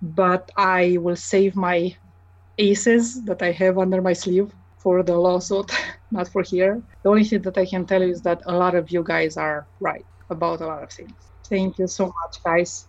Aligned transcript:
but 0.00 0.50
I 0.56 0.98
will 1.00 1.16
save 1.16 1.56
my 1.56 1.96
aces 2.58 3.24
that 3.24 3.42
I 3.42 3.52
have 3.52 3.78
under 3.78 4.02
my 4.02 4.12
sleeve 4.12 4.52
for 4.78 5.02
the 5.02 5.16
lawsuit, 5.16 5.70
not 6.10 6.28
for 6.28 6.42
here. 6.42 6.82
The 7.02 7.10
only 7.10 7.24
thing 7.24 7.42
that 7.42 7.58
I 7.58 7.66
can 7.66 7.86
tell 7.86 8.02
you 8.02 8.10
is 8.10 8.22
that 8.22 8.42
a 8.46 8.52
lot 8.56 8.74
of 8.74 8.90
you 8.90 9.02
guys 9.04 9.36
are 9.36 9.68
right 9.80 10.06
about 10.30 10.60
a 10.60 10.66
lot 10.66 10.82
of 10.82 10.92
things. 10.92 11.14
Thank 11.48 11.78
you 11.78 11.86
so 11.86 12.06
much, 12.06 12.34
guys. 12.44 12.88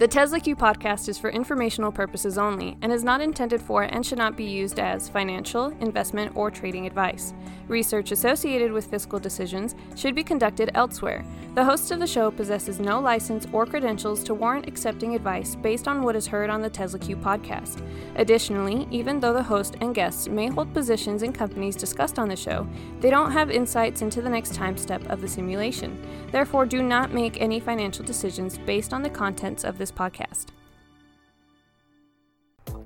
The 0.00 0.08
Tesla 0.08 0.40
Q 0.40 0.56
podcast 0.56 1.10
is 1.10 1.18
for 1.18 1.28
informational 1.28 1.92
purposes 1.92 2.38
only 2.38 2.78
and 2.80 2.90
is 2.90 3.04
not 3.04 3.20
intended 3.20 3.60
for 3.60 3.82
and 3.82 4.04
should 4.04 4.16
not 4.16 4.34
be 4.34 4.44
used 4.44 4.80
as 4.80 5.10
financial, 5.10 5.76
investment, 5.82 6.34
or 6.34 6.50
trading 6.50 6.86
advice. 6.86 7.34
Research 7.68 8.10
associated 8.10 8.72
with 8.72 8.86
fiscal 8.86 9.18
decisions 9.18 9.74
should 9.96 10.14
be 10.14 10.24
conducted 10.24 10.70
elsewhere. 10.74 11.22
The 11.54 11.64
host 11.64 11.90
of 11.90 11.98
the 11.98 12.06
show 12.06 12.30
possesses 12.30 12.80
no 12.80 12.98
license 12.98 13.46
or 13.52 13.66
credentials 13.66 14.24
to 14.24 14.32
warrant 14.32 14.66
accepting 14.66 15.14
advice 15.14 15.54
based 15.54 15.86
on 15.86 16.02
what 16.02 16.16
is 16.16 16.26
heard 16.26 16.48
on 16.48 16.62
the 16.62 16.70
Tesla 16.70 16.98
Q 16.98 17.16
podcast. 17.16 17.86
Additionally, 18.16 18.88
even 18.90 19.20
though 19.20 19.34
the 19.34 19.42
host 19.42 19.76
and 19.82 19.94
guests 19.94 20.28
may 20.28 20.46
hold 20.48 20.72
positions 20.72 21.22
in 21.22 21.30
companies 21.30 21.76
discussed 21.76 22.18
on 22.18 22.28
the 22.28 22.36
show, 22.36 22.66
they 23.00 23.10
don't 23.10 23.32
have 23.32 23.50
insights 23.50 24.00
into 24.00 24.22
the 24.22 24.30
next 24.30 24.54
time 24.54 24.78
step 24.78 25.04
of 25.10 25.20
the 25.20 25.28
simulation. 25.28 26.00
Therefore, 26.32 26.64
do 26.64 26.82
not 26.82 27.12
make 27.12 27.38
any 27.38 27.60
financial 27.60 28.04
decisions 28.04 28.56
based 28.56 28.94
on 28.94 29.02
the 29.02 29.10
contents 29.10 29.62
of 29.62 29.76
this 29.76 29.89
this 29.90 29.98
podcast. 29.98 30.46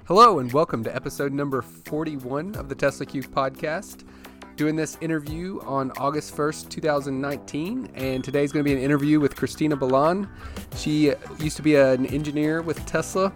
Hello, 0.07 0.39
and 0.39 0.53
welcome 0.53 0.85
to 0.85 0.95
episode 0.95 1.33
number 1.33 1.63
41 1.63 2.57
of 2.57 2.69
the 2.69 2.75
Tesla 2.75 3.07
Q 3.07 3.23
podcast. 3.23 4.05
Doing 4.57 4.77
this 4.77 4.97
interview 5.01 5.61
on 5.63 5.91
August 5.99 6.37
1st, 6.37 6.69
2019, 6.71 7.91
and 7.95 8.23
today's 8.23 8.53
going 8.53 8.65
to 8.65 8.69
be 8.69 8.77
an 8.77 8.83
interview 8.83 9.19
with 9.19 9.35
Cristina 9.35 9.77
Balan. 9.77 10.29
She 10.77 11.13
used 11.41 11.57
to 11.57 11.63
be 11.63 11.75
an 11.75 12.07
engineer 12.07 12.63
with 12.63 12.85
Tesla. 12.87 13.33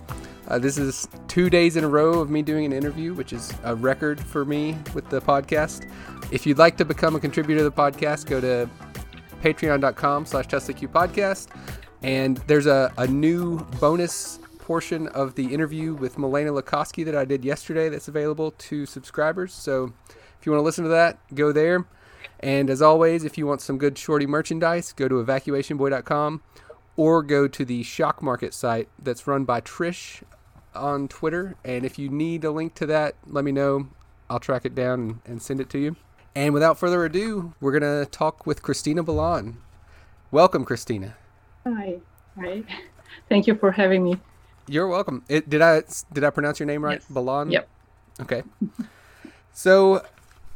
Uh, 0.47 0.59
this 0.59 0.79
is 0.79 1.09
two 1.27 1.51
days 1.51 1.77
in 1.77 1.85
a 1.85 1.89
row 1.89 2.21
of 2.21 2.31
me 2.31 2.43
doing 2.43 2.65
an 2.65 2.73
interview, 2.73 3.15
which 3.15 3.33
is 3.33 3.53
a 3.65 3.75
record 3.75 4.21
for 4.21 4.45
me 4.45 4.79
with 4.95 5.09
the 5.11 5.21
podcast. 5.21 5.91
If 6.31 6.47
you'd 6.47 6.59
like 6.59 6.77
to 6.77 6.85
become 6.85 7.17
a 7.17 7.21
contributor 7.21 7.59
to 7.59 7.65
the 7.65 7.73
podcast, 7.73 8.27
go 8.27 8.41
to 8.41 8.71
patreon.com 9.43 10.27
slash 10.27 10.47
TeslaQ 10.47 10.89
podcast. 10.89 11.49
And 12.03 12.37
there's 12.47 12.67
a, 12.67 12.93
a 12.97 13.07
new 13.07 13.61
bonus 13.81 14.39
portion 14.59 15.09
of 15.09 15.35
the 15.35 15.53
interview 15.55 15.95
with 15.95 16.19
Milena 16.19 16.53
Lukoski 16.53 17.05
that 17.05 17.17
I 17.17 17.25
did 17.25 17.45
yesterday 17.45 17.89
that's 17.89 18.09
available 18.09 18.53
to 18.53 18.87
subscribers. 18.87 19.53
So 19.53 19.93
if 20.39 20.47
you 20.47 20.53
want 20.53 20.61
to 20.61 20.65
listen 20.65 20.85
to 20.85 20.91
that, 20.91 21.19
go 21.35 21.53
there. 21.53 21.87
And 22.41 22.71
as 22.71 22.83
always, 22.83 23.25
if 23.25 23.37
you 23.37 23.47
want 23.47 23.61
some 23.61 23.79
good 23.79 23.99
shorty 23.99 24.27
merchandise, 24.27 24.93
go 24.93 25.09
to 25.09 25.15
evacuationboy.com 25.25 26.43
or 26.97 27.23
go 27.23 27.49
to 27.49 27.65
the 27.65 27.83
Shock 27.83 28.23
Market 28.23 28.55
site 28.55 28.89
that's 28.99 29.27
run 29.27 29.45
by 29.45 29.61
Trish 29.61 30.23
on 30.75 31.09
Twitter. 31.09 31.57
And 31.65 31.85
if 31.85 31.99
you 31.99 32.09
need 32.09 32.45
a 32.45 32.51
link 32.51 32.75
to 32.75 32.87
that, 32.87 33.15
let 33.27 33.45
me 33.45 33.53
know. 33.53 33.89
I'll 34.31 34.39
track 34.39 34.65
it 34.65 34.75
down 34.75 35.23
and, 35.25 35.41
send 35.41 35.61
it 35.61 35.71
to 35.71 35.79
you. 35.79 35.97
And 36.35 36.53
without 36.53 36.79
further 36.79 37.05
ado, 37.05 37.55
we're 37.61 37.79
going 37.79 38.05
to 38.05 38.11
talk 38.11 38.47
with 38.47 38.63
Cristina 38.63 39.03
Balan. 39.03 39.57
Welcome, 40.31 40.65
Cristina. 40.65 41.17
Hi. 41.75 41.99
Hi. 42.41 42.63
Thank 43.29 43.47
you 43.47 43.55
for 43.55 43.73
having 43.73 44.03
me. 44.03 44.19
You're 44.67 44.89
welcome. 44.89 45.23
It, 45.29 45.49
did 45.51 45.61
I 45.61 45.83
did 46.13 46.25
I 46.25 46.31
pronounce 46.31 46.61
your 46.61 46.67
name 46.67 46.85
right? 46.85 47.01
Yes. 47.01 47.07
Balan? 47.11 47.51
Yep. 47.51 47.69
Okay. 48.21 48.43
so, 49.53 50.03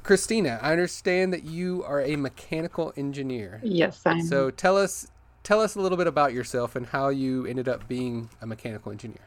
Cristina, 0.02 0.58
I 0.62 0.72
understand 0.72 1.32
that 1.32 1.44
you 1.44 1.84
are 1.84 2.00
a 2.00 2.16
mechanical 2.16 2.92
engineer. 2.96 3.60
Yes, 3.62 4.02
I'm. 4.06 4.22
So 4.22 4.50
tell 4.50 4.76
us 4.76 5.08
tell 5.42 5.60
us 5.60 5.74
a 5.74 5.80
little 5.80 5.98
bit 5.98 6.06
about 6.06 6.32
yourself 6.32 6.76
and 6.76 6.86
how 6.86 7.08
you 7.08 7.46
ended 7.46 7.68
up 7.68 7.86
being 7.88 8.30
a 8.40 8.46
mechanical 8.46 8.92
engineer. 8.92 9.26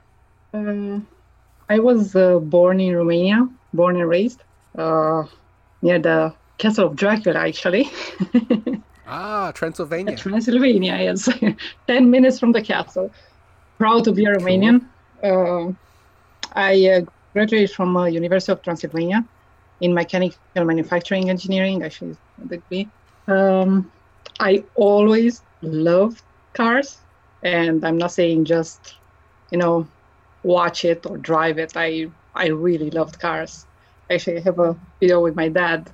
Uh, 0.54 1.00
I 1.70 1.80
was 1.80 2.16
uh, 2.16 2.40
born 2.40 2.80
in 2.80 2.96
Romania, 2.96 3.48
born 3.74 3.96
and 3.98 4.10
raised 4.10 4.42
uh, 4.76 5.24
near 5.82 6.00
the 6.00 6.34
castle 6.58 6.88
of 6.88 6.96
Dracula, 6.96 7.40
actually. 7.40 7.92
Ah, 9.08 9.52
Transylvania. 9.54 10.16
Transylvania, 10.16 10.98
yes. 11.00 11.30
10 11.88 12.10
minutes 12.10 12.40
from 12.40 12.52
the 12.52 12.62
castle. 12.62 13.12
Proud 13.78 14.04
to 14.06 14.12
be 14.12 14.26
a 14.26 14.36
Romanian. 14.36 14.86
Uh, 15.24 15.72
I 16.54 16.88
uh, 16.90 17.02
graduated 17.34 17.72
from 17.72 17.96
uh, 17.96 18.06
University 18.06 18.52
of 18.52 18.62
Transylvania 18.62 19.24
in 19.82 19.94
mechanical 19.94 20.40
manufacturing 20.56 21.30
engineering, 21.30 21.84
actually, 21.84 22.16
a 22.44 22.48
degree. 22.48 22.90
Um, 23.28 23.92
I 24.40 24.64
always 24.76 25.42
loved 25.62 26.22
cars, 26.54 26.98
and 27.44 27.86
I'm 27.86 27.98
not 27.98 28.12
saying 28.12 28.46
just, 28.46 28.96
you 29.52 29.58
know, 29.58 29.88
watch 30.44 30.86
it 30.86 31.06
or 31.06 31.18
drive 31.18 31.58
it. 31.58 31.74
I 31.76 32.10
I 32.34 32.48
really 32.48 32.90
loved 32.92 33.20
cars. 33.20 33.66
Actually, 34.10 34.38
I 34.38 34.42
have 34.42 34.60
a 34.60 34.76
video 35.00 35.22
with 35.22 35.36
my 35.36 35.50
dad 35.50 35.92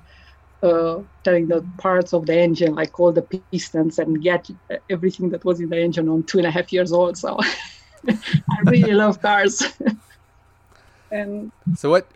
uh, 0.62 1.00
telling 1.24 1.48
the 1.48 1.66
parts 1.78 2.12
of 2.12 2.26
the 2.26 2.38
engine, 2.38 2.74
like 2.74 2.98
all 2.98 3.12
the 3.12 3.22
pistons 3.50 3.98
and 3.98 4.22
get 4.22 4.48
everything 4.88 5.28
that 5.30 5.44
was 5.44 5.60
in 5.60 5.68
the 5.68 5.80
engine 5.80 6.08
on 6.08 6.22
two 6.22 6.38
and 6.38 6.46
a 6.46 6.50
half 6.50 6.72
years 6.72 6.92
old. 6.92 7.16
So 7.18 7.38
I 8.08 8.60
really 8.66 8.92
love 8.92 9.20
cars. 9.20 9.62
and 11.10 11.52
so, 11.74 11.90
what 11.90 12.06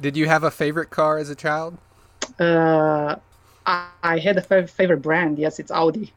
did 0.00 0.16
you 0.16 0.26
have 0.26 0.44
a 0.44 0.50
favorite 0.50 0.90
car 0.90 1.18
as 1.18 1.30
a 1.30 1.34
child? 1.34 1.78
Uh, 2.38 3.16
I, 3.66 3.86
I 4.02 4.18
had 4.18 4.36
a 4.36 4.66
favorite 4.66 5.02
brand. 5.02 5.38
Yes, 5.38 5.58
it's 5.58 5.70
Audi. 5.70 6.12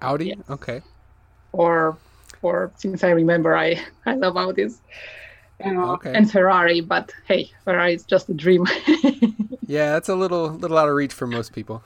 Audi. 0.00 0.26
Yes. 0.26 0.38
Okay. 0.50 0.82
Or, 1.52 1.98
or 2.42 2.72
since 2.76 3.02
I 3.02 3.10
remember, 3.10 3.56
I 3.56 3.82
I 4.06 4.14
love 4.14 4.34
Audis. 4.34 4.78
Uh, 5.64 5.92
okay. 5.94 6.14
and 6.14 6.30
Ferrari, 6.30 6.80
but 6.80 7.12
hey, 7.26 7.50
Ferrari 7.64 7.94
is 7.94 8.04
just 8.04 8.28
a 8.28 8.34
dream. 8.34 8.64
yeah, 9.66 9.92
that's 9.92 10.08
a 10.08 10.14
little 10.14 10.50
little 10.50 10.78
out 10.78 10.88
of 10.88 10.94
reach 10.94 11.12
for 11.12 11.26
most 11.26 11.52
people. 11.52 11.82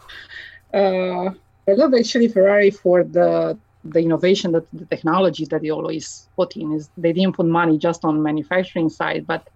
Uh, 0.74 1.30
I 1.68 1.72
love 1.72 1.94
actually 1.94 2.28
Ferrari 2.28 2.70
for 2.70 3.02
the 3.02 3.58
the 3.84 4.00
innovation 4.00 4.52
that 4.52 4.66
the 4.72 4.86
technology 4.86 5.46
that 5.46 5.62
they 5.62 5.70
always 5.70 6.28
put 6.36 6.56
in 6.56 6.72
is 6.72 6.90
they 6.96 7.12
didn't 7.12 7.34
put 7.34 7.46
money 7.46 7.78
just 7.78 8.04
on 8.04 8.22
manufacturing 8.22 8.88
side, 8.88 9.26
but 9.26 9.48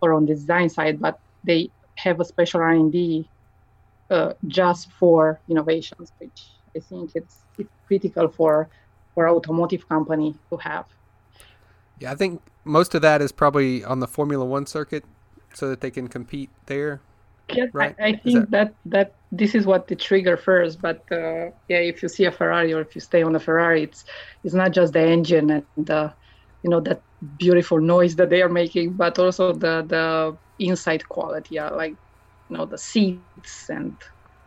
or 0.00 0.12
on 0.12 0.26
the 0.26 0.34
design 0.34 0.68
side, 0.68 1.00
but 1.00 1.18
they 1.42 1.70
have 1.96 2.20
a 2.20 2.24
special 2.24 2.60
R 2.60 2.70
and 2.70 2.92
D 2.92 3.28
uh, 4.10 4.34
just 4.46 4.90
for 4.92 5.40
innovations, 5.48 6.12
which 6.18 6.42
I 6.76 6.80
think 6.80 7.10
it's, 7.14 7.38
it's 7.58 7.70
critical 7.86 8.28
for 8.28 8.68
for 9.14 9.28
automotive 9.28 9.88
company 9.88 10.34
to 10.50 10.56
have. 10.58 10.86
Yeah, 12.00 12.12
I 12.12 12.16
think 12.16 12.40
most 12.64 12.94
of 12.94 13.02
that 13.02 13.20
is 13.20 13.32
probably 13.32 13.84
on 13.84 14.00
the 14.00 14.08
Formula 14.08 14.44
One 14.44 14.66
circuit, 14.66 15.04
so 15.52 15.68
that 15.68 15.80
they 15.80 15.90
can 15.90 16.08
compete 16.08 16.50
there. 16.66 17.00
Yeah, 17.50 17.66
right? 17.72 17.94
I, 18.00 18.06
I 18.06 18.16
think 18.16 18.50
that... 18.50 18.50
that 18.50 18.74
that 18.86 19.14
this 19.30 19.54
is 19.54 19.66
what 19.66 19.88
the 19.88 19.96
trigger 19.96 20.36
first. 20.36 20.80
But 20.80 21.04
uh, 21.12 21.50
yeah, 21.68 21.78
if 21.78 22.02
you 22.02 22.08
see 22.08 22.24
a 22.24 22.32
Ferrari 22.32 22.72
or 22.72 22.80
if 22.80 22.94
you 22.94 23.00
stay 23.00 23.22
on 23.22 23.34
a 23.36 23.40
Ferrari, 23.40 23.82
it's 23.82 24.04
it's 24.44 24.54
not 24.54 24.72
just 24.72 24.92
the 24.92 25.06
engine 25.06 25.50
and 25.50 25.64
the 25.76 26.12
you 26.62 26.70
know 26.70 26.80
that 26.80 27.02
beautiful 27.38 27.80
noise 27.80 28.16
that 28.16 28.30
they 28.30 28.42
are 28.42 28.48
making, 28.48 28.92
but 28.92 29.18
also 29.18 29.52
the 29.52 29.84
the 29.86 30.36
inside 30.58 31.08
quality, 31.08 31.56
yeah, 31.56 31.68
like 31.70 31.94
you 32.48 32.56
know 32.56 32.64
the 32.64 32.78
seats 32.78 33.68
and 33.68 33.96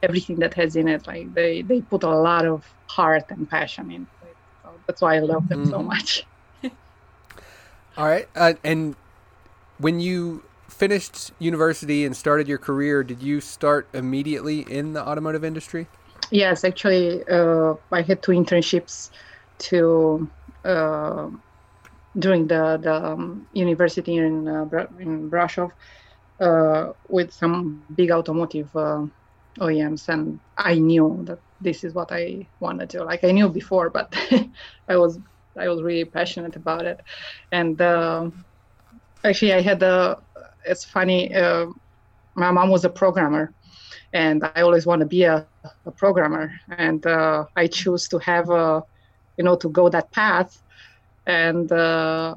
everything 0.04 0.38
that 0.38 0.54
has 0.54 0.76
in 0.76 0.88
it. 0.88 1.06
Like 1.08 1.34
they 1.34 1.62
they 1.62 1.82
put 1.82 2.04
a 2.04 2.10
lot 2.10 2.46
of 2.46 2.66
heart 2.88 3.26
and 3.30 3.50
passion 3.50 3.92
in. 3.92 4.02
It. 4.04 4.38
So 4.64 4.70
that's 4.88 5.02
why 5.02 5.16
I 5.16 5.20
love 5.20 5.48
them 5.50 5.62
mm-hmm. 5.62 5.72
so 5.72 5.84
much. 5.84 6.26
All 7.98 8.06
right. 8.06 8.28
Uh, 8.36 8.54
and 8.64 8.96
when 9.80 10.00
you 10.00 10.44
finished 10.70 11.32
university 11.40 12.06
and 12.06 12.16
started 12.16 12.48
your 12.48 12.60
career, 12.60 13.04
did 13.04 13.24
you 13.24 13.42
start 13.42 13.88
immediately 13.94 14.60
in 14.62 14.94
the 14.94 15.02
automotive 15.02 15.44
industry? 15.44 15.88
Yes, 16.30 16.64
actually, 16.64 17.24
uh, 17.28 17.74
I 17.92 18.02
had 18.02 18.22
two 18.22 18.34
internships 18.34 19.10
to 19.60 20.30
uh, 20.64 21.30
during 22.20 22.48
the 22.48 22.78
the 22.82 22.94
um, 22.94 23.48
university 23.54 24.18
in 24.18 24.48
uh, 24.48 24.66
in 25.00 25.30
Brasov 25.32 25.72
uh, 26.40 26.92
with 27.08 27.34
some 27.34 27.82
big 27.96 28.12
automotive 28.12 28.70
uh, 28.76 29.06
OEMs, 29.60 30.10
and 30.10 30.40
I 30.58 30.76
knew 30.76 31.24
that 31.24 31.40
this 31.62 31.84
is 31.84 31.94
what 31.94 32.12
I 32.12 32.46
wanted 32.60 32.90
to. 32.92 33.04
Like 33.04 33.24
I 33.24 33.32
knew 33.32 33.50
before, 33.50 33.90
but 33.90 34.14
I 34.90 34.98
was 34.98 35.18
I 35.58 35.68
was 35.68 35.82
really 35.82 36.06
passionate 36.06 36.56
about 36.56 36.86
it. 36.86 37.02
And 37.52 37.80
uh, 37.82 38.30
actually, 39.24 39.54
I 39.54 39.62
had 39.62 39.82
a. 39.84 40.20
It's 40.66 40.84
funny. 40.84 41.34
Uh, 41.34 41.68
my 42.36 42.52
mom 42.52 42.70
was 42.70 42.86
a 42.86 42.90
programmer, 42.90 43.54
and 44.14 44.44
I 44.56 44.62
always 44.62 44.86
want 44.86 45.00
to 45.00 45.06
be 45.06 45.24
a, 45.24 45.46
a 45.86 45.92
programmer. 45.92 46.52
And 46.78 47.06
uh, 47.06 47.46
I 47.56 47.68
choose 47.68 48.08
to 48.10 48.20
have 48.20 48.50
a, 48.50 48.84
you 49.38 49.44
know, 49.44 49.56
to 49.56 49.70
go 49.70 49.90
that 49.90 50.12
path. 50.12 50.62
And 51.26 51.72
uh, 51.72 52.36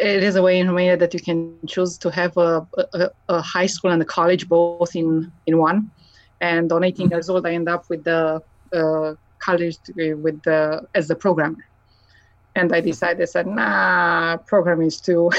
it 0.00 0.22
is 0.22 0.36
a 0.36 0.42
way 0.42 0.58
in 0.58 0.68
Romania 0.68 0.96
that 0.96 1.12
you 1.14 1.20
can 1.20 1.58
choose 1.66 1.98
to 1.98 2.10
have 2.10 2.36
a, 2.36 2.66
a, 2.94 3.10
a 3.28 3.40
high 3.40 3.66
school 3.66 3.90
and 3.90 4.00
a 4.00 4.06
college 4.06 4.48
both 4.48 4.94
in 4.94 5.32
in 5.46 5.58
one. 5.58 5.90
And 6.40 6.70
on 6.70 6.84
18 6.84 7.10
years 7.10 7.30
old, 7.30 7.46
I 7.46 7.54
end 7.54 7.68
up 7.68 7.88
with 7.88 8.04
the 8.04 8.42
uh, 8.72 9.14
college 9.38 9.78
degree 9.78 10.14
with 10.14 10.42
the 10.42 10.86
as 10.94 11.08
the 11.08 11.14
programmer 11.14 11.64
and 12.56 12.72
I 12.72 12.80
decided, 12.80 13.28
said, 13.28 13.46
nah, 13.46 14.38
programming 14.46 14.86
is 14.88 15.00
too 15.00 15.30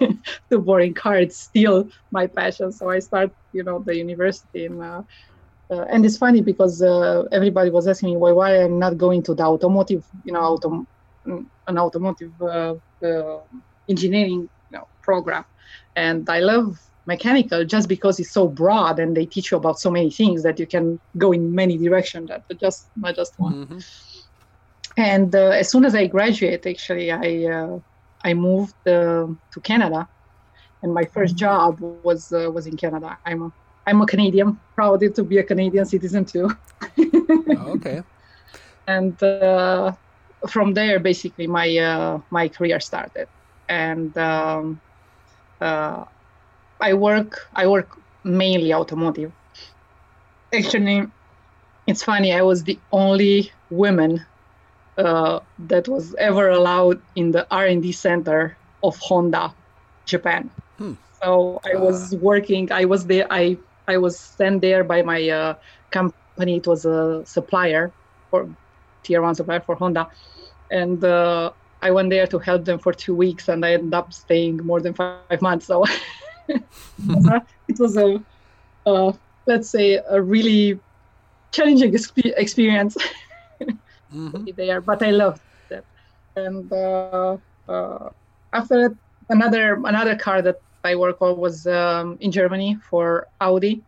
too 0.50 0.60
boring. 0.60 0.94
Cards 0.94 1.36
still 1.36 1.88
my 2.10 2.26
passion, 2.26 2.72
so 2.72 2.88
I 2.88 2.98
start, 3.00 3.30
you 3.52 3.62
know, 3.62 3.82
the 3.84 3.94
university 3.96 4.64
in. 4.64 4.80
Uh, 4.82 5.02
uh, 5.70 5.84
and 5.90 6.04
it's 6.04 6.16
funny 6.16 6.40
because 6.40 6.82
uh, 6.82 7.24
everybody 7.32 7.70
was 7.70 7.86
asking 7.86 8.10
me 8.10 8.16
why 8.16 8.32
why 8.32 8.62
I'm 8.62 8.78
not 8.78 8.96
going 8.96 9.22
to 9.24 9.34
the 9.34 9.44
automotive, 9.44 10.04
you 10.24 10.32
know, 10.32 10.56
autom- 10.56 10.86
an 11.26 11.78
automotive 11.78 12.32
uh, 12.40 12.74
uh, 13.04 13.40
engineering 13.88 14.48
you 14.70 14.78
know, 14.78 14.88
program, 15.02 15.44
and 15.94 16.28
I 16.28 16.40
love 16.40 16.78
mechanical 17.06 17.66
just 17.66 17.88
because 17.88 18.18
it's 18.18 18.32
so 18.32 18.48
broad 18.48 18.98
and 18.98 19.14
they 19.14 19.26
teach 19.26 19.50
you 19.50 19.58
about 19.58 19.78
so 19.78 19.90
many 19.90 20.10
things 20.10 20.42
that 20.42 20.58
you 20.58 20.66
can 20.66 20.98
go 21.18 21.32
in 21.32 21.54
many 21.54 21.76
directions 21.76 22.28
that 22.28 22.42
but 22.48 22.58
just 22.58 22.90
not 22.96 23.14
just 23.14 23.34
one. 23.36 23.66
Mm-hmm. 23.66 23.78
And 24.96 25.34
uh, 25.34 25.50
as 25.50 25.68
soon 25.68 25.84
as 25.84 25.94
I 25.94 26.06
graduate, 26.06 26.66
actually, 26.66 27.10
I 27.10 27.52
uh, 27.52 27.78
I 28.22 28.34
moved 28.34 28.76
uh, 28.86 29.26
to 29.52 29.60
Canada, 29.62 30.08
and 30.82 30.94
my 30.94 31.04
first 31.04 31.34
mm-hmm. 31.34 31.46
job 31.46 31.80
was 32.02 32.30
was 32.30 32.66
in 32.66 32.76
Canada. 32.76 33.18
I'm 33.26 33.42
a 33.42 33.52
I'm 33.86 34.00
a 34.00 34.06
Canadian, 34.06 34.58
proud 34.74 35.00
to 35.14 35.22
be 35.24 35.38
a 35.38 35.42
Canadian 35.42 35.84
citizen 35.84 36.24
too. 36.24 36.50
oh, 36.98 37.72
okay. 37.76 38.02
And 38.86 39.20
uh, 39.22 39.92
from 40.48 40.74
there, 40.74 40.98
basically, 40.98 41.46
my 41.46 41.76
uh, 41.76 42.20
my 42.30 42.48
career 42.48 42.80
started, 42.80 43.28
and 43.68 44.16
um, 44.16 44.80
uh, 45.60 46.04
I 46.80 46.94
work 46.94 47.48
I 47.54 47.66
work 47.66 47.98
mainly 48.24 48.72
automotive. 48.72 49.32
Actually, 50.52 51.06
it's 51.86 52.02
funny. 52.02 52.32
I 52.32 52.42
was 52.42 52.64
the 52.64 52.78
only 52.92 53.52
woman 53.70 54.24
uh, 54.98 55.40
that 55.58 55.88
was 55.88 56.14
ever 56.16 56.48
allowed 56.50 57.00
in 57.14 57.30
the 57.32 57.46
R&D 57.50 57.92
center 57.92 58.56
of 58.82 58.96
Honda, 58.98 59.54
Japan. 60.06 60.50
Hmm. 60.78 60.94
So 61.22 61.60
I 61.64 61.76
was 61.76 62.14
working. 62.16 62.70
I 62.70 62.84
was 62.84 63.06
there. 63.06 63.26
I 63.30 63.56
I 63.86 63.98
was 63.98 64.18
sent 64.18 64.60
there 64.62 64.84
by 64.84 65.02
my 65.02 65.28
uh, 65.28 65.54
company. 65.90 66.56
It 66.56 66.66
was 66.66 66.84
a 66.84 67.22
supplier 67.26 67.92
for 68.30 68.48
tier 69.04 69.22
one 69.22 69.34
supplier 69.34 69.60
for 69.60 69.74
Honda, 69.74 70.08
and 70.70 71.02
uh, 71.04 71.52
I 71.80 71.90
went 71.90 72.10
there 72.10 72.26
to 72.26 72.38
help 72.38 72.64
them 72.64 72.78
for 72.78 72.92
two 72.92 73.14
weeks, 73.14 73.48
and 73.48 73.64
I 73.64 73.74
ended 73.74 73.94
up 73.94 74.12
staying 74.12 74.58
more 74.64 74.80
than 74.80 74.94
five 74.94 75.40
months. 75.40 75.66
So 75.66 75.84
it 76.48 77.78
was 77.78 77.96
a, 77.96 78.18
uh, 78.86 79.12
let's 79.46 79.70
say, 79.70 80.00
a 80.08 80.20
really 80.20 80.80
challenging 81.52 81.92
exp- 81.92 82.32
experience 82.36 82.96
mm-hmm. 84.14 84.44
there, 84.56 84.80
but 84.80 85.02
I 85.02 85.10
loved 85.10 85.40
it. 85.70 85.84
And 86.36 86.72
uh, 86.72 87.36
uh, 87.68 88.10
after 88.52 88.88
that, 88.88 88.96
another 89.28 89.74
another 89.84 90.16
car 90.16 90.42
that 90.42 90.60
I 90.84 90.94
work 90.96 91.20
on 91.20 91.38
was 91.38 91.66
um, 91.66 92.18
in 92.20 92.30
Germany 92.30 92.78
for 92.88 93.26
Audi, 93.40 93.82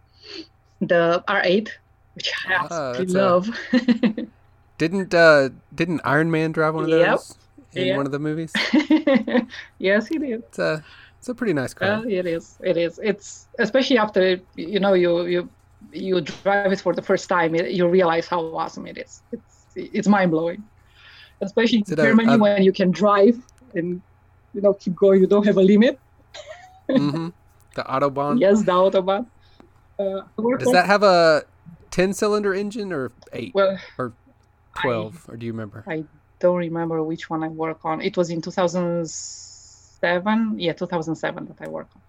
the 0.81 1.23
R8, 1.28 1.69
which 2.14 2.32
I 2.49 2.55
ah, 2.55 2.93
absolutely 2.93 3.14
love. 3.14 3.49
A... 3.73 4.26
didn't 4.78 5.14
uh, 5.14 5.50
didn't 5.75 6.00
Iron 6.05 6.31
Man 6.31 6.52
drive 6.52 6.75
one 6.75 6.84
of 6.84 6.90
yep. 6.90 7.08
those 7.08 7.38
in 7.75 7.87
yep. 7.88 7.96
one 7.96 8.06
of 8.06 8.12
the 8.12 8.19
movies? 8.19 8.52
yes, 9.78 10.06
he 10.06 10.19
did. 10.19 10.40
It's 10.40 10.58
a 10.58 10.84
it's 11.19 11.28
a 11.28 11.34
pretty 11.34 11.52
nice 11.52 11.75
car. 11.75 11.88
Uh, 11.88 12.02
it 12.02 12.26
is. 12.26 12.58
It 12.62 12.76
is. 12.76 12.99
It's 13.02 13.49
especially 13.58 13.99
after 13.99 14.40
you 14.56 14.81
know 14.81 14.94
you 14.94 15.26
you 15.26 15.49
you 15.93 16.20
drive 16.20 16.73
it 16.73 16.81
for 16.81 16.94
the 16.94 17.02
first 17.02 17.28
time, 17.28 17.55
you 17.55 17.87
realize 17.88 18.26
how 18.26 18.40
awesome 18.56 18.87
it 18.87 18.99
is. 18.99 19.23
It's 19.32 19.56
it's 19.76 20.08
mind 20.08 20.31
blowing, 20.31 20.64
especially 21.40 21.78
in 21.78 21.96
Germany 21.96 22.34
a... 22.34 22.38
when 22.38 22.62
you 22.62 22.73
can 22.73 22.90
drive 22.90 23.38
and 23.75 24.02
you 24.55 24.61
know 24.61 24.75
keep 24.75 24.94
going. 24.96 25.20
You 25.20 25.26
don't 25.26 25.44
have 25.46 25.58
a 25.58 25.62
limit 25.62 25.99
mm-hmm. 26.88 27.28
The 27.75 27.82
Autobahn. 27.82 28.40
Yes, 28.40 28.62
the 28.62 28.73
Autobahn. 28.73 29.26
Uh, 29.99 30.23
Does 30.58 30.73
that 30.73 30.87
have 30.87 31.02
a 31.02 31.44
ten-cylinder 31.90 32.55
engine 32.55 32.93
or 32.93 33.12
eight? 33.32 33.55
Well, 33.55 33.78
or 33.99 34.12
twelve, 34.75 35.26
I, 35.28 35.32
or 35.32 35.37
do 35.37 35.46
you 35.46 35.52
remember? 35.52 35.84
I 35.87 36.05
don't 36.38 36.56
remember 36.56 37.02
which 37.02 37.28
one 37.31 37.43
I 37.44 37.49
work 37.49 37.84
on. 37.84 38.00
It 38.00 38.17
was 38.17 38.31
in 38.31 38.40
2007. 38.43 40.58
Yeah, 40.58 40.73
2007 40.73 41.46
that 41.46 41.56
I 41.61 41.69
work 41.69 41.88
on. 41.94 42.00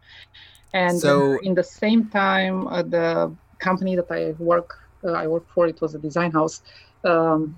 And 0.74 1.00
so, 1.00 1.36
uh, 1.36 1.38
in 1.38 1.56
the 1.56 1.64
same 1.64 2.10
time, 2.10 2.68
uh, 2.68 2.84
the 2.84 3.34
company 3.60 3.96
that 3.96 4.12
I 4.12 4.36
work 4.38 4.78
uh, 5.04 5.12
I 5.12 5.28
work 5.28 5.46
for 5.54 5.68
it 5.68 5.82
was 5.82 5.96
a 5.96 6.00
design 6.00 6.32
house. 6.32 6.62
Um, 7.04 7.56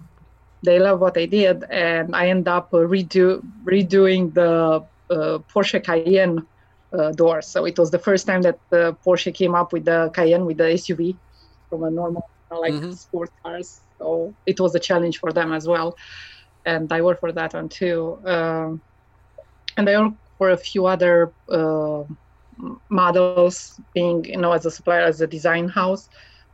they 0.63 0.79
love 0.79 0.99
what 0.99 1.17
I 1.17 1.25
did, 1.25 1.63
and 1.69 2.15
I 2.15 2.29
end 2.29 2.47
up 2.47 2.71
redo 2.71 3.41
redoing 3.63 4.33
the 4.33 4.83
uh, 5.09 5.39
Porsche 5.49 5.83
Cayenne 5.83 6.45
uh, 6.91 7.11
doors. 7.11 7.47
So 7.47 7.65
it 7.65 7.77
was 7.79 7.91
the 7.91 7.99
first 7.99 8.27
time 8.27 8.41
that 8.41 8.59
Porsche 8.69 9.33
came 9.33 9.55
up 9.55 9.71
with 9.71 9.85
the 9.85 10.11
Cayenne 10.13 10.45
with 10.45 10.57
the 10.57 10.65
SUV 10.65 11.15
from 11.69 11.83
a 11.83 11.91
normal 11.91 12.29
like 12.51 12.73
mm-hmm. 12.73 12.91
sports 12.91 13.31
cars. 13.43 13.81
So 13.99 14.33
it 14.45 14.59
was 14.59 14.73
a 14.75 14.79
challenge 14.79 15.19
for 15.19 15.31
them 15.31 15.53
as 15.53 15.67
well, 15.67 15.97
and 16.65 16.91
I 16.91 17.01
worked 17.01 17.19
for 17.19 17.31
that 17.31 17.53
one 17.53 17.69
too. 17.69 18.19
Um, 18.25 18.81
and 19.77 19.89
I 19.89 19.99
worked 19.99 20.17
for 20.37 20.49
a 20.51 20.57
few 20.57 20.85
other 20.85 21.31
uh, 21.49 22.03
models, 22.89 23.79
being 23.93 24.25
you 24.25 24.37
know 24.37 24.51
as 24.51 24.65
a 24.65 24.71
supplier 24.71 25.01
as 25.01 25.21
a 25.21 25.27
design 25.27 25.67
house 25.69 26.09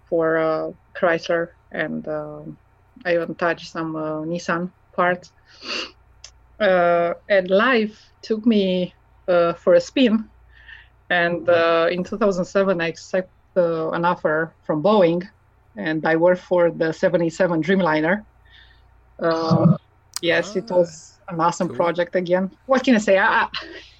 for 0.09 0.37
uh, 0.37 0.71
Chrysler, 0.95 1.49
and 1.71 2.07
um, 2.07 2.57
I 3.05 3.13
even 3.15 3.35
touched 3.35 3.71
some 3.71 3.95
uh, 3.95 4.21
Nissan 4.21 4.71
parts. 4.93 5.31
Uh, 6.59 7.13
and 7.29 7.49
life 7.49 8.11
took 8.21 8.45
me 8.45 8.93
uh, 9.27 9.53
for 9.53 9.75
a 9.75 9.81
spin. 9.81 10.29
And 11.09 11.47
uh, 11.47 11.87
in 11.91 12.03
2007, 12.03 12.81
I 12.81 12.87
accepted 12.87 13.29
uh, 13.55 13.91
an 13.91 14.05
offer 14.05 14.53
from 14.63 14.81
Boeing, 14.83 15.23
and 15.77 16.05
I 16.05 16.15
worked 16.15 16.41
for 16.41 16.71
the 16.71 16.91
77 16.91 17.61
Dreamliner. 17.61 18.25
Uh, 19.21 19.77
yes, 20.21 20.55
it 20.55 20.69
was 20.69 21.19
an 21.29 21.39
awesome 21.39 21.67
cool. 21.67 21.77
project 21.77 22.15
again. 22.15 22.51
What 22.65 22.83
can 22.83 22.95
I 22.95 22.99
say? 22.99 23.17
I, 23.17 23.47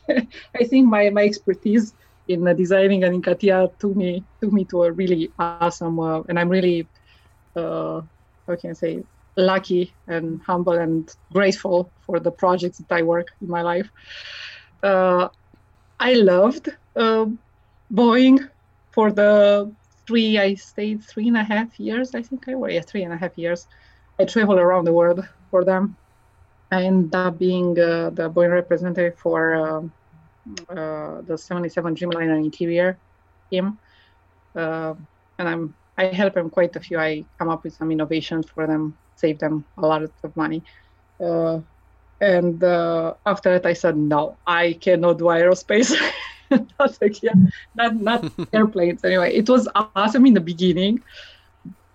I 0.10 0.64
think 0.66 0.88
my, 0.88 1.10
my 1.10 1.24
expertise 1.24 1.94
in 2.28 2.48
uh, 2.48 2.54
designing 2.54 3.04
and 3.04 3.16
in 3.16 3.22
CATIA 3.22 3.70
took 3.80 3.96
me 3.96 4.24
took 4.42 4.52
me 4.52 4.66
to 4.66 4.84
a 4.84 4.92
really 4.92 5.32
awesome, 5.38 6.00
uh, 6.00 6.22
and 6.28 6.40
I'm 6.40 6.50
really, 6.50 6.88
uh, 7.56 8.02
how 8.48 8.56
can 8.56 8.72
I 8.72 8.74
say, 8.74 9.04
lucky 9.38 9.94
and 10.08 10.42
humble 10.44 10.74
and 10.74 11.10
grateful 11.34 11.92
for 12.06 12.20
the 12.20 12.32
projects 12.32 12.78
that 12.78 12.92
I 12.96 13.02
work 13.02 13.28
in 13.42 13.50
my 13.50 13.62
life 13.62 13.90
uh, 14.86 15.30
I 16.00 16.14
loved 16.14 16.70
uh, 16.96 17.26
Boeing 17.92 18.50
for 18.92 19.12
the 19.12 19.74
three. 20.08 20.38
I 20.38 20.56
stayed 20.56 21.04
three 21.04 21.28
and 21.28 21.38
a 21.38 21.44
half 21.44 21.80
years. 21.80 22.14
I 22.14 22.22
think 22.22 22.48
I 22.48 22.56
was 22.56 22.74
yeah 22.74 22.82
three 22.82 23.04
and 23.04 23.14
a 23.14 23.18
half 23.18 23.38
years. 23.38 23.68
I 24.20 24.26
traveled 24.26 24.60
around 24.60 24.86
the 24.86 24.94
world 24.94 25.28
for 25.50 25.66
them. 25.66 25.98
I 26.72 26.84
ended 26.84 27.16
up 27.16 27.40
being 27.40 27.80
uh, 27.80 28.12
the 28.12 28.30
Boeing 28.30 28.52
representative 28.52 29.18
for 29.18 29.56
uh, 29.56 29.82
uh, 30.70 31.22
the 31.22 31.38
77 31.38 31.96
Dreamliner 31.96 32.38
interior 32.38 33.00
team, 33.50 33.80
uh, 34.56 34.94
and 35.40 35.50
I'm 35.50 35.74
I 35.98 36.06
help 36.06 36.34
them 36.34 36.50
quite 36.50 36.76
a 36.76 36.80
few. 36.80 37.00
I 37.00 37.26
come 37.38 37.50
up 37.50 37.64
with 37.64 37.74
some 37.76 37.92
innovations 37.92 38.48
for 38.50 38.68
them, 38.68 38.98
save 39.16 39.40
them 39.40 39.66
a 39.78 39.86
lot 39.86 40.04
of 40.04 40.36
money. 40.36 40.64
Uh, 41.20 41.60
and 42.22 42.64
uh, 42.64 43.14
after 43.26 43.52
that, 43.52 43.66
I 43.66 43.74
said, 43.74 43.98
no, 43.98 44.38
I 44.46 44.74
cannot 44.74 45.18
do 45.18 45.26
aerospace. 45.26 45.94
not 46.80 46.98
again, 47.02 47.52
not 47.76 47.96
not 47.96 48.32
airplanes. 48.54 49.04
Anyway, 49.04 49.34
it 49.34 49.50
was 49.50 49.68
awesome 49.76 50.26
in 50.26 50.34
the 50.34 50.42
beginning, 50.42 51.02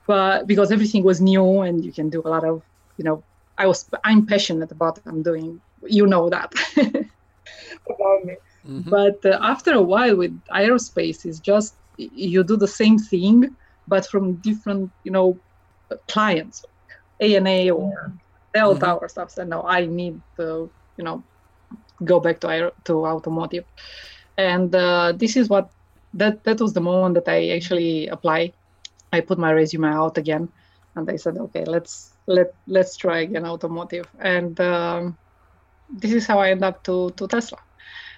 but 0.06 0.46
because 0.46 0.72
everything 0.72 1.02
was 1.02 1.20
new 1.20 1.60
and 1.60 1.84
you 1.84 1.92
can 1.92 2.10
do 2.10 2.22
a 2.24 2.28
lot 2.28 2.44
of, 2.44 2.62
you 2.96 3.04
know, 3.04 3.22
I 3.58 3.66
was 3.66 3.88
I'm 4.04 4.26
passionate 4.26 4.72
about 4.72 4.96
what 4.96 5.06
I'm 5.06 5.22
doing. 5.22 5.60
You 5.86 6.06
know 6.06 6.28
that 6.30 6.52
about 6.76 8.24
me. 8.24 8.36
Mm-hmm. 8.66 8.90
But 8.90 9.24
uh, 9.24 9.38
after 9.40 9.72
a 9.72 9.82
while 9.82 10.16
with 10.16 10.38
aerospace, 10.48 11.24
it's 11.24 11.40
just 11.40 11.74
you 11.96 12.42
do 12.44 12.56
the 12.56 12.68
same 12.68 12.98
thing, 12.98 13.56
but 13.90 14.06
from 14.06 14.34
different, 14.48 14.90
you 15.04 15.10
know, 15.10 15.38
clients, 16.08 16.64
ANA 17.20 17.74
or 17.74 18.14
Delta 18.54 18.86
mm-hmm. 18.86 19.04
or 19.04 19.08
stuff. 19.08 19.30
So 19.32 19.44
no, 19.44 19.62
I 19.62 19.86
need 19.86 20.20
to, 20.36 20.70
you 20.96 21.04
know, 21.04 21.22
go 22.04 22.20
back 22.20 22.40
to 22.40 22.72
to 22.84 23.06
automotive, 23.06 23.66
and 24.38 24.74
uh, 24.74 25.12
this 25.12 25.36
is 25.36 25.48
what 25.48 25.70
that 26.14 26.44
that 26.44 26.60
was 26.60 26.72
the 26.72 26.80
moment 26.80 27.14
that 27.16 27.28
I 27.28 27.50
actually 27.50 28.08
apply. 28.08 28.52
I 29.12 29.20
put 29.20 29.38
my 29.38 29.52
resume 29.52 29.88
out 29.88 30.16
again, 30.18 30.48
and 30.94 31.06
they 31.06 31.18
said, 31.18 31.36
okay, 31.36 31.64
let's 31.64 32.14
let 32.26 32.54
let's 32.66 32.96
try 32.96 33.18
again 33.26 33.44
automotive, 33.44 34.06
and 34.20 34.58
um, 34.60 35.18
this 35.90 36.12
is 36.12 36.26
how 36.26 36.38
I 36.38 36.50
end 36.50 36.64
up 36.64 36.82
to 36.84 37.10
to 37.10 37.26
Tesla. 37.26 37.58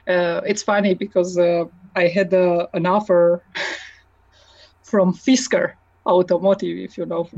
Uh, 0.06 0.40
it's 0.44 0.62
funny 0.62 0.94
because 0.94 1.38
uh, 1.38 1.64
I 1.94 2.08
had 2.08 2.34
uh, 2.34 2.66
an 2.74 2.86
offer 2.86 3.42
from 4.92 5.14
Fisker 5.14 5.75
Automotive, 6.06 6.78
if 6.87 6.99
you 6.99 7.06
know. 7.06 7.28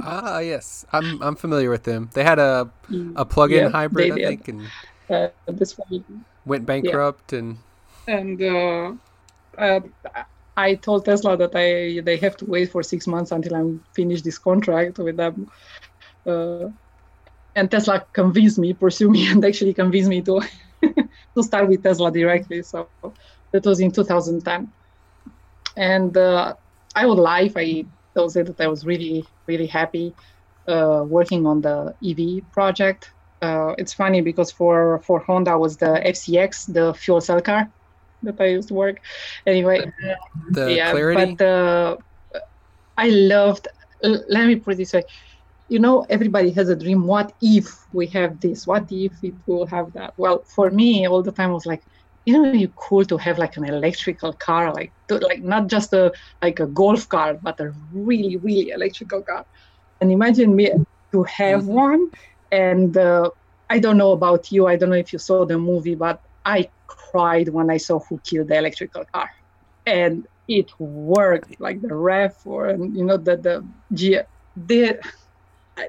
Ah, 0.00 0.40
yes, 0.40 0.84
I'm 0.92 1.22
I'm 1.22 1.36
familiar 1.36 1.70
with 1.70 1.84
them. 1.84 2.10
They 2.14 2.24
had 2.24 2.38
a 2.38 2.70
a 3.14 3.24
plug-in 3.24 3.64
Yeah, 3.64 3.68
hybrid, 3.68 4.12
I 4.12 4.18
think, 4.18 4.48
and 4.48 4.72
Uh, 5.10 5.30
this 5.48 5.74
one 5.78 6.24
went 6.44 6.66
bankrupt. 6.66 7.32
And 7.32 7.58
and 8.06 8.42
uh, 8.42 8.92
uh, 9.58 9.80
I 10.56 10.74
told 10.76 11.04
Tesla 11.04 11.36
that 11.38 11.52
I 11.54 12.00
they 12.02 12.16
have 12.18 12.36
to 12.38 12.46
wait 12.46 12.70
for 12.72 12.82
six 12.82 13.06
months 13.06 13.32
until 13.32 13.54
I'm 13.56 13.84
finished 13.94 14.24
this 14.24 14.38
contract 14.38 14.98
with 14.98 15.16
them. 15.16 15.46
Uh, 16.26 16.68
and 17.54 17.70
Tesla 17.70 18.06
convinced 18.14 18.58
me, 18.58 18.74
pursue 18.74 19.10
me, 19.10 19.28
and 19.32 19.44
actually 19.44 19.74
convinced 19.74 20.10
me 20.10 20.22
to 20.22 20.40
to 21.36 21.42
start 21.42 21.68
with 21.68 21.82
Tesla 21.82 22.12
directly. 22.12 22.62
So 22.62 22.90
that 23.52 23.64
was 23.66 23.80
in 23.80 23.92
2010. 23.92 24.72
And 25.76 26.16
uh, 26.16 26.54
I 26.96 27.06
would 27.06 27.18
lie 27.18 27.42
if 27.42 27.56
I 27.56 27.84
don't 28.16 28.30
say 28.30 28.42
that 28.42 28.60
I 28.60 28.66
was 28.66 28.84
really 28.84 29.24
really 29.46 29.66
happy 29.66 30.14
uh, 30.66 31.04
working 31.06 31.46
on 31.46 31.60
the 31.60 31.94
EV 32.04 32.50
project. 32.52 33.12
Uh, 33.42 33.74
it's 33.78 33.92
funny 33.92 34.20
because 34.22 34.50
for 34.50 35.00
for 35.06 35.20
Honda 35.20 35.56
was 35.58 35.76
the 35.76 36.00
FCX, 36.04 36.72
the 36.72 36.94
fuel 36.94 37.20
cell 37.20 37.40
car 37.40 37.70
that 38.22 38.40
I 38.40 38.46
used 38.46 38.68
to 38.68 38.74
work. 38.74 39.00
Anyway, 39.46 39.92
the 40.50 40.74
yeah, 40.74 40.90
clarity. 40.90 41.34
but 41.36 41.44
uh, 41.44 41.96
I 42.96 43.08
loved. 43.10 43.68
Let 44.02 44.46
me 44.46 44.56
put 44.56 44.74
it 44.74 44.76
this 44.78 44.92
way. 44.92 45.04
You 45.68 45.80
know, 45.80 46.06
everybody 46.08 46.50
has 46.52 46.68
a 46.68 46.76
dream. 46.76 47.06
What 47.06 47.34
if 47.42 47.66
we 47.92 48.06
have 48.08 48.40
this? 48.40 48.66
What 48.66 48.90
if 48.90 49.12
it 49.22 49.34
will 49.46 49.66
have 49.66 49.92
that? 49.92 50.14
Well, 50.16 50.44
for 50.54 50.70
me, 50.70 51.06
all 51.06 51.22
the 51.22 51.32
time 51.32 51.52
was 51.52 51.66
like, 51.66 51.82
you 52.26 52.34
know, 52.34 52.46
you 52.46 52.60
cool 52.68 52.94
to 52.96 53.08
have 53.10 53.28
like 53.30 53.46
an 53.48 53.54
electrical 53.54 54.24
car, 54.26 54.66
like 54.66 54.86
to, 55.08 55.16
like 55.16 55.42
not 55.42 55.68
just 55.68 55.92
a 55.92 56.12
like 56.42 56.58
a 56.60 56.66
golf 56.66 57.08
car, 57.08 57.34
but 57.42 57.60
a 57.60 57.72
really 57.92 58.36
really 58.36 58.70
electrical 58.70 59.22
car. 59.22 59.44
And 60.00 60.12
imagine 60.12 60.54
me 60.56 60.70
to 61.12 61.22
have 61.24 61.66
Mhm. 61.66 61.68
one. 61.68 62.08
And 62.50 62.96
uh, 62.96 63.30
I 63.70 63.78
don't 63.80 63.98
know 63.98 64.12
about 64.12 64.50
you. 64.50 64.66
I 64.66 64.76
don't 64.76 64.90
know 64.90 64.96
if 64.96 65.12
you 65.12 65.18
saw 65.18 65.44
the 65.46 65.58
movie, 65.58 65.94
but 65.94 66.20
I 66.44 66.66
cried 66.88 67.48
when 67.48 67.70
I 67.70 67.78
saw 67.78 68.00
Who 68.08 68.20
Killed 68.28 68.48
the 68.48 68.56
Electrical 68.58 69.04
Car, 69.14 69.28
and 69.86 70.26
it 70.48 70.70
worked 70.78 71.56
like 71.60 71.80
the 71.80 71.94
ref 71.94 72.34
or 72.44 72.66
and 72.66 72.96
you 72.96 73.04
know 73.04 73.16
the 73.18 73.36
the 73.36 73.68
G 73.92 74.18
the 74.56 74.98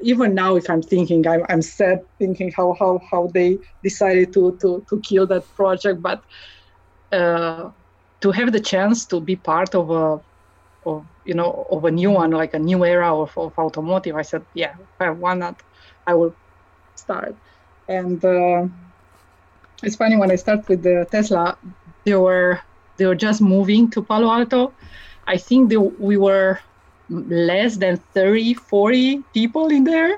even 0.01 0.33
now 0.33 0.55
if 0.55 0.69
I'm 0.69 0.81
thinking 0.81 1.27
I'm 1.27 1.45
I'm 1.49 1.61
sad 1.61 1.99
thinking 2.19 2.51
how 2.51 2.75
how 2.79 2.99
how 3.09 3.27
they 3.33 3.59
decided 3.83 4.33
to 4.33 4.57
to 4.61 4.85
to 4.89 4.99
kill 5.01 5.27
that 5.27 5.43
project, 5.55 6.01
but 6.01 6.23
uh, 7.11 7.71
to 8.21 8.31
have 8.31 8.51
the 8.51 8.59
chance 8.59 9.05
to 9.07 9.19
be 9.19 9.35
part 9.35 9.75
of 9.75 9.89
a 9.89 10.19
of 10.85 11.05
you 11.25 11.33
know 11.33 11.67
of 11.71 11.85
a 11.85 11.91
new 11.91 12.11
one 12.11 12.31
like 12.31 12.53
a 12.53 12.59
new 12.59 12.85
era 12.85 13.15
of, 13.15 13.37
of 13.37 13.57
automotive, 13.57 14.15
I 14.15 14.23
said 14.23 14.45
yeah 14.53 14.75
why 14.97 15.33
not 15.33 15.61
I 16.05 16.13
will 16.13 16.35
start 16.95 17.35
and. 17.87 18.23
Uh, 18.23 18.67
it's 19.83 19.95
funny 19.95 20.15
when 20.15 20.31
I 20.31 20.35
start 20.35 20.67
with 20.67 20.83
the 20.83 21.07
Tesla, 21.11 21.57
they 22.03 22.15
were 22.15 22.59
they 22.97 23.05
were 23.05 23.15
just 23.15 23.41
moving 23.41 23.89
to 23.91 24.01
Palo 24.01 24.31
Alto. 24.31 24.73
I 25.27 25.37
think 25.37 25.69
they, 25.69 25.77
we 25.77 26.17
were 26.17 26.59
less 27.09 27.77
than 27.77 27.97
30, 28.13 28.53
40 28.53 29.23
people 29.33 29.67
in 29.67 29.83
there. 29.83 30.17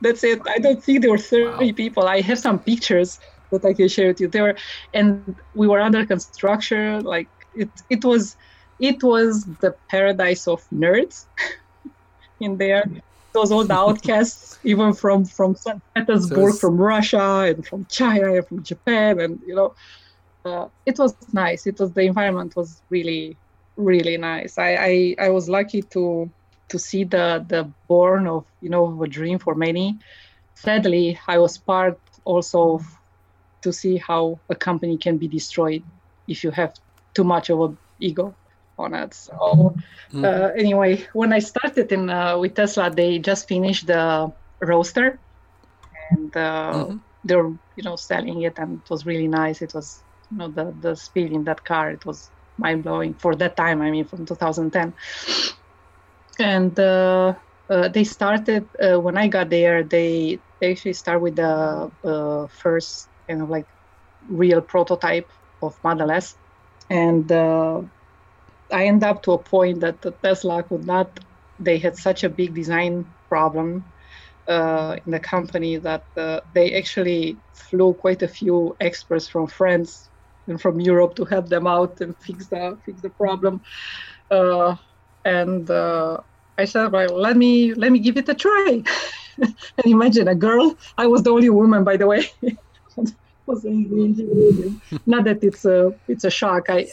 That's 0.00 0.24
it. 0.24 0.40
I 0.48 0.58
don't 0.58 0.82
think 0.82 1.02
there 1.02 1.10
were 1.10 1.18
30 1.18 1.46
Wow. 1.46 1.58
people. 1.76 2.06
I 2.08 2.20
have 2.20 2.38
some 2.38 2.58
pictures 2.60 3.18
that 3.52 3.64
I 3.64 3.72
can 3.74 3.88
share 3.88 4.08
with 4.08 4.20
you. 4.20 4.28
There, 4.28 4.56
and 4.92 5.38
we 5.54 5.66
were 5.68 5.80
under 5.80 6.04
construction. 6.06 7.04
Like 7.04 7.30
it, 7.54 7.70
it 7.88 8.04
was, 8.04 8.36
it 8.78 9.02
was 9.02 9.44
the 9.60 9.74
paradise 9.88 10.46
of 10.46 10.62
nerds 10.72 11.26
in 12.40 12.58
there. 12.58 12.84
Those 13.32 13.50
all 13.50 13.64
the 13.64 13.74
outcasts, 13.74 14.58
even 14.64 14.92
from 14.94 15.24
from 15.24 15.54
St. 15.56 15.80
Petersburg, 15.94 16.56
from 16.56 16.76
Russia, 16.76 17.44
and 17.48 17.66
from 17.66 17.86
China, 17.90 18.34
and 18.34 18.46
from 18.46 18.62
Japan, 18.62 19.20
and 19.20 19.40
you 19.46 19.54
know, 19.54 19.74
uh, 20.44 20.68
it 20.86 20.98
was 20.98 21.16
nice. 21.32 21.66
It 21.66 21.78
was 21.80 21.92
the 21.92 22.02
environment 22.02 22.54
was 22.56 22.82
really, 22.90 23.38
really 23.76 24.16
nice. 24.16 24.58
I 24.58 24.70
I, 24.76 25.16
I 25.26 25.28
was 25.30 25.48
lucky 25.48 25.82
to 25.92 26.30
to 26.70 26.78
see 26.78 27.04
the 27.04 27.44
the 27.48 27.72
born 27.88 28.26
of 28.26 28.46
you 28.60 28.70
know 28.70 28.86
of 28.86 29.00
a 29.02 29.08
dream 29.08 29.38
for 29.38 29.54
many. 29.54 29.98
Sadly, 30.56 31.18
I 31.28 31.38
was 31.38 31.58
part 31.58 31.98
also 32.24 32.74
of, 32.76 32.86
to 33.62 33.72
see 33.72 33.96
how 33.96 34.40
a 34.50 34.54
company 34.54 34.98
can 34.98 35.18
be 35.18 35.28
destroyed 35.28 35.84
if 36.26 36.44
you 36.44 36.50
have 36.50 36.72
too 37.14 37.24
much 37.24 37.50
of 37.50 37.60
a 37.60 37.76
ego 37.98 38.36
on 38.78 38.94
it. 38.94 39.14
So 39.14 39.74
Mhm. 40.12 40.24
uh, 40.24 40.50
anyway, 40.56 41.06
when 41.12 41.32
I 41.32 41.40
started 41.40 41.92
in 41.92 42.10
uh, 42.10 42.38
with 42.38 42.54
Tesla, 42.54 42.90
they 42.90 43.18
just 43.18 43.48
finished 43.48 43.86
the 43.86 44.32
Roadster, 44.60 45.20
and 46.10 46.36
uh, 46.36 46.86
Mhm. 46.86 47.00
they're 47.24 47.48
you 47.76 47.82
know 47.84 47.96
selling 47.96 48.42
it, 48.42 48.58
and 48.58 48.80
it 48.80 48.90
was 48.90 49.06
really 49.06 49.28
nice. 49.28 49.62
It 49.62 49.72
was 49.74 50.02
you 50.30 50.38
know 50.38 50.48
the 50.50 50.74
the 50.78 50.96
speed 50.96 51.32
in 51.32 51.44
that 51.44 51.64
car, 51.64 51.90
it 51.90 52.04
was 52.04 52.30
mind 52.58 52.84
blowing 52.84 53.14
for 53.14 53.34
that 53.36 53.56
time. 53.56 53.82
I 53.82 53.90
mean, 53.90 54.04
from 54.04 54.26
2010, 54.26 54.94
and 56.38 56.78
uh, 56.78 57.34
uh, 57.68 57.88
they 57.88 58.04
started 58.04 58.68
uh, 58.80 59.00
when 59.00 59.16
I 59.16 59.28
got 59.28 59.50
there. 59.50 59.82
They 59.82 60.40
they 60.60 60.70
actually 60.72 60.94
start 60.94 61.20
with 61.20 61.36
the 61.36 61.90
uh, 62.04 62.46
first 62.48 63.08
kind 63.28 63.42
of 63.42 63.50
like 63.50 63.66
real 64.28 64.60
prototype 64.60 65.30
of 65.62 65.74
Model 65.84 66.10
S, 66.10 66.36
and 66.90 67.30
uh, 67.30 67.82
I 68.72 68.86
end 68.86 69.04
up 69.04 69.22
to 69.24 69.32
a 69.32 69.38
point 69.42 69.80
that 69.80 70.02
Tesla 70.22 70.62
could 70.62 70.86
not. 70.86 71.20
They 71.58 71.78
had 71.78 71.96
such 71.96 72.24
a 72.24 72.28
big 72.28 72.54
design 72.54 73.14
problem 73.28 73.84
uh, 74.48 74.96
in 75.04 75.12
the 75.12 75.20
company 75.20 75.76
that 75.78 76.04
uh, 76.16 76.40
they 76.52 76.74
actually 76.74 77.40
flew 77.52 77.94
quite 77.94 78.22
a 78.22 78.28
few 78.28 78.76
experts 78.80 79.28
from 79.28 79.46
France 79.46 80.10
and 80.46 80.60
from 80.60 80.80
Europe 80.80 81.14
to 81.16 81.24
help 81.24 81.48
them 81.48 81.66
out 81.66 82.00
and 82.00 82.16
fix 82.18 82.48
the 82.48 82.78
fix 82.84 83.00
the 83.00 83.10
problem. 83.10 83.62
Uh, 84.30 84.76
and 85.24 85.70
uh, 85.70 86.18
I 86.58 86.64
said, 86.64 86.92
well, 86.92 87.18
let 87.18 87.36
me 87.36 87.74
let 87.74 87.92
me 87.92 87.98
give 87.98 88.16
it 88.16 88.28
a 88.28 88.34
try. 88.34 88.82
and 89.38 89.86
imagine 89.86 90.28
a 90.28 90.34
girl. 90.34 90.74
I 90.98 91.06
was 91.06 91.22
the 91.22 91.30
only 91.30 91.50
woman, 91.50 91.84
by 91.84 91.96
the 91.96 92.06
way. 92.06 92.28
Not 95.06 95.24
that 95.24 95.42
it's 95.42 95.64
a 95.64 95.92
it's 96.08 96.24
a 96.24 96.30
shock. 96.30 96.66
I 96.68 96.86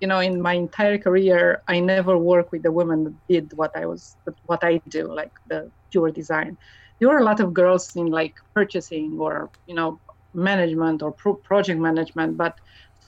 you 0.00 0.06
know 0.06 0.20
in 0.20 0.40
my 0.40 0.52
entire 0.52 0.98
career 0.98 1.62
I 1.66 1.80
never 1.80 2.18
worked 2.18 2.52
with 2.52 2.66
a 2.66 2.72
woman 2.72 3.04
that 3.04 3.14
did 3.28 3.52
what 3.54 3.76
I 3.76 3.86
was 3.86 4.16
what 4.44 4.62
I 4.62 4.80
do 4.88 5.12
like 5.12 5.32
the 5.46 5.70
pure 5.90 6.10
design. 6.10 6.58
There 7.00 7.08
were 7.08 7.18
a 7.18 7.24
lot 7.24 7.40
of 7.40 7.52
girls 7.52 7.94
in 7.96 8.06
like 8.06 8.34
purchasing 8.54 9.16
or 9.18 9.50
you 9.66 9.74
know 9.74 10.00
management 10.34 11.02
or 11.02 11.12
pro- 11.12 11.34
project 11.34 11.80
management, 11.80 12.36
but 12.36 12.54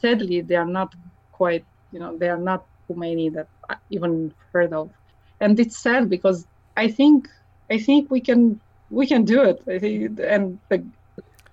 sadly 0.01 0.41
they 0.41 0.57
are 0.57 0.67
not 0.79 0.93
quite 1.33 1.67
you 1.91 1.99
know 2.01 2.17
they 2.19 2.29
are 2.29 2.39
not 2.51 2.67
too 2.89 2.97
many 2.97 3.29
that 3.31 3.49
I 3.69 3.77
even 3.91 4.33
heard 4.53 4.73
of, 4.73 4.91
and 5.41 5.59
it's 5.59 5.79
sad 5.83 6.09
because 6.09 6.47
I 6.77 6.89
think 6.89 7.29
I 7.71 7.79
think 7.79 8.11
we 8.11 8.21
can 8.21 8.61
we 8.91 9.07
can 9.07 9.25
do 9.25 9.43
it. 9.43 9.59
I 9.69 9.79
think 9.79 10.19
and 10.21 10.59
the, 10.71 10.87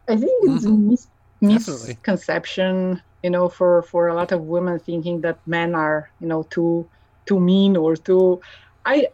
I 0.07 0.15
think 0.17 0.33
it's 0.45 0.65
Mhm. 0.65 0.89
mis- 0.89 1.09
misconception 1.41 3.01
you 3.23 3.29
know 3.29 3.49
for 3.49 3.81
for 3.83 4.07
a 4.07 4.15
lot 4.15 4.31
of 4.31 4.41
women 4.43 4.79
thinking 4.79 5.21
that 5.21 5.39
men 5.45 5.75
are 5.75 6.09
you 6.19 6.27
know 6.27 6.43
too 6.43 6.89
too 7.27 7.39
mean 7.39 7.75
or 7.77 7.95
too 7.95 8.39
i 8.85 9.07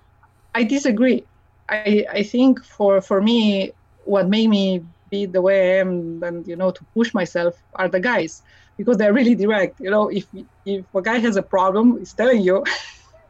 i 0.54 0.64
disagree 0.64 1.28
i 1.70 2.00
i 2.12 2.24
think 2.24 2.64
for 2.64 3.02
for 3.02 3.22
me 3.22 3.72
what 4.06 4.30
made 4.30 4.48
me 4.50 4.86
be 5.12 5.26
the 5.26 5.42
way 5.42 5.78
i 5.78 5.80
am 5.82 6.22
and 6.24 6.48
you 6.48 6.56
know 6.56 6.72
to 6.72 6.86
push 6.96 7.14
myself 7.14 7.56
are 7.76 7.90
the 7.90 8.00
guys 8.00 8.42
because 8.78 8.98
they're 8.98 9.14
really 9.14 9.36
direct 9.36 9.80
you 9.80 9.90
know 9.92 10.10
if 10.10 10.26
if 10.66 10.86
a 10.96 11.02
guy 11.02 11.20
has 11.20 11.38
a 11.38 11.44
problem 11.44 11.98
he's 11.98 12.14
telling 12.16 12.42
you 12.42 12.64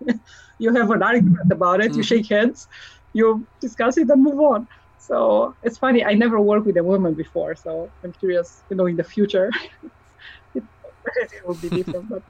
you 0.60 0.74
have 0.76 0.90
an 0.92 1.04
argument 1.04 1.52
about 1.52 1.82
it 1.82 1.96
you 1.96 2.04
Mhm. 2.04 2.04
shake 2.04 2.30
hands 2.30 2.68
you 3.14 3.48
discuss 3.62 3.98
it 3.98 4.10
and 4.10 4.24
move 4.24 4.40
on 4.40 4.68
so 4.98 5.56
it's 5.64 5.78
funny. 5.78 6.04
I 6.06 6.14
never 6.14 6.40
worked 6.40 6.66
with 6.66 6.78
a 6.78 6.84
woman 6.84 7.16
before, 7.16 7.56
so 7.56 7.92
I'm 8.04 8.12
curious. 8.14 8.64
You 8.70 8.78
know, 8.78 8.86
in 8.86 8.98
the 8.98 9.04
future, 9.04 9.50
it, 10.56 10.64
it 11.16 11.46
will 11.46 11.56
be 11.56 11.70
different. 11.70 12.10
but 12.10 12.24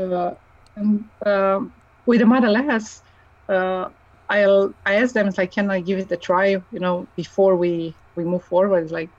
uh, 0.00 0.34
and, 0.76 1.04
um, 1.26 1.74
with 2.06 2.20
the 2.20 2.66
S, 2.70 3.02
uh, 3.48 3.88
I'll 4.28 4.74
I 4.84 4.94
asked 4.96 5.14
them, 5.14 5.30
like, 5.36 5.52
can 5.52 5.70
I 5.70 5.80
give 5.80 5.98
it 5.98 6.12
a 6.12 6.16
try? 6.16 6.48
You 6.48 6.80
know, 6.80 7.10
before 7.16 7.56
we 7.56 7.98
we 8.16 8.24
move 8.24 8.44
forward, 8.44 8.84
it's 8.84 8.92
like, 8.92 9.10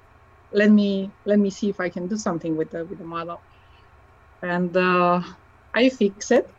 let 0.52 0.72
me 0.72 1.12
let 1.26 1.40
me 1.40 1.50
see 1.50 1.70
if 1.70 1.80
I 1.80 1.90
can 1.90 2.08
do 2.08 2.18
something 2.18 2.56
with 2.56 2.72
the 2.72 2.86
with 2.86 3.00
the 3.00 3.06
model. 3.06 3.44
And 4.42 4.76
uh, 4.76 5.22
I 5.74 5.90
fix 5.90 6.32
it. 6.32 6.54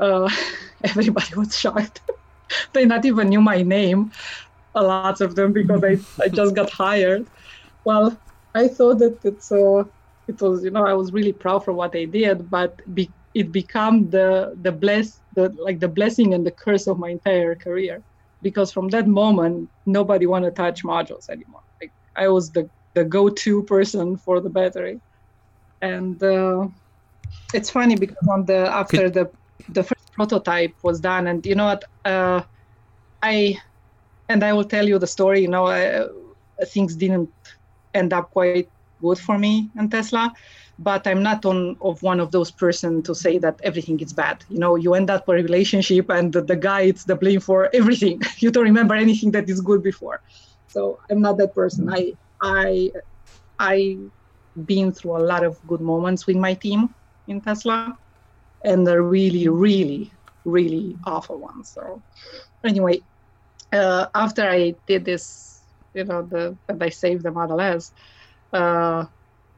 Uh, 0.00 0.30
everybody 0.84 1.34
was 1.36 1.58
shocked. 1.58 2.02
they 2.74 2.84
not 2.86 3.04
even 3.04 3.28
knew 3.28 3.40
my 3.40 3.62
name 3.62 4.10
a 4.74 4.82
lot 4.82 5.20
of 5.20 5.34
them 5.34 5.52
because 5.52 5.82
I, 5.84 5.98
I 6.22 6.28
just 6.28 6.54
got 6.54 6.70
hired. 6.84 7.28
Well, 7.84 8.18
I 8.54 8.68
thought 8.68 8.98
that 8.98 9.18
it's 9.24 9.50
uh, 9.50 9.84
it 10.28 10.40
was 10.40 10.64
you 10.64 10.70
know 10.70 10.86
I 10.86 10.94
was 10.94 11.12
really 11.12 11.32
proud 11.32 11.64
for 11.64 11.72
what 11.72 11.94
I 11.96 12.04
did, 12.06 12.50
but 12.50 12.80
be, 12.94 13.12
it 13.34 13.52
became 13.52 14.10
the 14.10 14.54
the 14.60 14.72
bless 14.72 15.22
the 15.34 15.50
like 15.62 15.80
the 15.80 15.88
blessing 15.88 16.34
and 16.34 16.46
the 16.46 16.52
curse 16.52 16.86
of 16.86 16.98
my 16.98 17.10
entire 17.10 17.54
career 17.56 18.02
because 18.42 18.72
from 18.72 18.88
that 18.90 19.06
moment 19.08 19.70
nobody 19.86 20.26
want 20.26 20.44
to 20.44 20.50
touch 20.52 20.84
modules 20.84 21.28
anymore. 21.30 21.62
I 22.16 22.28
was 22.28 22.50
the 22.50 22.68
the 22.94 23.04
go-to 23.04 23.62
person 23.64 24.16
for 24.16 24.40
the 24.40 24.48
battery, 24.48 25.00
and 25.82 26.22
uh, 26.22 26.68
it's 27.52 27.70
funny 27.70 27.96
because 27.96 28.28
on 28.28 28.44
the 28.46 28.68
after 28.72 29.10
Could... 29.10 29.14
the 29.14 29.30
the 29.68 29.82
first 29.82 30.12
prototype 30.12 30.74
was 30.82 31.00
done, 31.00 31.26
and 31.26 31.44
you 31.44 31.54
know 31.54 31.66
what, 31.66 31.84
uh, 32.04 32.42
I 33.22 33.58
and 34.28 34.42
I 34.42 34.52
will 34.52 34.64
tell 34.64 34.86
you 34.88 34.98
the 34.98 35.06
story. 35.06 35.40
You 35.42 35.48
know, 35.48 35.66
uh, 35.66 36.08
things 36.66 36.96
didn't 36.96 37.32
end 37.94 38.12
up 38.12 38.30
quite 38.30 38.68
good 39.00 39.18
for 39.18 39.38
me 39.38 39.70
and 39.76 39.90
Tesla 39.90 40.32
but 40.78 41.06
I'm 41.06 41.22
not 41.22 41.44
on 41.46 41.76
of 41.80 42.02
one 42.02 42.20
of 42.20 42.32
those 42.32 42.50
person 42.50 43.02
to 43.04 43.14
say 43.14 43.38
that 43.38 43.60
everything 43.62 44.00
is 44.00 44.12
bad. 44.12 44.44
You 44.50 44.58
know, 44.58 44.76
you 44.76 44.94
end 44.94 45.10
up 45.10 45.26
with 45.26 45.40
a 45.40 45.42
relationship 45.42 46.10
and 46.10 46.32
the, 46.32 46.42
the 46.42 46.56
guy 46.56 46.82
it's 46.82 47.04
the 47.04 47.16
blame 47.16 47.40
for 47.40 47.70
everything. 47.74 48.20
you 48.38 48.50
don't 48.50 48.64
remember 48.64 48.94
anything 48.94 49.30
that 49.32 49.48
is 49.48 49.60
good 49.60 49.82
before. 49.82 50.20
So 50.66 50.98
I'm 51.10 51.20
not 51.20 51.38
that 51.38 51.54
person. 51.54 51.88
I 51.90 52.14
I 52.40 52.90
I 53.58 53.98
been 54.64 54.92
through 54.92 55.16
a 55.18 55.26
lot 55.26 55.44
of 55.44 55.56
good 55.66 55.80
moments 55.80 56.26
with 56.26 56.36
my 56.36 56.54
team 56.54 56.88
in 57.26 57.40
Tesla 57.40 57.88
and 58.64 58.86
the 58.86 59.00
really, 59.00 59.48
really, 59.48 60.12
really 60.44 60.96
awful 61.06 61.40
ones. 61.40 61.70
So 61.74 62.02
anyway, 62.64 63.00
uh, 63.72 64.06
after 64.14 64.42
I 64.48 64.74
did 64.86 65.04
this, 65.04 65.62
you 65.94 66.04
know, 66.04 66.22
the 66.22 66.58
and 66.68 66.82
I 66.82 66.88
saved 66.90 67.22
the 67.24 67.30
Model 67.32 67.60
S, 67.60 67.92
uh, 68.52 69.04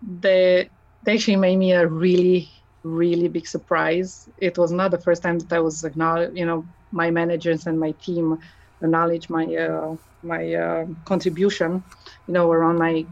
the 0.02 0.68
they 1.04 1.14
actually 1.14 1.36
made 1.36 1.56
me 1.56 1.72
a 1.72 1.86
really, 1.86 2.50
really 2.82 3.28
big 3.28 3.46
surprise. 3.46 4.28
It 4.36 4.58
was 4.58 4.72
not 4.72 4.90
the 4.90 5.00
first 5.00 5.22
time 5.22 5.38
that 5.38 5.52
I 5.52 5.60
was 5.60 5.84
acknowledged, 5.84 6.36
you 6.36 6.46
know, 6.46 6.66
my 6.92 7.10
managers 7.10 7.66
and 7.66 7.78
my 7.78 7.92
team 8.02 8.38
acknowledge 8.82 9.28
my 9.30 9.44
uh, 9.54 9.94
my 10.22 10.52
uh, 10.54 10.84
contribution, 11.04 11.82
you 12.26 12.34
know, 12.34 12.50
around 12.50 12.78
my 12.78 13.06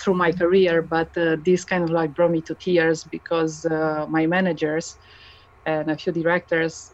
through 0.00 0.14
my 0.14 0.32
career. 0.32 0.82
But 0.82 1.16
uh, 1.16 1.36
this 1.44 1.64
kind 1.64 1.84
of 1.84 1.90
like 1.90 2.14
brought 2.14 2.30
me 2.30 2.42
to 2.42 2.54
tears 2.54 3.04
because 3.04 3.66
my 4.08 4.26
managers 4.26 4.96
and 5.66 5.90
a 5.90 5.96
few 5.96 6.12
directors 6.12 6.92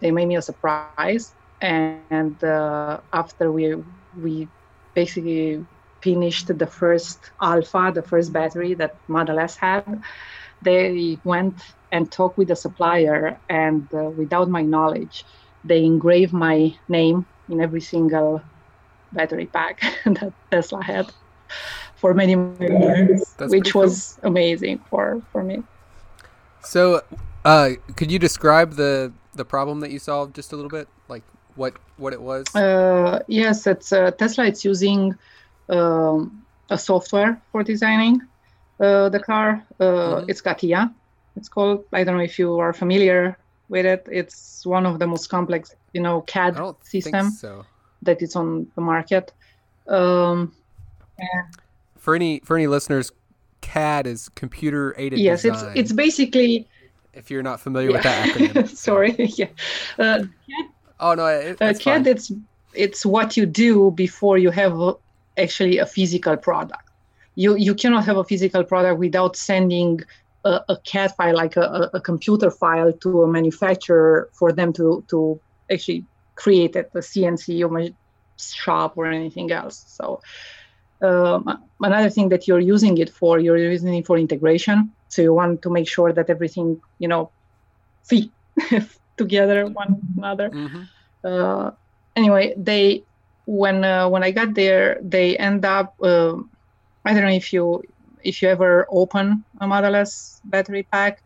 they 0.00 0.10
made 0.12 0.28
me 0.28 0.36
a 0.36 0.42
surprise. 0.42 1.34
And 1.60 2.42
after 3.12 3.50
we 3.52 3.74
we 4.14 4.48
basically 4.94 5.64
finished 6.02 6.48
the 6.58 6.66
first 6.66 7.30
alpha, 7.40 7.92
the 7.94 8.02
first 8.02 8.32
battery 8.32 8.74
that 8.74 8.92
Model 9.08 9.38
S 9.38 9.56
had, 9.58 10.00
they 10.62 11.18
went 11.24 11.60
and 11.90 12.10
talked 12.10 12.38
with 12.38 12.48
the 12.48 12.56
supplier, 12.56 13.40
and 13.48 13.88
uh, 13.94 14.10
without 14.10 14.48
my 14.48 14.62
knowledge, 14.62 15.24
they 15.66 15.84
engraved 15.84 16.32
my 16.32 16.74
name 16.88 17.26
in 17.48 17.60
every 17.60 17.80
single 17.80 18.40
battery 19.12 19.46
pack 19.46 19.80
that 20.04 20.32
Tesla 20.50 20.82
had 20.82 21.12
for 21.96 22.14
many, 22.14 22.36
many 22.36 22.78
years, 22.84 23.34
That's 23.38 23.50
which 23.50 23.74
was 23.74 24.18
cool. 24.20 24.30
amazing 24.30 24.78
for, 24.90 25.22
for 25.32 25.42
me. 25.42 25.62
So, 26.62 27.02
uh, 27.44 27.70
could 27.96 28.10
you 28.10 28.18
describe 28.18 28.74
the 28.74 29.12
the 29.34 29.44
problem 29.44 29.80
that 29.80 29.90
you 29.90 29.98
solved 29.98 30.34
just 30.34 30.52
a 30.52 30.56
little 30.56 30.70
bit, 30.70 30.88
like 31.08 31.22
what 31.54 31.74
what 31.96 32.12
it 32.12 32.20
was? 32.20 32.44
Uh, 32.54 33.22
yes, 33.28 33.66
it's 33.66 33.92
uh, 33.92 34.10
Tesla. 34.10 34.46
It's 34.46 34.64
using 34.64 35.14
um, 35.68 36.44
a 36.70 36.78
software 36.78 37.40
for 37.52 37.62
designing 37.62 38.20
uh, 38.80 39.08
the 39.10 39.20
car. 39.20 39.64
Uh, 39.78 39.84
mm-hmm. 39.84 40.30
It's 40.30 40.40
CATIA. 40.40 40.92
It's 41.36 41.48
called. 41.48 41.84
I 41.92 42.02
don't 42.02 42.16
know 42.16 42.24
if 42.24 42.38
you 42.38 42.58
are 42.58 42.72
familiar 42.72 43.38
with 43.68 43.86
it. 43.86 44.06
It's 44.10 44.64
one 44.64 44.86
of 44.86 44.98
the 44.98 45.06
most 45.06 45.28
complex, 45.28 45.74
you 45.92 46.00
know, 46.00 46.22
CAD 46.22 46.58
system 46.82 47.30
so. 47.30 47.64
that 48.02 48.22
is 48.22 48.36
on 48.36 48.70
the 48.74 48.80
market. 48.80 49.32
Um, 49.88 50.52
for 51.96 52.14
any 52.14 52.40
for 52.40 52.56
any 52.56 52.66
listeners, 52.66 53.12
CAD 53.60 54.06
is 54.06 54.28
computer 54.30 54.94
aided. 54.98 55.18
Yes, 55.18 55.42
design. 55.42 55.70
it's 55.70 55.80
it's 55.80 55.92
basically. 55.92 56.68
If 57.12 57.30
you're 57.30 57.42
not 57.42 57.60
familiar 57.60 57.90
yeah. 57.90 57.96
with 57.96 58.02
that 58.02 58.28
acronym, 58.28 58.68
sorry. 58.88 59.14
yeah. 59.18 59.46
Uh, 59.98 60.18
CAD, 60.18 60.66
oh 61.00 61.14
no, 61.14 61.26
it, 61.26 61.62
uh, 61.62 61.72
CAD. 61.72 61.82
Fine. 61.82 62.06
It's 62.06 62.32
it's 62.74 63.06
what 63.06 63.36
you 63.36 63.46
do 63.46 63.90
before 63.92 64.38
you 64.38 64.50
have 64.50 64.78
actually 65.38 65.78
a 65.78 65.86
physical 65.86 66.36
product. 66.36 66.88
You 67.34 67.56
you 67.56 67.74
cannot 67.74 68.04
have 68.04 68.16
a 68.16 68.24
physical 68.24 68.64
product 68.64 68.98
without 68.98 69.36
sending 69.36 70.00
a, 70.46 70.64
a 70.68 70.76
CAD 70.90 71.14
file, 71.16 71.34
like 71.34 71.56
a, 71.56 71.90
a 71.92 72.00
computer 72.00 72.50
file, 72.50 72.92
to 72.92 73.22
a 73.22 73.28
manufacturer 73.28 74.28
for 74.32 74.52
them 74.52 74.72
to 74.74 75.04
to 75.08 75.40
actually 75.72 76.04
create 76.34 76.76
it, 76.76 76.90
a 76.94 76.98
CNC 76.98 77.46
or 77.64 77.70
shop 78.38 78.92
or 78.96 79.06
anything 79.06 79.50
else. 79.50 79.84
So 79.88 80.20
um, 81.02 81.40
another 81.80 82.10
thing 82.10 82.28
that 82.28 82.46
you're 82.46 82.66
using 82.74 82.98
it 82.98 83.10
for, 83.10 83.38
you're 83.38 83.58
using 83.58 83.94
it 83.94 84.06
for 84.06 84.18
integration. 84.18 84.92
So 85.08 85.22
you 85.22 85.32
want 85.34 85.62
to 85.62 85.70
make 85.70 85.88
sure 85.88 86.12
that 86.12 86.30
everything 86.30 86.80
you 86.98 87.08
know 87.08 87.30
fit 88.04 88.30
together 89.16 89.66
one 89.66 90.00
another. 90.16 90.50
Mm-hmm. 90.50 90.82
Uh, 91.24 91.70
anyway, 92.14 92.54
they 92.56 93.02
when 93.46 93.84
uh, 93.84 94.08
when 94.08 94.22
I 94.22 94.30
got 94.30 94.54
there, 94.54 94.98
they 95.02 95.36
end 95.36 95.64
up. 95.64 95.94
Uh, 96.00 96.36
I 97.04 97.14
don't 97.14 97.22
know 97.22 97.38
if 97.44 97.52
you 97.52 97.82
if 98.26 98.42
you 98.42 98.48
ever 98.48 98.86
open 98.90 99.44
a 99.60 99.66
Model 99.66 99.94
S 99.94 100.40
battery 100.44 100.82
pack, 100.82 101.22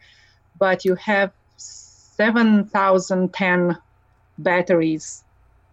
but 0.59 0.85
you 0.85 0.95
have 0.97 1.33
seven 1.57 2.67
thousand 2.67 3.33
ten 3.33 3.77
batteries 4.39 5.25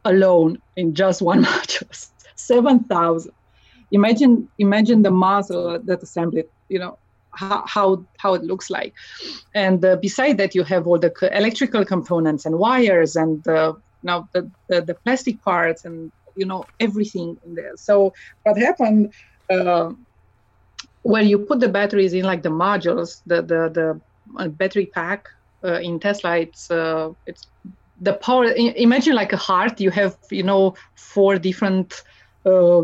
alone 0.05 0.61
in 0.75 0.95
just 0.95 1.21
one 1.21 1.43
module. 1.51 2.09
seven 2.35 2.83
thousand. 2.85 3.33
Imagine 3.91 4.49
imagine 4.57 5.01
the 5.01 5.11
muscle 5.11 5.79
that 5.83 6.01
assembled. 6.01 6.45
You 6.69 6.79
know 6.79 6.97
how 7.31 7.63
how, 7.67 8.05
how 8.17 8.33
it 8.33 8.43
looks 8.43 8.69
like, 8.69 8.93
and 9.53 9.83
uh, 9.83 9.97
beside 9.97 10.37
that 10.37 10.55
you 10.55 10.63
have 10.63 10.87
all 10.87 10.97
the 10.97 11.11
electrical 11.33 11.85
components 11.85 12.45
and 12.45 12.57
wires 12.57 13.15
and 13.15 13.47
uh, 13.47 13.73
now 14.03 14.27
the, 14.33 14.49
the, 14.69 14.81
the 14.81 14.95
plastic 14.95 15.41
parts 15.43 15.85
and 15.85 16.11
you 16.35 16.45
know 16.45 16.65
everything 16.79 17.37
in 17.45 17.55
there 17.55 17.75
so 17.75 18.13
what 18.43 18.57
happened 18.57 19.11
uh, 19.49 19.89
where 21.11 21.23
you 21.23 21.37
put 21.39 21.59
the 21.59 21.69
batteries 21.69 22.13
in 22.13 22.23
like 22.25 22.43
the 22.43 22.49
modules 22.65 23.21
the 23.25 23.41
the 23.51 23.61
the 23.77 23.87
uh, 24.39 24.47
battery 24.59 24.87
pack 24.93 25.25
uh, 25.63 25.79
in 25.87 25.99
tesla 25.99 26.37
it's 26.37 26.69
uh, 26.69 27.09
it's 27.25 27.47
the 28.01 28.13
power 28.13 28.45
imagine 28.55 29.15
like 29.15 29.33
a 29.33 29.37
heart. 29.37 29.79
You 29.79 29.91
have 29.91 30.17
you 30.31 30.43
know 30.43 30.75
four 30.95 31.37
different 31.37 31.93
uh, 32.45 32.83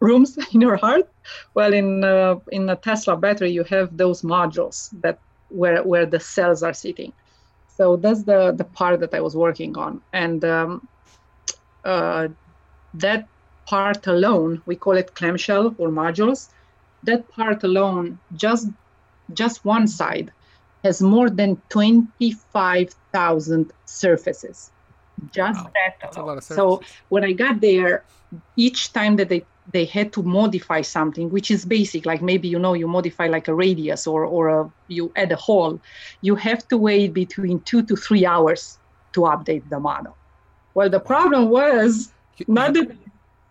rooms 0.00 0.36
in 0.52 0.60
your 0.60 0.76
heart. 0.76 1.06
Well 1.54 1.72
in 1.72 2.04
uh, 2.04 2.36
in 2.50 2.68
a 2.68 2.76
tesla 2.76 3.16
battery 3.16 3.50
you 3.50 3.64
have 3.64 3.96
those 3.96 4.22
modules 4.22 4.88
that 5.02 5.18
where 5.48 5.82
where 5.82 6.06
the 6.06 6.20
cells 6.20 6.62
are 6.62 6.74
sitting. 6.74 7.12
So 7.68 7.96
that's 7.96 8.24
the 8.24 8.52
the 8.56 8.64
part 8.64 9.00
that 9.00 9.14
i 9.14 9.20
was 9.20 9.36
working 9.36 9.76
on. 9.76 10.02
And 10.12 10.44
um, 10.44 10.88
uh, 11.84 12.28
that 12.94 13.28
part 13.68 14.06
alone, 14.06 14.62
we 14.66 14.76
call 14.76 14.96
it 14.96 15.14
clamshell 15.14 15.74
or 15.78 15.88
modules, 15.90 16.48
that 17.04 17.28
part 17.30 17.64
alone, 17.64 18.18
just 18.36 18.68
just 19.32 19.64
one 19.64 19.86
side, 19.86 20.32
has 20.82 21.00
more 21.00 21.30
than 21.30 21.60
25,000 21.68 23.72
surfaces. 23.84 24.72
Just 25.32 25.64
wow. 25.64 25.70
that 25.74 26.16
alone. 26.16 26.40
So 26.40 26.82
when 27.10 27.24
I 27.24 27.32
got 27.32 27.60
there, 27.60 28.04
each 28.56 28.92
time 28.92 29.16
that 29.16 29.28
they 29.28 29.44
they 29.72 29.84
had 29.84 30.12
to 30.14 30.22
modify 30.22 30.80
something, 30.80 31.30
which 31.30 31.50
is 31.50 31.64
basic, 31.64 32.06
like 32.06 32.22
maybe 32.22 32.48
you 32.48 32.58
know 32.58 32.74
you 32.74 32.88
modify 32.88 33.28
like 33.28 33.48
a 33.48 33.54
radius 33.54 34.06
or 34.06 34.24
or 34.24 34.48
a, 34.48 34.72
you 34.88 35.12
add 35.16 35.32
a 35.32 35.36
hole, 35.36 35.80
you 36.22 36.34
have 36.34 36.66
to 36.68 36.78
wait 36.78 37.12
between 37.12 37.60
two 37.60 37.82
to 37.82 37.96
three 37.96 38.26
hours 38.26 38.78
to 39.12 39.20
update 39.20 39.68
the 39.68 39.78
model. 39.78 40.16
Well, 40.74 40.88
the 40.88 41.00
problem 41.00 41.50
was 41.50 42.12
not 42.48 42.74
that 42.74 42.96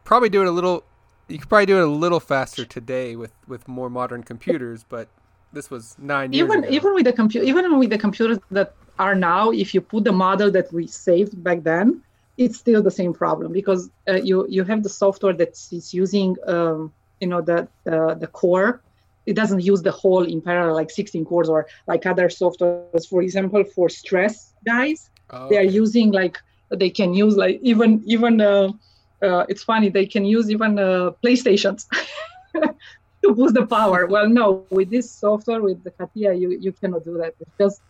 probably 0.04 0.30
do 0.30 0.42
it 0.42 0.48
a 0.48 0.52
little. 0.52 0.84
You 1.30 1.38
could 1.38 1.50
probably 1.50 1.68
do 1.68 1.80
it 1.80 1.84
a 1.84 1.88
little 1.88 2.20
faster 2.20 2.66
today 2.66 3.16
with 3.16 3.32
with 3.48 3.68
more 3.68 3.90
modern 3.90 4.24
computers, 4.24 4.84
but 4.88 5.08
this 5.54 5.70
was 5.70 5.96
nine 6.00 6.34
years 6.34 6.46
even 6.46 6.64
ago. 6.64 6.74
even 6.74 6.94
with 6.94 7.06
the 7.06 7.14
computer 7.14 7.46
even 7.46 7.80
with 7.80 7.90
the 7.90 7.98
computers 7.98 8.40
that 8.52 8.74
are 9.00 9.16
now 9.16 9.50
if 9.52 9.74
you 9.74 9.82
put 9.82 10.04
the 10.04 10.12
model 10.12 10.52
that 10.52 10.72
we 10.72 10.86
saved 10.86 11.42
back 11.44 11.64
then 11.64 12.04
it's 12.38 12.58
still 12.58 12.82
the 12.82 12.92
same 12.92 13.14
problem 13.14 13.52
because 13.52 13.90
uh, 14.08 14.14
you 14.14 14.46
you 14.50 14.64
have 14.64 14.82
the 14.84 14.90
software 14.90 15.34
that 15.34 15.52
is 15.72 15.94
using 15.94 16.36
um, 16.48 16.92
you 17.20 17.28
know 17.28 17.42
the, 17.42 17.68
the 17.84 18.16
the 18.16 18.28
core. 18.28 18.82
It 19.26 19.36
doesn't 19.36 19.62
use 19.62 19.82
the 19.84 19.92
whole 19.92 20.26
in 20.26 20.42
parallel 20.42 20.74
like 20.74 20.90
16 20.90 21.26
cores 21.26 21.50
or 21.50 21.68
like 21.86 22.06
other 22.06 22.30
softwares. 22.30 23.08
For 23.08 23.22
example 23.22 23.64
for 23.76 23.90
stress 23.90 24.54
guys 24.66 25.10
oh, 25.30 25.50
they 25.50 25.58
are 25.58 25.70
using 25.84 26.12
like 26.12 26.40
they 26.72 26.90
can 26.90 27.14
use 27.14 27.36
like 27.36 27.60
even 27.62 28.02
even 28.06 28.42
uh, 28.42 28.72
uh, 29.22 29.46
it's 29.50 29.64
funny 29.64 29.90
they 29.90 30.06
can 30.06 30.26
use 30.26 30.50
even 30.50 30.80
uh, 30.80 31.12
playstations 31.24 31.86
to 32.54 33.34
boost 33.34 33.54
the 33.54 33.66
power. 33.66 34.08
Well 34.08 34.30
no 34.30 34.66
with 34.70 34.90
this 34.90 35.12
software 35.12 35.62
with 35.62 35.84
the 35.84 35.92
CATIA 35.92 36.34
you, 36.34 36.58
you 36.60 36.72
cannot 36.72 37.04
do 37.04 37.18
that. 37.18 37.34
It's 37.40 37.58
just 37.60 37.82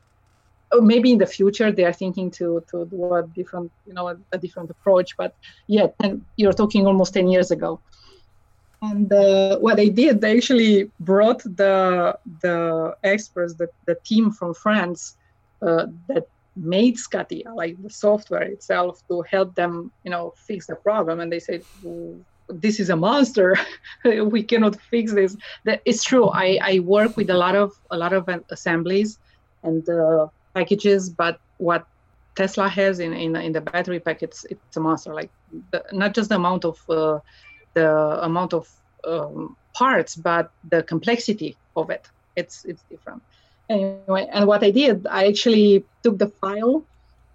maybe 0.82 1.12
in 1.12 1.18
the 1.18 1.26
future 1.26 1.72
they 1.72 1.86
are 1.86 1.94
thinking 1.94 2.30
to 2.32 2.64
to 2.70 2.86
do 2.86 3.14
a 3.14 3.24
different 3.24 3.72
you 3.88 3.94
know 3.94 4.08
a, 4.10 4.18
a 4.32 4.38
different 4.38 4.70
approach 4.70 5.18
but 5.18 5.34
yeah 5.68 5.88
and 6.04 6.24
you're 6.38 6.54
talking 6.54 6.86
almost 6.86 7.14
10 7.14 7.28
years 7.28 7.52
ago. 7.52 7.80
And 8.82 9.12
uh, 9.12 9.60
what 9.60 9.76
they 9.76 9.90
did 9.90 10.22
they 10.22 10.38
actually 10.38 10.92
brought 11.00 11.44
the 11.44 12.18
the 12.42 12.96
experts 13.04 13.56
the, 13.56 13.68
the 13.86 13.96
team 14.06 14.32
from 14.32 14.54
france 14.54 15.18
uh, 15.62 15.88
that 16.08 16.28
made 16.60 16.98
Scatia, 16.98 17.56
like 17.56 17.82
the 17.82 17.90
software 17.90 18.44
itself, 18.44 19.02
to 19.08 19.22
help 19.22 19.56
them, 19.56 19.92
you 20.04 20.12
know, 20.12 20.34
fix 20.36 20.68
the 20.68 20.76
problem. 20.76 21.20
And 21.20 21.32
they 21.32 21.40
said, 21.40 21.64
"This 22.48 22.80
is 22.80 22.90
a 22.90 22.96
monster. 22.96 23.58
we 24.04 24.44
cannot 24.44 24.76
fix 24.92 25.14
this." 25.14 25.36
That 25.66 25.82
it's 25.86 26.04
true. 26.04 26.28
I, 26.30 26.60
I 26.62 26.80
work 26.80 27.18
with 27.18 27.30
a 27.30 27.38
lot 27.38 27.56
of 27.56 27.74
a 27.92 27.98
lot 27.98 28.14
of 28.14 28.30
assemblies 28.50 29.20
and 29.64 29.88
uh, 29.90 30.28
packages, 30.54 31.10
but 31.10 31.40
what 31.58 31.86
Tesla 32.36 32.70
has 32.70 33.00
in, 33.00 33.14
in 33.14 33.36
in 33.36 33.54
the 33.54 33.62
battery 33.62 34.00
pack, 34.00 34.24
it's 34.24 34.46
it's 34.46 34.78
a 34.78 34.80
monster. 34.80 35.14
Like 35.14 35.32
the, 35.72 35.84
not 35.92 36.14
just 36.14 36.30
the 36.30 36.36
amount 36.36 36.66
of 36.66 36.78
uh, 36.90 37.20
the 37.74 38.24
amount 38.24 38.54
of 38.54 38.70
um, 39.06 39.56
parts, 39.74 40.16
but 40.16 40.52
the 40.70 40.84
complexity 40.84 41.56
of 41.76 41.90
it. 41.90 42.08
It's 42.36 42.66
it's 42.66 42.84
different 42.90 43.24
anyway, 43.70 44.28
and 44.32 44.48
what 44.48 44.64
I 44.64 44.72
did, 44.72 45.08
I 45.08 45.28
actually 45.28 45.86
took 46.04 46.18
the 46.18 46.28
file 46.28 46.86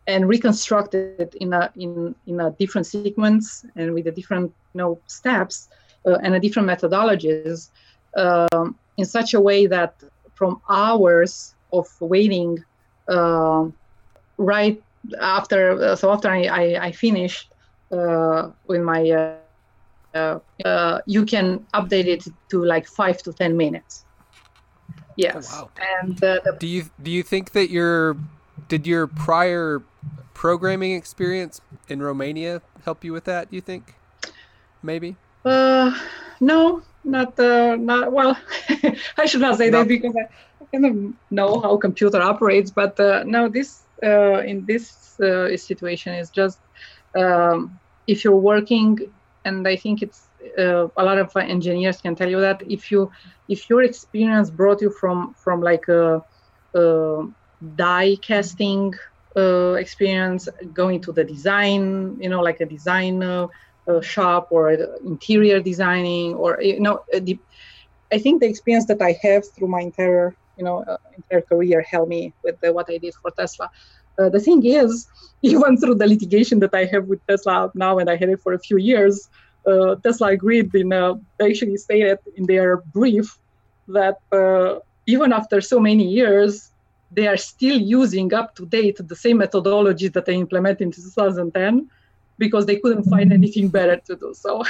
and 0.07 0.29
reconstructed 0.29 1.20
it 1.20 1.35
in 1.40 1.53
a 1.53 1.70
in 1.77 2.14
in 2.27 2.40
a 2.40 2.51
different 2.53 2.87
sequence 2.87 3.64
and 3.77 3.94
with 3.94 4.07
a 4.07 4.12
different 4.12 4.53
you 4.75 4.79
know 4.79 5.01
steps 5.07 5.68
uh, 6.07 6.18
and 6.23 6.35
a 6.35 6.40
different 6.40 6.68
methodologies 6.68 7.70
um, 8.16 8.77
in 8.97 9.07
such 9.07 9.35
a 9.35 9.40
way 9.40 9.66
that 9.66 9.94
from 10.35 10.61
hours 10.68 11.55
of 11.73 11.87
waiting 12.01 12.62
uh, 13.09 13.64
right 14.37 14.83
after 15.20 15.97
so 15.97 16.11
after 16.11 16.29
I, 16.29 16.44
I, 16.44 16.87
I 16.87 16.92
finished 16.92 17.51
uh, 17.92 18.51
with 18.66 18.83
my 18.83 19.11
uh, 19.11 20.38
uh, 20.64 21.01
you 21.07 21.25
can 21.25 21.66
update 21.75 22.07
it 22.07 22.25
to 22.51 22.64
like 22.64 22.87
five 22.87 23.23
to 23.23 23.33
ten 23.33 23.57
minutes 23.57 24.05
Yes. 25.16 25.50
Oh, 25.53 25.62
wow. 25.62 25.70
And 26.00 26.22
uh, 26.22 26.40
the... 26.44 26.57
do 26.59 26.66
you 26.66 26.85
do 27.03 27.11
you 27.11 27.22
think 27.22 27.53
that 27.53 27.70
your 27.70 28.16
did 28.68 28.87
your 28.87 29.07
prior 29.07 29.83
programming 30.35 30.92
experience 30.92 31.61
in 31.88 32.03
Romania 32.03 32.62
help 32.85 33.05
you 33.05 33.12
with 33.12 33.24
that? 33.24 33.50
Do 33.50 33.57
you 33.57 33.62
think? 33.62 33.94
Maybe. 34.83 35.16
Uh, 35.44 35.96
no, 36.40 36.83
not 37.05 37.38
uh, 37.38 37.77
not 37.77 38.12
well. 38.12 38.37
I 39.18 39.27
should 39.27 39.40
not 39.40 39.59
say 39.59 39.70
no. 39.70 39.79
that 39.79 39.88
because 39.88 40.14
I, 40.16 40.29
I 40.61 40.64
kind 40.72 40.87
of 40.87 41.14
know 41.31 41.61
how 41.61 41.77
computer 41.77 42.20
operates, 42.20 42.70
but 42.70 42.98
uh, 43.00 43.24
no, 43.24 43.48
this 43.48 43.83
uh, 44.03 44.40
in 44.40 44.64
this 44.66 45.18
uh, 45.20 45.57
situation 45.57 46.14
is 46.14 46.31
just 46.31 46.59
um, 47.16 47.79
if 48.07 48.24
you're 48.24 48.37
working, 48.37 48.98
and 49.44 49.66
I 49.66 49.77
think 49.77 50.03
it's 50.03 50.27
uh, 50.59 50.88
a 50.96 51.04
lot 51.04 51.18
of 51.18 51.35
engineers 51.37 52.00
can 52.00 52.14
tell 52.14 52.28
you 52.28 52.40
that 52.40 52.62
if 52.66 52.90
you 52.90 53.11
if 53.48 53.68
your 53.68 53.83
experience 53.83 54.50
brought 54.50 54.80
you 54.80 54.90
from 54.90 55.35
from 55.35 55.61
like 55.61 55.87
a, 55.88 56.22
a 56.74 57.22
die 57.74 58.16
casting 58.22 58.92
uh, 59.37 59.72
experience 59.74 60.48
going 60.72 61.00
to 61.00 61.12
the 61.12 61.24
design 61.24 62.16
you 62.20 62.28
know 62.28 62.40
like 62.40 62.61
a 62.61 62.66
design 62.66 63.22
uh, 63.22 63.46
shop 64.00 64.48
or 64.50 64.72
interior 65.04 65.61
designing 65.61 66.35
or 66.35 66.61
you 66.61 66.80
know 66.80 67.00
the, 67.12 67.38
i 68.12 68.18
think 68.18 68.40
the 68.40 68.48
experience 68.48 68.87
that 68.87 69.02
i 69.02 69.16
have 69.22 69.44
through 69.54 69.68
my 69.68 69.80
entire 69.80 70.37
you 70.57 70.64
know 70.64 70.83
uh, 70.85 70.96
entire 71.16 71.42
career 71.42 71.83
helped 71.83 72.09
me 72.09 72.35
with 72.42 72.57
the, 72.61 72.72
what 72.72 72.87
i 72.90 72.98
did 72.98 73.14
for 73.20 73.30
tesla. 73.33 73.68
Uh, 74.18 74.28
the 74.28 74.40
thing 74.40 74.64
is 74.64 75.07
even 75.42 75.76
through 75.76 75.94
the 75.94 76.07
litigation 76.07 76.61
that 76.61 76.74
i 76.74 76.85
have 76.85 77.07
with 77.07 77.20
tesla 77.26 77.70
now 77.74 77.98
and 77.98 78.09
i 78.09 78.16
had 78.16 78.28
it 78.28 78.40
for 78.42 78.52
a 78.52 78.59
few 78.59 78.78
years 78.78 79.28
uh, 79.66 79.96
Tesla 79.96 80.29
agreed 80.29 80.74
in 80.74 80.92
uh, 80.92 81.14
they 81.38 81.50
actually 81.50 81.77
stated 81.77 82.18
in 82.37 82.46
their 82.46 82.79
brief 82.79 83.38
that 83.88 84.18
uh, 84.33 84.79
even 85.07 85.33
after 85.33 85.61
so 85.61 85.79
many 85.81 86.05
years, 86.05 86.70
they 87.11 87.27
are 87.27 87.37
still 87.37 87.79
using 87.79 88.33
up 88.35 88.55
to 88.57 88.66
date 88.66 88.98
the 88.98 89.16
same 89.16 89.38
methodology 89.38 90.09
that 90.09 90.24
they 90.27 90.35
implemented 90.35 90.83
in 90.83 90.90
2010 90.90 91.88
because 92.38 92.66
they 92.66 92.77
couldn't 92.77 93.05
find 93.05 93.33
anything 93.33 93.68
better 93.68 93.96
to 93.96 94.16
do 94.16 94.35
so. 94.35 94.64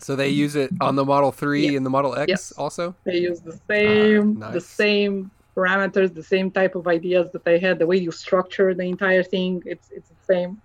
so 0.00 0.16
they 0.16 0.28
use 0.28 0.56
it 0.56 0.70
on 0.80 0.96
the 0.96 1.04
Model 1.04 1.30
3 1.30 1.62
yes. 1.62 1.76
and 1.76 1.86
the 1.86 1.90
Model 1.90 2.16
X 2.16 2.28
yes. 2.28 2.52
also? 2.52 2.94
They 3.04 3.18
use 3.18 3.40
the 3.40 3.58
same 3.68 4.42
ah, 4.42 4.46
nice. 4.46 4.54
the 4.54 4.60
same 4.60 5.30
parameters, 5.56 6.14
the 6.14 6.22
same 6.22 6.50
type 6.50 6.74
of 6.74 6.86
ideas 6.86 7.30
that 7.32 7.44
they 7.44 7.58
had, 7.58 7.78
the 7.78 7.86
way 7.86 7.96
you 7.96 8.12
structure 8.12 8.74
the 8.74 8.84
entire 8.84 9.22
thing, 9.22 9.62
it's 9.66 9.90
it's 9.90 10.08
the 10.08 10.34
same. 10.34 10.60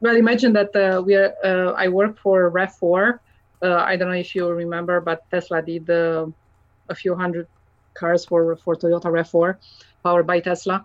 Well, 0.00 0.16
imagine 0.16 0.52
that 0.52 0.74
uh, 0.76 1.02
we 1.02 1.14
are. 1.16 1.34
Uh, 1.44 1.72
I 1.72 1.88
work 1.88 2.18
for 2.18 2.50
Rav4. 2.50 3.18
Uh, 3.60 3.74
I 3.74 3.96
don't 3.96 4.08
know 4.08 4.14
if 4.14 4.34
you 4.34 4.48
remember, 4.48 5.00
but 5.00 5.22
Tesla 5.30 5.60
did 5.62 5.90
uh, 5.90 6.26
a 6.88 6.94
few 6.94 7.14
hundred 7.14 7.48
cars 7.94 8.24
for 8.24 8.56
for 8.56 8.76
Toyota 8.76 9.06
Rav4, 9.06 9.56
powered 10.04 10.26
by 10.26 10.40
Tesla. 10.40 10.84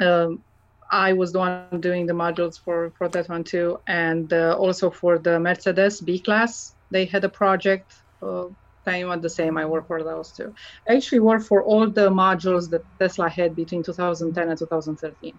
Um, 0.00 0.42
I 0.90 1.12
was 1.12 1.32
the 1.32 1.38
one 1.38 1.80
doing 1.80 2.06
the 2.06 2.12
modules 2.12 2.58
for 2.58 2.90
for 2.98 3.08
that 3.08 3.28
one 3.28 3.44
too, 3.44 3.78
and 3.86 4.32
uh, 4.32 4.56
also 4.58 4.90
for 4.90 5.18
the 5.18 5.38
Mercedes 5.38 6.00
B 6.00 6.18
class. 6.18 6.74
They 6.90 7.06
had 7.06 7.24
a 7.24 7.28
project. 7.28 7.92
Uh, 8.20 8.48
time 8.84 9.20
the 9.20 9.30
same. 9.30 9.56
I 9.56 9.64
work 9.64 9.86
for 9.86 10.02
those 10.02 10.32
too. 10.32 10.54
I 10.88 10.96
actually 10.96 11.20
work 11.20 11.42
for 11.42 11.62
all 11.62 11.88
the 11.88 12.10
modules 12.10 12.68
that 12.70 12.82
Tesla 12.98 13.28
had 13.28 13.54
between 13.54 13.82
2010 13.82 14.48
and 14.48 14.58
2013. 14.58 15.38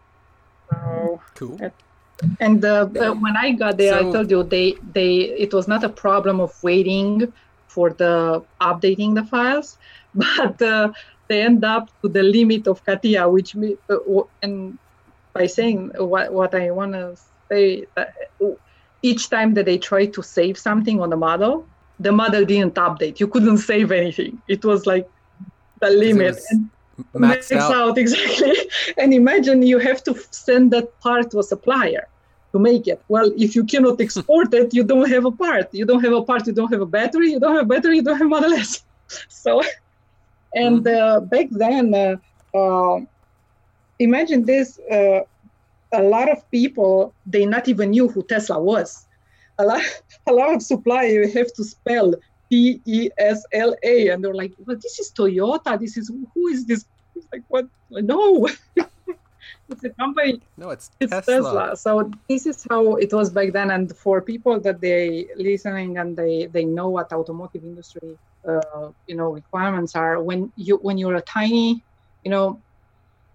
So 0.71 1.21
cool. 1.35 1.61
It, 1.61 1.73
and 2.39 2.63
uh, 2.63 2.85
when 2.85 3.35
I 3.37 3.51
got 3.51 3.77
there, 3.77 3.93
so, 3.99 4.09
I 4.09 4.11
told 4.11 4.31
you 4.31 4.43
they 4.43 4.75
they 4.93 5.13
it 5.45 5.53
was 5.53 5.67
not 5.67 5.83
a 5.83 5.89
problem 5.89 6.39
of 6.39 6.51
waiting 6.63 7.31
for 7.67 7.89
the 7.91 8.43
updating 8.61 9.15
the 9.15 9.23
files, 9.23 9.77
but 10.15 10.61
uh, 10.61 10.91
they 11.27 11.41
end 11.41 11.63
up 11.63 11.89
to 12.01 12.09
the 12.09 12.23
limit 12.23 12.67
of 12.67 12.83
CATIA, 12.85 13.29
which 13.31 13.55
uh, 13.55 14.21
and 14.41 14.77
by 15.33 15.47
saying 15.47 15.91
what 15.97 16.33
what 16.33 16.55
I 16.55 16.71
want 16.71 16.93
to 16.93 17.17
say, 17.49 17.85
uh, 17.97 18.05
each 19.01 19.29
time 19.29 19.53
that 19.55 19.65
they 19.65 19.77
try 19.77 20.05
to 20.05 20.21
save 20.21 20.57
something 20.57 21.01
on 21.01 21.09
the 21.09 21.17
model, 21.17 21.65
the 21.99 22.11
model 22.11 22.45
didn't 22.45 22.75
update. 22.75 23.19
You 23.19 23.27
couldn't 23.27 23.57
save 23.71 23.91
anything. 23.91 24.41
It 24.47 24.63
was 24.63 24.85
like 24.85 25.09
the 25.79 25.89
limit. 25.89 26.39
Maxed 27.15 27.51
out. 27.57 27.73
out. 27.73 27.97
exactly 28.03 28.53
and 28.97 29.13
imagine 29.13 29.63
you 29.63 29.79
have 29.79 30.03
to 30.03 30.15
send 30.29 30.71
that 30.71 30.99
part 30.99 31.31
to 31.31 31.39
a 31.39 31.43
supplier 31.43 32.07
to 32.53 32.59
make 32.59 32.87
it 32.87 33.01
well 33.07 33.29
if 33.37 33.55
you 33.55 33.63
cannot 33.63 33.99
export 33.99 34.53
it 34.53 34.73
you 34.73 34.83
don't 34.83 35.09
have 35.09 35.25
a 35.25 35.31
part 35.31 35.67
you 35.73 35.85
don't 35.85 36.03
have 36.03 36.13
a 36.13 36.21
part 36.21 36.45
you 36.47 36.53
don't 36.53 36.71
have 36.71 36.81
a 36.81 36.91
battery 36.99 37.31
you 37.31 37.39
don't 37.39 37.55
have 37.55 37.65
a 37.65 37.71
battery 37.73 37.95
you 37.97 38.03
don't 38.03 38.17
have 38.17 38.29
model 38.29 38.53
s 38.53 38.83
so 39.43 39.61
and 40.53 40.85
mm-hmm. 40.85 41.01
uh, 41.03 41.19
back 41.19 41.47
then 41.51 41.85
uh, 41.93 42.15
uh, 42.57 42.99
imagine 43.99 44.45
this 44.45 44.79
uh, 44.91 45.21
a 45.93 46.03
lot 46.15 46.29
of 46.31 46.39
people 46.51 47.13
they 47.25 47.45
not 47.45 47.67
even 47.67 47.89
knew 47.89 48.07
who 48.07 48.21
tesla 48.23 48.59
was 48.59 49.07
a 49.59 49.65
lot 49.65 49.81
a 50.27 50.33
lot 50.39 50.53
of 50.53 50.61
suppliers 50.61 51.33
have 51.33 51.51
to 51.53 51.63
spell 51.63 52.13
T 52.53 52.79
E 52.85 53.09
S 53.17 53.43
L 53.51 53.75
A, 53.81 54.09
and 54.09 54.23
they're 54.23 54.39
like, 54.43 54.53
"But 54.59 54.79
this 54.79 54.99
is 54.99 55.11
Toyota. 55.11 55.79
This 55.79 55.97
is 55.97 56.11
who 56.33 56.47
is 56.49 56.67
this?" 56.67 56.85
It's 57.15 57.25
like, 57.33 57.41
"What? 57.47 57.65
No, 57.89 58.47
it's 59.73 59.83
a 59.83 59.89
company. 59.89 60.41
No, 60.57 60.69
it's, 60.69 60.91
it's 60.99 61.11
Tesla. 61.11 61.35
Tesla. 61.35 61.77
So 61.77 62.11
this 62.29 62.45
is 62.45 62.65
how 62.69 62.95
it 62.95 63.11
was 63.13 63.29
back 63.29 63.53
then. 63.53 63.71
And 63.71 63.95
for 63.95 64.21
people 64.21 64.59
that 64.59 64.81
they 64.81 65.27
listening 65.35 65.97
and 65.97 66.15
they 66.15 66.47
they 66.47 66.65
know 66.65 66.89
what 66.89 67.11
automotive 67.11 67.63
industry, 67.63 68.17
uh, 68.47 68.89
you 69.07 69.15
know, 69.15 69.29
requirements 69.31 69.95
are. 69.95 70.21
When 70.21 70.51
you 70.55 70.77
when 70.77 70.97
you're 70.97 71.15
a 71.15 71.27
tiny, 71.39 71.83
you 72.23 72.31
know, 72.31 72.59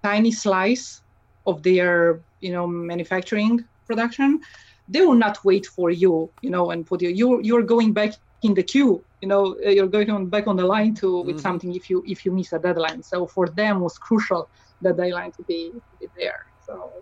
tiny 0.03 0.33
slice 0.33 1.03
of 1.47 1.63
their 1.63 2.21
you 2.41 2.53
know 2.53 2.67
manufacturing 2.67 3.65
production, 3.87 4.41
they 4.89 5.03
will 5.07 5.21
not 5.27 5.45
wait 5.45 5.67
for 5.67 5.91
you, 5.91 6.31
you 6.43 6.51
know, 6.51 6.71
and 6.71 6.87
put 6.87 7.03
you. 7.03 7.11
You 7.11 7.43
you're 7.43 7.69
going 7.75 7.93
back 7.93 8.13
in 8.43 8.55
the 8.55 8.63
queue 8.63 9.05
you 9.21 9.29
know 9.29 9.59
you're 9.59 9.89
going 9.89 10.11
on 10.11 10.27
back 10.27 10.47
on 10.47 10.57
the 10.57 10.65
line 10.65 10.95
to 10.95 11.21
with 11.23 11.37
mm-hmm. 11.37 11.43
something 11.43 11.75
if 11.75 11.91
you 11.91 12.05
if 12.07 12.25
you 12.25 12.31
miss 12.31 12.53
a 12.53 12.59
deadline 12.59 13.03
so 13.03 13.27
for 13.27 13.49
them 13.49 13.81
was 13.81 13.99
crucial 13.99 14.49
the 14.81 14.93
deadline 14.93 15.33
to 15.33 15.43
be, 15.45 15.73
to 15.73 15.97
be 16.01 16.09
there. 16.17 16.47
So 16.67 16.93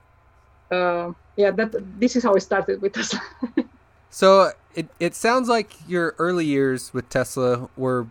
uh, 0.71 1.12
yeah 1.37 1.51
that 1.53 1.75
this 2.01 2.17
is 2.17 2.23
how 2.23 2.35
it 2.35 2.41
started 2.41 2.81
with 2.83 2.93
tesla. 2.93 3.21
So 4.09 4.53
it, 4.75 4.89
it 4.99 5.15
sounds 5.15 5.47
like 5.47 5.75
your 5.87 6.15
early 6.19 6.47
years 6.47 6.95
with 6.95 7.09
tesla 7.11 7.69
were 7.77 8.07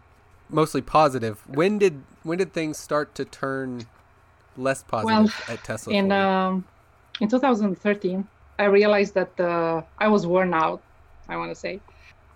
mostly 0.49 0.82
positive. 0.82 1.41
When 1.49 1.80
did 1.80 2.04
when 2.23 2.38
did 2.38 2.54
things 2.54 2.78
start 2.78 3.15
to 3.15 3.25
turn 3.25 3.88
less 4.58 4.84
positive 4.84 5.34
well, 5.47 5.54
at 5.56 5.63
tesla 5.63 5.93
in 5.93 6.12
um, 6.13 6.63
in 7.19 7.28
2013 7.28 8.25
i 8.58 8.63
realized 8.63 9.13
that 9.13 9.38
uh, 9.38 9.82
i 9.97 10.08
was 10.08 10.25
worn 10.25 10.54
out 10.54 10.82
i 11.28 11.36
want 11.36 11.51
to 11.51 11.56
say. 11.56 11.82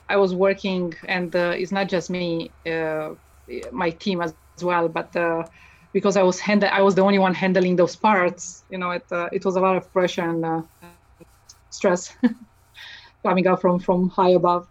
I 0.09 0.17
was 0.17 0.33
working, 0.33 0.95
and 1.07 1.33
uh, 1.35 1.53
it's 1.55 1.71
not 1.71 1.87
just 1.87 2.09
me, 2.09 2.49
uh, 2.65 3.11
my 3.71 3.91
team 3.91 4.21
as 4.21 4.33
well, 4.61 4.89
but 4.89 5.15
uh, 5.15 5.43
because 5.93 6.15
I 6.17 6.23
was 6.23 6.39
hand- 6.39 6.63
I 6.63 6.81
was 6.81 6.95
the 6.95 7.01
only 7.01 7.19
one 7.19 7.33
handling 7.33 7.75
those 7.75 7.95
parts. 7.95 8.63
You 8.69 8.77
know, 8.79 8.91
it 8.91 9.03
uh, 9.11 9.29
it 9.31 9.45
was 9.45 9.55
a 9.55 9.61
lot 9.61 9.77
of 9.77 9.91
pressure 9.93 10.21
and 10.23 10.45
uh, 10.45 10.61
stress 11.69 12.13
coming 13.25 13.47
up 13.47 13.61
from 13.61 13.79
from 13.79 14.09
high 14.09 14.29
above. 14.31 14.67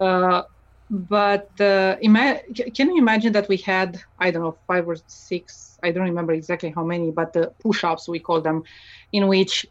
Uh, 0.00 0.42
but 0.90 1.48
uh, 1.60 1.96
ima- 2.00 2.40
can 2.74 2.88
you 2.90 2.98
imagine 2.98 3.32
that 3.32 3.48
we 3.48 3.56
had 3.58 3.98
I 4.18 4.30
don't 4.30 4.42
know 4.42 4.56
five 4.66 4.88
or 4.88 4.96
six 5.06 5.78
I 5.82 5.90
don't 5.92 6.04
remember 6.04 6.32
exactly 6.32 6.70
how 6.74 6.84
many, 6.84 7.10
but 7.10 7.32
the 7.32 7.52
push-ups 7.62 8.08
we 8.08 8.20
call 8.20 8.40
them, 8.40 8.62
in 9.12 9.26
which 9.28 9.66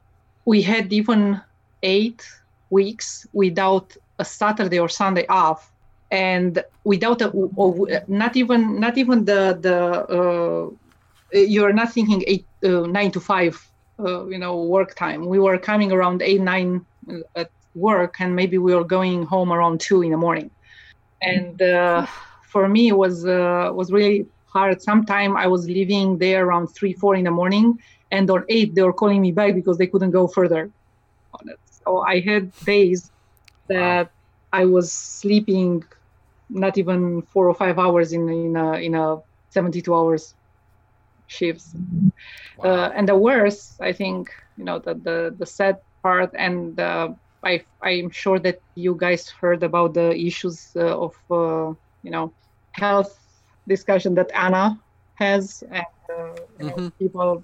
we 0.45 0.61
had 0.61 0.91
even 0.93 1.41
eight 1.83 2.23
weeks 2.69 3.25
without 3.33 3.93
a 4.19 4.25
Saturday 4.25 4.79
or 4.79 4.89
Sunday 4.89 5.25
off, 5.27 5.71
and 6.11 6.63
without 6.83 7.21
a, 7.21 7.31
not 8.07 8.35
even 8.35 8.79
not 8.79 8.97
even 8.97 9.25
the 9.25 9.57
the 9.61 9.77
uh, 10.17 10.69
you're 11.31 11.73
not 11.73 11.91
thinking 11.91 12.23
eight 12.27 12.45
uh, 12.63 12.81
nine 12.81 13.11
to 13.11 13.19
five 13.19 13.55
uh, 13.99 14.25
you 14.27 14.37
know 14.37 14.63
work 14.63 14.95
time. 14.95 15.25
We 15.25 15.39
were 15.39 15.57
coming 15.57 15.91
around 15.91 16.21
eight 16.21 16.41
nine 16.41 16.85
at 17.35 17.49
work, 17.75 18.15
and 18.19 18.35
maybe 18.35 18.57
we 18.57 18.73
were 18.73 18.83
going 18.83 19.23
home 19.23 19.51
around 19.51 19.79
two 19.79 20.01
in 20.01 20.11
the 20.11 20.17
morning, 20.17 20.49
and 21.21 21.61
uh, 21.61 22.05
for 22.47 22.67
me 22.67 22.89
it 22.89 22.97
was 22.97 23.25
uh, 23.25 23.71
was 23.73 23.91
really 23.91 24.25
hard. 24.47 24.81
Sometime 24.81 25.37
I 25.37 25.47
was 25.47 25.67
leaving 25.67 26.17
there 26.17 26.45
around 26.45 26.67
three 26.67 26.93
four 26.93 27.15
in 27.15 27.25
the 27.25 27.31
morning, 27.31 27.77
and 28.11 28.29
on 28.29 28.43
eight 28.49 28.75
they 28.75 28.81
were 28.81 28.93
calling 28.93 29.21
me 29.21 29.31
back 29.31 29.53
because 29.55 29.77
they 29.77 29.87
couldn't 29.87 30.11
go 30.11 30.27
further 30.27 30.71
on 31.33 31.49
it. 31.49 31.59
So 31.65 31.99
I 32.01 32.19
had 32.19 32.51
days 32.65 33.11
that 33.67 34.11
I 34.51 34.65
was 34.65 34.91
sleeping 34.91 35.83
not 36.49 36.77
even 36.77 37.21
four 37.21 37.47
or 37.47 37.53
five 37.53 37.77
hours 37.77 38.11
in 38.13 38.27
in 38.27 38.55
a 38.55 38.73
in 38.73 38.95
a 38.95 39.17
72 39.51 39.93
hours 39.93 40.33
shifts. 41.29 41.75
Wow. 42.57 42.69
Uh, 42.69 42.91
and 42.95 43.07
the 43.07 43.15
worst, 43.15 43.79
I 43.81 43.93
think, 43.93 44.29
you 44.57 44.65
know, 44.65 44.79
the 44.79 44.93
the, 44.93 45.35
the 45.37 45.45
sad 45.45 45.77
part, 46.03 46.31
and 46.33 46.79
uh, 46.79 47.09
I 47.43 47.63
I'm 47.81 48.09
sure 48.09 48.39
that 48.39 48.59
you 48.75 48.95
guys 48.95 49.29
heard 49.29 49.63
about 49.63 49.93
the 49.93 50.15
issues 50.15 50.75
uh, 50.75 51.05
of 51.05 51.15
uh, 51.31 51.73
you 52.03 52.11
know 52.11 52.33
health 52.71 53.17
discussion 53.67 54.15
that 54.15 54.31
Anna 54.33 54.79
has, 55.15 55.63
and 55.71 55.85
uh, 56.09 56.35
you 56.59 56.65
mm-hmm. 56.65 56.81
know, 56.81 56.91
people, 56.99 57.43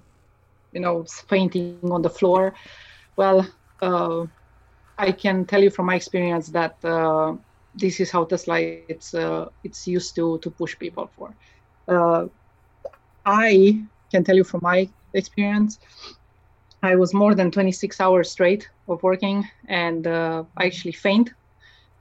you 0.72 0.80
know, 0.80 1.04
fainting 1.28 1.78
on 1.90 2.02
the 2.02 2.10
floor. 2.10 2.54
Well, 3.16 3.46
uh, 3.80 4.26
I 4.98 5.12
can 5.12 5.44
tell 5.44 5.62
you 5.62 5.70
from 5.70 5.86
my 5.86 5.94
experience 5.94 6.48
that 6.48 6.76
this 7.74 8.00
is 8.00 8.10
how 8.10 8.24
Tesla 8.24 8.58
it's 8.60 9.14
it's 9.64 9.86
used 9.86 10.14
to 10.16 10.38
to 10.38 10.50
push 10.50 10.78
people 10.78 11.10
for. 11.16 11.34
I 13.26 13.84
can 14.12 14.24
tell 14.24 14.36
you 14.36 14.44
from 14.44 14.60
my 14.62 14.88
experience, 15.14 15.78
I 16.82 16.96
was 16.96 17.14
more 17.14 17.34
than 17.34 17.50
26 17.50 18.00
hours 18.00 18.30
straight 18.32 18.68
of 18.88 19.02
working 19.02 19.44
and 19.68 20.06
uh, 20.06 20.44
I 20.56 20.66
actually 20.66 20.92
faint. 20.92 21.30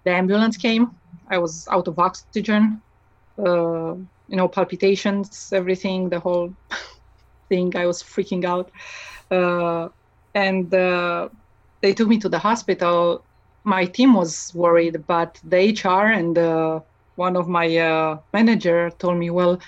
The 0.05 0.11
ambulance 0.11 0.57
came. 0.57 0.91
I 1.29 1.37
was 1.39 1.67
out 1.71 1.87
of 1.87 1.99
oxygen, 1.99 2.81
uh, 3.39 3.83
you 4.27 4.37
know, 4.37 4.47
palpitations, 4.47 5.49
everything, 5.53 6.09
the 6.09 6.19
whole 6.19 6.55
thing. 7.49 7.75
I 7.75 7.85
was 7.87 8.03
freaking 8.03 8.45
out. 8.45 8.71
Uh, 9.31 9.89
and 10.33 10.73
uh, 10.73 11.29
they 11.81 11.93
took 11.93 12.07
me 12.07 12.19
to 12.19 12.29
the 12.29 12.39
hospital. 12.39 13.25
My 13.63 13.85
team 13.85 14.13
was 14.13 14.51
worried, 14.53 15.05
but 15.07 15.39
the 15.43 15.57
HR 15.57 16.07
and 16.07 16.37
uh, 16.37 16.79
one 17.15 17.35
of 17.37 17.47
my 17.47 17.75
uh, 17.77 18.17
manager 18.33 18.89
told 18.99 19.17
me, 19.17 19.29
well, 19.29 19.59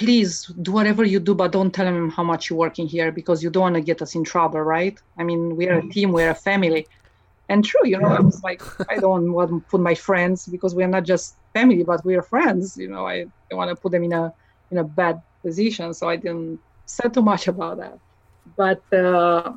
please 0.00 0.46
do 0.62 0.72
whatever 0.72 1.04
you 1.04 1.20
do, 1.20 1.34
but 1.34 1.52
don't 1.52 1.72
tell 1.72 1.84
them 1.84 2.08
how 2.08 2.24
much 2.24 2.48
you're 2.48 2.58
working 2.58 2.86
here 2.86 3.12
because 3.12 3.42
you 3.44 3.50
don't 3.50 3.66
want 3.68 3.74
to 3.74 3.82
get 3.82 4.00
us 4.00 4.14
in 4.14 4.24
trouble, 4.24 4.62
right? 4.62 4.98
I 5.18 5.22
mean, 5.24 5.56
we're 5.56 5.78
a 5.78 5.86
team, 5.90 6.10
we're 6.12 6.30
a 6.30 6.34
family. 6.34 6.86
And 7.50 7.62
true, 7.62 7.86
you 7.86 7.98
know, 7.98 8.08
I 8.08 8.20
was 8.20 8.42
like, 8.42 8.62
I 8.90 8.96
don't 8.96 9.30
want 9.38 9.50
to 9.50 9.60
put 9.70 9.82
my 9.82 9.94
friends 9.94 10.46
because 10.46 10.74
we're 10.74 10.94
not 10.96 11.04
just 11.04 11.36
family, 11.52 11.82
but 11.82 12.02
we're 12.02 12.22
friends. 12.22 12.78
You 12.78 12.88
know, 12.88 13.06
I 13.06 13.26
don't 13.48 13.58
want 13.60 13.68
to 13.68 13.76
put 13.76 13.92
them 13.92 14.04
in 14.04 14.14
a 14.14 14.32
in 14.70 14.78
a 14.78 14.84
bad 14.84 15.20
position, 15.42 15.92
so 15.92 16.08
I 16.08 16.16
didn't 16.16 16.60
say 16.86 17.06
too 17.10 17.24
much 17.32 17.46
about 17.46 17.76
that. 17.82 17.98
But 18.56 18.82
uh, 18.94 19.52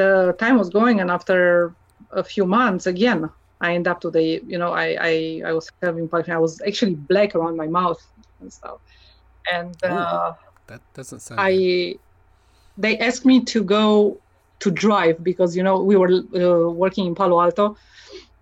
the 0.00 0.36
time 0.38 0.56
was 0.56 0.70
going, 0.70 1.00
and 1.00 1.10
after 1.10 1.74
a 2.12 2.22
few 2.22 2.46
months, 2.46 2.86
again, 2.86 3.28
I 3.60 3.74
end 3.74 3.88
up 3.88 4.00
to 4.02 4.10
the, 4.10 4.24
you 4.52 4.58
know, 4.62 4.72
I 4.84 4.86
I, 5.10 5.12
I 5.46 5.52
was 5.52 5.66
having, 5.82 6.08
I 6.12 6.38
was 6.38 6.60
actually 6.68 6.94
black 6.94 7.34
around 7.34 7.56
my 7.56 7.66
mouth 7.66 8.00
and 8.40 8.52
stuff 8.52 8.78
and 9.52 9.76
uh, 9.84 10.32
that 10.66 10.80
doesn't 10.94 11.20
sound. 11.20 11.40
I 11.40 11.52
good. 11.52 11.98
they 12.78 12.98
asked 12.98 13.24
me 13.24 13.44
to 13.44 13.62
go 13.62 14.18
to 14.60 14.70
drive 14.70 15.22
because 15.24 15.56
you 15.56 15.62
know 15.62 15.82
we 15.82 15.96
were 15.96 16.10
uh, 16.12 16.70
working 16.70 17.06
in 17.06 17.14
Palo 17.14 17.40
Alto 17.40 17.76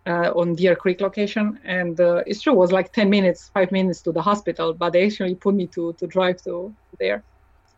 uh, 0.07 0.33
on 0.35 0.55
Deer 0.55 0.75
Creek 0.75 1.01
location, 1.01 1.59
and 1.65 2.01
uh, 2.01 2.23
it's 2.27 2.43
true 2.43 2.53
it 2.53 2.57
was 2.57 2.73
like 2.73 2.93
ten 2.93 3.09
minutes, 3.11 3.51
five 3.55 3.71
minutes 3.73 4.01
to 4.03 4.13
the 4.13 4.23
hospital, 4.23 4.75
but 4.75 4.93
they 4.93 5.07
actually 5.07 5.35
put 5.35 5.55
me 5.55 5.67
to 5.69 5.93
to 5.95 6.07
drive 6.07 6.43
to 6.43 6.75
there, 6.99 7.23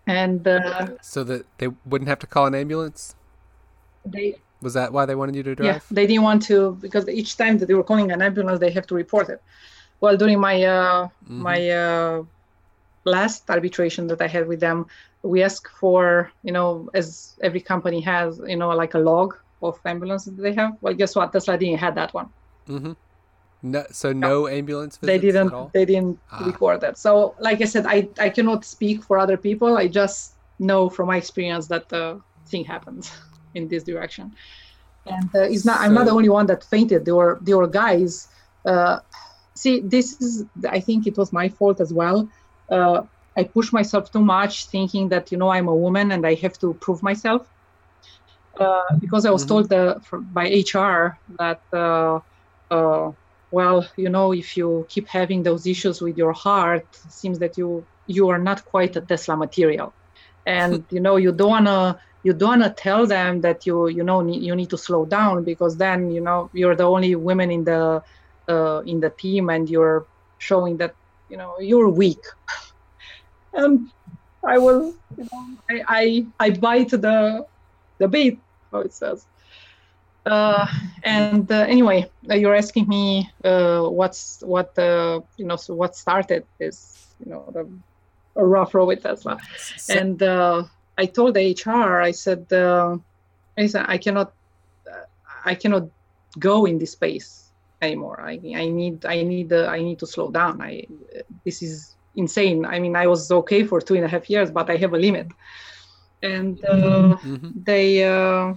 and 0.06 0.46
uh, 0.46 0.88
so 1.02 1.24
that 1.24 1.46
they 1.58 1.68
wouldn't 1.86 2.08
have 2.08 2.18
to 2.20 2.26
call 2.26 2.46
an 2.46 2.54
ambulance. 2.54 3.14
They 4.04 4.36
was 4.62 4.74
that 4.74 4.92
why 4.92 5.06
they 5.06 5.14
wanted 5.14 5.36
you 5.36 5.42
to 5.42 5.54
drive? 5.54 5.66
Yeah, 5.66 5.80
they 5.90 6.06
didn't 6.06 6.22
want 6.22 6.42
to 6.44 6.76
because 6.80 7.08
each 7.08 7.36
time 7.36 7.58
that 7.58 7.66
they 7.66 7.74
were 7.74 7.84
calling 7.84 8.10
an 8.12 8.22
ambulance, 8.22 8.60
they 8.60 8.70
have 8.70 8.86
to 8.88 8.94
report 8.94 9.28
it. 9.28 9.42
Well, 10.00 10.16
during 10.16 10.40
my 10.40 10.62
uh, 10.62 11.08
mm-hmm. 11.24 11.42
my 11.42 11.70
uh, 11.70 12.22
last 13.04 13.48
arbitration 13.50 14.06
that 14.08 14.20
I 14.20 14.26
had 14.26 14.46
with 14.46 14.60
them, 14.60 14.86
we 15.22 15.42
ask 15.42 15.68
for, 15.68 16.30
you 16.42 16.52
know, 16.52 16.88
as 16.94 17.36
every 17.42 17.60
company 17.60 18.00
has, 18.00 18.40
you 18.46 18.56
know, 18.56 18.70
like 18.70 18.94
a 18.94 18.98
log 18.98 19.36
of 19.62 19.78
ambulances 19.84 20.34
that 20.34 20.42
they 20.42 20.54
have. 20.54 20.76
Well, 20.80 20.94
guess 20.94 21.14
what? 21.14 21.32
Tesla 21.32 21.58
didn't 21.58 21.78
have 21.78 21.94
that 21.94 22.14
one. 22.14 22.28
Mm-hmm. 22.68 22.92
No, 23.62 23.84
so 23.90 24.12
no, 24.12 24.28
no 24.28 24.48
ambulance. 24.48 24.96
they 24.96 25.18
didn't. 25.18 25.52
They 25.74 25.84
didn't 25.84 26.18
ah. 26.32 26.44
record 26.46 26.80
that. 26.80 26.96
So, 26.96 27.34
like 27.40 27.60
I 27.60 27.66
said, 27.66 27.84
I 27.86 28.08
I 28.18 28.30
cannot 28.30 28.64
speak 28.64 29.02
for 29.02 29.18
other 29.18 29.36
people. 29.36 29.76
I 29.76 29.86
just 29.86 30.34
know 30.58 30.88
from 30.88 31.08
my 31.08 31.18
experience 31.18 31.66
that 31.66 31.90
the 31.90 32.20
thing 32.46 32.64
happened 32.64 33.10
in 33.54 33.68
this 33.68 33.84
direction. 33.84 34.34
And 35.04 35.28
uh, 35.34 35.40
it's 35.40 35.66
not. 35.66 35.78
So, 35.78 35.84
I'm 35.84 35.92
not 35.92 36.06
the 36.06 36.12
only 36.12 36.30
one 36.30 36.46
that 36.46 36.64
fainted. 36.64 37.04
There 37.04 37.16
were 37.16 37.38
there 37.42 37.58
were 37.58 37.66
guys. 37.66 38.28
Uh, 38.64 39.00
see, 39.54 39.80
this 39.80 40.18
is. 40.22 40.46
I 40.66 40.80
think 40.80 41.06
it 41.06 41.18
was 41.18 41.30
my 41.30 41.50
fault 41.50 41.80
as 41.80 41.92
well 41.92 42.30
uh, 42.70 43.02
I 43.36 43.44
push 43.44 43.72
myself 43.72 44.10
too 44.12 44.20
much, 44.20 44.66
thinking 44.66 45.08
that 45.10 45.30
you 45.32 45.38
know 45.38 45.50
I'm 45.50 45.68
a 45.68 45.74
woman 45.74 46.12
and 46.12 46.26
I 46.26 46.34
have 46.34 46.58
to 46.60 46.74
prove 46.74 47.02
myself. 47.02 47.46
Uh, 48.58 48.82
because 48.98 49.24
I 49.24 49.30
was 49.30 49.42
mm-hmm. 49.42 49.48
told 49.48 49.68
the, 49.70 50.00
for, 50.04 50.18
by 50.18 50.46
HR 50.48 51.16
that, 51.38 51.62
uh, 51.72 52.20
uh, 52.70 53.12
well, 53.50 53.88
you 53.96 54.10
know, 54.10 54.32
if 54.32 54.56
you 54.56 54.86
keep 54.88 55.08
having 55.08 55.42
those 55.42 55.66
issues 55.66 56.02
with 56.02 56.18
your 56.18 56.32
heart, 56.32 56.86
it 57.06 57.12
seems 57.12 57.38
that 57.38 57.56
you 57.56 57.86
you 58.06 58.28
are 58.28 58.38
not 58.38 58.64
quite 58.64 58.96
a 58.96 59.00
Tesla 59.00 59.36
material, 59.36 59.92
and 60.44 60.84
you 60.90 61.00
know 61.00 61.16
you 61.16 61.32
don't 61.32 61.50
wanna 61.50 61.98
you 62.22 62.32
don't 62.32 62.60
wanna 62.60 62.70
tell 62.70 63.06
them 63.06 63.40
that 63.40 63.66
you 63.66 63.88
you 63.88 64.04
know 64.04 64.20
you 64.26 64.54
need 64.54 64.70
to 64.70 64.78
slow 64.78 65.06
down 65.06 65.44
because 65.44 65.76
then 65.76 66.10
you 66.10 66.20
know 66.20 66.50
you're 66.52 66.76
the 66.76 66.84
only 66.84 67.14
women 67.14 67.50
in 67.50 67.64
the 67.64 68.02
uh, 68.48 68.80
in 68.80 69.00
the 69.00 69.10
team 69.10 69.48
and 69.48 69.70
you're 69.70 70.04
showing 70.38 70.76
that 70.78 70.94
you 71.30 71.36
know 71.36 71.54
you're 71.60 71.88
weak. 71.88 72.22
And 73.52 73.88
i 74.46 74.58
will 74.58 74.94
you 75.16 75.24
know 75.30 75.42
i 75.70 75.82
i, 75.88 76.46
I 76.46 76.50
bite 76.50 76.90
the 76.90 77.46
the 77.98 78.08
bait 78.08 78.40
how 78.72 78.80
it 78.80 78.92
says. 78.92 79.26
Uh, 80.26 80.66
and 81.02 81.50
uh, 81.50 81.64
anyway 81.66 82.04
uh, 82.30 82.34
you're 82.34 82.54
asking 82.54 82.86
me 82.86 83.28
uh, 83.42 83.82
what's 83.82 84.42
what 84.42 84.78
uh, 84.78 85.20
you 85.38 85.46
know 85.46 85.56
so 85.56 85.74
what 85.74 85.96
started 85.96 86.44
this 86.58 87.14
you 87.18 87.30
know 87.30 87.50
the 87.54 87.64
a 88.36 88.44
rough 88.44 88.74
road 88.74 88.86
with 88.86 89.02
tesla. 89.02 89.38
So, 89.56 89.94
and 89.94 90.22
uh, 90.22 90.62
i 90.98 91.06
told 91.06 91.34
the 91.34 91.56
hr 91.64 92.00
i 92.00 92.10
said 92.10 92.46
i 92.52 93.66
said 93.66 93.84
i 93.88 93.98
cannot 93.98 94.32
i 95.44 95.54
cannot 95.54 95.88
go 96.38 96.66
in 96.66 96.78
this 96.78 96.92
space 96.92 97.39
anymore. 97.82 98.20
I, 98.20 98.40
I 98.54 98.68
need 98.68 99.04
I 99.06 99.22
need 99.22 99.52
uh, 99.52 99.66
I 99.66 99.82
need 99.82 99.98
to 100.00 100.06
slow 100.06 100.30
down. 100.30 100.60
I 100.60 100.86
this 101.44 101.62
is 101.62 101.94
insane. 102.16 102.64
I 102.64 102.78
mean, 102.78 102.96
I 102.96 103.06
was 103.06 103.30
okay 103.30 103.64
for 103.64 103.80
two 103.80 103.94
and 103.94 104.04
a 104.04 104.08
half 104.08 104.28
years, 104.28 104.50
but 104.50 104.70
I 104.70 104.76
have 104.76 104.92
a 104.92 104.98
limit. 104.98 105.28
And 106.22 106.62
uh, 106.64 107.16
mm-hmm. 107.24 107.50
they 107.54 108.04
uh, 108.04 108.54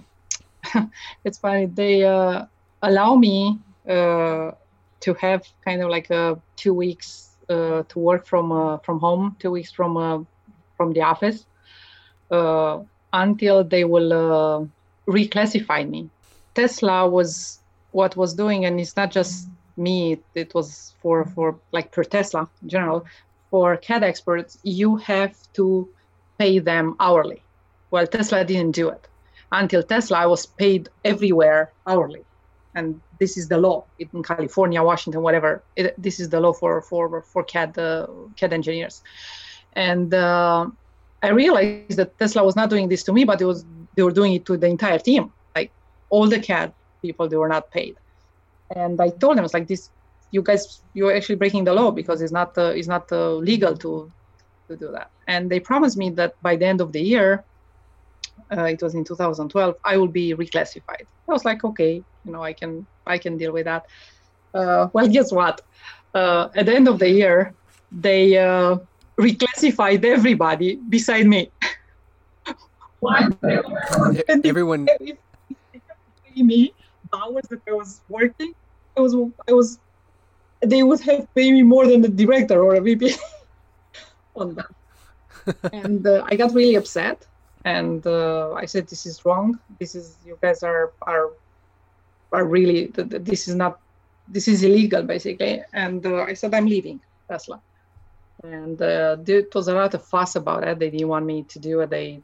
it's 1.24 1.38
funny 1.38 1.66
they 1.66 2.04
uh, 2.04 2.46
allow 2.82 3.14
me 3.16 3.58
uh, 3.88 4.52
to 5.00 5.14
have 5.20 5.46
kind 5.64 5.82
of 5.82 5.90
like 5.90 6.10
a 6.10 6.38
two 6.56 6.74
weeks 6.74 7.30
uh, 7.48 7.82
to 7.88 7.98
work 7.98 8.26
from 8.26 8.80
from 8.84 9.00
home, 9.00 9.36
two 9.38 9.50
weeks 9.50 9.72
from 9.72 10.26
from 10.76 10.92
the 10.92 11.02
office 11.02 11.46
until 13.12 13.62
they 13.64 13.84
will 13.84 14.68
reclassify 15.06 15.88
me. 15.88 16.10
Tesla 16.54 17.08
was 17.08 17.60
what 17.94 18.16
was 18.16 18.34
doing 18.34 18.64
and 18.66 18.80
it's 18.80 18.96
not 18.96 19.10
just 19.10 19.48
me 19.76 20.18
it, 20.34 20.54
was 20.54 20.94
for 21.00 21.24
for 21.34 21.58
like 21.72 21.90
per 21.90 22.04
tesla 22.04 22.48
in 22.62 22.68
general 22.68 23.04
for 23.50 23.76
CAD 23.76 24.02
experts 24.02 24.58
you 24.64 24.96
have 24.96 25.34
to 25.52 25.88
pay 26.38 26.58
them 26.58 26.96
hourly. 27.00 27.42
Well, 27.90 28.06
Tesla 28.06 28.44
didn't 28.44 28.72
do 28.72 28.88
it. 28.88 29.06
Until 29.52 29.82
Tesla, 29.82 30.18
I 30.18 30.26
was 30.26 30.46
paid 30.46 30.88
everywhere 31.04 31.70
hourly, 31.86 32.24
and 32.74 33.00
this 33.20 33.36
is 33.36 33.46
the 33.48 33.58
law 33.58 33.84
in 34.00 34.22
California, 34.22 34.82
Washington, 34.82 35.22
whatever. 35.22 35.62
It, 35.76 35.94
this 35.96 36.18
is 36.18 36.28
the 36.30 36.40
law 36.40 36.52
for 36.52 36.82
for 36.82 37.22
for 37.22 37.44
CAD 37.44 37.78
uh, 37.78 38.08
CAD 38.36 38.52
engineers, 38.52 39.02
and 39.74 40.12
uh, 40.12 40.66
I 41.22 41.28
realized 41.28 41.96
that 42.00 42.18
Tesla 42.18 42.42
was 42.42 42.56
not 42.56 42.70
doing 42.70 42.88
this 42.88 43.04
to 43.04 43.12
me, 43.12 43.22
but 43.24 43.40
it 43.40 43.44
was 43.44 43.64
they 43.94 44.02
were 44.02 44.16
doing 44.20 44.32
it 44.32 44.44
to 44.46 44.56
the 44.56 44.66
entire 44.66 44.98
team. 44.98 45.32
Like 45.54 45.70
all 46.10 46.26
the 46.26 46.40
CAD 46.40 46.72
people, 47.06 47.28
they 47.28 47.40
were 47.42 47.52
not 47.56 47.64
paid, 47.70 47.94
and 48.80 49.00
I 49.06 49.08
told 49.22 49.36
them 49.36 49.44
it's 49.44 49.54
like 49.58 49.68
this. 49.68 49.90
You 50.30 50.42
guys, 50.42 50.62
you're 50.94 51.14
actually 51.14 51.38
breaking 51.42 51.64
the 51.68 51.74
law 51.80 51.90
because 52.00 52.18
it's 52.24 52.32
not 52.40 52.50
uh, 52.58 52.78
it's 52.78 52.88
not 52.88 53.04
uh, 53.12 53.34
legal 53.50 53.74
to 53.84 54.10
to 54.68 54.76
do 54.76 54.88
that. 54.96 55.08
And 55.26 55.42
they 55.50 55.60
promised 55.60 55.96
me 55.96 56.10
that 56.20 56.32
by 56.42 56.56
the 56.56 56.66
end 56.66 56.80
of 56.80 56.90
the 56.96 57.00
year, 57.00 57.44
uh, 58.56 58.64
it 58.64 58.82
was 58.82 58.94
in 58.94 59.04
2012, 59.04 59.76
I 59.84 59.96
will 59.96 60.08
be 60.08 60.34
reclassified. 60.34 61.06
I 61.28 61.32
was 61.32 61.44
like, 61.44 61.64
okay, 61.64 62.02
you 62.24 62.32
know, 62.32 62.42
I 62.42 62.52
can 62.52 62.86
I 63.06 63.18
can 63.18 63.36
deal 63.36 63.52
with 63.52 63.66
that. 63.70 63.86
Uh, 64.52 64.88
well, 64.94 65.08
guess 65.08 65.32
what? 65.32 65.60
Uh, 66.14 66.48
at 66.54 66.66
the 66.66 66.74
end 66.74 66.88
of 66.88 66.98
the 66.98 67.10
year, 67.10 67.54
they 67.90 68.38
uh, 68.38 68.76
reclassified 69.18 70.04
everybody 70.04 70.76
beside 70.88 71.26
me. 71.26 71.50
Why? 73.00 73.28
Everyone. 74.44 74.88
Me 76.36 76.72
the 76.72 76.83
hours 77.12 77.44
that 77.50 77.60
I 77.68 77.72
was 77.72 78.00
working, 78.08 78.54
I 78.96 79.00
was 79.00 79.14
I 79.48 79.52
was 79.52 79.78
they 80.60 80.82
would 80.82 81.00
have 81.00 81.32
paid 81.34 81.52
me 81.52 81.62
more 81.62 81.86
than 81.86 82.00
the 82.00 82.08
director 82.08 82.62
or 82.62 82.74
a 82.74 82.80
VP 82.80 83.14
on 84.36 84.54
that. 84.54 84.70
and 85.72 86.06
uh, 86.06 86.24
I 86.26 86.36
got 86.36 86.54
really 86.54 86.74
upset, 86.76 87.26
and 87.64 88.06
uh, 88.06 88.52
I 88.52 88.64
said, 88.64 88.88
"This 88.88 89.06
is 89.06 89.24
wrong. 89.24 89.58
This 89.78 89.94
is 89.94 90.16
you 90.24 90.38
guys 90.40 90.62
are 90.62 90.92
are 91.02 91.30
are 92.32 92.44
really 92.44 92.90
this 92.94 93.48
is 93.48 93.54
not 93.54 93.80
this 94.28 94.48
is 94.48 94.62
illegal 94.62 95.02
basically." 95.02 95.62
And 95.72 96.04
uh, 96.06 96.22
I 96.22 96.34
said, 96.34 96.54
"I'm 96.54 96.66
leaving 96.66 97.00
Tesla." 97.28 97.60
And 98.42 98.80
uh, 98.80 99.16
there 99.20 99.44
was 99.54 99.68
a 99.68 99.74
lot 99.74 99.94
of 99.94 100.04
fuss 100.04 100.36
about 100.36 100.64
it. 100.64 100.78
They 100.78 100.90
didn't 100.90 101.08
want 101.08 101.26
me 101.26 101.44
to 101.44 101.58
do 101.58 101.80
it. 101.80 101.90
They 101.90 102.22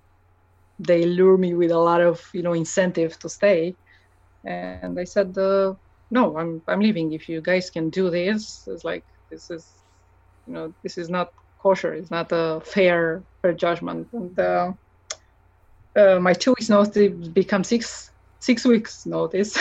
they 0.79 1.05
lure 1.05 1.37
me 1.37 1.55
with 1.55 1.71
a 1.71 1.79
lot 1.79 2.01
of 2.01 2.23
you 2.33 2.43
know 2.43 2.55
incentive 2.55 3.19
to 3.19 3.29
stay, 3.29 3.75
and 4.45 4.83
I 4.83 4.87
said, 4.87 5.21
uh, 5.21 5.59
"No, 5.95 6.21
I'm 6.23 6.51
I'm 6.55 6.69
leaving. 6.81 7.13
If 7.13 7.29
you 7.29 7.41
guys 7.41 7.71
can 7.71 7.91
do 7.91 8.11
this, 8.11 8.65
it's 8.67 8.85
like 8.85 9.05
this 9.31 9.51
is." 9.51 9.77
You 10.47 10.55
know, 10.55 10.75
this 10.83 10.99
is 10.99 11.09
not 11.11 11.29
kosher. 11.63 11.93
It's 11.95 12.11
not 12.11 12.29
a 12.33 12.61
fair 12.65 13.25
fair 13.43 13.53
judgment. 13.55 14.09
And 14.13 14.39
uh, 14.39 14.73
uh, 15.97 16.19
my 16.21 16.33
two 16.33 16.53
weeks 16.59 16.69
notice 16.69 17.29
become 17.29 17.65
six 17.65 18.11
six 18.41 18.65
weeks 18.65 19.07
notice 19.07 19.57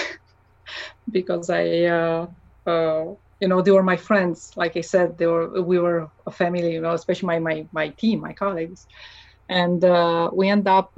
because 1.12 1.50
I 1.50 1.84
uh, 1.86 2.28
uh, 2.66 3.06
you 3.40 3.48
know 3.48 3.62
they 3.62 3.72
were 3.72 3.84
my 3.84 3.98
friends. 3.98 4.52
Like 4.56 4.78
I 4.78 4.82
said, 4.82 5.18
they 5.18 5.28
were 5.28 5.62
we 5.62 5.80
were 5.80 6.08
a 6.26 6.32
family. 6.32 6.74
You 6.74 6.82
know, 6.82 6.94
especially 6.94 7.28
my 7.28 7.40
my 7.40 7.68
my 7.72 7.90
team, 7.98 8.22
my 8.22 8.34
colleagues, 8.34 8.88
and 9.50 9.84
uh, 9.84 10.30
we 10.34 10.50
end 10.50 10.68
up. 10.68 10.92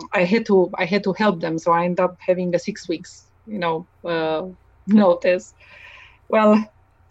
Uh, 0.00 0.06
I 0.12 0.24
had 0.24 0.46
to 0.46 0.70
I 0.76 0.84
had 0.86 1.04
to 1.04 1.12
help 1.12 1.40
them, 1.40 1.58
so 1.58 1.72
I 1.72 1.84
end 1.84 2.00
up 2.00 2.16
having 2.20 2.54
a 2.54 2.58
six 2.58 2.88
weeks 2.88 3.26
you 3.46 3.58
know 3.58 3.88
notice. 4.86 5.54
Well, 6.28 6.64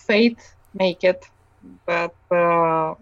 fate 0.08 0.42
make 0.74 1.04
it 1.04 1.24
but 1.86 2.16
uh, 2.34 2.96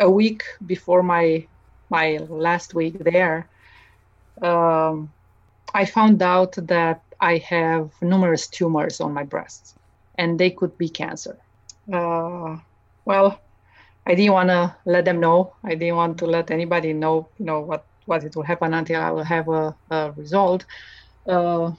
a 0.00 0.10
week 0.10 0.42
before 0.66 1.02
my 1.02 1.48
my 1.90 2.18
last 2.28 2.74
week 2.74 2.98
there, 3.00 3.50
um, 4.42 5.12
I 5.74 5.86
found 5.86 6.22
out 6.22 6.54
that 6.68 7.02
I 7.20 7.38
have 7.38 7.90
numerous 8.02 8.48
tumors 8.48 9.00
on 9.00 9.12
my 9.14 9.24
breasts, 9.24 9.74
and 10.18 10.38
they 10.38 10.50
could 10.50 10.78
be 10.78 10.88
cancer. 10.88 11.38
Uh, 11.92 12.56
well, 13.06 13.40
I 14.06 14.14
didn't 14.14 14.32
want 14.34 14.50
to 14.50 14.76
let 14.86 15.04
them 15.04 15.20
know. 15.20 15.54
I 15.64 15.76
didn't 15.76 15.96
want 15.96 16.18
to 16.18 16.26
let 16.26 16.50
anybody 16.50 16.92
know, 16.94 17.30
you 17.38 17.46
know, 17.46 17.60
what 17.62 17.84
what 18.06 18.24
it 18.24 18.34
will 18.36 18.42
happen 18.42 18.74
until 18.74 19.00
I 19.00 19.10
will 19.10 19.24
have 19.24 19.48
a, 19.48 19.74
a 19.90 20.12
result. 20.12 20.64
Uh, 21.28 21.72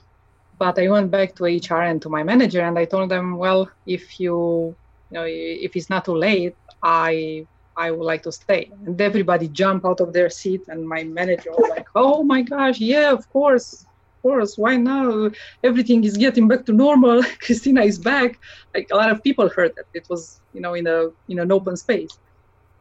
but 0.58 0.78
I 0.78 0.88
went 0.88 1.10
back 1.10 1.34
to 1.36 1.44
HR 1.44 1.82
and 1.82 2.00
to 2.02 2.08
my 2.08 2.22
manager, 2.22 2.62
and 2.62 2.78
I 2.78 2.86
told 2.86 3.10
them, 3.10 3.36
well, 3.36 3.70
if 3.84 4.18
you 4.18 4.76
you 5.10 5.14
know, 5.18 5.24
if 5.26 5.76
it's 5.76 5.90
not 5.90 6.04
too 6.04 6.16
late, 6.16 6.54
I 6.82 7.46
I 7.76 7.90
would 7.90 8.04
like 8.04 8.22
to 8.22 8.32
stay. 8.32 8.70
And 8.86 9.00
everybody 9.00 9.48
jumped 9.48 9.84
out 9.86 10.00
of 10.00 10.12
their 10.12 10.30
seat, 10.30 10.62
and 10.68 10.88
my 10.88 11.04
manager 11.04 11.50
was 11.50 11.68
like, 11.70 11.86
"Oh 11.94 12.22
my 12.22 12.42
gosh, 12.42 12.80
yeah, 12.80 13.12
of 13.12 13.28
course, 13.28 13.72
of 13.72 14.22
course. 14.22 14.54
Why 14.56 14.76
now? 14.76 15.30
Everything 15.62 16.02
is 16.04 16.16
getting 16.16 16.48
back 16.48 16.64
to 16.66 16.72
normal. 16.72 17.22
Cristina 17.42 17.82
is 17.82 17.98
back." 17.98 18.38
Like 18.74 18.88
a 18.92 18.96
lot 18.96 19.10
of 19.10 19.22
people 19.22 19.48
heard 19.48 19.72
that. 19.76 19.86
It 19.94 20.06
was, 20.08 20.40
you 20.52 20.60
know, 20.60 20.74
in 20.74 20.86
a 20.86 21.08
in 21.28 21.38
an 21.38 21.52
open 21.52 21.76
space. 21.76 22.10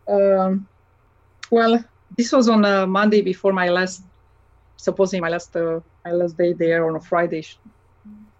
Um, 0.10 0.68
well, 1.52 1.84
this 2.18 2.32
was 2.32 2.50
on 2.50 2.66
a 2.66 2.88
Monday 2.88 3.22
before 3.22 3.54
my 3.54 3.70
last, 3.70 4.04
supposing 4.78 5.22
my 5.22 5.30
last 5.30 5.56
uh, 5.56 5.80
my 6.06 6.12
last 6.12 6.38
day 6.38 6.54
there 6.54 6.88
on 6.90 6.96
a 6.96 7.02
Friday 7.02 7.44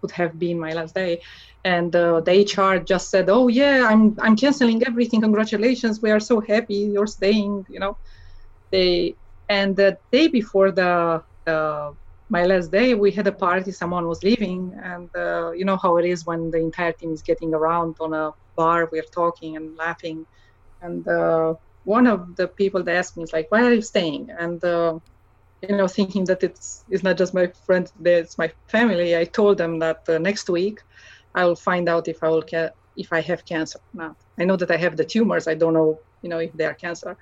would 0.02 0.10
have 0.12 0.38
been 0.38 0.58
my 0.58 0.72
last 0.72 0.94
day 0.94 1.20
and 1.64 1.94
uh, 1.96 2.20
the 2.20 2.32
HR 2.32 2.78
just 2.78 3.10
said, 3.10 3.28
"Oh 3.28 3.48
yeah, 3.48 3.86
I'm 3.90 4.16
I'm 4.20 4.36
canceling 4.36 4.82
everything. 4.86 5.20
Congratulations, 5.22 6.00
we 6.02 6.10
are 6.10 6.20
so 6.20 6.40
happy 6.40 6.90
you're 6.94 7.06
staying." 7.06 7.64
You 7.68 7.80
know, 7.80 7.98
they 8.72 9.16
and 9.48 9.76
the 9.76 9.98
day 10.12 10.28
before 10.28 10.70
the 10.72 11.22
uh, 11.46 11.90
my 12.30 12.44
last 12.44 12.70
day, 12.72 12.94
we 12.94 13.10
had 13.12 13.26
a 13.26 13.32
party. 13.32 13.72
Someone 13.72 14.06
was 14.08 14.22
leaving, 14.22 14.72
and 14.82 15.10
uh, 15.16 15.52
you 15.52 15.64
know 15.64 15.78
how 15.82 15.96
it 15.98 16.04
is 16.06 16.26
when 16.26 16.50
the 16.50 16.58
entire 16.58 16.92
team 16.92 17.12
is 17.12 17.22
getting 17.22 17.54
around 17.54 17.96
on 18.00 18.12
a 18.14 18.30
bar. 18.56 18.88
We're 18.92 19.10
talking 19.14 19.56
and 19.56 19.76
laughing, 19.76 20.26
and 20.80 21.06
uh, 21.08 21.54
one 21.86 22.08
of 22.08 22.36
the 22.36 22.48
people 22.48 22.84
that 22.84 22.96
asked 22.96 23.16
me 23.16 23.24
is 23.24 23.32
like, 23.34 23.48
"Why 23.50 23.64
are 23.66 23.74
you 23.74 23.82
staying?" 23.82 24.28
And 24.38 24.64
uh, 24.64 25.00
you 25.68 25.76
know, 25.76 25.88
thinking 25.88 26.24
that 26.26 26.42
it's 26.44 26.84
it's 26.88 27.02
not 27.04 27.18
just 27.18 27.34
my 27.34 27.48
friends, 27.66 27.92
it's 28.04 28.38
my 28.38 28.52
family. 28.68 29.16
I 29.16 29.24
told 29.24 29.58
them 29.58 29.78
that 29.80 29.98
uh, 30.08 30.18
next 30.18 30.48
week 30.50 30.78
I 31.34 31.44
will 31.46 31.56
find 31.56 31.88
out 31.88 32.08
if 32.08 32.18
I 32.22 32.28
will 32.30 32.42
ca- 32.42 32.72
if 32.96 33.12
I 33.12 33.20
have 33.22 33.44
cancer 33.46 33.78
or 33.78 34.04
not. 34.06 34.16
I 34.40 34.44
know 34.44 34.56
that 34.56 34.70
I 34.70 34.76
have 34.78 34.96
the 34.96 35.04
tumors. 35.04 35.48
I 35.48 35.54
don't 35.54 35.74
know, 35.74 36.00
you 36.22 36.30
know, 36.30 36.38
if 36.40 36.52
they 36.54 36.66
are 36.66 36.74
cancer. 36.74 37.16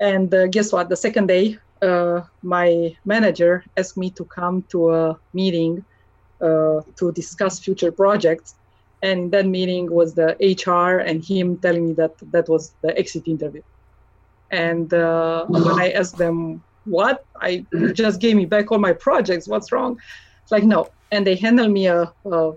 And 0.00 0.32
uh, 0.34 0.46
guess 0.48 0.72
what? 0.72 0.88
The 0.88 0.96
second 0.96 1.28
day, 1.28 1.58
uh, 1.82 2.22
my 2.42 2.94
manager 3.04 3.64
asked 3.76 3.96
me 3.98 4.10
to 4.12 4.24
come 4.26 4.64
to 4.72 4.90
a 4.90 5.16
meeting 5.34 5.84
uh, 6.42 6.80
to 6.98 7.12
discuss 7.12 7.60
future 7.60 7.92
projects. 7.92 8.54
And 9.02 9.32
that 9.32 9.46
meeting 9.46 9.90
was 9.92 10.14
the 10.14 10.36
HR 10.40 10.98
and 10.98 11.24
him 11.24 11.58
telling 11.60 11.86
me 11.88 11.94
that 11.94 12.12
that 12.32 12.48
was 12.48 12.74
the 12.82 12.98
exit 12.98 13.28
interview. 13.28 13.62
And 14.50 14.92
uh, 14.92 15.46
when 15.46 15.66
I 15.68 15.90
asked 15.90 16.18
them, 16.18 16.62
what? 16.84 17.24
I 17.40 17.64
just 17.92 18.20
gave 18.20 18.36
me 18.36 18.46
back 18.46 18.72
all 18.72 18.78
my 18.78 18.92
projects. 18.92 19.46
What's 19.46 19.70
wrong? 19.72 20.00
It's 20.42 20.52
like, 20.52 20.64
no. 20.64 20.90
And 21.12 21.26
they 21.26 21.36
handled 21.36 21.70
me 21.70 21.86
a, 21.86 22.12
a 22.24 22.52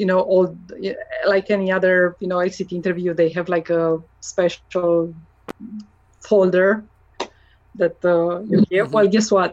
you 0.00 0.06
know 0.06 0.20
all 0.20 0.56
like 1.26 1.50
any 1.50 1.70
other 1.70 2.16
you 2.20 2.28
know 2.30 2.38
exit 2.38 2.72
interview 2.72 3.12
they 3.12 3.28
have 3.28 3.48
like 3.50 3.68
a 3.68 3.98
special 4.20 5.14
folder 6.20 6.82
that 7.74 7.98
uh, 8.04 8.40
you 8.50 8.64
give 8.70 8.86
mm-hmm. 8.86 8.94
well 8.94 9.06
guess 9.06 9.30
what 9.30 9.52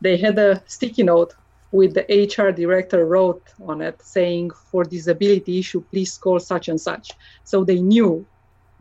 they 0.00 0.16
had 0.16 0.38
a 0.38 0.62
sticky 0.66 1.02
note 1.02 1.34
with 1.72 1.92
the 1.98 2.04
hr 2.36 2.50
director 2.52 3.04
wrote 3.04 3.42
on 3.66 3.82
it 3.82 3.96
saying 4.00 4.48
for 4.70 4.84
disability 4.84 5.58
issue 5.58 5.82
please 5.90 6.16
call 6.16 6.38
such 6.38 6.68
and 6.68 6.80
such 6.80 7.06
so 7.42 7.64
they 7.64 7.80
knew 7.80 8.24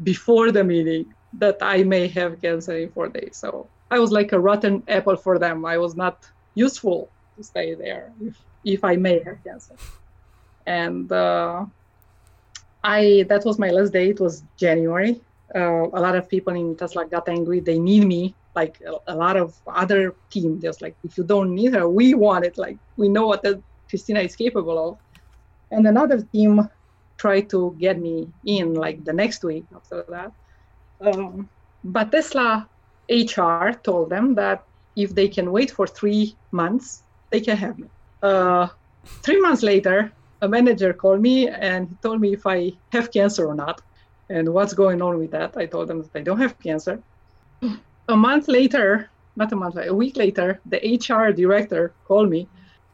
before 0.04 0.52
the 0.52 0.64
meeting 0.64 1.06
that 1.34 1.58
i 1.62 1.84
may 1.84 2.08
have 2.08 2.42
cancer 2.42 2.78
in 2.78 2.90
four 2.90 3.08
days 3.08 3.36
so 3.38 3.68
i 3.92 4.00
was 4.00 4.12
like 4.12 4.32
a 4.32 4.40
rotten 4.40 4.84
apple 4.88 5.16
for 5.16 5.38
them 5.38 5.66
i 5.66 5.78
was 5.78 5.96
not 5.96 6.30
useful 6.56 7.10
to 7.36 7.44
stay 7.44 7.74
there 7.76 8.12
if, 8.22 8.36
if 8.64 8.84
i 8.84 8.96
may 8.96 9.22
have 9.24 9.44
cancer 9.44 9.76
and 10.68 11.12
uh, 11.12 11.66
I 12.84 13.26
that 13.30 13.44
was 13.46 13.58
my 13.58 13.70
last 13.70 13.94
day. 13.94 14.10
It 14.10 14.20
was 14.20 14.44
January. 14.58 15.22
Uh, 15.56 15.88
a 16.00 16.02
lot 16.06 16.16
of 16.16 16.30
people 16.30 16.54
in 16.54 16.76
Tesla 16.76 17.06
got 17.06 17.28
angry. 17.28 17.60
They 17.60 17.80
need 17.80 18.06
me. 18.06 18.36
Like 18.56 18.82
a, 18.82 19.14
a, 19.14 19.16
lot 19.16 19.38
of 19.38 19.56
other 19.68 20.16
team, 20.32 20.60
just 20.60 20.82
like 20.82 20.96
if 21.04 21.18
you 21.18 21.24
don't 21.24 21.54
need 21.54 21.74
her, 21.74 21.88
we 21.88 22.16
want 22.16 22.44
it. 22.44 22.58
Like 22.58 22.78
we 22.98 23.08
know 23.08 23.28
what 23.28 23.44
the, 23.44 23.62
Cristina 23.88 24.22
is 24.22 24.36
capable 24.36 24.78
of. 24.90 24.98
And 25.70 25.86
another 25.86 26.22
team 26.22 26.68
tried 27.18 27.50
to 27.52 27.76
get 27.80 28.00
me 28.00 28.28
in 28.46 28.74
like 28.74 29.04
the 29.06 29.14
next 29.14 29.44
week 29.44 29.66
after 29.76 30.04
that. 30.10 30.32
Um, 31.02 31.50
but 31.84 32.12
Tesla 32.12 32.68
HR 33.10 33.72
told 33.84 34.10
them 34.10 34.36
that 34.36 34.64
if 34.96 35.14
they 35.14 35.28
can 35.28 35.52
wait 35.52 35.72
for 35.72 35.88
three 35.88 36.36
months, 36.52 37.04
they 37.30 37.40
can 37.40 37.56
have 37.58 37.78
me. 37.78 37.88
Uh, 38.22 38.68
three 39.24 39.40
months 39.40 39.64
later, 39.64 40.12
a 40.42 40.48
manager 40.48 40.94
called 40.94 41.22
me 41.22 41.48
and 41.48 41.88
he 41.90 41.96
told 42.02 42.22
me 42.22 42.34
if 42.34 42.46
I 42.46 42.74
have 42.92 43.12
cancer 43.12 43.48
or 43.48 43.56
not 43.56 43.82
and 44.30 44.54
what's 44.54 44.74
going 44.74 45.02
on 45.02 45.18
with 45.20 45.32
that. 45.32 45.56
I 45.56 45.66
told 45.66 45.88
them 45.88 46.02
that 46.02 46.16
I 46.16 46.22
don't 46.22 46.40
have 46.40 46.60
cancer. 46.60 47.02
a 48.10 48.16
month 48.16 48.48
later, 48.48 49.10
not 49.36 49.52
a 49.52 49.56
month, 49.56 49.78
a 49.78 49.94
week 49.94 50.18
later, 50.18 50.60
the 50.66 50.78
HR 50.78 51.32
director 51.32 51.94
called 52.06 52.30
me, 52.30 52.48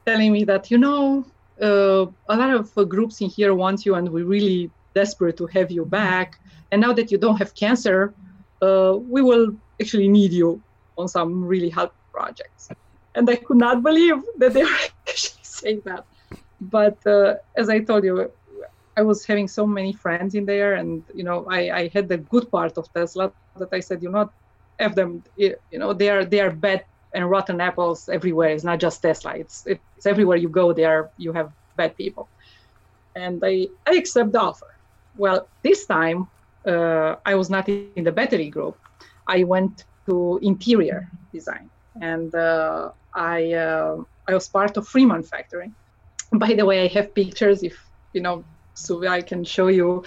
telling 0.06 0.32
me 0.32 0.44
that 0.44 0.70
you 0.70 0.78
know 0.78 1.26
uh, 1.62 2.06
a 2.30 2.36
lot 2.36 2.52
of 2.52 2.78
uh, 2.78 2.84
groups 2.84 3.22
in 3.22 3.30
here 3.30 3.54
want 3.54 3.86
you, 3.86 3.96
and 3.96 4.10
we're 4.10 4.26
really 4.26 4.70
desperate 4.94 5.38
to 5.38 5.48
have 5.48 5.72
you 5.72 5.86
back. 5.86 6.40
And 6.72 6.82
now 6.82 6.94
that 6.94 7.12
you 7.12 7.18
don't 7.18 7.38
have 7.38 7.54
cancer, 7.56 8.14
uh, 8.62 8.98
we 8.98 9.22
will 9.22 9.56
actually 9.82 10.08
need 10.08 10.32
you 10.32 10.62
on 10.98 11.08
some 11.08 11.46
really 11.46 11.70
hard 11.70 11.92
projects. 12.12 12.70
And 13.16 13.30
I 13.30 13.36
could 13.36 13.58
not 13.58 13.84
believe 13.84 14.18
that 14.38 14.54
they 14.54 14.64
were 14.64 14.80
actually 15.08 15.44
saying 15.44 15.82
that. 15.86 16.06
But 16.62 17.06
uh, 17.06 17.36
as 17.56 17.70
I 17.70 17.80
told 17.80 18.04
you, 18.04 18.32
I 18.96 19.02
was 19.02 19.26
having 19.26 19.48
so 19.48 19.66
many 19.66 19.92
friends 19.92 20.36
in 20.36 20.46
there, 20.46 20.76
and 20.76 21.04
you 21.14 21.24
know, 21.24 21.46
I, 21.50 21.72
I 21.72 21.88
had 21.94 22.08
the 22.08 22.18
good 22.18 22.50
part 22.52 22.78
of 22.78 22.92
Tesla 22.94 23.32
that 23.58 23.70
I 23.72 23.80
said, 23.80 24.04
you 24.04 24.12
know, 24.12 24.30
have 24.80 24.96
them, 24.96 25.24
you 25.36 25.56
know, 25.72 25.94
they 25.94 26.10
are 26.10 26.26
they 26.26 26.40
are 26.40 26.52
bad 26.52 26.86
and 27.14 27.30
rotten 27.30 27.60
apples 27.62 28.10
everywhere. 28.10 28.50
It's 28.50 28.64
not 28.64 28.80
just 28.80 29.02
Tesla. 29.02 29.36
It's 29.36 29.66
it's 29.66 30.06
everywhere 30.06 30.38
you 30.38 30.50
go. 30.50 30.74
There 30.74 31.10
you 31.18 31.34
have 31.34 31.52
bad 31.76 31.98
people, 31.98 32.30
and 33.16 33.42
I 33.44 33.68
I 33.88 33.96
accept 33.96 34.32
the 34.32 34.42
offer. 34.42 34.73
Well, 35.18 35.48
this 35.64 35.86
time 35.86 36.28
uh, 36.66 37.16
I 37.26 37.36
was 37.36 37.50
not 37.50 37.70
in 37.70 38.04
the 38.04 38.12
battery 38.12 38.50
group. 38.50 38.78
I 39.28 39.44
went 39.44 39.86
to 40.08 40.40
interior 40.42 41.10
design, 41.32 41.70
and 42.02 42.34
uh, 42.36 42.92
I 43.16 43.54
uh, 43.54 43.98
I 44.28 44.34
was 44.34 44.48
part 44.48 44.78
of 44.78 44.88
Fremont 44.88 45.28
Factory. 45.28 45.72
By 46.32 46.54
the 46.54 46.66
way, 46.66 46.84
I 46.84 46.88
have 46.88 47.14
pictures. 47.14 47.64
If 47.64 47.78
you 48.14 48.22
know 48.22 48.44
so 48.74 49.06
I 49.08 49.22
can 49.22 49.44
show 49.44 49.68
you. 49.68 50.04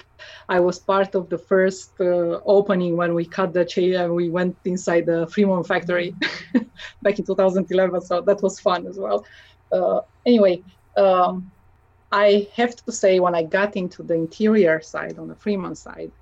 I 0.49 0.61
was 0.61 0.79
part 0.79 1.15
of 1.15 1.29
the 1.29 1.39
first 1.39 1.93
uh, 2.01 2.41
opening 2.45 2.97
when 2.97 3.15
we 3.15 3.25
cut 3.25 3.53
the 3.53 3.65
chair 3.65 4.05
and 4.05 4.15
we 4.15 4.29
went 4.29 4.57
inside 4.65 5.07
the 5.07 5.27
Fremont 5.29 5.67
factory 5.67 6.15
back 7.03 7.19
in 7.19 7.25
2011. 7.25 8.01
So 8.03 8.21
that 8.23 8.43
was 8.43 8.61
fun 8.61 8.87
as 8.87 8.99
well. 8.99 9.25
Uh, 9.71 10.01
anyway, 10.25 10.63
um, 10.97 11.51
I 12.13 12.49
have 12.55 12.77
to 12.77 12.93
say, 12.93 13.21
when 13.21 13.35
I 13.35 13.43
got 13.43 13.77
into 13.77 14.03
the 14.03 14.15
interior 14.15 14.81
side 14.81 15.19
on 15.19 15.29
the 15.29 15.35
Fremont 15.35 15.79
side, 15.79 16.13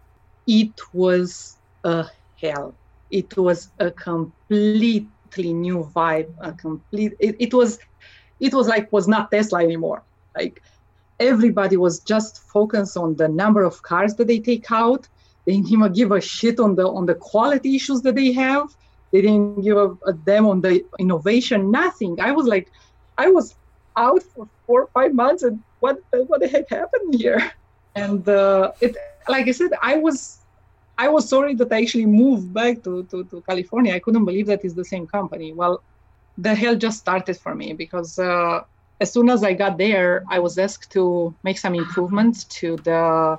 it 0.47 0.81
was 0.93 1.57
a 1.85 2.07
hell. 2.41 2.75
It 3.11 3.37
was 3.37 3.71
a 3.79 3.91
completely 3.91 5.09
new 5.37 5.91
vibe. 5.95 6.33
A 6.41 6.53
complete. 6.53 7.13
It, 7.19 7.37
it 7.39 7.55
was. 7.55 7.79
It 8.41 8.53
was 8.53 8.67
like 8.67 8.93
was 8.93 9.07
not 9.07 9.31
Tesla 9.31 9.63
anymore. 9.63 10.03
Like 10.37 10.61
everybody 11.21 11.77
was 11.77 12.01
just 12.01 12.39
focused 12.39 12.97
on 12.97 13.17
the 13.17 13.29
number 13.29 13.63
of 13.63 13.83
cars 13.83 14.15
that 14.15 14.27
they 14.27 14.41
take 14.41 14.71
out. 14.71 15.07
They 15.47 15.61
didn't 15.61 15.95
give 15.95 16.11
a 16.11 16.21
shit 16.21 16.59
on 16.59 16.75
the 16.75 16.89
on 16.89 17.07
the 17.07 17.15
quality 17.15 17.77
issues 17.77 18.03
that 18.03 18.17
they 18.17 18.33
have. 18.33 18.69
They 19.13 19.23
didn't 19.23 19.63
give 19.63 19.77
a, 19.77 19.97
a 20.07 20.13
damn 20.13 20.47
on 20.47 20.61
the 20.61 20.85
innovation. 20.99 21.71
Nothing. 21.71 22.21
I 22.21 22.33
was 22.33 22.47
like, 22.47 22.73
I 23.17 23.29
was 23.29 23.55
out 23.97 24.23
for 24.23 24.49
four 24.67 24.83
or 24.83 24.91
five 24.95 25.13
months, 25.15 25.43
and 25.43 25.63
what 25.81 25.99
what 26.11 26.41
the 26.41 26.49
heck 26.49 26.69
happened 26.71 27.15
here? 27.15 27.53
And 27.95 28.29
uh, 28.29 28.73
it, 28.81 28.97
like 29.29 29.47
I 29.47 29.53
said, 29.53 29.71
I 29.81 29.97
was 29.97 30.39
I 30.99 31.09
was 31.09 31.29
sorry 31.29 31.55
that 31.55 31.73
I 31.73 31.83
actually 31.83 32.07
moved 32.07 32.53
back 32.53 32.83
to, 32.85 33.05
to, 33.05 33.25
to 33.25 33.43
California. 33.43 33.95
I 33.95 33.99
couldn't 33.99 34.25
believe 34.25 34.47
that 34.47 34.65
it's 34.65 34.75
the 34.75 34.85
same 34.85 35.07
company. 35.07 35.53
Well, 35.53 35.83
the 36.39 36.55
hell 36.55 36.77
just 36.77 36.99
started 36.99 37.37
for 37.37 37.55
me 37.55 37.73
because 37.73 38.19
uh, 38.19 38.63
as 39.01 39.13
soon 39.13 39.29
as 39.29 39.43
I 39.43 39.55
got 39.55 39.77
there, 39.79 40.25
I 40.29 40.39
was 40.39 40.59
asked 40.59 40.91
to 40.93 41.35
make 41.43 41.59
some 41.59 41.75
improvements 41.75 42.45
to 42.61 42.77
the 42.77 43.39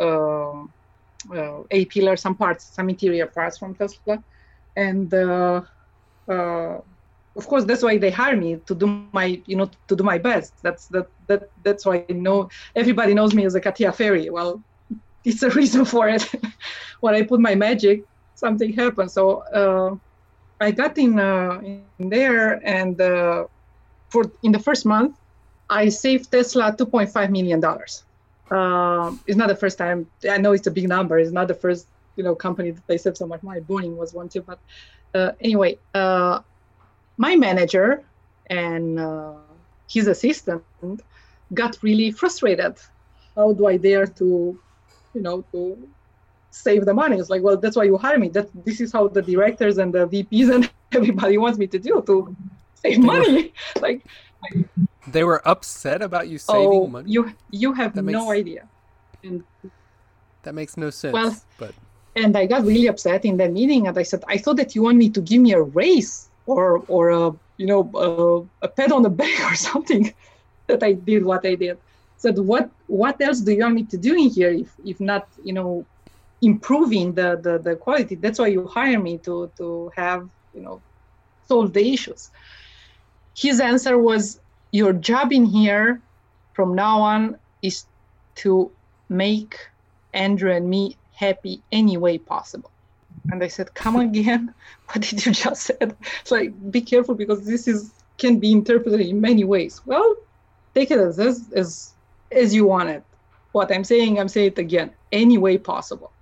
uh, 0.00 0.64
uh, 1.32 1.62
A 1.70 1.84
pillar, 1.86 2.16
some 2.16 2.34
parts, 2.34 2.64
some 2.64 2.88
interior 2.88 3.26
parts 3.26 3.58
from 3.58 3.74
Tesla, 3.74 4.22
and 4.76 5.12
uh, 5.14 5.62
uh, 6.28 6.78
of 7.36 7.46
course 7.46 7.64
that's 7.64 7.82
why 7.82 7.96
they 7.98 8.10
hire 8.10 8.36
me 8.36 8.56
to 8.66 8.74
do 8.74 8.86
my, 9.12 9.42
you 9.46 9.56
know, 9.56 9.70
to 9.88 9.96
do 9.96 10.04
my 10.04 10.18
best. 10.18 10.52
That's 10.62 10.86
that 10.88 11.06
that 11.28 11.50
that's 11.62 11.86
why 11.86 12.04
I 12.08 12.12
know 12.12 12.48
everybody 12.76 13.14
knows 13.14 13.34
me 13.34 13.44
as 13.44 13.54
a 13.54 13.60
CATIA 13.60 13.92
fairy. 13.92 14.30
Well, 14.30 14.62
it's 15.24 15.42
a 15.42 15.50
reason 15.50 15.84
for 15.84 16.08
it. 16.08 16.30
when 17.00 17.14
I 17.14 17.22
put 17.22 17.40
my 17.40 17.54
magic, 17.54 18.04
something 18.34 18.72
happens. 18.72 19.12
So 19.14 19.42
uh, 19.52 19.94
I 20.60 20.70
got 20.70 20.96
in, 20.98 21.18
uh, 21.18 21.60
in 21.62 22.08
there 22.10 22.60
and 22.66 22.96
for 24.12 24.30
in 24.42 24.52
the 24.52 24.58
first 24.58 24.84
month, 24.84 25.16
I 25.70 25.88
saved 25.88 26.30
Tesla 26.30 26.72
2.5 26.72 27.30
million 27.30 27.60
dollars. 27.60 28.04
Uh, 28.50 29.12
it's 29.26 29.38
not 29.38 29.48
the 29.48 29.56
first 29.56 29.78
time. 29.78 30.06
I 30.28 30.36
know 30.36 30.52
it's 30.52 30.66
a 30.66 30.70
big 30.70 30.86
number. 30.88 31.18
It's 31.18 31.32
not 31.32 31.48
the 31.48 31.54
first 31.54 31.86
you 32.16 32.24
know 32.24 32.34
company 32.34 32.70
that 32.72 32.86
they 32.86 32.98
saved 32.98 33.16
so 33.16 33.26
much 33.26 33.42
money. 33.42 33.60
Boeing 33.60 33.96
was 33.96 34.12
one 34.12 34.28
too. 34.28 34.42
But 34.42 34.58
uh, 35.14 35.32
anyway, 35.40 35.78
uh, 35.94 36.40
my 37.16 37.36
manager 37.36 38.02
and 38.46 38.98
uh, 38.98 39.32
his 39.88 40.06
assistant 40.06 40.62
got 41.54 41.76
really 41.82 42.10
frustrated. 42.10 42.74
How 43.36 43.52
do 43.52 43.66
I 43.66 43.76
dare 43.76 44.06
to, 44.06 44.58
you 45.14 45.20
know, 45.20 45.42
to 45.52 45.88
save 46.50 46.84
the 46.84 46.94
money? 46.94 47.18
It's 47.18 47.30
like, 47.30 47.42
well, 47.42 47.56
that's 47.56 47.76
why 47.76 47.84
you 47.84 47.96
hire 47.96 48.18
me. 48.18 48.28
That 48.28 48.48
this 48.64 48.80
is 48.80 48.92
how 48.92 49.08
the 49.08 49.22
directors 49.22 49.78
and 49.78 49.92
the 49.92 50.06
VPs 50.08 50.54
and 50.54 50.70
everybody 50.92 51.38
wants 51.38 51.58
me 51.58 51.66
to 51.68 51.78
do 51.78 52.02
to 52.06 52.36
save 52.74 52.98
money. 52.98 53.52
like 53.80 54.02
they 55.06 55.24
were 55.24 55.46
upset 55.46 56.02
about 56.02 56.28
you 56.28 56.38
saving 56.38 56.68
oh, 56.68 56.86
money. 56.86 57.10
You 57.10 57.32
you 57.50 57.72
have 57.72 57.94
that 57.94 58.02
no 58.02 58.26
makes, 58.28 58.40
idea. 58.40 58.68
And 59.22 59.44
that 60.42 60.54
makes 60.54 60.76
no 60.76 60.90
sense. 60.90 61.12
Well, 61.12 61.36
but 61.58 61.74
and 62.16 62.36
I 62.36 62.46
got 62.46 62.64
really 62.64 62.88
upset 62.88 63.24
in 63.24 63.36
that 63.38 63.52
meeting, 63.52 63.86
and 63.86 63.96
I 63.96 64.02
said, 64.02 64.22
I 64.28 64.36
thought 64.36 64.56
that 64.56 64.74
you 64.74 64.82
want 64.82 64.98
me 64.98 65.08
to 65.10 65.20
give 65.20 65.40
me 65.40 65.52
a 65.52 65.62
raise 65.62 66.28
or 66.46 66.84
or 66.88 67.10
a 67.10 67.32
you 67.56 67.66
know 67.66 67.90
a, 67.94 68.66
a 68.66 68.68
pat 68.68 68.92
on 68.92 69.02
the 69.02 69.10
back 69.22 69.40
or 69.50 69.54
something 69.54 70.12
that 70.66 70.82
I 70.82 70.92
did 70.92 71.24
what 71.24 71.46
I 71.46 71.54
did. 71.54 71.78
Said 72.16 72.38
what 72.38 72.70
what 72.86 73.20
else 73.20 73.40
do 73.40 73.52
you 73.52 73.62
want 73.62 73.74
me 73.74 73.84
to 73.84 73.96
do 73.96 74.14
in 74.14 74.30
here 74.30 74.50
if 74.50 74.70
if 74.84 75.00
not 75.00 75.28
you 75.42 75.52
know 75.52 75.84
improving 76.40 77.12
the 77.14 77.38
the, 77.42 77.58
the 77.58 77.76
quality? 77.76 78.14
That's 78.14 78.38
why 78.38 78.48
you 78.48 78.66
hire 78.66 78.98
me 78.98 79.18
to 79.18 79.50
to 79.58 79.92
have 79.96 80.28
you 80.54 80.62
know 80.62 80.80
solve 81.48 81.72
the 81.72 81.92
issues 81.92 82.30
his 83.36 83.60
answer 83.60 83.98
was 83.98 84.40
your 84.70 84.92
job 84.92 85.32
in 85.32 85.44
here 85.44 86.00
from 86.54 86.74
now 86.74 87.00
on 87.00 87.36
is 87.62 87.84
to 88.34 88.70
make 89.08 89.56
andrew 90.12 90.52
and 90.52 90.68
me 90.68 90.96
happy 91.14 91.62
any 91.72 91.96
way 91.96 92.18
possible 92.18 92.70
and 93.30 93.42
i 93.42 93.48
said 93.48 93.72
come 93.74 93.96
again? 93.96 94.54
What 94.88 95.02
did 95.02 95.24
you 95.24 95.32
just 95.32 95.62
said? 95.62 95.96
It's 96.20 96.30
like 96.30 96.50
be 96.70 96.80
careful 96.80 97.14
because 97.14 97.46
this 97.46 97.66
is 97.66 97.92
can 98.18 98.38
be 98.38 98.52
interpreted 98.52 99.00
in 99.00 99.20
many 99.20 99.44
ways. 99.44 99.80
Well 99.86 100.16
take 100.74 100.90
it 100.90 100.98
as 100.98 101.18
as 101.18 101.50
as, 101.54 101.92
as 102.30 102.54
you 102.54 102.66
want 102.66 102.88
it. 102.90 103.04
What 103.52 103.72
i'm 103.72 103.84
saying 103.84 104.18
i'm 104.18 104.28
saying 104.28 104.52
it 104.52 104.58
again 104.58 104.90
any 105.12 105.38
way 105.38 105.58
possible. 105.58 106.12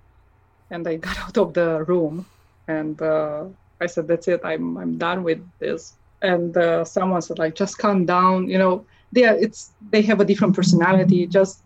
And 0.69 0.87
i 0.87 0.95
got 0.95 1.17
out 1.25 1.37
of 1.37 1.53
the 1.53 1.83
room 1.83 2.25
and 2.67 3.01
uh, 3.01 3.45
i 3.79 3.87
said 3.87 4.07
that's 4.07 4.27
it. 4.27 4.41
I'm 4.43 4.77
i'm 4.77 4.97
done 4.97 5.23
with 5.23 5.41
this. 5.59 5.95
And 6.21 6.55
uh, 6.55 6.85
someone 6.85 7.21
said 7.21 7.39
like 7.39 7.55
just 7.55 7.77
calm 7.79 8.05
down. 8.05 8.47
You 8.47 8.59
know 8.59 8.85
they 9.11 9.25
are, 9.25 9.35
it's 9.35 9.71
they 9.89 10.01
have 10.03 10.19
a 10.21 10.25
different 10.25 10.55
personality. 10.55 11.25
Just 11.27 11.63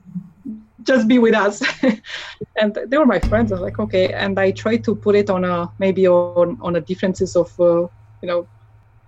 just 0.86 1.08
be 1.08 1.20
with 1.20 1.36
us. 1.36 1.62
And 2.62 2.78
they 2.88 2.98
were 2.98 3.06
my 3.06 3.20
friends. 3.20 3.52
I 3.52 3.56
was 3.56 3.62
like 3.62 3.80
okay. 3.80 4.14
And 4.14 4.40
i 4.40 4.52
tried 4.52 4.84
to 4.86 4.96
put 4.96 5.16
it 5.16 5.30
on 5.30 5.44
a 5.44 5.70
maybe 5.80 6.08
on 6.08 6.58
on 6.62 6.76
a 6.76 6.82
differences 6.82 7.36
of 7.36 7.50
uh, 7.60 7.82
you 8.22 8.28
know 8.30 8.48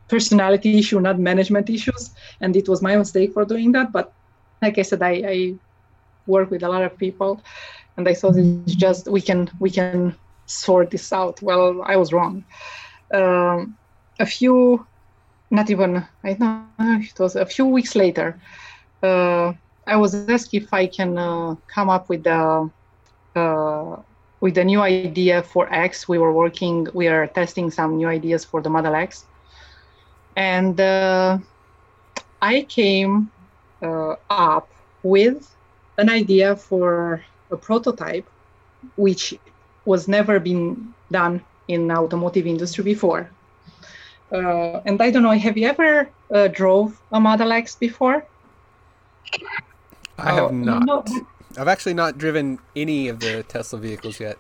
personality 0.09 0.78
issue 0.78 0.99
not 0.99 1.19
management 1.19 1.69
issues. 1.69 2.11
And 2.41 2.55
it 2.55 2.67
was 2.67 2.82
my 2.82 2.95
mistake 2.95 3.34
for 3.34 3.45
doing 3.45 3.71
that. 3.73 3.91
But 3.91 4.11
like 4.61 4.78
i 4.78 4.82
said 4.82 5.01
i, 5.01 5.13
I 5.36 5.53
work 6.25 6.51
with 6.51 6.63
a 6.63 6.69
lot 6.69 6.84
of 6.84 6.97
people. 6.97 7.41
And 7.97 8.07
i 8.07 8.13
thought 8.13 8.38
it's 8.38 8.75
just 8.75 9.07
we 9.07 9.21
can 9.21 9.49
we 9.59 9.69
can 9.69 10.15
sort 10.45 10.91
this 10.91 11.13
out. 11.13 11.41
Well 11.41 11.82
i 11.86 11.95
was 11.95 12.11
wrong. 12.13 12.43
Um, 13.13 13.78
a 14.19 14.25
few 14.25 14.86
not 15.49 15.69
even 15.69 16.05
I 16.23 16.34
know 16.39 16.65
it 16.78 17.19
was 17.19 17.36
a 17.36 17.45
few 17.45 17.65
weeks 17.65 17.95
later. 17.95 18.39
Uh, 19.01 19.53
I 19.88 19.95
was 19.95 20.13
asked 20.29 20.53
if 20.53 20.73
I 20.73 20.88
can 20.88 21.17
uh, 21.17 21.55
come 21.67 21.89
up 21.89 22.09
with 22.09 22.27
a 22.27 22.69
uh, 23.35 23.95
with 24.39 24.57
a 24.57 24.63
new 24.63 24.81
idea 24.81 25.41
for 25.41 25.71
X. 25.73 26.07
We 26.07 26.19
were 26.19 26.33
working, 26.33 26.88
we 26.93 27.07
are 27.07 27.25
testing 27.27 27.71
some 27.71 27.97
new 27.97 28.07
ideas 28.07 28.45
for 28.45 28.61
the 28.61 28.69
Model 28.69 28.93
X, 28.95 29.25
and 30.35 30.79
uh, 30.79 31.39
I 32.41 32.61
came 32.63 33.31
uh, 33.81 34.15
up 34.29 34.69
with 35.03 35.55
an 35.97 36.09
idea 36.09 36.55
for 36.55 37.23
a 37.49 37.57
prototype, 37.57 38.27
which 38.97 39.33
was 39.85 40.07
never 40.07 40.39
been 40.39 40.93
done 41.11 41.41
in 41.67 41.91
automotive 41.91 42.45
industry 42.45 42.83
before 42.83 43.29
uh, 44.31 44.81
and 44.85 45.01
I 45.01 45.11
don't 45.11 45.23
know, 45.23 45.31
have 45.31 45.57
you 45.57 45.67
ever 45.67 46.09
uh, 46.31 46.47
drove 46.47 46.99
a 47.11 47.19
Model 47.19 47.51
X 47.51 47.75
before? 47.75 48.25
I 50.18 50.34
have 50.34 50.45
oh, 50.45 50.51
not. 50.51 50.86
No, 50.86 51.03
I've 51.57 51.68
actually 51.68 51.93
not 51.93 52.18
driven 52.18 52.59
any 52.76 53.07
of 53.07 53.20
the 53.20 53.43
Tesla 53.43 53.80
vehicles 53.80 54.20
yet. 54.20 54.38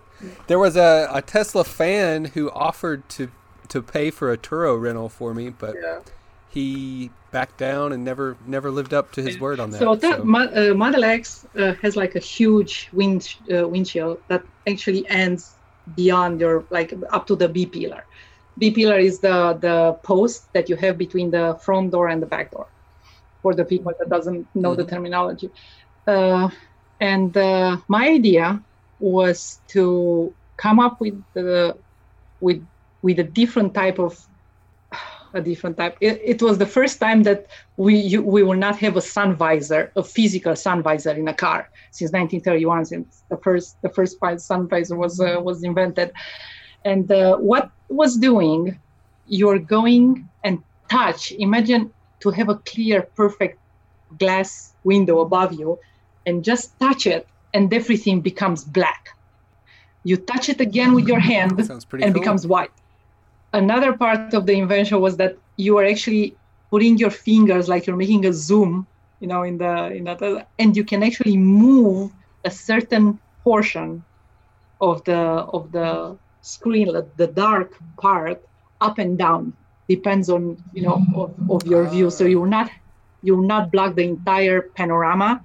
There 0.47 0.59
was 0.59 0.75
a, 0.75 1.09
a 1.11 1.21
Tesla 1.21 1.63
fan 1.63 2.25
who 2.25 2.49
offered 2.51 3.07
to 3.09 3.29
to 3.69 3.81
pay 3.81 4.11
for 4.11 4.31
a 4.31 4.37
Turo 4.37 4.79
rental 4.79 5.09
for 5.09 5.33
me, 5.33 5.49
but 5.49 5.75
Yeah. 5.75 5.99
he 6.49 7.11
backed 7.31 7.57
down 7.57 7.91
and 7.91 8.03
never 8.03 8.37
never 8.45 8.71
lived 8.71 8.93
up 8.93 9.11
to 9.13 9.21
his 9.21 9.39
word 9.39 9.59
on 9.59 9.71
that. 9.71 9.79
So 9.79 9.95
that 9.95 10.25
Mo- 10.25 10.51
uh, 10.55 10.73
Model 10.73 11.03
X 11.03 11.45
uh, 11.55 11.73
has 11.81 11.95
like 11.95 12.15
a 12.15 12.19
huge 12.19 12.89
wind 12.93 13.35
uh, 13.53 13.67
windshield 13.67 14.19
that 14.29 14.43
actually 14.65 15.07
ends 15.09 15.55
beyond 15.95 16.39
your 16.39 16.63
like 16.69 16.93
up 17.11 17.27
to 17.27 17.35
the 17.35 17.47
B 17.47 17.65
pillar. 17.65 18.05
B 18.57 18.71
pillar 18.71 18.97
is 18.97 19.19
the 19.19 19.53
the 19.53 19.93
post 20.03 20.51
that 20.53 20.69
you 20.69 20.75
have 20.77 20.97
between 20.97 21.29
the 21.31 21.57
front 21.61 21.91
door 21.91 22.07
and 22.07 22.21
the 22.21 22.25
back 22.25 22.51
door. 22.51 22.67
For 23.47 23.55
the 23.55 23.63
people 23.63 23.93
that 23.97 24.09
doesn't 24.09 24.45
know 24.55 24.75
the 24.75 24.83
terminology, 24.83 25.49
uh, 26.05 26.49
and 26.99 27.31
uh, 27.37 27.77
my 27.87 28.09
idea 28.09 28.61
was 28.99 29.61
to 29.69 30.33
come 30.57 30.81
up 30.81 30.99
with 30.99 31.17
the 31.33 31.77
with 32.41 32.61
with 33.01 33.19
a 33.19 33.23
different 33.23 33.73
type 33.73 33.99
of 33.99 34.19
a 35.33 35.39
different 35.39 35.77
type. 35.77 35.95
It, 36.01 36.19
it 36.25 36.41
was 36.41 36.57
the 36.57 36.65
first 36.65 36.99
time 36.99 37.23
that 37.23 37.47
we 37.77 37.95
you, 37.95 38.21
we 38.21 38.43
will 38.43 38.59
not 38.67 38.75
have 38.79 38.97
a 38.97 39.01
sun 39.15 39.33
visor, 39.33 39.93
a 39.95 40.03
physical 40.03 40.57
sun 40.57 40.83
visor 40.83 41.11
in 41.11 41.29
a 41.29 41.33
car 41.33 41.69
since 41.91 42.11
1931, 42.11 42.83
since 42.83 43.23
the 43.29 43.37
first 43.37 43.81
the 43.81 43.89
first 43.89 44.17
sun 44.39 44.67
visor 44.67 44.97
was 44.97 45.21
uh, 45.21 45.39
was 45.41 45.63
invented. 45.63 46.11
And 46.83 47.09
uh, 47.09 47.37
what 47.37 47.71
was 47.87 48.17
doing, 48.17 48.77
you're 49.25 49.59
going 49.59 50.27
and 50.43 50.61
touch. 50.89 51.31
Imagine 51.31 51.93
to 52.19 52.31
have 52.31 52.49
a 52.49 52.55
clear, 52.55 53.01
perfect 53.15 53.59
glass 54.17 54.73
window 54.83 55.19
above 55.19 55.53
you, 55.53 55.79
and 56.25 56.43
just 56.43 56.77
touch 56.79 57.05
it, 57.05 57.27
and 57.53 57.73
everything 57.73 58.21
becomes 58.21 58.63
black. 58.63 59.09
You 60.03 60.17
touch 60.17 60.49
it 60.49 60.61
again 60.61 60.93
with 60.93 61.07
your 61.07 61.19
hand, 61.19 61.59
and 61.69 61.91
cool. 61.91 62.11
becomes 62.13 62.47
white. 62.47 62.71
Another 63.53 63.93
part 63.93 64.33
of 64.33 64.45
the 64.45 64.53
invention 64.53 64.99
was 65.01 65.17
that 65.17 65.37
you 65.57 65.77
are 65.77 65.85
actually 65.85 66.35
putting 66.69 66.97
your 66.97 67.09
fingers 67.09 67.67
like 67.67 67.87
you're 67.87 67.95
making 67.95 68.25
a 68.25 68.33
zoom, 68.33 68.87
you 69.19 69.27
know, 69.27 69.43
in 69.43 69.57
the 69.57 69.87
in 69.91 70.03
that, 70.05 70.47
and 70.59 70.75
you 70.75 70.83
can 70.83 71.03
actually 71.03 71.37
move 71.37 72.11
a 72.45 72.51
certain 72.51 73.19
portion 73.43 74.03
of 74.79 75.03
the 75.05 75.17
of 75.17 75.71
the 75.71 76.17
screen, 76.41 76.87
the 77.15 77.27
dark 77.27 77.73
part, 77.99 78.41
up 78.81 78.97
and 78.97 79.17
down. 79.17 79.53
Depends 79.89 80.29
on 80.29 80.57
you 80.73 80.83
know 80.83 81.03
of, 81.15 81.33
of 81.49 81.65
your 81.65 81.87
view. 81.89 82.09
So 82.09 82.25
you 82.25 82.39
will 82.39 82.49
not 82.49 82.69
you 83.21 83.35
will 83.37 83.47
not 83.47 83.71
block 83.71 83.95
the 83.95 84.03
entire 84.03 84.61
panorama 84.75 85.43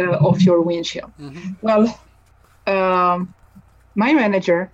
uh, 0.00 0.16
of 0.28 0.40
your 0.42 0.62
windshield. 0.62 1.12
Mhm. 1.18 1.56
Well, 1.60 1.84
um, 2.66 3.34
my 3.94 4.12
manager, 4.12 4.72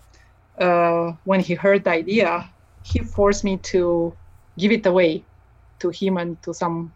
uh, 0.60 1.12
when 1.24 1.40
he 1.40 1.54
heard 1.54 1.84
the 1.84 1.90
idea, 1.90 2.50
he 2.82 3.00
forced 3.00 3.44
me 3.44 3.58
to 3.72 4.16
give 4.58 4.72
it 4.72 4.86
away 4.86 5.26
to 5.80 5.90
him 5.90 6.16
and 6.16 6.42
to 6.42 6.52
some 6.54 6.94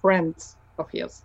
friends 0.00 0.56
of 0.78 0.86
his. 0.92 1.24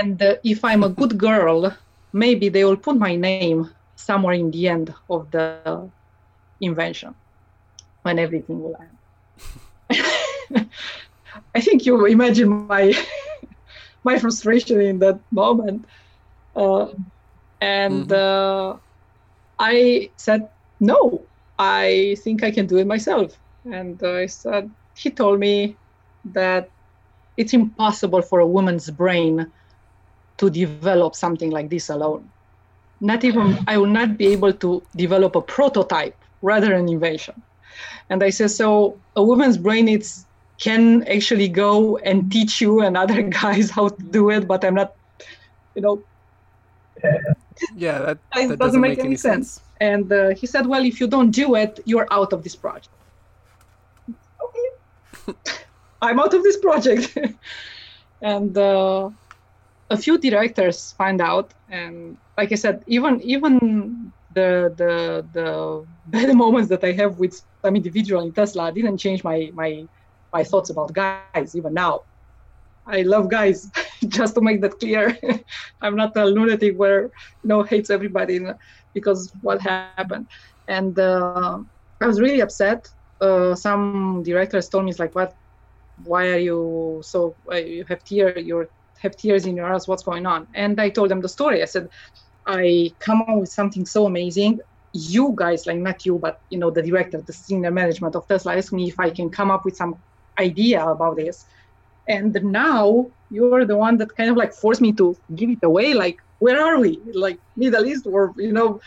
And 0.00 0.20
uh, 0.22 0.36
if 0.44 0.64
I'm 0.64 0.82
a 0.84 0.88
good 0.90 1.18
girl, 1.18 1.72
maybe 2.12 2.48
they 2.48 2.64
will 2.64 2.76
put 2.76 2.96
my 2.98 3.16
name 3.16 3.68
somewhere 3.96 4.34
in 4.34 4.50
the 4.50 4.68
end 4.68 4.94
of 5.08 5.30
the 5.30 5.90
invention 6.60 7.14
when 8.02 8.18
everything 8.18 8.60
will 8.60 8.76
end. 8.80 8.98
I 11.54 11.60
think 11.60 11.86
you 11.86 12.04
imagine 12.06 12.48
my 12.48 12.78
my 14.04 14.18
frustration 14.18 14.80
in 14.80 14.98
that 15.00 15.20
moment. 15.30 15.86
Uh, 16.54 16.86
and 17.60 18.08
Mhm. 18.08 18.12
uh, 18.12 18.78
I 19.58 20.10
said, 20.16 20.48
no, 20.80 21.26
I 21.58 22.16
think 22.24 22.42
I 22.42 22.50
can 22.50 22.66
do 22.66 22.78
it 22.78 22.86
myself. 22.86 23.38
And 23.64 24.02
I 24.02 24.26
said, 24.26 24.70
he 24.94 25.10
told 25.10 25.38
me 25.40 25.78
that 26.32 26.70
it's 27.36 27.52
impossible 27.54 28.22
for 28.22 28.40
a 28.40 28.46
woman's 28.46 28.90
brain 28.90 29.52
to 30.38 30.50
develop 30.50 31.02
something 31.04 31.38
like 31.50 31.58
this 31.58 31.76
alone. 31.76 32.32
Not 33.00 33.24
even, 33.24 33.58
I 33.66 33.76
will 33.78 33.86
not 34.00 34.16
be 34.16 34.26
able 34.28 34.52
to 34.54 34.82
develop 34.96 35.36
a 35.36 35.42
prototype 35.42 36.16
rather 36.42 36.74
an 36.74 36.88
invention. 36.88 37.42
And 38.10 38.22
I 38.22 38.30
said, 38.30 38.50
so 38.50 38.98
a 39.16 39.22
woman's 39.22 39.56
brain 39.56 39.88
it's 39.88 40.26
can 40.60 41.06
actually 41.08 41.48
go 41.48 41.96
and 41.98 42.30
teach 42.30 42.60
you 42.60 42.82
and 42.82 42.96
other 42.96 43.22
guys 43.42 43.70
how 43.70 43.88
to 43.88 44.02
do 44.10 44.30
it, 44.30 44.46
but 44.46 44.64
I'm 44.64 44.74
not, 44.74 44.94
you 45.74 45.82
know, 45.82 46.02
Yeah, 47.76 47.98
that, 47.98 48.18
it 48.36 48.48
that 48.48 48.58
doesn't 48.58 48.80
make 48.80 48.98
any 48.98 49.16
sense. 49.16 49.60
And 49.80 50.12
uh, 50.12 50.30
he 50.30 50.46
said, 50.46 50.66
well, 50.66 50.84
if 50.84 51.00
you 51.00 51.06
don't 51.06 51.30
do 51.30 51.54
it, 51.54 51.80
you're 51.86 52.06
out 52.10 52.32
of 52.32 52.42
this 52.42 52.56
project. 52.56 52.88
Okay. 55.28 55.38
I'm 56.02 56.18
out 56.20 56.34
of 56.34 56.42
this 56.42 56.58
project. 56.58 57.16
and 58.22 58.56
uh, 58.56 59.10
a 59.90 59.96
few 59.96 60.18
directors 60.18 60.92
find 60.92 61.20
out. 61.20 61.52
And 61.68 62.16
like 62.36 62.52
I 62.52 62.56
said, 62.56 62.84
even 62.86 63.20
even 63.22 64.12
the 64.30 64.72
the 64.76 65.26
the 65.32 65.86
bad 66.06 66.34
moments 66.36 66.68
that 66.70 66.84
I 66.84 66.92
have 66.92 67.18
with 67.18 67.34
some 67.64 67.76
individual 67.76 68.22
in 68.22 68.32
Tesla 68.32 68.72
didn't 68.72 68.98
change 68.98 69.24
my 69.24 69.50
my 69.54 69.84
my 70.32 70.44
thoughts 70.44 70.70
about 70.70 70.92
guys 70.92 71.54
even 71.56 71.74
now. 71.74 72.00
I 72.86 73.02
love 73.02 73.28
guys, 73.30 73.70
just 74.08 74.34
to 74.34 74.40
make 74.40 74.60
that 74.62 74.78
clear. 74.78 75.16
I'm 75.82 75.96
not 75.96 76.16
a 76.16 76.24
lunatic 76.24 76.74
where 76.76 77.02
you 77.42 77.48
know 77.48 77.62
hates 77.62 77.90
everybody 77.90 78.40
because 78.94 79.32
what 79.40 79.60
happened. 79.60 80.28
And 80.68 80.98
uh, 80.98 81.58
I 82.00 82.06
was 82.06 82.20
really 82.20 82.40
upset. 82.40 82.86
Uh, 83.20 83.54
some 83.54 84.22
directors 84.24 84.68
told 84.68 84.84
me, 84.84 84.90
"It's 84.90 84.98
like, 85.00 85.14
what? 85.14 85.34
Why 85.96 86.28
are 86.30 86.38
you 86.38 87.00
so? 87.04 87.36
Uh, 87.50 87.56
you 87.56 87.84
have 87.88 88.02
tear. 88.04 88.38
You 88.38 88.66
have 89.02 89.16
tears 89.16 89.46
in 89.46 89.56
your 89.56 89.72
eyes. 89.72 89.86
What's 89.88 90.02
going 90.04 90.26
on?" 90.26 90.46
And 90.54 90.80
I 90.80 90.90
told 90.90 91.10
them 91.10 91.20
the 91.20 91.28
story. 91.28 91.62
I 91.62 91.66
said, 91.66 91.88
"I 92.46 92.90
come 93.00 93.22
up 93.22 93.38
with 93.38 93.50
something 93.50 93.86
so 93.86 94.06
amazing. 94.06 94.58
You 94.92 95.34
guys, 95.36 95.66
like 95.66 95.78
not 95.78 96.04
you, 96.04 96.18
but 96.18 96.38
you 96.50 96.58
know, 96.58 96.70
the 96.70 96.82
director, 96.82 97.22
the 97.24 97.32
senior 97.32 97.70
management 97.70 98.16
of 98.16 98.26
Tesla, 98.26 98.56
asked 98.56 98.72
me 98.72 98.88
if 98.88 98.98
I 98.98 99.10
can 99.10 99.30
come 99.30 99.50
up 99.50 99.64
with 99.64 99.76
some 99.76 99.94
idea 100.38 100.84
about 100.84 101.16
this." 101.16 101.44
and 102.08 102.36
now 102.42 103.06
you're 103.30 103.64
the 103.64 103.76
one 103.76 103.96
that 103.98 104.14
kind 104.16 104.30
of 104.30 104.36
like 104.36 104.52
forced 104.52 104.80
me 104.80 104.92
to 104.92 105.14
give 105.36 105.50
it 105.50 105.60
away. 105.62 105.94
Like 105.94 106.16
where 106.38 106.60
are 106.60 106.78
we? 106.80 107.00
Like 107.14 107.38
middle 107.56 107.86
east 107.86 108.06
or 108.06 108.32
you 108.36 108.52
know 108.52 108.80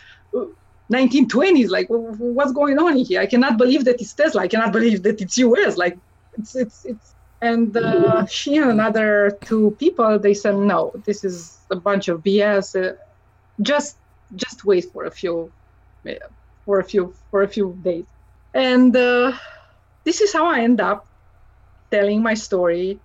1920s 0.93 1.70
like 1.70 1.88
wh- 1.88 2.16
wh- 2.18 2.36
what's 2.36 2.51
going 2.51 2.78
on 2.78 2.97
here? 2.97 3.22
I 3.22 3.26
cannot 3.26 3.58
believe 3.58 3.86
that 3.86 4.01
it's 4.01 4.14
tesla. 4.14 4.41
I 4.41 4.47
cannot 4.47 4.74
believe 4.74 5.04
that 5.04 5.22
it's 5.22 5.38
us 5.38 5.78
like 5.78 5.97
it's 6.34 6.56
it's 6.56 6.82
it's 6.84 7.16
and 7.41 7.76
uh, 7.78 8.26
she 8.26 8.58
and 8.58 8.72
another 8.72 9.39
two 9.45 9.76
people 9.80 10.20
they 10.20 10.34
said 10.34 10.56
no 10.56 10.91
this 11.06 11.24
is 11.24 11.66
a 11.72 11.76
bunch 11.76 12.08
of 12.08 12.22
bs 12.22 12.68
uh, 12.82 12.93
just 13.62 13.97
just 14.36 14.66
wait 14.66 14.86
for 14.91 15.06
a 15.06 15.12
few 15.12 15.51
uh, 16.10 16.14
for 16.66 16.80
a 16.80 16.84
few 16.84 17.14
for 17.30 17.43
a 17.43 17.47
few 17.47 17.78
days 17.82 18.06
and 18.54 18.95
uh, 18.95 19.32
this 20.06 20.22
is 20.22 20.34
how 20.34 20.45
i 20.45 20.62
end 20.62 20.82
up 20.82 21.08
telling 21.91 22.22
my 22.24 22.34
story 22.34 22.99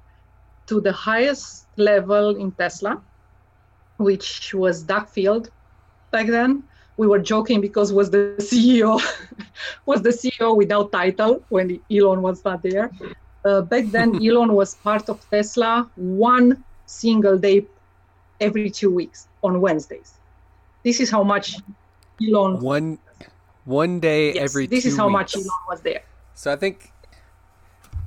to 0.68 0.80
the 0.80 0.92
highest 0.92 1.66
level 1.76 2.36
in 2.36 2.52
Tesla, 2.52 3.02
which 3.96 4.54
was 4.54 4.84
Doug 4.84 5.08
Field 5.08 5.50
back 6.12 6.26
then. 6.26 6.62
We 6.96 7.06
were 7.06 7.18
joking 7.18 7.60
because 7.60 7.92
was 7.92 8.10
the 8.10 8.36
CEO 8.40 9.00
was 9.86 10.02
the 10.02 10.10
CEO 10.10 10.56
without 10.56 10.92
title 10.92 11.44
when 11.48 11.80
Elon 11.90 12.22
was 12.22 12.44
not 12.44 12.62
there. 12.62 12.90
Uh, 13.44 13.62
back 13.62 13.84
then, 13.86 14.16
Elon 14.26 14.52
was 14.52 14.74
part 14.74 15.08
of 15.08 15.20
Tesla 15.30 15.90
one 15.94 16.64
single 16.86 17.38
day 17.38 17.66
every 18.40 18.70
two 18.70 18.92
weeks 18.92 19.28
on 19.42 19.60
Wednesdays. 19.60 20.17
This 20.84 21.00
is 21.00 21.10
how 21.10 21.22
much 21.22 21.56
Elon. 22.26 22.60
One 22.60 22.98
one 23.64 24.00
day 24.00 24.32
yes, 24.34 24.50
every 24.50 24.66
this 24.66 24.84
is 24.86 24.96
how 24.96 25.06
weeks. 25.08 25.34
much 25.34 25.36
Elon 25.36 25.48
was 25.68 25.80
there. 25.82 26.02
So 26.34 26.52
I 26.52 26.56
think 26.56 26.92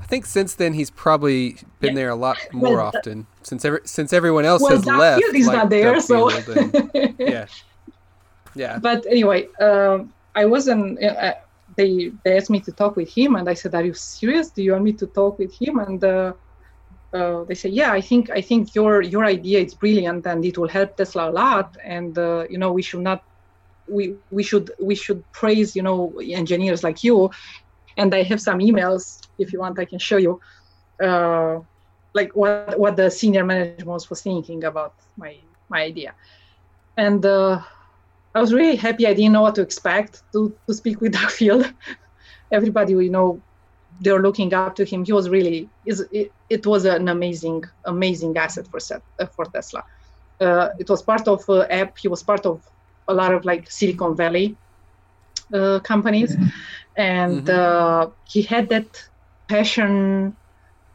I 0.01 0.05
think 0.05 0.25
since 0.25 0.55
then 0.55 0.73
he's 0.73 0.89
probably 0.89 1.57
been 1.79 1.89
Yeah. 1.91 1.95
there 1.95 2.09
a 2.09 2.15
lot 2.15 2.37
more 2.53 2.77
Well, 2.77 2.87
often 2.87 3.27
since 3.43 3.63
every, 3.65 3.81
since 3.85 4.13
everyone 4.13 4.45
else 4.45 4.61
Well, 4.61 4.71
has 4.75 4.85
left. 4.85 5.21
Field 5.21 5.35
is 5.35 5.47
like 5.47 5.57
not 5.57 5.69
there, 5.69 5.99
so. 5.99 6.29
And- 6.29 7.15
yeah, 7.19 7.45
yeah. 8.55 8.77
but 8.79 9.05
anyway, 9.05 9.47
um, 9.61 10.13
I 10.35 10.45
wasn't. 10.45 11.01
Uh, 11.03 11.33
they 11.77 12.11
they 12.23 12.35
asked 12.37 12.49
me 12.49 12.59
to 12.61 12.71
talk 12.71 12.95
with 12.95 13.09
him, 13.09 13.35
and 13.35 13.47
I 13.49 13.53
said, 13.53 13.73
"Are 13.75 13.83
you 13.83 13.93
serious? 13.93 14.49
Do 14.49 14.61
you 14.63 14.73
want 14.73 14.83
me 14.83 14.93
to 14.93 15.07
talk 15.07 15.39
with 15.39 15.53
him?" 15.53 15.79
And 15.79 16.03
uh, 16.03 16.33
uh, 17.13 17.43
they 17.43 17.55
say, 17.55 17.69
"Yeah, 17.69 17.91
I 17.91 18.01
think 18.01 18.29
I 18.29 18.41
think 18.41 18.73
your 18.75 19.01
your 19.01 19.25
idea 19.25 19.59
is 19.59 19.73
brilliant, 19.73 20.25
and 20.25 20.43
it 20.45 20.57
will 20.57 20.69
help 20.69 20.95
Tesla 20.95 21.29
a 21.29 21.31
lot. 21.31 21.77
And 21.83 22.17
uh, 22.17 22.45
you 22.49 22.57
know, 22.57 22.71
we 22.71 22.81
should 22.81 23.01
not 23.01 23.23
we 23.87 24.15
we 24.31 24.43
should 24.43 24.71
we 24.79 24.95
should 24.95 25.23
praise 25.31 25.75
you 25.75 25.83
know 25.83 26.13
engineers 26.19 26.83
like 26.83 27.03
you." 27.03 27.29
And 27.97 28.13
I 28.15 28.23
have 28.23 28.39
some 28.39 28.59
emails. 28.59 29.27
If 29.37 29.51
you 29.51 29.59
want, 29.59 29.77
I 29.79 29.85
can 29.85 29.99
show 29.99 30.17
you. 30.17 30.39
Uh, 31.01 31.59
like 32.13 32.35
what 32.35 32.77
what 32.77 32.95
the 32.95 33.09
senior 33.09 33.43
management 33.45 34.09
was 34.09 34.21
thinking 34.21 34.63
about 34.63 34.93
my 35.17 35.37
my 35.69 35.81
idea. 35.81 36.13
And 36.97 37.25
uh, 37.25 37.61
I 38.35 38.39
was 38.39 38.53
really 38.53 38.75
happy. 38.75 39.07
I 39.07 39.13
didn't 39.13 39.33
know 39.33 39.41
what 39.41 39.55
to 39.55 39.61
expect 39.61 40.23
to, 40.33 40.55
to 40.67 40.73
speak 40.73 41.01
with 41.01 41.13
Doug 41.13 41.31
Field. 41.39 41.71
Everybody, 42.51 42.93
you 42.93 43.09
know, 43.09 43.41
they 44.01 44.11
were 44.11 44.21
looking 44.21 44.53
up 44.53 44.75
to 44.75 44.83
him. 44.83 45.05
He 45.05 45.13
was 45.13 45.29
really, 45.29 45.69
it, 45.85 46.31
it 46.49 46.65
was 46.65 46.85
an 46.85 47.07
amazing, 47.07 47.63
amazing 47.85 48.35
asset 48.35 48.67
for, 48.67 48.79
set, 48.79 49.01
uh, 49.19 49.27
for 49.27 49.45
Tesla. 49.45 49.83
Uh, 50.39 50.69
it 50.79 50.89
was 50.89 51.03
part 51.03 51.27
of 51.27 51.47
uh, 51.47 51.61
app. 51.69 51.97
He 51.97 52.07
was 52.07 52.23
part 52.23 52.45
of 52.47 52.67
a 53.07 53.13
lot 53.13 53.31
of 53.31 53.45
like 53.45 53.69
Silicon 53.69 54.15
Valley 54.15 54.57
uh, 55.53 55.79
companies, 55.79 56.35
and 56.97 57.43
mm-hmm. 57.43 58.07
Uh, 58.07 58.11
he 58.27 58.41
had 58.41 58.69
that 58.69 59.07
passion. 59.47 60.35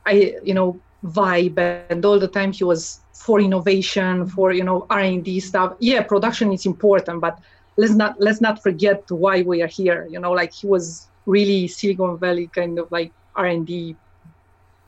I, 0.05 0.35
you 0.43 0.55
know, 0.55 0.81
vibe, 1.05 1.59
and 1.91 2.05
all 2.05 2.19
the 2.19 2.29
time 2.29 2.53
he 2.53 2.65
was 2.65 3.01
for 3.13 3.41
innovation, 3.41 4.27
for 4.27 4.53
you 4.53 4.65
know 4.65 4.87
R 4.91 5.01
and 5.01 5.25
D 5.25 5.39
stuff. 5.39 5.75
Yeah, 5.79 6.03
production 6.03 6.53
is 6.53 6.67
important, 6.67 7.21
but 7.21 7.39
let's 7.77 7.95
not 7.95 8.21
let's 8.21 8.41
not 8.41 8.63
forget 8.63 9.09
why 9.11 9.43
we 9.43 9.63
are 9.63 9.69
here. 9.69 10.09
You 10.11 10.19
know, 10.19 10.33
like 10.33 10.53
he 10.53 10.67
was 10.67 11.07
really 11.27 11.69
Silicon 11.69 12.19
Valley 12.19 12.49
kind 12.49 12.79
of 12.79 12.91
like 12.91 13.13
R 13.35 13.47
and 13.47 13.67
D 13.67 13.97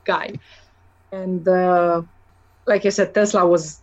guy, 0.05 0.33
and 1.11 1.47
uh, 1.47 2.01
like 2.65 2.85
I 2.85 2.89
said, 2.89 3.13
Tesla 3.13 3.45
was 3.45 3.81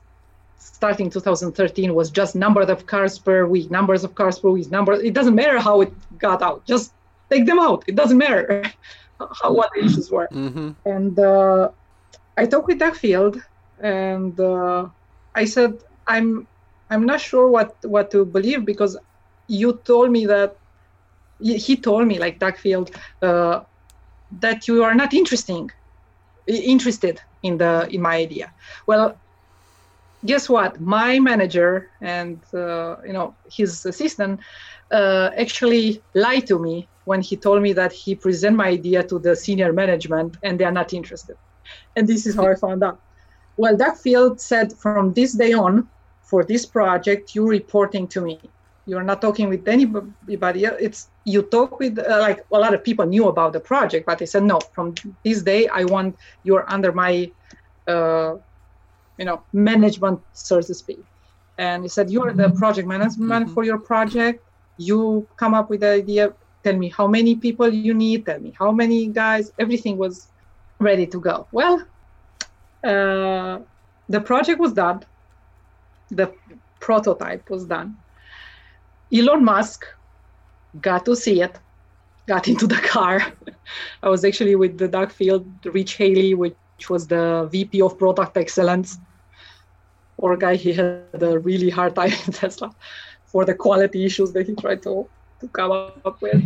starting 0.59 1.09
2013 1.09 1.94
was 1.94 2.11
just 2.11 2.34
number 2.34 2.62
of 2.62 2.86
cars 2.86 3.18
per 3.18 3.46
week, 3.46 3.70
numbers 3.70 4.04
of 4.04 4.14
cars 4.14 4.38
per 4.38 4.50
week, 4.50 4.70
number. 4.70 4.94
It 4.94 5.14
doesn't 5.14 5.34
matter 5.34 5.59
how 5.59 5.80
it 5.82 5.92
got 6.18 6.42
out, 6.42 6.64
just 6.66 6.92
take 7.30 7.46
them 7.46 7.59
out. 7.59 7.84
It 7.86 7.94
doesn't 7.94 8.18
matter 8.18 8.64
how 9.18 9.52
what 9.52 9.70
the 9.74 9.84
issues 9.84 10.11
were. 10.11 10.28
Mm-hmm. 10.32 10.70
And 10.84 11.18
uh, 11.18 11.70
I 12.36 12.46
talked 12.46 12.66
with 12.66 12.78
Doug 12.78 12.96
Field, 12.96 13.40
and 13.80 14.38
uh, 14.40 14.88
I 15.34 15.44
said, 15.44 15.78
I'm 16.07 16.46
I'm 16.90 17.04
not 17.07 17.20
sure 17.20 17.48
what 17.48 17.76
what 17.84 18.11
to 18.12 18.24
believe 18.24 18.64
because 18.64 18.96
you 19.48 19.80
told 19.84 20.11
me 20.11 20.26
that 20.26 20.57
he 21.41 21.76
told 21.76 22.07
me 22.07 22.18
like 22.18 22.39
Doug 22.39 22.57
Field 22.57 22.91
uh, 23.22 23.61
that 24.41 24.66
you 24.68 24.82
are 24.82 24.95
not 24.95 25.12
interesting 25.14 25.70
interested 26.47 27.20
in 27.43 27.59
the 27.59 27.89
in 27.91 28.01
my 28.01 28.16
idea. 28.16 28.53
Well, 28.87 29.16
guess 30.24 30.49
what? 30.49 30.80
My 30.80 31.18
manager 31.18 31.91
and 32.01 32.41
uh, 32.55 32.97
you 33.05 33.12
know 33.12 33.34
his 33.51 33.84
assistant 33.87 34.41
uh, 34.91 35.30
actually 35.37 36.03
lied 36.14 36.47
to 36.47 36.59
me 36.59 36.89
when 37.05 37.20
he 37.20 37.37
told 37.37 37.62
me 37.62 37.72
that 37.72 37.93
he 37.93 38.14
present 38.14 38.57
my 38.57 38.68
idea 38.68 39.03
to 39.05 39.18
the 39.18 39.34
senior 39.37 39.72
management 39.72 40.37
and 40.43 40.59
they 40.59 40.64
are 40.64 40.72
not 40.72 40.93
interested. 40.93 41.37
And 41.95 42.07
this 42.07 42.26
is 42.26 42.34
how 42.34 42.47
I 42.47 42.55
found 42.55 42.82
out. 42.82 43.01
Well, 43.57 43.76
Doug 43.76 43.97
Field 43.97 44.41
said 44.41 44.72
from 44.72 45.14
this 45.14 45.32
day 45.32 45.53
on, 45.53 45.89
for 46.22 46.45
this 46.45 46.66
project, 46.66 47.34
you're 47.34 47.49
reporting 47.49 48.09
to 48.09 48.20
me. 48.20 48.41
You're 48.87 49.03
not 49.03 49.20
talking 49.20 49.49
with 49.49 49.66
anybody 49.66 50.64
else. 50.64 50.76
It's 50.80 51.09
you 51.24 51.43
talk 51.43 51.78
with 51.80 51.99
uh, 51.99 52.18
like 52.20 52.45
a 52.53 52.59
lot 52.59 52.72
of 52.72 52.84
people 52.84 53.05
knew 53.05 53.28
about 53.28 53.53
the 53.53 53.61
project, 53.61 54.07
but 54.07 54.18
they 54.18 54.26
said 54.26 54.45
no. 54.45 54.61
From 54.61 54.95
this 55.24 55.43
day, 55.43 55.66
I 55.68 55.84
want 55.84 56.16
you're 56.45 56.64
under 56.70 56.93
my, 56.93 57.30
uh, 57.89 58.37
you 59.18 59.24
know, 59.24 59.43
management, 59.53 60.20
so 60.32 60.61
to 60.61 60.74
speak. 60.74 61.05
And 61.59 61.82
he 61.82 61.89
said 61.89 62.11
you're 62.11 62.32
the 62.32 62.51
project 62.51 62.87
management 62.87 63.47
mm-hmm. 63.47 63.55
for 63.55 63.64
your 63.64 63.78
project. 63.78 64.45
You 64.76 65.26
come 65.37 65.55
up 65.55 65.68
with 65.68 65.80
the 65.80 65.91
idea. 65.91 66.32
Tell 66.62 66.76
me 66.76 66.89
how 66.89 67.07
many 67.07 67.34
people 67.34 67.72
you 67.72 67.95
need. 67.95 68.26
Tell 68.26 68.39
me 68.39 68.55
how 68.59 68.70
many 68.70 69.09
guys. 69.09 69.53
Everything 69.59 69.97
was 69.97 70.28
ready 70.78 71.07
to 71.07 71.20
go. 71.20 71.47
Well, 71.51 71.84
uh, 72.84 73.59
the 74.09 74.20
project 74.20 74.61
was 74.61 74.72
done, 74.72 75.05
the 76.11 76.32
prototype 76.80 77.49
was 77.51 77.64
done. 77.64 77.97
Elon 79.12 79.44
Musk 79.44 79.84
got 80.80 81.04
to 81.04 81.16
see 81.16 81.42
it, 81.42 81.59
got 82.26 82.48
into 82.48 82.66
the 82.66 82.76
car. 82.76 83.32
I 84.02 84.09
was 84.09 84.24
actually 84.24 84.57
with 84.57 84.78
the 84.78 84.88
Doug 84.88 85.11
Field, 85.11 85.46
Rich 85.64 85.94
Heley, 85.94 86.34
which 86.34 86.90
was 86.90 87.07
the 87.07 87.48
VP 87.50 87.82
of 87.82 87.98
Product 87.98 88.36
Excellence. 88.36 88.98
Poor 90.18 90.36
guy, 90.36 90.57
he 90.57 90.72
had 90.72 91.22
a 91.22 91.38
really 91.38 91.70
hard 91.70 91.94
time 91.94 92.12
in 92.26 92.32
Tesla 92.32 92.74
for 93.24 93.44
the 93.44 93.54
quality 93.54 94.04
issues 94.04 94.32
that 94.32 94.46
he 94.46 94.54
tried 94.54 94.82
to, 94.82 95.09
to 95.40 95.48
come 95.48 95.70
up 95.70 96.20
with. 96.20 96.42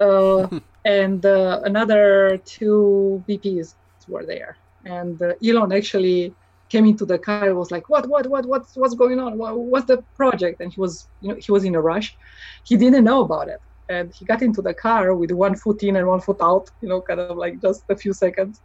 Uh, 0.00 0.48
and 0.84 1.24
uh, 1.26 1.60
another 1.64 2.40
two 2.44 3.22
VPs 3.28 3.74
were 4.08 4.24
there 4.24 4.56
and 4.84 5.20
uh, 5.22 5.34
Elon 5.44 5.72
actually 5.72 6.34
came 6.70 6.86
into 6.86 7.04
the 7.04 7.18
car 7.18 7.48
and 7.48 7.56
was 7.58 7.70
like 7.70 7.88
what 7.88 8.08
what 8.08 8.26
what 8.28 8.46
what's 8.46 8.76
what's 8.76 8.94
going 8.94 9.18
on? 9.18 9.36
What, 9.36 9.58
what's 9.58 9.86
the 9.86 10.02
project? 10.16 10.60
And 10.60 10.72
he 10.72 10.80
was 10.80 11.08
you 11.20 11.28
know 11.28 11.36
he 11.44 11.52
was 11.52 11.64
in 11.64 11.74
a 11.74 11.80
rush. 11.80 12.16
He 12.64 12.76
didn't 12.76 13.04
know 13.04 13.20
about 13.22 13.48
it. 13.48 13.60
And 13.88 14.14
he 14.16 14.24
got 14.24 14.40
into 14.40 14.62
the 14.62 14.72
car 14.72 15.14
with 15.14 15.32
one 15.32 15.56
foot 15.56 15.82
in 15.82 15.96
and 15.96 16.06
one 16.06 16.20
foot 16.20 16.40
out 16.40 16.70
you 16.80 16.88
know 16.88 17.00
kind 17.02 17.20
of 17.20 17.36
like 17.36 17.60
just 17.60 17.82
a 17.90 17.96
few 17.96 18.12
seconds. 18.12 18.62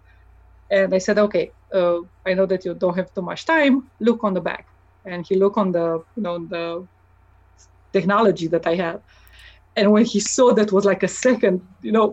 And 0.71 0.93
i 0.93 0.99
said 0.99 1.17
okay 1.19 1.51
uh, 1.73 1.99
i 2.25 2.33
know 2.33 2.45
that 2.45 2.65
you 2.65 2.73
don't 2.73 2.95
have 2.95 3.13
too 3.13 3.25
much 3.31 3.45
time. 3.45 3.89
Look 3.99 4.23
on 4.23 4.33
the 4.33 4.41
back. 4.41 4.65
And 5.05 5.25
he 5.27 5.35
looked 5.35 5.57
on 5.57 5.71
the 5.71 5.87
you 6.15 6.23
know 6.23 6.37
the 6.55 6.87
technology 7.91 8.47
that 8.47 8.67
i 8.67 8.75
had. 8.75 9.01
And 9.77 9.91
when 9.91 10.05
he 10.05 10.19
saw 10.19 10.53
that 10.53 10.71
was 10.71 10.85
like 10.85 11.03
a 11.03 11.11
second 11.25 11.61
you 11.81 11.91
know 11.91 12.07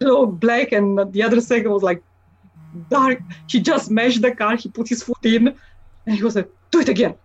black 0.44 0.72
and 0.72 1.12
the 1.12 1.22
other 1.22 1.40
second 1.40 1.70
was 1.70 1.82
like 1.82 2.02
dark. 2.88 3.22
He 3.48 3.60
just 3.60 3.90
meshed 3.90 4.22
the 4.22 4.34
car. 4.34 4.56
He 4.56 4.70
put 4.70 4.88
his 4.88 5.02
foot 5.02 5.24
in, 5.24 5.54
and 6.06 6.16
he 6.16 6.22
was 6.22 6.36
like, 6.36 6.48
"Do 6.72 6.80
it 6.80 6.88
again, 6.88 7.16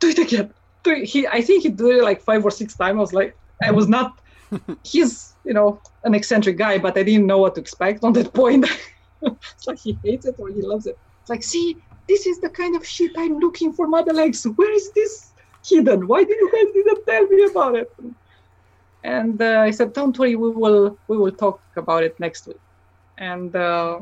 do 0.00 0.08
it 0.08 0.18
again." 0.18 0.52
Do 0.82 0.90
it. 0.90 1.04
He, 1.04 1.26
I 1.26 1.40
think 1.40 1.62
he 1.62 1.70
did 1.70 1.96
it 1.96 2.02
like 2.02 2.20
five 2.22 2.44
or 2.44 2.50
six 2.50 2.76
times. 2.76 2.96
I 2.96 3.00
was 3.00 3.12
like, 3.14 3.34
I 3.62 3.70
was 3.70 3.88
not. 3.88 4.12
he's, 4.84 5.34
you 5.44 5.54
know, 5.54 5.80
an 6.04 6.14
eccentric 6.14 6.58
guy, 6.58 6.78
but 6.78 6.96
I 6.98 7.02
didn't 7.02 7.26
know 7.26 7.38
what 7.38 7.54
to 7.54 7.60
expect 7.60 8.04
on 8.04 8.12
that 8.12 8.34
point. 8.34 8.66
it's 9.22 9.66
like 9.66 9.78
he 9.78 9.98
hates 10.04 10.26
it 10.26 10.34
or 10.38 10.48
he 10.48 10.60
loves 10.60 10.86
it. 10.86 10.96
It's 11.22 11.30
like, 11.30 11.42
see, 11.42 11.82
this 12.06 12.26
is 12.26 12.40
the 12.40 12.50
kind 12.50 12.76
of 12.76 12.86
shit 12.86 13.12
I'm 13.16 13.38
looking 13.38 13.72
for 13.72 13.86
Model 13.88 14.20
X. 14.20 14.44
Where 14.44 14.72
is 14.72 14.90
this 14.94 15.32
hidden? 15.66 16.06
Why 16.06 16.24
did 16.24 16.36
you 16.36 16.50
guys 16.52 16.72
didn't 16.74 17.06
tell 17.06 17.26
me 17.26 17.44
about 17.44 17.76
it? 17.76 17.88
And 19.02 19.40
uh, 19.40 19.60
I 19.60 19.70
said, 19.70 19.92
don't 19.92 20.18
worry, 20.18 20.36
we 20.36 20.50
will 20.50 20.98
we 21.08 21.16
will 21.16 21.32
talk 21.32 21.60
about 21.76 22.04
it 22.04 22.14
next 22.18 22.46
week. 22.46 22.60
And 23.18 23.54
uh, 23.54 24.00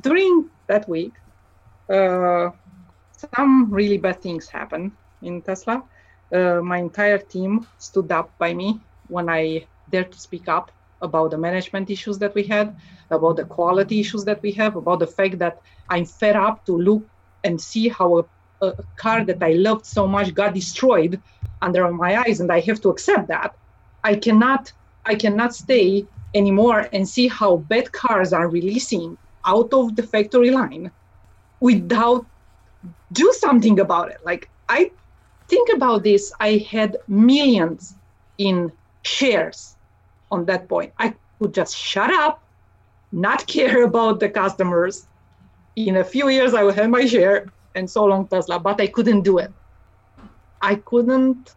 during 0.00 0.48
that 0.68 0.88
week, 0.88 1.14
uh, 1.92 2.50
some 3.34 3.72
really 3.72 3.98
bad 3.98 4.22
things 4.22 4.48
happened 4.48 4.92
in 5.22 5.42
Tesla. 5.42 5.82
Uh, 6.32 6.60
my 6.62 6.78
entire 6.78 7.18
team 7.18 7.66
stood 7.78 8.12
up 8.12 8.34
by 8.38 8.54
me 8.54 8.80
when 9.06 9.28
I 9.28 9.66
dared 9.88 10.12
to 10.12 10.18
speak 10.18 10.48
up 10.48 10.70
about 11.00 11.30
the 11.30 11.38
management 11.38 11.90
issues 11.90 12.18
that 12.18 12.34
we 12.34 12.42
had, 12.42 12.76
about 13.10 13.36
the 13.36 13.44
quality 13.44 14.00
issues 14.00 14.24
that 14.24 14.42
we 14.42 14.52
have, 14.52 14.76
about 14.76 14.98
the 14.98 15.06
fact 15.06 15.38
that 15.38 15.58
I'm 15.88 16.04
fed 16.04 16.36
up 16.36 16.64
to 16.66 16.76
look 16.76 17.04
and 17.44 17.60
see 17.60 17.88
how 17.88 18.18
a, 18.18 18.66
a 18.66 18.74
car 18.96 19.24
that 19.24 19.42
I 19.42 19.52
loved 19.52 19.86
so 19.86 20.06
much 20.06 20.34
got 20.34 20.54
destroyed 20.54 21.22
under 21.62 21.90
my 21.92 22.20
eyes, 22.22 22.40
and 22.40 22.52
I 22.52 22.60
have 22.60 22.80
to 22.82 22.90
accept 22.90 23.28
that. 23.28 23.54
I 24.04 24.16
cannot, 24.16 24.72
I 25.04 25.14
cannot 25.14 25.54
stay 25.54 26.06
anymore 26.34 26.88
and 26.92 27.08
see 27.08 27.28
how 27.28 27.56
bad 27.56 27.90
cars 27.92 28.32
are 28.32 28.48
releasing 28.48 29.16
out 29.44 29.72
of 29.72 29.96
the 29.96 30.02
factory 30.02 30.50
line 30.50 30.90
without 31.60 32.26
do 33.12 33.32
something 33.32 33.80
about 33.80 34.10
it. 34.10 34.18
Like 34.24 34.48
i 34.68 34.90
think 35.48 35.70
about 35.74 36.04
this 36.04 36.32
i 36.40 36.66
had 36.70 36.96
millions 37.08 37.94
in 38.38 38.70
shares 39.02 39.76
on 40.30 40.44
that 40.46 40.68
point. 40.68 40.92
I 40.98 41.14
could 41.40 41.54
just 41.54 41.76
shut 41.76 42.10
up 42.10 42.42
not 43.10 43.46
care 43.46 43.84
about 43.84 44.20
the 44.20 44.28
customers. 44.28 45.06
In 45.76 45.96
a 45.96 46.04
few 46.04 46.28
years 46.28 46.54
i 46.54 46.62
will 46.62 46.72
have 46.72 46.90
my 46.90 47.06
share 47.06 47.46
and 47.74 47.88
so 47.88 48.04
long 48.04 48.28
tesla 48.28 48.58
but 48.58 48.80
i 48.80 48.86
couldn't 48.86 49.22
do 49.22 49.38
it. 49.38 49.52
I 50.60 50.74
couldn't 50.76 51.54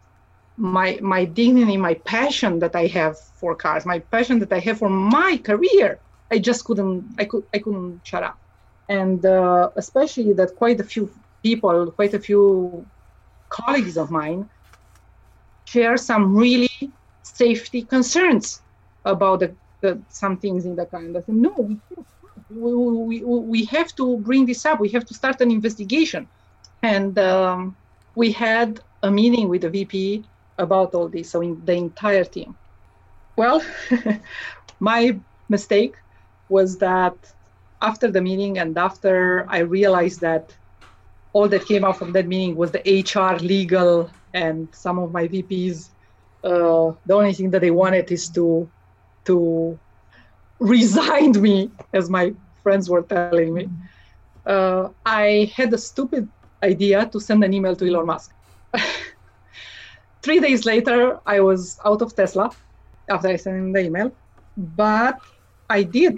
my 0.57 0.99
my 1.01 1.25
dignity 1.25 1.75
my 1.77 1.95
passion 2.05 2.59
that 2.59 2.75
i 2.75 2.85
have 2.85 3.17
for 3.19 3.55
cars 3.55 3.85
my 3.85 3.97
passion 3.97 4.37
that 4.39 4.53
i 4.53 4.59
have 4.59 4.77
for 4.77 4.89
my 4.89 5.37
career 5.37 5.99
I 6.31 6.39
just 6.39 6.63
couldn't 6.63 7.03
I 7.19 7.25
could 7.25 7.43
I 7.53 7.59
couldn't 7.59 8.01
shut 8.03 8.23
up, 8.23 8.37
and 8.87 9.23
uh, 9.25 9.69
especially 9.75 10.33
that 10.33 10.55
quite 10.55 10.79
a 10.79 10.83
few 10.83 11.11
people, 11.43 11.91
quite 11.91 12.13
a 12.13 12.19
few 12.19 12.85
colleagues 13.49 13.97
of 13.97 14.09
mine, 14.09 14.49
share 15.65 15.97
some 15.97 16.35
really 16.35 16.91
safety 17.23 17.81
concerns 17.81 18.61
about 19.03 19.41
the, 19.41 19.53
the 19.81 19.99
some 20.09 20.37
things 20.37 20.65
in 20.65 20.75
the 20.75 20.85
car. 20.85 21.01
And 21.01 21.21
no, 21.27 21.53
we, 21.57 21.77
we, 22.49 22.73
we, 22.73 23.23
we 23.23 23.65
have 23.65 23.93
to 23.95 24.17
bring 24.17 24.45
this 24.45 24.65
up. 24.65 24.79
We 24.79 24.89
have 24.89 25.05
to 25.07 25.13
start 25.13 25.41
an 25.41 25.51
investigation, 25.51 26.29
and 26.81 27.19
um, 27.19 27.75
we 28.15 28.31
had 28.31 28.79
a 29.03 29.11
meeting 29.11 29.49
with 29.49 29.63
the 29.63 29.69
VP 29.69 30.23
about 30.57 30.95
all 30.95 31.09
this. 31.09 31.31
So 31.31 31.41
in 31.41 31.61
the 31.65 31.73
entire 31.73 32.23
team. 32.23 32.55
Well, 33.35 33.63
my 34.79 35.17
mistake 35.49 35.95
was 36.51 36.77
that 36.77 37.15
after 37.81 38.11
the 38.11 38.21
meeting 38.21 38.59
and 38.59 38.77
after 38.77 39.45
I 39.49 39.59
realized 39.59 40.21
that 40.21 40.53
all 41.33 41.47
that 41.47 41.65
came 41.65 41.83
out 41.83 41.97
from 41.97 42.11
that 42.11 42.27
meeting 42.27 42.55
was 42.55 42.71
the 42.71 42.81
HR, 42.83 43.41
legal, 43.41 44.09
and 44.33 44.67
some 44.73 44.99
of 44.99 45.11
my 45.11 45.27
VPs. 45.27 45.89
Uh, 46.43 46.93
the 47.05 47.13
only 47.13 47.33
thing 47.33 47.49
that 47.51 47.61
they 47.61 47.71
wanted 47.71 48.11
is 48.11 48.29
to 48.29 48.69
to 49.25 49.79
resign 50.59 51.31
me, 51.41 51.71
as 51.93 52.09
my 52.09 52.33
friends 52.63 52.89
were 52.89 53.03
telling 53.03 53.53
me. 53.53 53.69
Uh, 54.45 54.89
I 55.05 55.51
had 55.55 55.73
a 55.73 55.77
stupid 55.77 56.27
idea 56.63 57.05
to 57.07 57.19
send 57.19 57.43
an 57.43 57.53
email 57.53 57.75
to 57.75 57.87
Elon 57.87 58.07
Musk. 58.07 58.33
Three 60.23 60.39
days 60.39 60.65
later, 60.65 61.19
I 61.25 61.39
was 61.39 61.79
out 61.85 62.01
of 62.01 62.15
Tesla 62.15 62.51
after 63.09 63.27
I 63.29 63.35
sent 63.37 63.57
him 63.57 63.71
the 63.71 63.81
email, 63.85 64.11
but 64.57 65.19
I 65.69 65.83
did 65.83 66.17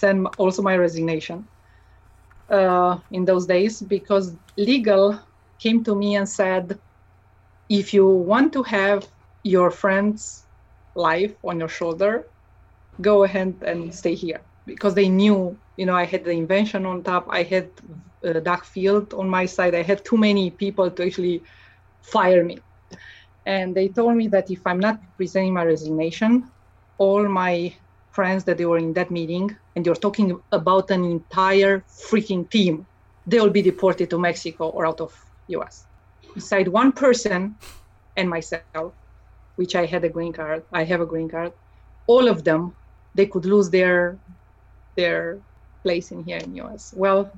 send 0.00 0.26
also 0.38 0.62
my 0.62 0.76
resignation 0.76 1.46
uh, 2.48 2.98
in 3.10 3.24
those 3.24 3.46
days 3.46 3.82
because 3.82 4.34
legal 4.56 5.18
came 5.58 5.84
to 5.84 5.94
me 5.94 6.16
and 6.16 6.28
said, 6.28 6.78
if 7.68 7.94
you 7.94 8.06
want 8.06 8.52
to 8.52 8.62
have 8.62 9.06
your 9.44 9.70
friend's 9.70 10.44
life 10.94 11.34
on 11.44 11.58
your 11.60 11.68
shoulder, 11.68 12.24
go 13.00 13.24
ahead 13.24 13.54
and 13.64 13.94
stay 13.94 14.14
here 14.14 14.40
because 14.66 14.94
they 14.94 15.08
knew, 15.08 15.56
you 15.76 15.86
know, 15.86 15.94
I 15.94 16.04
had 16.04 16.24
the 16.24 16.32
invention 16.32 16.86
on 16.86 17.02
top, 17.02 17.26
I 17.30 17.42
had 17.42 17.70
uh, 18.24 18.56
Field 18.64 19.14
on 19.14 19.28
my 19.28 19.46
side, 19.46 19.74
I 19.74 19.82
had 19.82 20.04
too 20.04 20.16
many 20.16 20.50
people 20.50 20.90
to 20.90 21.04
actually 21.06 21.42
fire 22.02 22.44
me. 22.44 22.58
And 23.46 23.74
they 23.74 23.88
told 23.88 24.16
me 24.16 24.28
that 24.28 24.50
if 24.50 24.60
I'm 24.66 24.80
not 24.80 25.00
presenting 25.16 25.54
my 25.54 25.64
resignation, 25.64 26.50
all 26.98 27.26
my 27.28 27.74
friends 28.10 28.44
that 28.44 28.58
they 28.58 28.66
were 28.66 28.78
in 28.78 28.92
that 28.94 29.10
meeting, 29.10 29.56
and 29.76 29.86
you're 29.86 29.94
talking 29.94 30.40
about 30.52 30.90
an 30.90 31.04
entire 31.04 31.84
freaking 31.88 32.48
team, 32.50 32.86
they 33.26 33.38
will 33.40 33.50
be 33.50 33.62
deported 33.62 34.10
to 34.10 34.18
Mexico 34.18 34.68
or 34.68 34.86
out 34.86 35.00
of 35.00 35.12
US. 35.48 35.86
Beside 36.34 36.68
one 36.68 36.92
person 36.92 37.54
and 38.16 38.28
myself, 38.28 38.92
which 39.56 39.74
I 39.76 39.86
had 39.86 40.04
a 40.04 40.08
green 40.08 40.32
card, 40.32 40.64
I 40.72 40.84
have 40.84 41.00
a 41.00 41.06
green 41.06 41.28
card, 41.28 41.52
all 42.06 42.28
of 42.28 42.44
them, 42.44 42.74
they 43.14 43.26
could 43.26 43.44
lose 43.44 43.70
their 43.70 44.16
their 44.96 45.38
place 45.82 46.10
in 46.10 46.22
here 46.24 46.38
in 46.38 46.54
US. 46.56 46.92
Well, 46.96 47.30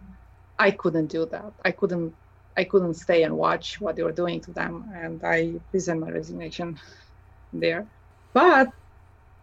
I 0.58 0.70
couldn't 0.70 1.08
do 1.08 1.26
that. 1.26 1.52
I 1.64 1.70
couldn't 1.70 2.14
I 2.56 2.64
couldn't 2.64 2.94
stay 2.94 3.22
and 3.22 3.36
watch 3.36 3.80
what 3.80 3.96
they 3.96 4.02
were 4.02 4.12
doing 4.12 4.40
to 4.42 4.52
them, 4.52 4.90
and 4.94 5.22
I 5.24 5.54
present 5.70 6.00
my 6.00 6.10
resignation 6.10 6.78
there. 7.52 7.86
But 8.34 8.68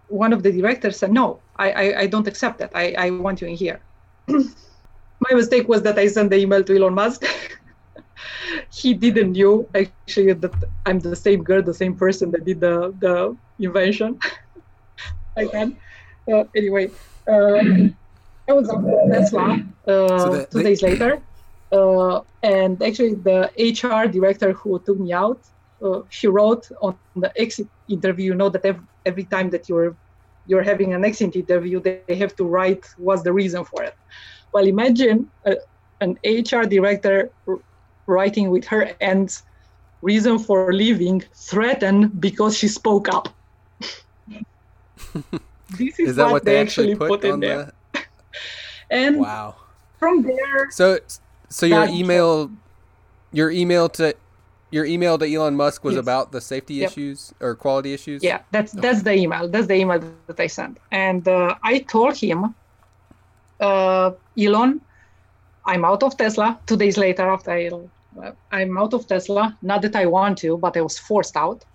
one 0.09 0.33
of 0.33 0.43
the 0.43 0.51
directors 0.51 0.97
said, 0.97 1.11
"No, 1.11 1.39
I, 1.55 1.71
I, 1.71 1.99
I 2.01 2.07
don't 2.07 2.27
accept 2.27 2.59
that. 2.59 2.71
I, 2.75 2.93
I 2.97 3.09
want 3.11 3.41
you 3.41 3.47
in 3.47 3.55
here." 3.55 3.79
my 4.27 5.33
mistake 5.33 5.67
was 5.67 5.81
that 5.83 5.97
I 5.97 6.07
sent 6.07 6.29
the 6.29 6.37
email 6.37 6.63
to 6.63 6.75
Elon 6.75 6.93
Musk. 6.93 7.23
he 8.71 8.93
didn't 8.93 9.33
know 9.33 9.67
actually 9.75 10.33
that 10.33 10.53
I'm 10.85 10.99
the 10.99 11.15
same 11.15 11.43
girl, 11.43 11.61
the 11.61 11.73
same 11.73 11.95
person 11.95 12.31
that 12.31 12.45
did 12.45 12.59
the 12.59 12.93
the 12.99 13.35
invention. 13.59 14.19
I 15.37 15.45
can. 15.45 15.77
Uh, 16.31 16.43
anyway, 16.55 16.91
uh, 17.27 17.61
I 18.47 18.53
was 18.53 18.69
on 18.69 18.85
Tesla 19.09 19.63
uh, 19.87 20.19
so 20.19 20.45
two 20.51 20.63
days 20.63 20.81
later 20.81 21.21
uh, 21.71 22.21
and 22.41 22.81
actually, 22.81 23.15
the 23.15 23.51
HR 23.57 24.07
director 24.07 24.53
who 24.53 24.79
took 24.79 24.99
me 24.99 25.13
out, 25.13 25.39
uh, 25.81 26.01
she 26.09 26.27
wrote 26.27 26.69
on 26.81 26.95
the 27.15 27.31
exit 27.39 27.67
interview. 27.87 28.25
You 28.31 28.35
know 28.35 28.49
that 28.49 28.65
every, 28.65 28.85
every 29.05 29.23
time 29.25 29.49
that 29.51 29.69
you're 29.69 29.95
you're 30.47 30.63
having 30.63 30.93
an 30.93 31.05
exit 31.05 31.35
interview, 31.35 31.79
they, 31.79 32.01
they 32.07 32.15
have 32.15 32.35
to 32.37 32.43
write 32.43 32.85
what's 32.97 33.21
the 33.21 33.31
reason 33.31 33.63
for 33.63 33.83
it. 33.83 33.95
Well, 34.51 34.65
imagine 34.65 35.29
a, 35.45 35.57
an 36.01 36.17
HR 36.25 36.63
director 36.63 37.29
writing 38.07 38.49
with 38.49 38.65
her 38.65 38.91
ends 38.99 39.43
reason 40.01 40.39
for 40.39 40.73
leaving 40.73 41.21
threatened 41.35 42.19
because 42.19 42.57
she 42.57 42.67
spoke 42.67 43.09
up. 43.09 43.29
this 45.77 45.99
is, 45.99 46.09
is 46.09 46.15
that 46.15 46.25
what, 46.25 46.31
what 46.31 46.45
they, 46.45 46.57
actually, 46.57 46.95
put, 46.95 47.09
put 47.09 47.23
in 47.23 47.39
the... 47.39 47.47
there. 47.47 48.03
and 48.89 49.19
wow. 49.19 49.55
from 49.99 50.23
there, 50.23 50.71
so 50.71 50.99
so 51.49 51.65
your 51.65 51.85
email, 51.85 52.51
your 53.31 53.51
email 53.51 53.89
to 53.89 54.15
your 54.71 54.85
email 54.85 55.17
to 55.17 55.25
Elon 55.25 55.55
Musk 55.55 55.83
was 55.83 55.95
yes. 55.95 56.01
about 56.01 56.31
the 56.31 56.41
safety 56.41 56.75
yep. 56.75 56.91
issues 56.91 57.33
or 57.39 57.55
quality 57.55 57.93
issues. 57.93 58.23
Yeah, 58.23 58.41
that's 58.51 58.73
okay. 58.73 58.81
that's 58.81 59.03
the 59.03 59.13
email. 59.13 59.47
That's 59.47 59.67
the 59.67 59.75
email 59.75 59.99
that 60.27 60.39
I 60.39 60.47
sent, 60.47 60.77
and 60.91 61.27
uh, 61.27 61.55
I 61.63 61.79
told 61.79 62.17
him, 62.17 62.55
uh, 63.59 64.11
Elon, 64.37 64.81
I'm 65.65 65.85
out 65.85 66.03
of 66.03 66.17
Tesla. 66.17 66.59
Two 66.65 66.77
days 66.77 66.97
later, 66.97 67.27
after 67.27 67.51
I, 67.51 67.67
uh, 67.67 68.31
I'm 68.51 68.77
out 68.77 68.93
of 68.93 69.07
Tesla. 69.07 69.57
Not 69.61 69.81
that 69.81 69.95
I 69.95 70.05
want 70.05 70.37
to, 70.39 70.57
but 70.57 70.77
I 70.77 70.81
was 70.81 70.97
forced 70.97 71.35
out. 71.35 71.65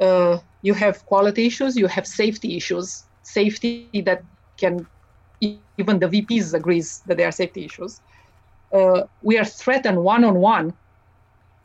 Uh, 0.00 0.38
you 0.62 0.74
have 0.74 1.04
quality 1.06 1.46
issues. 1.46 1.76
You 1.76 1.86
have 1.86 2.06
safety 2.06 2.56
issues. 2.56 3.04
Safety 3.22 3.88
that 4.04 4.24
can 4.56 4.86
even 5.40 5.98
the 5.98 6.08
VPs 6.08 6.54
agrees 6.54 7.02
that 7.06 7.16
they 7.16 7.24
are 7.24 7.32
safety 7.32 7.64
issues 7.64 8.00
uh, 8.72 9.02
we 9.22 9.38
are 9.38 9.44
threatened 9.44 10.02
one 10.02 10.24
on 10.24 10.36
one 10.36 10.72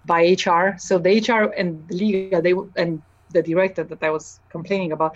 by 0.07 0.21
HR. 0.45 0.75
So 0.79 0.97
the 0.97 1.11
HR 1.19 1.53
and 1.59 1.87
the 1.87 1.95
legal 1.95 2.41
they 2.41 2.53
and 2.81 3.01
the 3.31 3.43
director 3.43 3.83
that 3.83 4.01
I 4.01 4.09
was 4.09 4.39
complaining 4.49 4.91
about, 4.93 5.15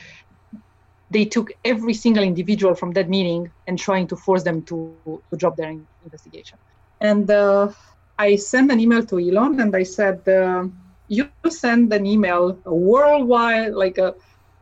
they 1.09 1.25
took 1.25 1.51
every 1.65 1.93
single 1.93 2.23
individual 2.23 2.75
from 2.75 2.91
that 2.91 3.07
meeting 3.09 3.49
and 3.67 3.79
trying 3.79 4.07
to 4.07 4.15
force 4.15 4.43
them 4.43 4.61
to, 4.63 4.93
to 5.29 5.37
drop 5.37 5.55
their 5.55 5.73
investigation. 6.03 6.57
And 6.99 7.31
uh, 7.31 7.71
I 8.19 8.35
sent 8.35 8.71
an 8.71 8.79
email 8.79 9.03
to 9.05 9.17
Elon 9.17 9.59
and 9.61 9.75
I 9.75 9.83
said, 9.83 10.27
uh, 10.27 10.67
you 11.07 11.29
send 11.49 11.91
an 11.93 12.05
email, 12.05 12.59
a 12.65 12.75
worldwide, 12.75 13.73
like 13.73 13.97
a 13.97 14.13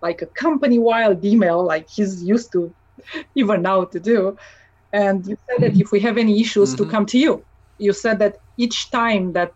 like 0.01 0.21
a 0.21 0.27
company-wide 0.27 1.25
email, 1.25 1.61
like 1.61 1.89
he's 1.89 2.23
used 2.23 2.53
to 2.53 2.73
even 3.35 3.61
now 3.61 3.83
to 3.83 3.99
do 3.99 4.37
and 4.93 5.27
you 5.27 5.37
said 5.47 5.61
that 5.61 5.79
if 5.79 5.91
we 5.91 5.99
have 5.99 6.17
any 6.17 6.39
issues 6.41 6.73
mm-hmm. 6.73 6.83
to 6.85 6.89
come 6.89 7.05
to 7.05 7.19
you 7.19 7.43
you 7.77 7.93
said 7.93 8.19
that 8.19 8.39
each 8.57 8.91
time 8.91 9.33
that 9.33 9.53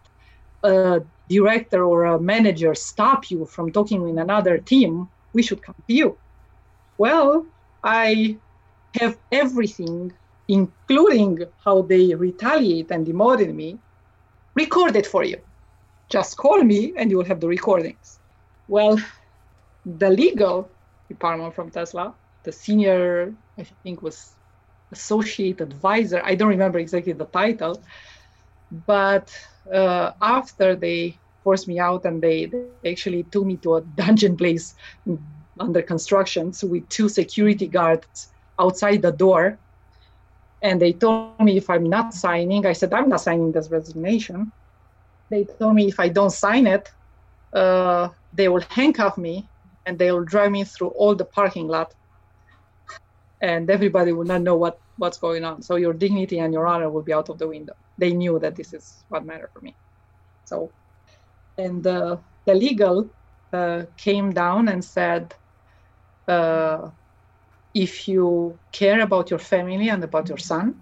a 0.64 1.02
director 1.30 1.84
or 1.84 2.06
a 2.06 2.20
manager 2.20 2.74
stop 2.76 3.30
you 3.32 3.46
from 3.46 3.72
talking 3.72 4.02
with 4.02 4.18
another 4.18 4.58
team 4.58 5.08
we 5.34 5.42
should 5.44 5.62
come 5.62 5.76
to 5.88 5.94
you. 5.94 6.20
Well 6.98 7.48
i 7.84 8.40
have 9.00 9.18
everything 9.32 10.12
including 10.48 11.40
how 11.66 11.82
they 11.82 12.14
retaliate 12.14 12.92
and 12.92 13.06
demoted 13.06 13.54
me 13.56 13.80
recorded 14.56 15.06
for 15.08 15.24
you. 15.24 15.38
Just 16.10 16.38
call 16.38 16.64
me 16.64 16.94
and 16.98 17.10
you 17.10 17.18
will 17.18 17.26
have 17.26 17.40
the 17.40 17.48
recordings. 17.48 18.20
Well 18.68 19.00
the 19.86 20.10
legal 20.10 20.72
department 21.10 21.54
from 21.54 21.70
tesla 21.70 22.16
the 22.46 22.52
senior 22.52 23.36
i 23.60 23.64
think 23.84 24.02
was 24.02 24.38
associate 24.94 25.60
advisor. 25.60 26.22
I 26.24 26.36
don't 26.36 26.50
remember 26.50 26.80
exactly 26.80 27.14
the 27.14 27.26
title, 27.26 27.84
but 28.74 29.32
uh, 29.74 30.12
after 30.22 30.76
they 30.76 31.20
forced 31.44 31.68
me 31.68 31.80
out 31.80 32.06
and 32.06 32.22
they, 32.22 32.46
they 32.48 32.92
actually 32.92 33.24
took 33.24 33.46
me 33.46 33.58
to 33.58 33.76
a 33.76 33.82
dungeon 33.82 34.36
place 34.38 34.76
under 35.60 35.82
construction 35.82 36.54
so 36.54 36.68
with 36.68 36.88
two 36.90 37.10
security 37.10 37.68
guards 37.68 38.30
outside 38.60 39.02
the 39.02 39.12
door 39.12 39.60
and 40.64 40.82
they 40.82 40.94
told 40.94 41.20
me 41.20 41.58
if 41.58 41.70
i'm 41.70 41.84
not 41.84 42.14
signing 42.14 42.66
i 42.66 42.74
said 42.74 42.94
i'm 42.94 43.10
not 43.10 43.22
signing 43.22 43.52
this 43.52 43.70
resignation 43.72 44.52
they 45.30 45.46
told 45.60 45.76
me 45.76 45.88
if 45.88 46.00
i 46.00 46.10
don't 46.10 46.32
sign 46.32 46.66
it 46.68 46.90
uh, 47.54 48.10
they 48.32 48.48
will 48.50 48.64
handcuff 48.70 49.18
me 49.18 49.50
and 49.86 49.98
they 50.00 50.12
will 50.12 50.24
drive 50.26 50.52
me 50.52 50.64
through 50.64 50.90
all 50.90 51.16
the 51.16 51.26
parking 51.26 51.68
lot 51.68 51.94
and 53.42 53.70
everybody 53.70 54.12
will 54.14 54.26
not 54.26 54.42
know 54.42 54.56
what 54.58 54.80
what's 54.98 55.18
going 55.18 55.44
on. 55.44 55.62
So 55.62 55.76
your 55.76 55.94
dignity 55.94 56.40
and 56.40 56.54
your 56.54 56.68
honor 56.68 56.90
will 56.90 57.04
be 57.04 57.14
out 57.14 57.30
of 57.30 57.40
the 57.40 57.48
window. 57.48 57.74
They 57.98 58.14
knew 58.14 58.40
that 58.40 58.56
this 58.56 58.74
is 58.74 59.04
what 59.10 59.26
mattered 59.26 59.50
for 59.54 59.62
me. 59.62 59.76
So, 60.46 60.74
and 61.58 61.86
uh, 61.86 62.18
the 62.46 62.54
legal 62.54 63.10
uh, 63.52 63.84
came 63.98 64.32
down 64.32 64.68
and 64.68 64.84
said, 64.84 65.34
uh, 66.28 66.90
if 67.74 68.08
you 68.08 68.60
care 68.72 69.02
about 69.02 69.30
your 69.30 69.40
family 69.40 69.90
and 69.90 70.04
about 70.04 70.30
your 70.30 70.38
son, 70.38 70.82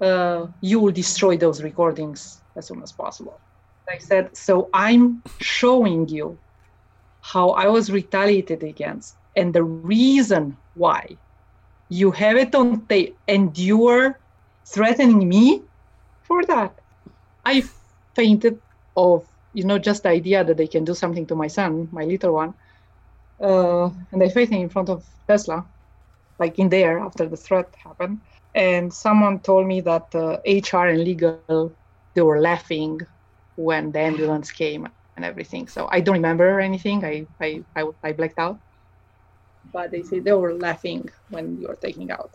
uh, 0.00 0.46
you 0.60 0.80
will 0.80 0.92
destroy 0.92 1.36
those 1.36 1.62
recordings 1.62 2.42
as 2.56 2.66
soon 2.68 2.82
as 2.82 2.92
possible. 2.92 3.40
I 3.88 3.98
said, 3.98 4.36
so 4.36 4.70
I'm 4.72 5.22
showing 5.40 6.08
you 6.08 6.38
how 7.20 7.50
I 7.50 7.66
was 7.66 7.90
retaliated 7.90 8.62
against 8.62 9.16
and 9.36 9.52
the 9.54 9.64
reason 9.64 10.56
why 10.74 11.18
you 11.88 12.10
have 12.12 12.36
it 12.36 12.54
on 12.54 12.86
tape 12.86 13.18
and 13.26 13.56
you're 13.58 14.18
threatening 14.66 15.28
me 15.28 15.62
for 16.30 16.44
that 16.46 16.80
i 17.44 17.62
fainted 18.16 18.60
of 18.96 19.26
you 19.52 19.64
know 19.64 19.78
just 19.78 20.04
the 20.04 20.08
idea 20.10 20.44
that 20.44 20.56
they 20.58 20.68
can 20.68 20.84
do 20.84 20.94
something 20.94 21.26
to 21.26 21.36
my 21.36 21.48
son 21.48 21.88
my 21.92 22.04
little 22.04 22.34
one 22.34 22.54
uh, 23.42 23.90
and 24.12 24.22
i 24.22 24.28
fainted 24.28 24.60
in 24.60 24.68
front 24.70 24.88
of 24.88 25.04
tesla 25.28 25.66
like 26.38 26.58
in 26.58 26.68
there 26.68 26.98
after 27.00 27.28
the 27.28 27.36
threat 27.36 27.74
happened 27.84 28.20
and 28.54 28.92
someone 28.92 29.40
told 29.40 29.66
me 29.66 29.80
that 29.80 30.06
uh, 30.14 30.38
hr 30.46 30.88
and 30.88 31.04
legal 31.04 31.46
they 32.14 32.22
were 32.22 32.40
laughing 32.40 32.98
when 33.32 33.68
the 33.68 34.00
ambulance 34.00 34.30
came 34.30 34.66
and 34.96 35.24
everything. 35.24 35.68
So 35.68 35.88
I 35.90 36.00
don't 36.00 36.14
remember 36.14 36.60
anything. 36.60 37.04
I 37.04 37.26
I 37.40 37.64
I, 37.76 37.84
I 38.02 38.12
blacked 38.12 38.38
out. 38.38 38.60
But 39.72 39.90
they 39.90 40.02
say 40.02 40.20
they 40.20 40.32
were 40.32 40.54
laughing 40.54 41.08
when 41.28 41.58
you 41.58 41.68
were 41.68 41.76
taking 41.76 42.10
out 42.10 42.34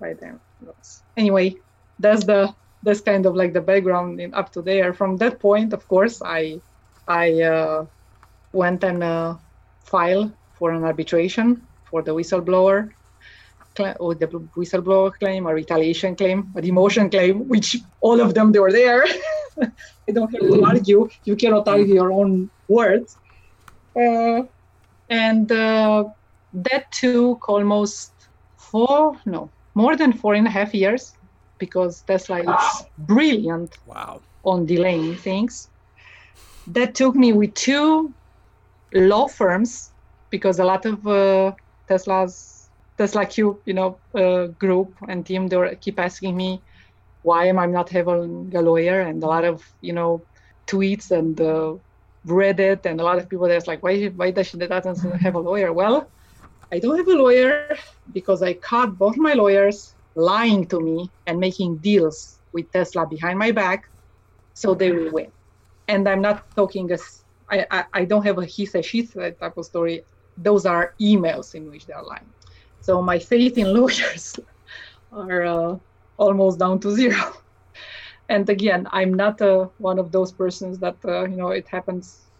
by 0.00 0.14
the 0.14 0.26
ambulance. 0.38 1.04
Anyway, 1.16 1.56
that's 1.98 2.24
the 2.24 2.54
that's 2.86 3.00
kind 3.00 3.26
of 3.26 3.34
like 3.34 3.52
the 3.52 3.60
background 3.60 4.20
in, 4.20 4.32
up 4.32 4.52
to 4.52 4.62
there. 4.62 4.94
From 4.94 5.16
that 5.16 5.40
point, 5.40 5.72
of 5.72 5.86
course, 5.88 6.22
I 6.24 6.60
I 7.08 7.42
uh, 7.42 7.86
went 8.52 8.84
and 8.84 9.02
uh, 9.02 9.34
filed 9.84 10.30
for 10.54 10.70
an 10.70 10.84
arbitration 10.84 11.66
for 11.90 12.00
the 12.02 12.12
whistleblower 12.12 12.92
or 14.00 14.14
the 14.14 14.28
whistleblower 14.56 15.12
claim, 15.18 15.46
a 15.46 15.52
retaliation 15.52 16.14
claim, 16.16 16.50
a 16.56 16.62
demotion 16.62 17.10
claim, 17.10 17.46
which 17.48 17.76
all 18.00 18.20
of 18.20 18.32
them 18.34 18.52
they 18.52 18.60
were 18.60 18.72
there. 18.72 19.04
I 20.08 20.12
don't 20.12 20.32
have 20.32 20.40
to 20.40 20.64
argue. 20.64 21.08
You 21.24 21.36
cannot 21.36 21.68
argue 21.68 21.94
your 21.94 22.12
own 22.12 22.48
words. 22.68 23.18
Uh, 23.94 24.42
and 25.10 25.50
uh, 25.50 26.04
that 26.54 26.90
took 26.92 27.48
almost 27.48 28.12
four, 28.56 29.18
no, 29.26 29.50
more 29.74 29.96
than 29.96 30.12
four 30.12 30.34
and 30.34 30.46
a 30.46 30.50
half 30.50 30.72
years 30.72 31.15
because 31.58 32.02
Tesla 32.02 32.40
is 32.40 32.84
brilliant 32.98 33.78
wow. 33.86 34.20
on 34.44 34.66
delaying 34.66 35.16
things. 35.16 35.68
That 36.66 36.94
took 36.94 37.14
me 37.14 37.32
with 37.32 37.54
two 37.54 38.12
law 38.92 39.28
firms 39.28 39.92
because 40.30 40.58
a 40.58 40.64
lot 40.64 40.84
of 40.86 41.06
uh, 41.06 41.52
Tesla's 41.88 42.68
TSLAQ, 42.98 43.58
you 43.64 43.74
know, 43.74 43.98
uh, 44.14 44.46
group 44.58 44.94
and 45.08 45.24
team 45.24 45.48
they 45.48 45.56
were 45.56 45.74
keep 45.74 45.98
asking 45.98 46.36
me 46.36 46.60
why 47.26 47.46
am 47.46 47.58
I 47.58 47.66
not 47.66 47.88
having 47.90 48.52
a 48.54 48.62
lawyer 48.62 49.00
and 49.00 49.20
a 49.22 49.26
lot 49.26 49.44
of 49.44 49.60
you 49.80 49.92
know 49.92 50.22
tweets 50.68 51.10
and 51.10 51.40
uh, 51.40 51.74
Reddit 52.24 52.86
and 52.86 53.00
a 53.00 53.04
lot 53.04 53.18
of 53.18 53.28
people 53.28 53.48
that's 53.48 53.66
like 53.66 53.82
why 53.82 54.06
why 54.06 54.30
does 54.30 54.46
she 54.46 54.56
doesn't 54.56 55.20
have 55.20 55.34
a 55.34 55.40
lawyer? 55.40 55.72
Well, 55.72 56.08
I 56.70 56.78
don't 56.78 56.96
have 56.96 57.08
a 57.08 57.18
lawyer 57.24 57.76
because 58.12 58.42
I 58.42 58.54
cut 58.54 58.96
both 58.96 59.16
my 59.16 59.34
lawyers 59.34 59.95
lying 60.16 60.66
to 60.68 60.80
me 60.80 61.12
and 61.26 61.38
making 61.38 61.78
deals 61.78 62.40
with 62.52 62.70
Tesla 62.72 63.06
behind 63.06 63.38
my 63.38 63.52
back, 63.52 63.84
so 64.54 64.74
they 64.74 64.92
will 64.92 65.12
win. 65.12 65.32
And 65.88 66.08
I'm 66.08 66.22
not 66.22 66.44
talking 66.56 66.90
as 66.92 67.24
I, 67.50 67.66
I, 67.70 67.84
I 67.94 68.04
don't 68.06 68.24
have 68.24 68.38
a 68.38 68.46
he 68.46 68.66
said 68.66 68.84
she 68.84 69.06
said 69.06 69.38
type 69.38 69.56
of 69.56 69.66
story. 69.66 70.04
Those 70.36 70.66
are 70.66 70.94
emails 71.00 71.54
in 71.54 71.68
which 71.68 71.86
they 71.86 71.94
are 71.94 72.04
lying. 72.04 72.32
So 72.80 73.02
my 73.02 73.18
faith 73.18 73.58
in 73.58 73.74
lawyers 73.74 74.34
are 75.12 75.42
uh, 75.44 75.76
almost 76.18 76.58
down 76.58 76.80
to 76.80 76.90
zero. 76.90 77.18
And 78.28 78.48
again, 78.48 78.86
I'm 78.92 79.14
not 79.14 79.40
uh, 79.40 79.68
one 79.78 79.98
of 79.98 80.12
those 80.12 80.32
persons 80.32 80.78
that 80.80 80.96
uh, 81.04 81.24
you 81.24 81.36
know 81.36 81.50
it 81.50 81.68
happens, 81.68 82.30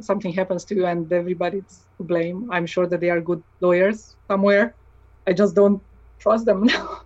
something 0.00 0.32
happens 0.32 0.64
to 0.66 0.74
you 0.74 0.86
and 0.86 1.10
everybody's 1.12 1.88
to 1.98 2.04
blame. 2.04 2.48
I'm 2.50 2.66
sure 2.66 2.86
that 2.86 3.00
they 3.00 3.10
are 3.10 3.20
good 3.20 3.42
lawyers 3.60 4.16
somewhere. 4.30 4.76
I 5.26 5.32
just 5.32 5.54
don't 5.56 5.82
trust 6.20 6.46
them 6.46 6.64
now 6.74 7.00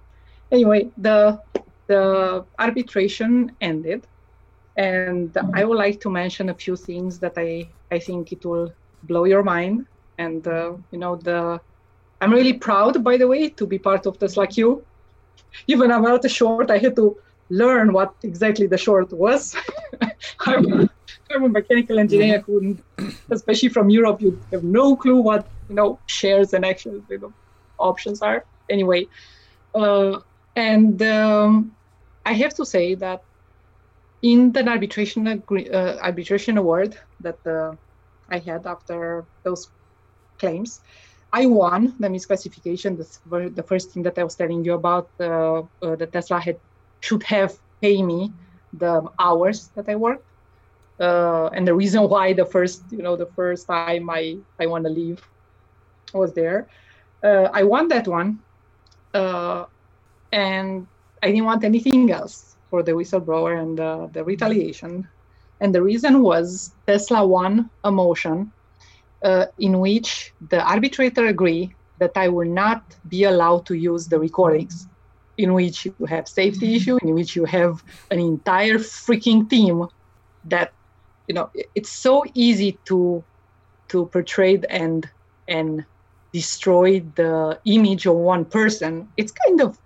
anyway, 0.50 0.90
the 0.96 1.40
the 1.86 2.46
arbitration 2.58 3.52
ended, 3.60 4.06
and 4.76 5.36
I 5.54 5.64
would 5.64 5.78
like 5.78 6.00
to 6.00 6.10
mention 6.10 6.48
a 6.48 6.54
few 6.54 6.76
things 6.76 7.18
that 7.20 7.34
I 7.36 7.68
I 7.90 7.98
think 7.98 8.32
it 8.32 8.44
will 8.44 8.72
blow 9.02 9.24
your 9.24 9.42
mind. 9.42 9.86
And 10.18 10.46
uh, 10.46 10.76
you 10.90 10.98
know 10.98 11.16
the 11.16 11.60
I'm 12.20 12.32
really 12.32 12.54
proud, 12.54 13.04
by 13.04 13.16
the 13.16 13.28
way, 13.28 13.50
to 13.50 13.66
be 13.66 13.78
part 13.78 14.06
of 14.06 14.18
this 14.18 14.36
like 14.36 14.56
you. 14.56 14.86
Even 15.66 15.90
about 15.90 16.24
a 16.24 16.28
short, 16.28 16.70
I 16.70 16.78
had 16.78 16.96
to 16.96 17.16
learn 17.50 17.92
what 17.92 18.14
exactly 18.22 18.66
the 18.66 18.78
short 18.78 19.12
was. 19.12 19.54
I'm, 20.46 20.88
I'm 21.30 21.44
a 21.44 21.48
mechanical 21.48 21.98
engineer 21.98 22.40
who, 22.40 22.78
especially 23.30 23.68
from 23.68 23.90
Europe, 23.90 24.22
you 24.22 24.40
have 24.52 24.64
no 24.64 24.96
clue 24.96 25.20
what 25.20 25.48
you 25.68 25.74
know 25.74 26.00
shares 26.06 26.54
and 26.54 26.64
actions 26.64 27.04
you 27.10 27.18
know, 27.18 27.34
options 27.78 28.22
are. 28.22 28.46
Anyway, 28.70 29.08
uh, 29.74 30.20
and 30.56 31.00
um, 31.02 31.72
I 32.24 32.32
have 32.34 32.54
to 32.54 32.66
say 32.66 32.94
that 32.96 33.20
in 34.22 34.52
the 34.52 34.66
arbitration 34.66 35.26
uh, 35.28 35.96
arbitration 36.02 36.58
award 36.58 36.96
that 37.20 37.38
uh, 37.46 37.72
I 38.28 38.38
had 38.38 38.66
after 38.66 39.26
those 39.44 39.68
claims, 40.38 40.80
I 41.32 41.46
won 41.46 41.94
the 41.98 42.08
misclassification. 42.08 42.96
The, 42.98 43.50
the 43.54 43.62
first 43.62 43.92
thing 43.92 44.02
that 44.04 44.18
I 44.18 44.24
was 44.24 44.36
telling 44.36 44.64
you 44.64 44.74
about, 44.74 45.10
uh, 45.20 45.62
uh, 45.82 45.96
the 45.96 46.06
Tesla 46.06 46.40
had 46.40 46.56
should 47.00 47.22
have 47.24 47.54
pay 47.82 48.02
me 48.02 48.32
the 48.72 49.02
hours 49.18 49.70
that 49.76 49.88
I 49.88 49.96
worked, 49.96 50.26
uh, 51.00 51.48
and 51.54 51.66
the 51.66 51.74
reason 51.74 52.08
why 52.08 52.32
the 52.32 52.46
first, 52.46 52.84
you 52.90 53.02
know, 53.02 53.16
the 53.16 53.30
first 53.36 53.66
time 53.68 54.02
I 54.10 54.38
I 54.50 54.66
want 54.66 54.84
to 54.84 54.90
leave 54.90 55.20
was 56.12 56.32
there. 56.34 56.68
Uh, 57.22 57.48
I 57.52 57.62
won 57.64 57.88
that 57.88 58.06
one, 58.06 58.40
uh, 59.14 59.64
and 60.32 60.86
I 61.22 61.28
didn't 61.28 61.44
want 61.44 61.64
anything 61.64 62.10
else 62.10 62.56
for 62.70 62.82
the 62.82 62.92
whistleblower 62.92 63.60
and 63.60 63.78
the, 63.78 64.10
the 64.12 64.24
retaliation. 64.24 65.08
And 65.60 65.74
the 65.74 65.82
reason 65.82 66.22
was 66.22 66.72
Tesla 66.86 67.26
won 67.26 67.70
a 67.84 67.90
motion 67.90 68.52
uh, 69.22 69.46
in 69.58 69.80
which 69.80 70.32
the 70.50 70.62
arbitrator 70.62 71.26
agreed 71.26 71.74
that 71.98 72.12
I 72.16 72.28
will 72.28 72.48
not 72.48 72.82
be 73.08 73.24
allowed 73.24 73.64
to 73.66 73.74
use 73.74 74.08
the 74.08 74.18
recordings, 74.18 74.86
in 75.38 75.54
which 75.54 75.86
you 75.86 75.94
have 76.06 76.28
safety 76.28 76.74
issue, 76.74 76.98
in 77.02 77.14
which 77.14 77.36
you 77.36 77.44
have 77.44 77.82
an 78.10 78.18
entire 78.18 78.74
freaking 78.74 79.48
team 79.48 79.86
that, 80.44 80.72
you 81.28 81.34
know, 81.34 81.50
it's 81.74 81.90
so 81.90 82.24
easy 82.34 82.78
to 82.86 83.24
to 83.88 84.06
portray 84.06 84.60
and 84.68 85.08
and 85.48 85.84
destroy 86.32 87.00
the 87.14 87.58
image 87.64 88.06
of 88.06 88.16
one 88.16 88.44
person. 88.44 89.08
It's 89.16 89.32
kind 89.32 89.60
of 89.60 89.78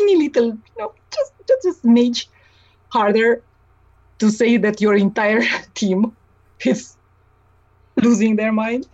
tiny 0.00 0.16
little, 0.16 0.46
you 0.46 0.76
know, 0.78 0.92
just 1.10 1.32
just 1.48 1.64
a 1.66 1.86
smidge 1.86 2.26
harder 2.88 3.42
to 4.18 4.30
say 4.30 4.56
that 4.56 4.80
your 4.80 4.96
entire 4.96 5.42
team 5.74 6.16
is 6.64 6.96
losing 7.96 8.36
their 8.36 8.52
mind. 8.52 8.86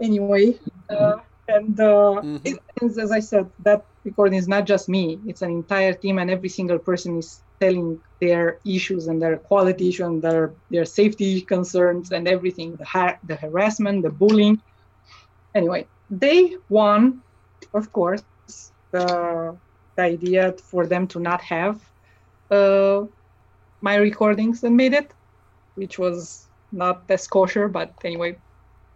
Anyway, 0.00 0.58
uh, 0.90 1.16
and 1.48 1.80
uh, 1.80 2.20
mm-hmm. 2.20 2.36
it, 2.44 2.58
as 2.82 3.10
I 3.10 3.20
said, 3.20 3.48
that 3.60 3.84
recording 4.04 4.38
is 4.38 4.48
not 4.48 4.66
just 4.66 4.88
me; 4.88 5.18
it's 5.26 5.42
an 5.42 5.50
entire 5.50 5.94
team, 5.94 6.18
and 6.18 6.30
every 6.30 6.48
single 6.48 6.78
person 6.78 7.18
is 7.18 7.42
telling 7.60 7.98
their 8.20 8.58
issues 8.66 9.06
and 9.06 9.20
their 9.20 9.38
quality 9.38 9.88
issues 9.88 10.06
and 10.06 10.22
their 10.22 10.52
their 10.70 10.84
safety 10.84 11.40
concerns 11.40 12.12
and 12.12 12.28
everything, 12.28 12.76
the 12.76 12.84
ha- 12.84 13.18
the 13.24 13.36
harassment, 13.36 14.02
the 14.02 14.10
bullying. 14.10 14.60
Anyway, 15.54 15.86
they 16.10 16.54
won, 16.68 17.22
of 17.72 17.90
course, 17.92 18.22
the 18.92 19.56
the 19.96 20.02
idea 20.02 20.54
for 20.70 20.86
them 20.86 21.06
to 21.08 21.20
not 21.20 21.40
have 21.42 21.80
uh, 22.50 23.02
my 23.80 23.96
recordings 23.96 24.62
and 24.62 24.76
made 24.76 24.92
it, 24.94 25.12
which 25.74 25.98
was 25.98 26.48
not 26.72 27.04
as 27.08 27.26
kosher. 27.26 27.68
But 27.68 27.94
anyway, 28.04 28.38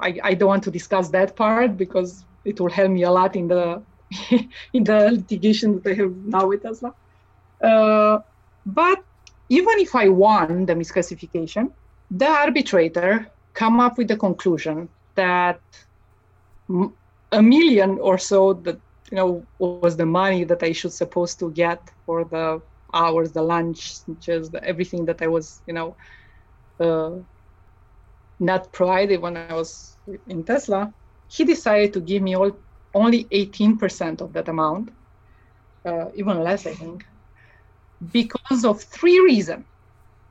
I, 0.01 0.18
I 0.22 0.34
don't 0.34 0.48
want 0.48 0.64
to 0.64 0.70
discuss 0.70 1.11
that 1.11 1.36
part 1.36 1.76
because 1.76 2.24
it 2.44 2.61
will 2.61 2.70
help 2.70 2.90
me 2.90 3.03
a 3.03 3.11
lot 3.11 3.36
in 3.36 3.48
the 3.48 3.84
in 4.72 4.84
the 4.84 5.11
litigation 5.12 5.80
that 5.80 5.90
I 5.90 5.94
have 5.94 6.14
now 6.16 6.46
with 6.48 6.62
Tesla. 6.62 6.94
Uh, 7.62 8.18
but 8.64 8.98
even 9.48 9.78
if 9.78 9.94
I 9.94 10.09
won 10.09 10.66
the 10.66 10.74
misclassification, 10.74 11.68
the 12.11 12.26
arbitrator 12.26 13.30
come 13.55 13.80
up 13.80 13.98
with 13.98 14.09
the 14.09 14.16
conclusion 14.16 14.88
that 15.16 15.61
a 17.32 17.42
million 17.42 17.98
or 18.01 18.18
so 18.18 18.55
that 18.55 18.80
you 19.11 19.17
know 19.17 19.47
was 19.59 19.97
the 19.97 20.07
money 20.07 20.45
that 20.45 20.63
I 20.63 20.73
should 20.73 20.93
supposed 20.93 21.39
to 21.41 21.51
get 21.51 21.81
for 22.07 22.25
the 22.25 22.61
hours, 22.93 23.33
the 23.33 23.43
lunch, 23.43 24.01
just 24.19 24.55
everything 24.55 25.07
that 25.07 25.23
I 25.23 25.29
was 25.29 25.63
you 25.67 25.75
know 25.75 25.97
uh, 26.81 27.11
not 28.41 28.73
provided 28.73 29.21
when 29.21 29.37
I 29.37 29.47
was 29.55 29.99
in 30.27 30.45
Tesla. 30.45 30.93
He 31.29 31.45
decided 31.45 31.93
to 31.95 32.01
give 32.01 32.23
me 32.23 32.35
all 32.37 32.53
only 32.95 33.27
18% 33.31 34.21
of 34.21 34.33
that 34.33 34.49
amount, 34.49 34.91
uh, 35.87 36.07
even 36.15 36.43
less, 36.43 36.67
I 36.67 36.75
think, 36.75 37.05
because 38.13 38.65
of 38.65 38.83
three 38.83 39.21
reasons. 39.21 39.65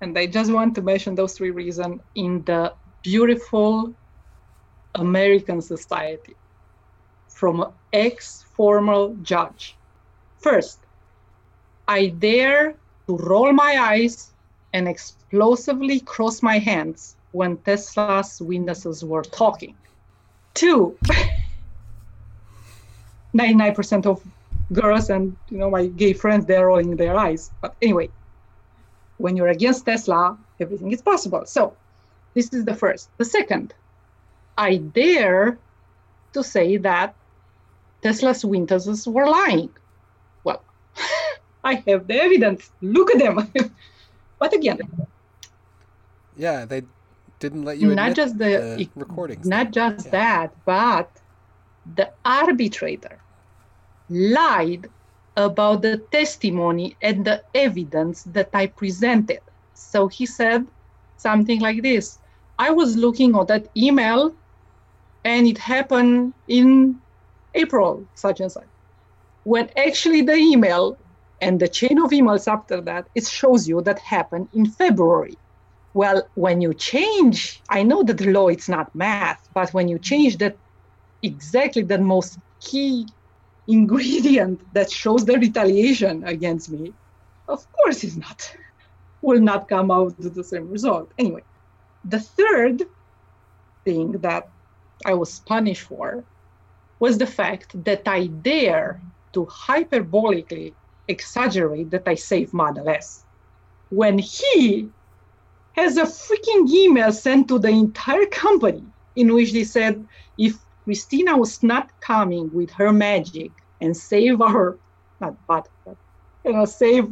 And 0.02 0.18
I 0.18 0.28
just 0.28 0.52
want 0.52 0.76
to 0.76 0.82
mention 0.82 1.16
those 1.16 1.34
three 1.34 1.52
reasons 1.52 2.02
in 2.16 2.44
the 2.46 2.74
beautiful 3.04 3.94
American 4.96 5.62
society 5.62 6.36
from 7.30 7.74
ex 7.94 8.44
formal 8.60 9.16
judge. 9.24 9.78
First, 10.39 10.80
I 11.88 12.07
dare 12.07 12.76
to 13.07 13.16
roll 13.16 13.53
my 13.53 13.78
eyes 13.80 14.32
and 14.74 14.86
explosively 14.86 16.01
cross 16.01 16.43
my 16.43 16.60
hands 16.60 17.16
when 17.32 17.55
Tesla's 17.64 18.41
witnesses 18.41 19.05
were 19.05 19.24
talking. 19.24 19.78
Two, 20.55 20.97
99% 23.34 24.05
of 24.05 24.22
girls 24.74 25.10
and 25.10 25.38
you 25.49 25.57
know 25.57 25.70
my 25.70 25.88
gay 25.88 26.12
friends 26.12 26.45
they're 26.45 26.68
rolling 26.68 26.97
their 26.97 27.18
eyes. 27.18 27.51
But 27.62 27.78
anyway, 27.82 28.10
when 29.20 29.38
you're 29.38 29.55
against 29.55 29.86
Tesla, 29.86 30.38
everything 30.60 30.91
is 30.91 31.01
possible. 31.01 31.45
So 31.45 31.78
this 32.34 32.51
is 32.51 32.66
the 32.66 32.76
first. 32.76 33.07
The 33.20 33.26
second, 33.38 33.74
I 34.57 34.76
dare 34.76 35.57
to 36.34 36.43
say 36.43 36.76
that 36.76 37.16
Tesla's 38.02 38.45
witnesses 38.45 39.08
were 39.08 39.28
lying. 39.28 39.70
Well, 40.43 40.64
I 41.64 41.84
have 41.88 42.08
the 42.08 42.16
evidence. 42.16 42.72
Look 42.82 43.14
at 43.14 43.20
them. 43.20 43.52
but 44.39 44.54
again, 44.54 44.80
yeah, 46.38 46.66
they 46.66 46.84
didn't 47.39 47.64
let 47.64 47.78
you 47.78 47.93
not 47.93 48.16
just 48.16 48.38
the, 48.38 48.78
the 48.78 48.89
recordings. 48.95 49.45
Not 49.45 49.72
just 49.72 50.06
yeah. 50.06 50.12
that, 50.12 50.56
but 50.66 51.10
the 51.95 52.10
arbitrator 52.24 53.20
lied 54.10 54.89
about 55.36 55.82
the 55.82 55.97
testimony 56.12 56.95
and 57.02 57.26
the 57.26 57.43
evidence 57.54 58.24
that 58.24 58.50
I 58.54 58.68
presented. 58.68 59.41
So 59.74 60.08
he 60.08 60.26
said 60.26 60.68
something 61.18 61.60
like 61.60 61.82
this 61.82 62.20
I 62.60 62.72
was 62.72 62.97
looking 62.97 63.36
at 63.36 63.47
that 63.47 63.68
email 63.76 64.36
and 65.24 65.47
it 65.47 65.58
happened 65.58 66.34
in 66.47 67.00
April, 67.56 68.06
such 68.16 68.39
and 68.39 68.52
such. 68.52 68.68
When 69.43 69.70
actually 69.78 70.22
the 70.22 70.36
email 70.36 70.97
and 71.41 71.60
the 71.60 71.68
chain 71.68 71.97
of 72.02 72.12
emails 72.12 72.47
after 72.47 72.82
that, 72.82 73.08
it 73.16 73.26
shows 73.28 73.68
you 73.68 73.82
that 73.82 74.00
happened 74.00 74.50
in 74.54 74.66
February. 74.66 75.38
Well, 75.93 76.28
when 76.36 76.62
you 76.62 76.74
change, 76.74 77.62
I 77.70 77.84
know 77.84 78.04
that 78.04 78.18
the 78.18 78.32
law 78.32 78.47
it's 78.50 78.70
not 78.70 78.93
math, 78.93 79.50
but 79.54 79.74
when 79.74 79.88
you 79.88 79.97
change 79.97 80.38
that 80.38 80.58
exactly 81.24 81.84
the 81.84 81.97
most 81.97 82.38
key 82.60 83.08
ingredient 83.68 84.62
that 84.74 84.91
shows 84.91 85.26
the 85.26 85.38
retaliation 85.38 86.24
against 86.26 86.70
me, 86.70 86.93
of 87.47 87.66
course 87.74 88.04
it's 88.04 88.16
not 88.16 88.56
will 89.22 89.39
not 89.39 89.68
come 89.68 89.91
out 89.91 90.20
to 90.22 90.30
the 90.30 90.43
same 90.43 90.70
result. 90.70 91.12
Anyway, 91.18 91.43
the 92.06 92.20
third 92.20 92.84
thing 93.84 94.14
that 94.14 94.47
I 95.06 95.14
was 95.14 95.39
punished 95.39 95.84
for 95.84 96.24
was 97.00 97.18
the 97.18 97.28
fact 97.28 97.84
that 97.86 98.08
I 98.08 98.28
dare 98.28 99.02
to 99.34 99.45
hyperbolically 99.45 100.74
exaggerate 101.08 101.89
that 101.91 102.08
I 102.08 102.16
saved 102.16 102.54
Model 102.54 102.89
S. 102.89 103.24
When 103.89 104.20
he 104.20 104.89
has 105.74 105.97
a 105.97 106.04
freaking 106.04 106.70
email 106.70 107.12
sent 107.12 107.47
to 107.47 107.60
the 107.60 107.70
entire 107.70 108.26
company 108.26 108.84
in 109.16 109.34
which 109.34 109.54
they 109.54 109.64
said 109.64 110.06
if 110.38 110.58
Cristina 110.84 111.38
was 111.38 111.64
not 111.64 111.89
coming 112.02 112.52
with 112.54 112.72
her 112.72 112.91
magic 112.91 113.52
and 113.82 113.95
save 113.95 114.41
our, 114.41 114.78
not 115.22 115.36
but, 115.47 115.68
but 115.86 115.95
you 116.43 116.54
know, 116.54 116.66
save 116.66 117.10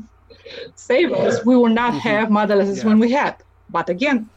save 0.75 1.11
us, 1.13 1.45
we 1.45 1.55
will 1.55 1.69
not 1.69 1.91
mm-hmm. 1.91 2.09
have 2.09 2.29
Model 2.29 2.61
S's 2.61 2.79
yeah. 2.79 2.85
when 2.85 2.99
we 2.99 3.11
had. 3.11 3.35
But 3.69 3.89
again, 3.89 4.29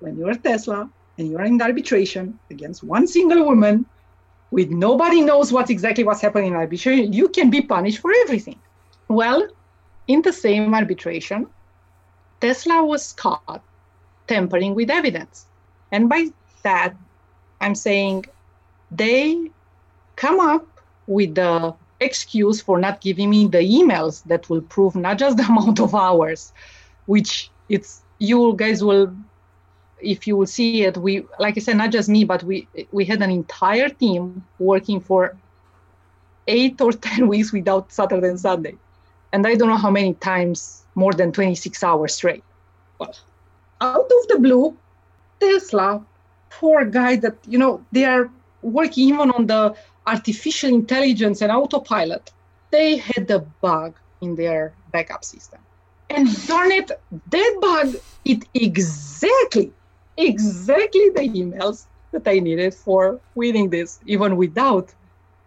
when 0.00 0.16
you're 0.16 0.34
Tesla 0.34 0.88
and 1.18 1.28
you're 1.28 1.42
in 1.42 1.60
arbitration 1.60 2.38
against 2.50 2.82
one 2.82 3.06
single 3.06 3.44
woman 3.44 3.86
with 4.50 4.70
nobody 4.70 5.20
knows 5.20 5.52
what 5.52 5.70
exactly 5.70 6.04
what's 6.04 6.20
happening 6.20 6.48
in 6.48 6.56
arbitration, 6.56 7.12
you 7.12 7.28
can 7.28 7.50
be 7.50 7.62
punished 7.62 7.98
for 7.98 8.12
everything. 8.22 8.58
Well, 9.08 9.48
in 10.06 10.22
the 10.22 10.32
same 10.32 10.74
arbitration, 10.74 11.46
Tesla 12.40 12.84
was 12.84 13.12
caught 13.12 13.62
tampering 14.26 14.74
with 14.74 14.90
evidence. 14.90 15.46
And 15.92 16.08
by 16.08 16.28
that, 16.62 16.94
I'm 17.60 17.74
saying 17.74 18.26
they 18.90 19.50
come 20.16 20.40
up 20.40 20.66
with 21.06 21.34
the 21.34 21.74
excuse 22.00 22.60
for 22.60 22.78
not 22.78 23.00
giving 23.00 23.30
me 23.30 23.46
the 23.46 23.58
emails 23.58 24.22
that 24.24 24.48
will 24.48 24.60
prove 24.60 24.94
not 24.94 25.18
just 25.18 25.36
the 25.36 25.42
amount 25.52 25.80
of 25.80 25.94
hours, 25.94 26.52
which 27.06 27.50
it's 27.68 28.02
you 28.18 28.54
guys 28.56 28.82
will 28.82 29.14
if 30.00 30.26
you 30.26 30.36
will 30.36 30.46
see 30.46 30.82
it, 30.82 30.96
we 30.96 31.24
like 31.38 31.56
I 31.56 31.60
said, 31.60 31.76
not 31.76 31.90
just 31.90 32.08
me, 32.08 32.24
but 32.24 32.42
we 32.42 32.68
we 32.92 33.04
had 33.04 33.22
an 33.22 33.30
entire 33.30 33.88
team 33.88 34.44
working 34.58 35.00
for 35.00 35.36
eight 36.46 36.80
or 36.80 36.92
ten 37.08 37.28
weeks 37.28 37.52
without 37.52 37.92
Saturday 37.92 38.28
and 38.28 38.40
Sunday, 38.40 38.74
and 39.32 39.46
I 39.46 39.54
don't 39.54 39.68
know 39.68 39.76
how 39.76 39.90
many 39.90 40.14
times 40.14 40.84
more 40.94 41.12
than 41.12 41.30
26 41.30 41.82
hours 41.84 42.14
straight. 42.14 42.42
Well, 42.98 43.14
out 43.80 44.10
of 44.18 44.28
the 44.28 44.38
blue, 44.40 44.76
Tesla, 45.38 46.04
poor 46.50 46.84
guy 46.84 47.16
that 47.16 47.36
you 47.46 47.58
know 47.58 47.84
they 47.92 48.04
are 48.04 48.30
working 48.62 49.08
even 49.08 49.30
on 49.30 49.46
the 49.46 49.74
artificial 50.06 50.70
intelligence 50.70 51.42
and 51.42 51.52
autopilot. 51.52 52.32
They 52.70 52.96
had 52.96 53.30
a 53.30 53.38
bug 53.38 53.94
in 54.20 54.34
their 54.34 54.74
backup 54.92 55.24
system. 55.24 55.60
And 56.10 56.26
darn 56.46 56.72
it, 56.72 56.90
that 57.30 57.58
bug, 57.60 57.96
it 58.24 58.44
exactly 58.54 59.72
exactly 60.18 61.10
the 61.10 61.28
emails 61.28 61.86
that 62.12 62.26
I 62.26 62.38
needed 62.40 62.74
for 62.74 63.20
winning 63.34 63.70
this, 63.70 64.00
even 64.06 64.36
without 64.36 64.92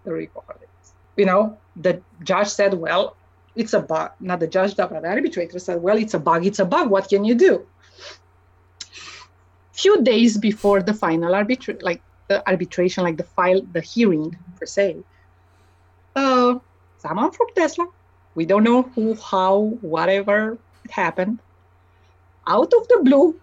the 0.04 0.12
recordings. 0.12 0.94
You 1.18 1.26
know, 1.26 1.58
the 1.76 2.02
judge 2.24 2.48
said, 2.48 2.74
well, 2.74 3.16
it's 3.56 3.74
a 3.74 3.82
bug. 3.82 4.12
Not 4.20 4.40
the 4.40 4.48
judge, 4.48 4.76
but 4.76 4.90
the 4.90 5.08
arbitrator 5.08 5.60
said, 5.60 5.82
well, 5.82 5.98
it's 5.98 6.14
a 6.14 6.20
bug, 6.20 6.46
it's 6.46 6.60
a 6.60 6.66
bug. 6.66 6.90
What 6.90 7.10
can 7.10 7.26
you 7.26 7.36
do? 7.36 7.66
Few 9.74 10.02
days 10.04 10.38
before 10.38 10.82
the 10.82 10.94
final 10.94 11.36
arbitration, 11.36 11.80
like 11.82 12.02
the 12.28 12.48
arbitration, 12.48 13.04
like 13.04 13.18
the 13.18 13.24
file, 13.24 13.62
the 13.74 13.82
hearing 13.82 14.38
per 14.58 14.66
se, 14.66 14.98
uh, 16.16 16.60
someone 16.98 17.32
from 17.32 17.48
Tesla, 17.56 17.88
we 18.36 18.46
don't 18.46 18.64
know 18.64 18.84
who, 18.84 19.16
how, 19.16 19.78
whatever 19.82 20.58
happened, 20.90 21.40
out 22.48 22.72
of 22.74 22.88
the 22.88 23.00
blue, 23.04 23.36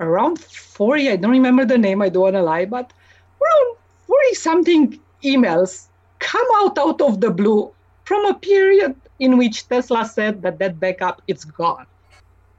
around 0.00 0.40
40, 0.40 1.10
I 1.10 1.16
don't 1.16 1.30
remember 1.30 1.64
the 1.64 1.78
name, 1.78 2.02
I 2.02 2.08
don't 2.08 2.22
want 2.22 2.34
to 2.36 2.42
lie, 2.42 2.64
but 2.64 2.92
around 3.40 3.76
40 4.06 4.34
something 4.34 5.00
emails 5.22 5.86
come 6.18 6.46
out 6.56 6.78
out 6.78 7.00
of 7.00 7.20
the 7.20 7.30
blue 7.30 7.72
from 8.04 8.24
a 8.26 8.34
period 8.34 8.96
in 9.18 9.36
which 9.36 9.68
Tesla 9.68 10.04
said 10.04 10.42
that 10.42 10.58
that 10.58 10.80
backup 10.80 11.22
is 11.28 11.44
gone. 11.44 11.86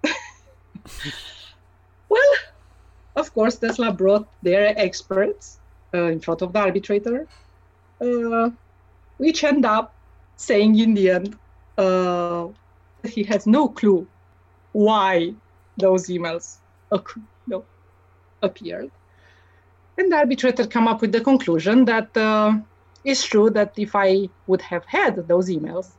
well, 2.09 2.33
of 3.15 3.33
course, 3.33 3.57
Tesla 3.57 3.91
brought 3.91 4.27
their 4.43 4.73
experts 4.77 5.59
uh, 5.93 6.05
in 6.05 6.19
front 6.19 6.41
of 6.41 6.53
the 6.53 6.59
arbitrator, 6.59 7.27
uh, 7.99 8.49
which 9.17 9.43
end 9.43 9.65
up 9.65 9.93
saying 10.37 10.77
in 10.79 10.93
the 10.93 11.09
end 11.09 11.37
uh, 11.77 12.47
he 13.03 13.23
has 13.23 13.45
no 13.45 13.67
clue 13.67 14.07
why 14.71 15.33
those 15.77 16.07
emails 16.07 16.57
occurred 16.91 17.23
appeared. 18.41 18.91
And 19.97 20.11
the 20.11 20.17
arbitrator 20.17 20.65
come 20.67 20.87
up 20.87 21.01
with 21.01 21.11
the 21.11 21.21
conclusion 21.21 21.85
that 21.85 22.15
uh, 22.17 22.53
it's 23.03 23.23
true 23.23 23.49
that 23.51 23.73
if 23.77 23.95
I 23.95 24.29
would 24.47 24.61
have 24.61 24.85
had 24.85 25.27
those 25.27 25.49
emails, 25.49 25.91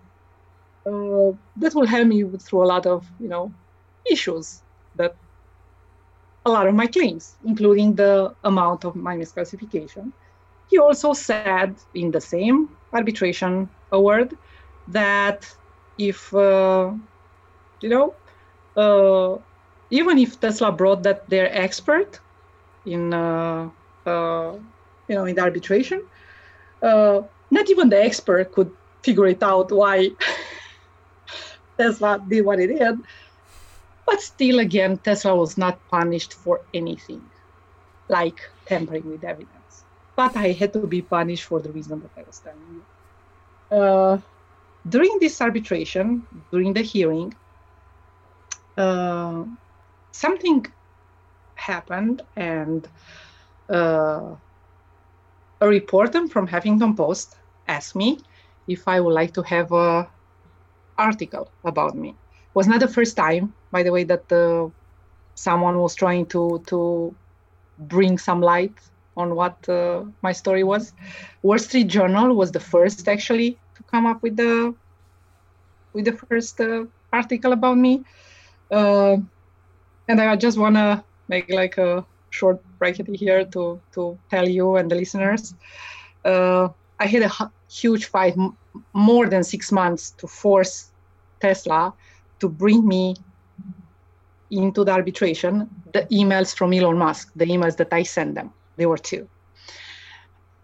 uh, 0.87 1.37
that 1.57 1.75
will 1.75 1.87
help 1.87 2.09
me 2.09 2.25
through 2.39 2.65
a 2.65 2.71
lot 2.75 2.87
of 2.87 3.07
you 3.21 3.29
know 3.29 3.53
issues 4.11 4.63
that 4.97 5.15
a 6.45 6.51
lot 6.51 6.67
of 6.67 6.75
my 6.75 6.87
claims, 6.87 7.37
including 7.45 7.95
the 7.95 8.35
amount 8.43 8.85
of 8.85 8.97
my 8.97 9.17
misclassification. 9.17 10.13
He 10.71 10.79
also 10.79 11.13
said 11.13 11.77
in 11.95 12.11
the 12.11 12.21
same 12.21 12.69
arbitration 12.93 13.69
award 13.93 14.37
that 14.89 15.49
if 15.99 16.35
uh, 16.35 16.91
you 17.81 17.89
know 17.89 18.15
uh, 18.77 19.39
even 19.91 20.19
if 20.19 20.41
Tesla 20.41 20.73
brought 20.73 21.03
that 21.03 21.29
their 21.29 21.49
expert 21.57 22.21
in 22.85 23.13
uh, 23.13 23.71
uh, 24.07 24.53
you 25.09 25.15
know 25.15 25.25
in 25.25 25.35
the 25.37 25.43
arbitration, 25.43 26.03
uh, 26.83 27.23
not 27.51 27.71
even 27.71 27.89
the 27.89 28.03
expert 28.03 28.53
could 28.53 28.71
figure 29.03 29.27
it 29.27 29.43
out 29.43 29.71
why 29.73 30.11
Tesla 31.79 32.23
did 32.27 32.45
what 32.45 32.61
it 32.61 32.69
did. 32.69 32.97
But 34.07 34.21
still, 34.21 34.59
again, 34.59 34.99
Tesla 34.99 35.35
was 35.37 35.57
not 35.57 35.81
punished 35.91 36.35
for 36.35 36.61
anything, 36.75 37.31
like 38.09 38.41
tampering 38.67 39.09
with 39.09 39.25
evidence. 39.25 39.85
But 40.17 40.37
I 40.37 40.53
had 40.53 40.73
to 40.75 40.87
be 40.87 41.03
punished 41.03 41.45
for 41.45 41.61
the 41.61 41.73
reason 41.73 42.01
that 42.01 42.11
I 42.17 42.25
was 42.27 42.41
telling 42.41 42.67
you. 42.69 42.85
Uh, 43.71 44.19
during 44.87 45.19
this 45.21 45.41
arbitration, 45.41 46.27
during 46.51 46.75
the 46.75 46.83
hearing, 46.83 47.33
uh, 48.77 49.45
something 50.13 50.67
happened 51.71 52.23
and 52.37 52.89
uh, 53.69 54.35
a 55.61 55.69
reporter 55.69 56.27
from 56.29 56.47
Huffington 56.49 56.97
Post 56.97 57.37
asked 57.69 57.95
me 57.95 58.19
if 58.67 58.87
I 58.89 59.01
would 59.01 59.15
like 59.15 59.33
to 59.35 59.43
have 59.43 59.73
a 59.73 60.09
article 60.99 61.49
about 61.65 61.95
me. 61.97 62.11
It 62.11 62.55
was 62.55 62.67
not 62.67 62.81
the 62.81 62.89
first 62.89 63.17
time, 63.17 63.55
by 63.71 63.83
the 63.83 63.93
way, 63.93 64.05
that 64.05 64.31
uh, 64.33 64.69
someone 65.35 65.79
was 65.79 65.95
trying 65.95 66.27
to 66.35 66.63
to 66.67 67.15
bring 67.79 68.19
some 68.19 68.41
light 68.41 68.77
on 69.17 69.35
what 69.35 69.57
uh, 69.69 70.05
my 70.23 70.33
story 70.33 70.65
was. 70.65 70.93
Wall 71.43 71.59
Street 71.59 71.89
Journal 71.89 72.35
was 72.35 72.51
the 72.53 72.61
first 72.61 73.09
actually 73.09 73.51
to 73.77 73.83
come 73.91 74.07
up 74.07 74.23
with 74.23 74.37
the 74.37 74.75
with 75.95 76.05
the 76.05 76.17
first 76.27 76.61
uh, 76.61 76.85
article 77.13 77.53
about 77.53 77.77
me. 77.77 78.05
Uh, 78.71 79.17
and 80.09 80.21
I 80.21 80.37
just 80.37 80.59
want 80.59 80.77
to 80.77 81.05
make 81.33 81.49
like 81.63 81.79
a 81.79 82.05
short 82.31 82.59
bracket 82.79 83.09
here 83.25 83.45
to 83.55 83.63
to 83.95 84.03
tell 84.33 84.49
you 84.59 84.77
and 84.77 84.91
the 84.91 84.99
listeners. 85.03 85.55
Uh, 86.33 86.69
I 87.05 87.07
had 87.15 87.23
a 87.23 87.31
huge 87.81 88.05
fight, 88.15 88.35
m- 88.39 88.57
more 88.95 89.27
than 89.33 89.43
six 89.55 89.73
months, 89.73 90.05
to 90.21 90.27
force 90.27 90.75
Tesla 91.41 91.93
to 92.41 92.47
bring 92.63 92.87
me 92.95 93.05
into 94.51 94.85
the 94.85 94.93
arbitration. 94.93 95.55
The 95.97 96.03
emails 96.21 96.55
from 96.59 96.73
Elon 96.73 96.99
Musk, 96.99 97.33
the 97.35 97.47
emails 97.55 97.77
that 97.81 97.93
I 97.93 98.03
sent 98.05 98.35
them, 98.35 98.49
they 98.77 98.87
were 98.87 99.03
two. 99.11 99.29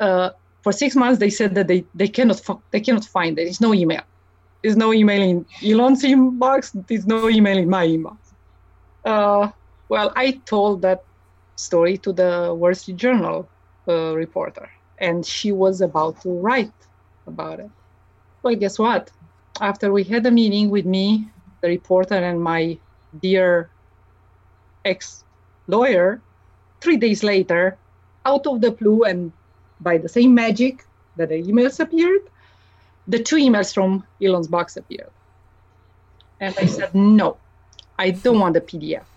Uh, 0.00 0.30
for 0.62 0.72
six 0.72 0.94
months, 0.94 1.18
they 1.18 1.30
said 1.30 1.54
that 1.56 1.66
they, 1.66 1.84
they 1.94 2.08
cannot 2.08 2.40
they 2.72 2.80
cannot 2.80 3.04
find 3.16 3.36
there 3.36 3.50
is 3.54 3.60
no 3.60 3.72
email. 3.74 4.04
There's 4.62 4.76
no 4.76 4.92
email 4.92 5.22
in 5.22 5.46
Elon's 5.70 6.02
inbox. 6.02 6.60
There's 6.88 7.06
no 7.06 7.28
email 7.28 7.58
in 7.58 7.68
my 7.70 7.86
inbox. 7.86 8.18
Uh, 9.04 9.48
well, 9.88 10.12
I 10.16 10.32
told 10.44 10.82
that 10.82 11.04
story 11.56 11.98
to 11.98 12.12
the 12.12 12.54
Wall 12.54 12.74
Street 12.74 12.96
Journal 12.96 13.48
uh, 13.86 14.14
reporter, 14.14 14.70
and 14.98 15.24
she 15.24 15.52
was 15.52 15.80
about 15.80 16.20
to 16.22 16.30
write 16.30 16.72
about 17.26 17.60
it. 17.60 17.70
Well, 18.42 18.54
guess 18.54 18.78
what? 18.78 19.10
After 19.60 19.92
we 19.92 20.04
had 20.04 20.24
a 20.26 20.30
meeting 20.30 20.70
with 20.70 20.86
me, 20.86 21.28
the 21.60 21.68
reporter, 21.68 22.14
and 22.14 22.40
my 22.40 22.78
dear 23.20 23.70
ex 24.84 25.24
lawyer, 25.66 26.20
three 26.80 26.96
days 26.96 27.24
later, 27.24 27.76
out 28.24 28.46
of 28.46 28.60
the 28.60 28.70
blue 28.70 29.04
and 29.04 29.32
by 29.80 29.98
the 29.98 30.08
same 30.08 30.34
magic 30.34 30.84
that 31.16 31.30
the 31.30 31.42
emails 31.42 31.80
appeared, 31.80 32.22
the 33.06 33.22
two 33.22 33.36
emails 33.36 33.72
from 33.72 34.04
Elon's 34.22 34.48
box 34.48 34.76
appeared. 34.76 35.10
And 36.40 36.54
I 36.58 36.66
said, 36.66 36.94
no, 36.94 37.38
I 37.98 38.10
don't 38.10 38.38
want 38.38 38.54
the 38.54 38.60
PDF. 38.60 39.07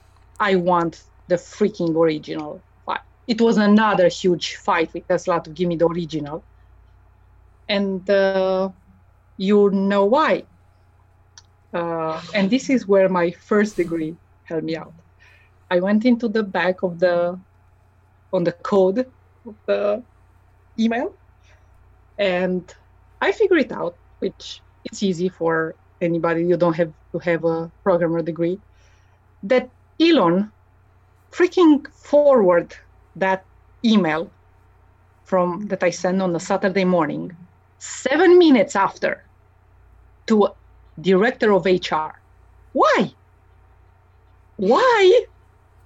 I 0.42 0.56
want 0.56 1.04
the 1.28 1.36
freaking 1.36 1.96
original 1.96 2.60
file. 2.86 3.06
It 3.28 3.40
was 3.40 3.58
another 3.58 4.08
huge 4.10 4.56
fight 4.56 4.92
with 4.92 5.08
Tesla 5.08 5.40
to 5.44 5.52
give 5.52 5.68
me 5.68 5.76
the 5.76 5.86
original. 5.86 6.44
And 7.70 8.10
uh, 8.10 8.70
you 9.38 9.70
know 9.70 10.06
why. 10.06 10.44
Uh, 11.72 12.20
and 12.34 12.50
this 12.50 12.70
is 12.72 12.88
where 12.88 13.08
my 13.08 13.30
first 13.32 13.78
degree 13.78 14.16
helped 14.46 14.66
me 14.66 14.76
out. 14.76 14.94
I 15.70 15.80
went 15.80 16.06
into 16.06 16.28
the 16.28 16.44
back 16.44 16.82
of 16.82 17.00
the, 17.00 17.40
on 18.34 18.44
the 18.44 18.52
code 18.52 19.06
of 19.46 19.56
the 19.68 20.04
email, 20.78 21.14
and 22.18 22.62
I 23.22 23.32
figured 23.32 23.62
it 23.62 23.72
out, 23.72 23.96
which 24.20 24.60
it's 24.86 25.04
easy 25.04 25.30
for 25.30 25.76
anybody. 26.02 26.44
You 26.44 26.58
don't 26.58 26.76
have 26.76 26.92
to 27.14 27.20
have 27.20 27.46
a 27.46 27.72
programmer 27.84 28.22
degree. 28.24 28.60
That 29.44 29.70
Elon 30.02 30.52
freaking 31.32 31.88
forward 31.94 32.76
that 33.16 33.46
email 33.86 34.32
from 35.24 35.68
that 35.68 35.84
I 35.84 35.92
sent 35.92 36.22
on 36.22 36.36
a 36.36 36.40
Saturday 36.40 36.86
morning, 36.86 37.36
seven 37.78 38.38
minutes 38.38 38.76
after, 38.76 39.24
to 40.28 40.50
director 41.00 41.54
of 41.54 41.66
HR. 41.66 42.20
Why? 42.74 43.14
Why 44.58 45.26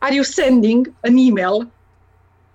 are 0.02 0.14
you 0.14 0.24
sending 0.24 0.88
an 1.04 1.20
email 1.20 1.70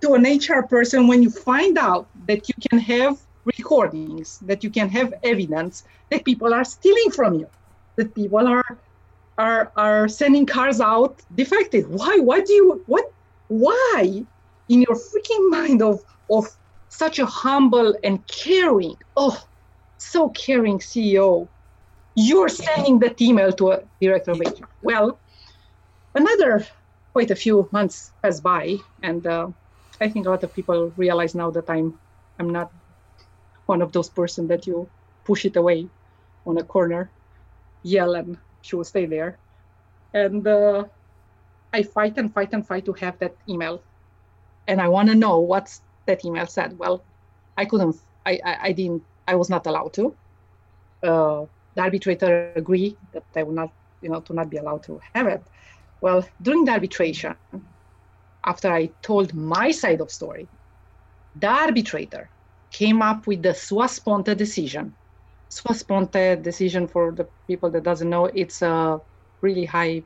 to 0.01 0.13
an 0.13 0.23
HR 0.23 0.63
person 0.63 1.07
when 1.07 1.21
you 1.21 1.29
find 1.29 1.77
out 1.77 2.07
that 2.27 2.49
you 2.49 2.55
can 2.69 2.79
have 2.79 3.19
recordings, 3.45 4.39
that 4.39 4.63
you 4.63 4.69
can 4.69 4.89
have 4.89 5.13
evidence 5.23 5.83
that 6.09 6.25
people 6.25 6.53
are 6.53 6.63
stealing 6.63 7.11
from 7.11 7.35
you, 7.35 7.47
that 7.95 8.13
people 8.15 8.47
are 8.47 8.77
are 9.37 9.71
are 9.75 10.07
sending 10.07 10.45
cars 10.45 10.81
out 10.81 11.21
defective. 11.35 11.89
Why? 11.89 12.17
Why 12.19 12.41
do 12.41 12.53
you 12.53 12.83
what 12.85 13.11
why 13.47 14.25
in 14.69 14.81
your 14.81 14.95
freaking 14.95 15.49
mind 15.49 15.81
of 15.81 15.99
of 16.29 16.47
such 16.89 17.19
a 17.19 17.25
humble 17.25 17.95
and 18.03 18.25
caring, 18.27 18.95
oh 19.15 19.41
so 19.97 20.29
caring 20.29 20.79
CEO, 20.79 21.47
you're 22.15 22.49
sending 22.49 22.99
that 22.99 23.21
email 23.21 23.51
to 23.53 23.71
a 23.71 23.83
director 24.01 24.31
of 24.31 24.39
HR. 24.39 24.65
Well, 24.81 25.19
another 26.15 26.65
quite 27.13 27.31
a 27.31 27.35
few 27.35 27.69
months 27.71 28.11
pass 28.21 28.39
by 28.39 28.77
and 29.03 29.25
uh, 29.27 29.47
I 30.01 30.09
think 30.09 30.25
a 30.25 30.29
lot 30.29 30.43
of 30.43 30.53
people 30.53 30.91
realize 30.97 31.35
now 31.35 31.51
that 31.51 31.69
I'm 31.69 31.99
I'm 32.39 32.49
not 32.49 32.71
one 33.67 33.81
of 33.81 33.91
those 33.91 34.09
person 34.09 34.47
that 34.47 34.65
you 34.65 34.89
push 35.23 35.45
it 35.45 35.55
away 35.55 35.87
on 36.45 36.57
a 36.57 36.63
corner, 36.63 37.11
yell 37.83 38.15
and 38.15 38.37
she 38.61 38.75
will 38.75 38.83
stay 38.83 39.05
there. 39.05 39.37
And 40.13 40.45
uh, 40.45 40.85
I 41.73 41.83
fight 41.83 42.17
and 42.17 42.33
fight 42.33 42.53
and 42.53 42.65
fight 42.65 42.85
to 42.85 42.93
have 42.93 43.17
that 43.19 43.35
email. 43.47 43.81
And 44.67 44.81
I 44.81 44.87
want 44.87 45.09
to 45.09 45.15
know 45.15 45.39
what's 45.39 45.81
that 46.05 46.23
email 46.25 46.47
said. 46.47 46.77
Well, 46.77 47.03
I 47.57 47.65
couldn't, 47.65 47.95
I, 48.25 48.39
I, 48.43 48.57
I 48.61 48.71
didn't, 48.71 49.03
I 49.27 49.35
was 49.35 49.49
not 49.49 49.65
allowed 49.65 49.93
to. 49.93 50.15
Uh, 51.03 51.45
the 51.75 51.81
arbitrator 51.81 52.51
agreed 52.55 52.97
that 53.13 53.23
I 53.35 53.43
would 53.43 53.55
not, 53.55 53.71
you 54.01 54.09
know, 54.09 54.19
to 54.21 54.33
not 54.33 54.49
be 54.49 54.57
allowed 54.57 54.83
to 54.83 55.01
have 55.13 55.27
it. 55.27 55.43
Well, 56.01 56.27
during 56.41 56.65
the 56.65 56.71
arbitration, 56.71 57.35
after 58.43 58.71
I 58.71 58.89
told 59.01 59.33
my 59.33 59.71
side 59.71 60.01
of 60.01 60.11
story, 60.11 60.47
the 61.39 61.47
arbitrator 61.47 62.29
came 62.71 63.01
up 63.01 63.27
with 63.27 63.41
the 63.43 63.53
sua 63.53 63.87
sponte 63.87 64.35
decision. 64.35 64.95
Sua 65.51 65.73
sponte 65.73 66.41
decision, 66.41 66.87
for 66.87 67.11
the 67.11 67.27
people 67.45 67.69
that 67.71 67.83
doesn't 67.83 68.09
know, 68.09 68.25
it's 68.25 68.61
a 68.61 68.99
really 69.41 69.65
high, 69.65 70.01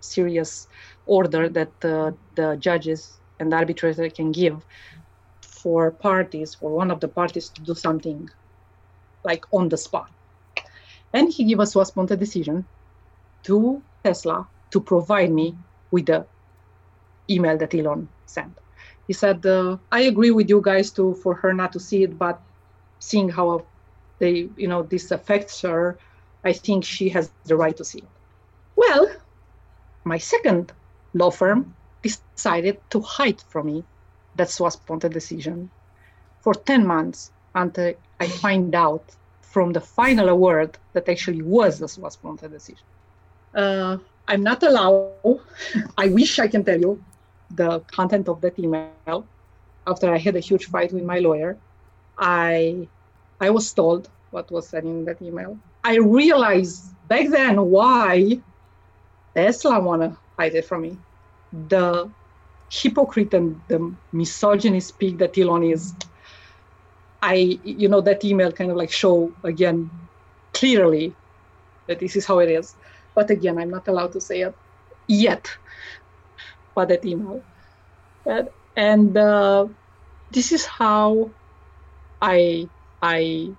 serious 0.00 0.66
order 1.04 1.50
that 1.50 1.72
uh, 1.84 2.12
the 2.34 2.56
judges 2.56 3.20
and 3.38 3.52
the 3.52 3.56
arbitrator 3.56 4.08
can 4.08 4.32
give 4.32 4.64
for 5.42 5.90
parties, 5.90 6.54
for 6.54 6.70
one 6.70 6.90
of 6.90 7.00
the 7.00 7.08
parties 7.08 7.50
to 7.50 7.62
do 7.62 7.74
something 7.74 8.26
like 9.22 9.44
on 9.52 9.68
the 9.68 9.76
spot. 9.76 10.08
And 11.12 11.30
he 11.30 11.44
gave 11.44 11.60
a 11.60 11.66
sua 11.66 11.84
sponte 11.84 12.18
decision 12.18 12.64
to 13.44 13.82
Tesla 14.02 14.48
to 14.72 14.80
provide 14.80 15.30
me 15.30 15.58
with 15.90 16.06
the 16.06 16.26
email 17.28 17.58
that 17.58 17.74
Elon 17.74 18.08
sent. 18.24 18.52
He 19.06 19.12
said, 19.12 19.44
uh, 19.44 19.76
"I 19.92 20.02
agree 20.08 20.30
with 20.30 20.48
you 20.48 20.62
guys 20.62 20.90
to 20.92 21.14
for 21.22 21.34
her 21.34 21.52
not 21.52 21.72
to 21.72 21.80
see 21.80 22.02
it, 22.04 22.16
but 22.18 22.40
seeing 22.98 23.28
how 23.28 23.66
they, 24.18 24.48
you 24.56 24.68
know, 24.68 24.82
this 24.82 25.10
affects 25.10 25.60
her, 25.62 25.98
I 26.44 26.52
think 26.52 26.84
she 26.84 27.08
has 27.10 27.30
the 27.44 27.56
right 27.56 27.76
to 27.76 27.84
see 27.84 27.98
it." 27.98 28.08
Well, 28.76 29.10
my 30.04 30.18
second 30.18 30.72
law 31.14 31.30
firm 31.30 31.74
decided 32.02 32.78
to 32.90 33.00
hide 33.00 33.40
from 33.48 33.66
me 33.66 33.84
that 34.36 34.50
sua 34.50 34.70
sponte 34.70 35.10
decision 35.10 35.70
for 36.40 36.54
10 36.54 36.86
months 36.86 37.32
until 37.54 37.94
I 38.20 38.28
find 38.28 38.74
out 38.74 39.04
from 39.40 39.72
the 39.72 39.80
final 39.80 40.28
award 40.28 40.78
that 40.92 41.08
actually 41.08 41.42
was 41.42 41.78
the 41.78 41.88
sua 41.88 42.10
sponte 42.10 42.48
decision. 42.50 42.84
Uh, 43.54 43.96
I'm 44.28 44.42
not 44.42 44.62
allowed, 44.62 45.40
I 45.98 46.08
wish 46.08 46.38
I 46.38 46.48
can 46.48 46.62
tell 46.64 46.80
you, 46.80 47.02
the 47.50 47.80
content 47.80 48.28
of 48.28 48.40
that 48.42 48.58
email 48.58 49.26
after 49.86 50.12
I 50.12 50.18
had 50.18 50.36
a 50.36 50.40
huge 50.40 50.66
fight 50.66 50.92
with 50.92 51.04
my 51.04 51.18
lawyer. 51.18 51.56
I 52.18 52.88
I 53.40 53.50
was 53.50 53.72
told 53.72 54.08
what 54.30 54.50
was 54.50 54.68
said 54.68 54.84
in 54.84 55.04
that 55.04 55.20
email. 55.22 55.58
I 55.84 55.96
realized 55.98 56.82
back 57.08 57.28
then 57.28 57.60
why 57.66 58.40
Tesla 59.34 59.80
wanna 59.80 60.18
hide 60.38 60.54
it 60.54 60.64
from 60.64 60.82
me. 60.82 60.98
The 61.68 62.10
hypocrite 62.70 63.34
and 63.34 63.60
the 63.68 63.94
misogynist 64.12 64.88
speak 64.88 65.18
that 65.18 65.38
Elon 65.38 65.64
is. 65.64 65.94
I 67.22 67.58
you 67.64 67.88
know 67.88 68.00
that 68.02 68.24
email 68.24 68.52
kind 68.52 68.70
of 68.70 68.76
like 68.76 68.90
show 68.90 69.32
again 69.44 69.90
clearly 70.52 71.14
that 71.88 71.98
this 71.98 72.16
is 72.16 72.26
how 72.26 72.38
it 72.40 72.50
is. 72.50 72.74
But 73.14 73.30
again, 73.30 73.58
I'm 73.58 73.70
not 73.70 73.88
allowed 73.88 74.12
to 74.12 74.20
say 74.20 74.42
it 74.42 74.54
yet 75.08 75.48
But 76.74 76.88
that 76.88 77.04
email. 77.04 77.42
And, 78.26 78.48
and 78.76 79.16
uh, 79.16 79.66
this 80.30 80.52
is 80.52 80.66
how 80.66 81.30
I 82.20 82.68
I 83.02 83.50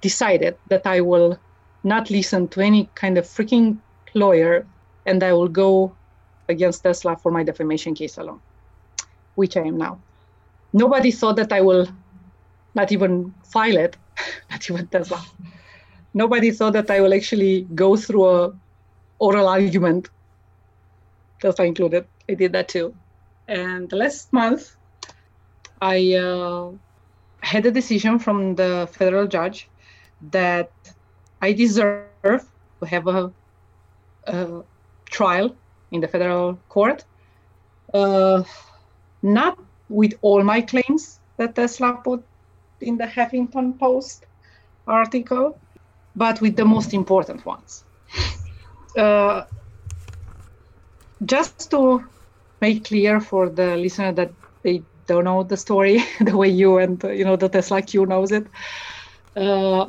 decided 0.00 0.56
that 0.68 0.86
I 0.86 1.00
will 1.00 1.38
not 1.84 2.10
listen 2.10 2.48
to 2.48 2.60
any 2.60 2.88
kind 2.94 3.18
of 3.18 3.24
freaking 3.24 3.78
lawyer 4.14 4.66
and 5.06 5.22
I 5.22 5.32
will 5.32 5.48
go 5.48 5.96
against 6.48 6.82
Tesla 6.82 7.16
for 7.16 7.30
my 7.32 7.42
defamation 7.42 7.94
case 7.94 8.18
alone, 8.18 8.40
which 9.34 9.56
I 9.56 9.62
am 9.62 9.78
now. 9.78 10.00
Nobody 10.72 11.10
thought 11.10 11.36
that 11.36 11.52
I 11.52 11.60
will 11.60 11.86
not 12.74 12.92
even 12.92 13.34
file 13.52 13.76
it, 13.76 13.96
not 14.50 14.68
even 14.70 14.86
Tesla. 14.88 15.24
Nobody 16.14 16.50
thought 16.50 16.72
that 16.74 16.90
I 16.90 17.00
will 17.00 17.14
actually 17.14 17.66
go 17.74 17.96
through 17.96 18.26
a 18.26 18.52
oral 19.18 19.48
argument, 19.48 20.08
Tesla 21.40 21.64
included. 21.64 22.06
I 22.28 22.34
did 22.34 22.52
that 22.52 22.68
too. 22.68 22.94
And 23.48 23.92
last 23.92 24.32
month, 24.32 24.76
I 25.80 26.14
uh, 26.14 26.72
had 27.42 27.66
a 27.66 27.70
decision 27.70 28.18
from 28.18 28.54
the 28.54 28.88
federal 28.92 29.26
judge 29.26 29.68
that 30.30 30.70
I 31.40 31.52
deserve 31.52 32.12
to 32.80 32.86
have 32.86 33.06
a, 33.06 33.32
a 34.24 34.62
trial 35.10 35.56
in 35.90 36.00
the 36.00 36.08
federal 36.08 36.54
court. 36.68 37.04
Uh, 37.92 38.42
not 39.22 39.58
with 39.88 40.14
all 40.22 40.42
my 40.42 40.60
claims 40.60 41.20
that 41.36 41.54
Tesla 41.54 42.00
put 42.04 42.22
in 42.80 42.96
the 42.96 43.06
Huffington 43.06 43.78
Post 43.78 44.26
article, 44.86 45.58
but 46.14 46.40
with 46.40 46.56
the 46.56 46.64
most 46.64 46.94
important 46.94 47.44
ones. 47.44 47.84
Uh, 48.96 49.44
just 51.24 51.70
to 51.70 52.04
make 52.60 52.84
clear 52.84 53.20
for 53.20 53.48
the 53.48 53.76
listener 53.76 54.12
that 54.12 54.32
they 54.62 54.82
don't 55.10 55.24
know 55.24 55.42
the 55.42 55.56
story 55.56 56.04
the 56.20 56.36
way 56.36 56.48
you 56.48 56.78
and 56.78 57.02
you 57.18 57.24
know 57.24 57.36
the 57.36 57.50
TSLAQ 57.50 58.08
knows 58.08 58.30
it. 58.38 58.46
Uh, 59.36 59.86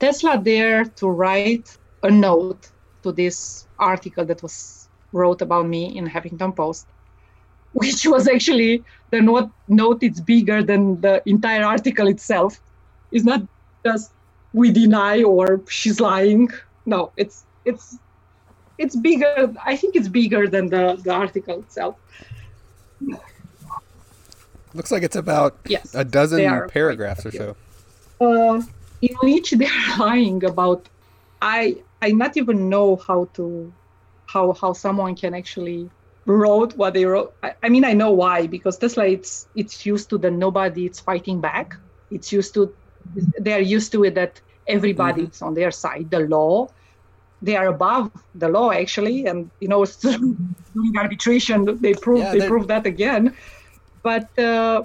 Tesla 0.00 0.38
dared 0.38 0.96
to 0.96 1.08
write 1.08 1.68
a 2.02 2.10
note 2.10 2.70
to 3.02 3.12
this 3.12 3.66
article 3.78 4.24
that 4.24 4.42
was 4.42 4.88
wrote 5.12 5.42
about 5.42 5.66
me 5.68 5.82
in 5.98 6.08
Huffington 6.08 6.56
Post, 6.56 6.86
which 7.72 8.06
was 8.06 8.26
actually 8.26 8.82
the 9.10 9.20
note. 9.20 9.50
Note 9.68 10.02
it's 10.02 10.20
bigger 10.20 10.62
than 10.62 11.00
the 11.00 11.22
entire 11.26 11.64
article 11.64 12.08
itself. 12.08 12.58
It's 13.10 13.24
not 13.24 13.42
just 13.86 14.10
we 14.54 14.70
deny 14.70 15.22
or 15.22 15.62
she's 15.68 16.00
lying. 16.00 16.48
No, 16.86 17.12
it's 17.16 17.44
it's 17.66 17.98
it's 18.78 18.96
bigger. 18.96 19.52
I 19.64 19.76
think 19.76 19.96
it's 19.96 20.08
bigger 20.08 20.48
than 20.48 20.70
the 20.74 20.84
the 21.04 21.12
article 21.12 21.58
itself. 21.60 21.96
Looks 24.74 24.90
like 24.90 25.02
it's 25.02 25.16
about 25.16 25.58
Yes, 25.66 25.94
a 25.94 26.04
dozen 26.04 26.44
paragraphs 26.68 27.26
or 27.26 27.30
so. 27.30 27.56
uh, 28.20 28.62
in 29.00 29.14
which 29.22 29.50
they're 29.58 29.98
lying 29.98 30.44
about 30.44 30.88
i 31.42 31.82
i 32.00 32.10
not 32.12 32.36
even 32.36 32.68
know 32.68 32.96
how 32.96 33.24
to 33.34 33.72
how 34.26 34.52
how 34.60 34.72
someone 34.72 35.14
can 35.16 35.34
actually 35.34 35.90
wrote 36.24 36.76
what 36.76 36.94
they 36.94 37.04
wrote. 37.04 37.34
I, 37.42 37.54
I 37.64 37.68
mean 37.68 37.84
i 37.84 37.92
know 37.92 38.12
why 38.12 38.46
because 38.46 38.78
tesla 38.78 39.06
it's 39.06 39.48
it's 39.54 39.84
used 39.84 40.08
to 40.10 40.18
the 40.18 40.30
nobody 40.30 40.86
it's 40.86 41.00
fighting 41.00 41.40
back. 41.40 41.74
It's 42.10 42.30
used 42.32 42.54
to 42.54 42.72
they're 43.38 43.60
used 43.60 43.90
to 43.92 44.04
it 44.04 44.14
that 44.14 44.40
everybody's 44.68 45.42
on 45.42 45.54
their 45.54 45.70
side 45.72 46.10
the 46.10 46.20
law. 46.20 46.68
They 47.40 47.56
are 47.56 47.66
above 47.66 48.12
the 48.34 48.48
law 48.48 48.70
actually 48.70 49.26
and 49.26 49.50
you 49.58 49.68
know 49.68 49.84
during 50.02 50.94
arbitration 50.96 51.78
they 51.80 51.94
prove 51.94 52.20
Yeah, 52.22 52.32
they 52.34 52.46
prove 52.46 52.68
that 52.68 52.86
again 52.86 53.34
but 54.02 54.26
uh, 54.38 54.82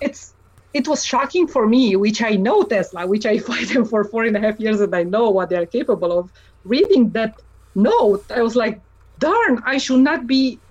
it's 0.00 0.34
it 0.74 0.88
was 0.88 1.04
shocking 1.04 1.46
for 1.46 1.68
me, 1.68 1.96
which 1.96 2.22
I 2.22 2.30
know 2.30 2.62
Tesla, 2.62 3.06
which 3.06 3.26
I 3.26 3.38
fight 3.48 3.68
them 3.68 3.84
for 3.84 4.04
four 4.04 4.24
and 4.24 4.36
a 4.36 4.40
half 4.40 4.58
years, 4.58 4.80
and 4.80 4.94
I 4.94 5.02
know 5.02 5.30
what 5.30 5.50
they 5.50 5.56
are 5.56 5.66
capable 5.66 6.18
of. 6.18 6.30
Reading 6.64 7.10
that 7.12 7.34
note, 7.74 8.24
I 8.30 8.42
was 8.42 8.56
like, 8.56 8.80
darn, 9.18 9.62
I 9.66 9.78
should 9.78 10.00
not 10.00 10.26
be 10.26 10.62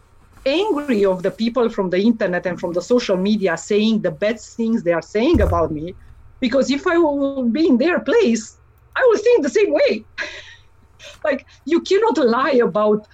angry 0.46 1.06
of 1.06 1.22
the 1.22 1.32
people 1.32 1.70
from 1.70 1.92
the 1.92 2.00
internet 2.00 2.46
and 2.48 2.60
from 2.60 2.74
the 2.74 2.82
social 2.82 3.16
media 3.16 3.56
saying 3.58 4.02
the 4.02 4.12
bad 4.12 4.40
things 4.58 4.84
they 4.84 4.92
are 4.92 5.02
saying 5.02 5.42
about 5.42 5.72
me, 5.72 5.96
because 6.40 6.72
if 6.72 6.88
I 6.88 6.98
will 6.98 7.50
be 7.50 7.68
in 7.68 7.78
their 7.78 8.00
place, 8.00 8.58
I 8.96 9.08
will 9.08 9.20
think 9.20 9.44
the 9.44 9.50
same 9.50 9.72
way. 9.72 10.06
like 11.24 11.46
you 11.66 11.82
cannot 11.82 12.18
lie 12.18 12.60
about 12.64 13.06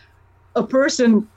a 0.56 0.66
person 0.66 1.30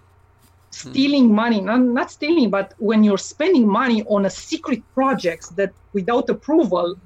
stealing 0.71 1.35
money 1.35 1.61
not, 1.61 1.81
not 1.81 2.11
stealing 2.11 2.49
but 2.49 2.75
when 2.79 3.03
you're 3.03 3.19
spending 3.19 3.67
money 3.67 4.03
on 4.05 4.25
a 4.25 4.31
secret 4.31 4.83
projects 4.95 5.49
that 5.51 5.73
without 5.93 6.29
approval 6.31 6.97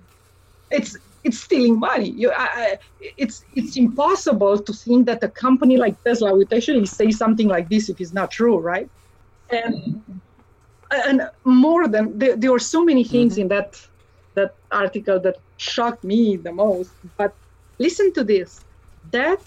it's 0.71 0.97
it's 1.25 1.39
stealing 1.39 1.79
money. 1.79 2.11
You, 2.11 2.31
I, 2.31 2.49
I, 2.63 2.79
it's 3.17 3.45
it's 3.55 3.77
impossible 3.77 4.59
to 4.59 4.73
think 4.73 5.07
that 5.07 5.25
a 5.25 5.29
company 5.29 5.77
like 5.79 6.03
tesla 6.05 6.35
would 6.35 6.53
actually 6.53 6.87
say 6.87 7.11
something 7.11 7.49
like 7.49 7.69
this 7.69 7.89
if 7.89 8.01
it's 8.01 8.13
not 8.13 8.31
true 8.31 8.59
right? 8.59 8.89
And 9.51 10.03
and 10.93 11.23
more 11.45 11.89
than 11.89 12.19
there, 12.19 12.37
there 12.37 12.53
were 12.53 12.67
so 12.77 12.85
many 12.85 13.05
things 13.05 13.33
mm-hmm. 13.33 13.43
in 13.43 13.49
that 13.49 13.71
that 14.35 14.55
article 14.71 15.19
that 15.21 15.37
shocked 15.57 16.05
me 16.05 16.37
the 16.37 16.53
most 16.53 16.91
but 17.17 17.35
listen 17.79 18.13
to 18.13 18.23
this. 18.23 18.61
That 19.11 19.41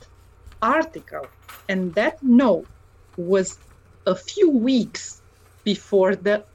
article 0.61 1.27
and 1.69 1.93
that 1.95 2.21
note 2.23 2.67
was 3.17 3.59
a 4.07 4.15
few 4.15 4.49
weeks 4.49 5.21
before 5.63 6.15
the 6.15 6.45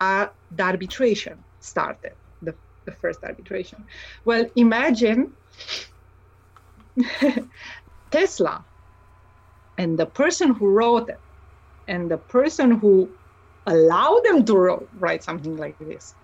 uh, 0.00 0.26
the 0.50 0.62
arbitration 0.62 1.44
started, 1.60 2.14
the, 2.42 2.56
the 2.86 2.92
first 2.92 3.20
arbitration. 3.22 3.84
Well, 4.24 4.46
imagine 4.56 5.34
Tesla 8.10 8.66
and 9.78 9.98
the 9.98 10.06
person 10.06 10.54
who 10.54 10.66
wrote 10.68 11.08
it 11.10 11.20
and 11.86 12.10
the 12.10 12.18
person 12.18 12.72
who 12.72 13.12
allowed 13.66 14.22
them 14.24 14.44
to 14.46 14.56
wrote, 14.56 14.88
write 14.94 15.22
something 15.22 15.56
like 15.56 15.78
this. 15.78 16.14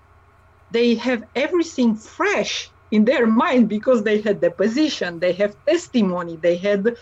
They 0.70 0.94
have 0.96 1.24
everything 1.34 1.96
fresh 1.96 2.72
in 2.90 3.04
their 3.04 3.26
mind 3.26 3.68
because 3.68 4.02
they 4.02 4.20
had 4.20 4.40
deposition, 4.40 5.20
they 5.20 5.32
have 5.34 5.54
testimony, 5.66 6.36
they 6.36 6.56
had 6.56 6.96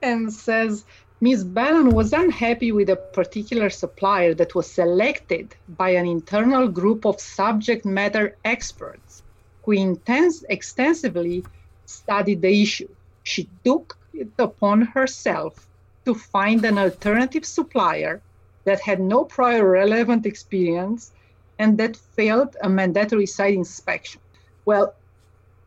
and 0.03 0.33
says 0.33 0.85
Ms. 1.21 1.45
Balan 1.45 1.93
was 1.93 2.13
unhappy 2.13 2.73
with 2.73 2.91
a 2.91 2.97
particular 2.97 3.71
supplier 3.71 4.35
that 4.35 4.55
was 4.55 4.75
selected 4.75 5.55
by 5.69 5.91
an 5.91 6.07
internal 6.07 6.69
group 6.69 7.05
of 7.07 7.21
subject 7.21 7.85
matter 7.85 8.39
experts 8.45 9.23
who 9.65 9.73
intense, 9.73 10.43
extensively 10.49 11.45
studied 11.87 12.43
the 12.43 12.63
issue. 12.63 12.89
She 13.23 13.49
took 13.65 13.99
it 14.15 14.33
upon 14.39 14.83
herself 14.83 15.69
to 16.07 16.15
find 16.15 16.65
an 16.65 16.79
alternative 16.79 17.45
supplier 17.45 18.23
that 18.65 18.81
had 18.81 19.01
no 19.01 19.25
prior 19.25 19.69
relevant 19.69 20.27
experience 20.27 21.13
and 21.59 21.77
that 21.79 21.97
failed 22.17 22.57
a 22.63 22.69
mandatory 22.69 23.27
site 23.27 23.55
inspection. 23.55 24.21
Well, 24.71 24.95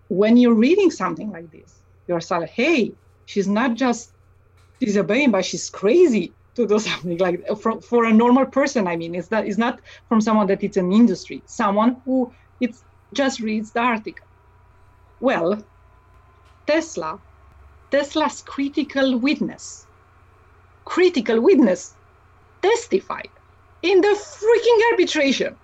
when 0.08 0.38
you're 0.38 0.62
reading 0.68 0.90
something 0.90 1.30
like 1.30 1.52
this, 1.52 1.82
you're 2.08 2.22
saying, 2.22 2.48
hey, 2.48 2.94
she's 3.26 3.50
not 3.50 3.74
just 3.74 4.14
disobeying, 4.80 5.32
but 5.32 5.44
she's 5.44 5.70
crazy 5.70 6.32
to 6.56 6.66
do 6.66 6.80
something 6.90 7.18
like 7.18 7.46
for, 7.58 7.82
for 7.82 8.06
a 8.06 8.14
normal 8.14 8.46
person. 8.46 8.88
I 8.88 8.96
mean, 8.96 9.14
it's 9.14 9.28
that 9.28 9.46
it's 9.46 9.58
not 9.58 9.82
from 10.08 10.22
someone 10.22 10.48
that 10.48 10.64
it's 10.64 10.78
an 10.78 10.94
industry, 10.94 11.44
someone 11.48 11.98
who 12.06 12.32
it's 12.62 12.82
just 13.14 13.42
reads 13.42 13.72
the 13.72 13.82
article. 13.82 14.26
Well, 15.20 15.62
Tesla, 16.66 17.20
Tesla's 17.92 18.42
critical 18.42 19.18
witness, 19.18 19.86
critical 20.86 21.42
witness 21.42 21.94
testified 22.62 23.34
in 23.82 24.00
the 24.00 24.16
freaking 24.40 24.80
arbitration, 24.92 25.58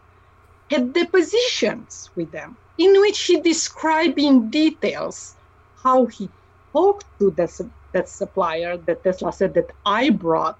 had 0.69 0.91
depositions 0.91 2.09
with 2.17 2.31
them 2.33 2.57
in 2.80 2.99
which 3.01 3.26
he 3.26 3.41
described 3.41 4.18
in 4.18 4.49
details 4.49 5.35
how 5.84 6.06
he 6.07 6.30
talked 6.73 7.06
to 7.19 7.30
the, 7.31 7.72
that 7.93 8.07
supplier 8.07 8.77
that 8.77 9.03
Tesla 9.03 9.34
said 9.34 9.53
that 9.53 9.69
I 9.85 10.10
brought, 10.10 10.57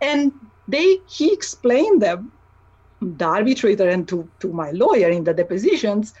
and 0.00 0.32
they 0.66 0.98
he 1.08 1.32
explained 1.32 2.02
them, 2.02 2.32
the 3.00 3.24
arbitrator 3.24 3.88
and 3.88 4.06
to, 4.08 4.28
to 4.40 4.52
my 4.52 4.72
lawyer 4.72 5.10
in 5.10 5.24
the 5.24 5.32
depositions, 5.32 6.12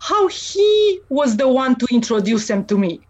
how 0.00 0.28
he 0.28 1.00
was 1.10 1.36
the 1.36 1.48
one 1.48 1.76
to 1.76 1.86
introduce 1.90 2.48
them 2.48 2.64
to 2.66 2.78
me. 2.78 3.06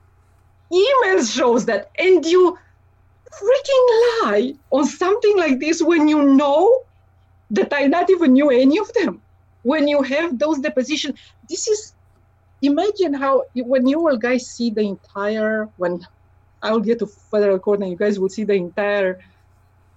Emails 0.73 1.35
shows 1.35 1.65
that, 1.67 1.87
and 1.99 2.25
you 2.25 2.59
freaking 3.41 4.23
lie 4.23 4.53
on 4.73 4.85
something 4.87 5.37
like 5.37 5.61
this 5.61 5.81
when 5.83 6.09
you 6.09 6.23
know 6.23 6.81
that 7.51 7.73
I 7.73 7.87
not 7.87 8.11
even 8.11 8.33
knew 8.33 8.51
any 8.51 8.79
of 8.79 8.93
them 8.95 9.23
when 9.63 9.89
you 9.89 10.03
have 10.03 10.39
those 10.39 10.59
depositions 10.59 11.19
this 11.49 11.69
is 11.69 11.95
imagine 12.63 13.15
how 13.15 13.45
when 13.55 13.87
you 13.87 13.99
all 13.99 14.17
guys 14.17 14.47
see 14.47 14.71
the 14.71 14.83
entire 14.83 15.69
when 15.77 16.01
i 16.63 16.71
will 16.73 16.81
get 16.81 16.99
to 16.99 17.07
federal 17.31 17.59
court 17.59 17.81
and 17.81 17.91
you 17.91 17.97
guys 17.97 18.19
will 18.19 18.29
see 18.29 18.45
the 18.45 18.55
entire 18.55 19.19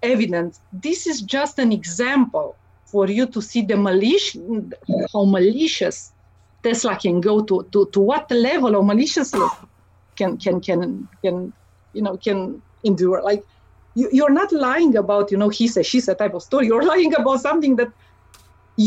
evidence 0.03 0.59
this 0.71 1.07
is 1.07 1.21
just 1.21 1.59
an 1.59 1.71
example 1.71 2.55
for 2.85 3.07
you 3.07 3.25
to 3.25 3.41
see 3.41 3.61
the 3.61 3.77
malicious 3.77 4.41
how 5.13 5.25
malicious 5.25 6.11
Tesla 6.63 6.95
can 6.95 7.21
go 7.21 7.41
to, 7.41 7.67
to, 7.71 7.89
to 7.91 7.99
what 7.99 8.29
level 8.29 8.75
of 8.75 8.85
maliciousness 8.85 9.51
can 10.15 10.37
can 10.37 10.59
can 10.61 11.07
can 11.23 11.53
you 11.93 12.01
know 12.01 12.17
can 12.17 12.61
endure. 12.83 13.21
Like 13.23 13.43
you, 13.95 14.09
you're 14.11 14.31
not 14.31 14.51
lying 14.51 14.95
about 14.95 15.31
you 15.31 15.37
know 15.37 15.49
he 15.49 15.67
said 15.67 15.85
she 15.85 15.99
said 15.99 16.19
type 16.19 16.33
of 16.33 16.43
story. 16.43 16.67
You're 16.67 16.85
lying 16.93 17.13
about 17.15 17.41
something 17.41 17.75
that 17.77 17.89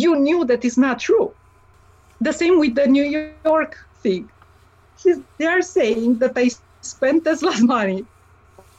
you 0.02 0.16
knew 0.16 0.44
that 0.44 0.64
is 0.64 0.76
not 0.76 0.98
true. 0.98 1.32
The 2.20 2.32
same 2.32 2.58
with 2.58 2.74
the 2.74 2.86
New 2.86 3.04
York 3.44 3.78
thing. 4.02 4.28
He's, 5.02 5.18
they 5.38 5.46
are 5.46 5.62
saying 5.62 6.18
that 6.18 6.32
I 6.36 6.50
spent 6.80 7.24
Tesla's 7.24 7.62
money 7.76 8.04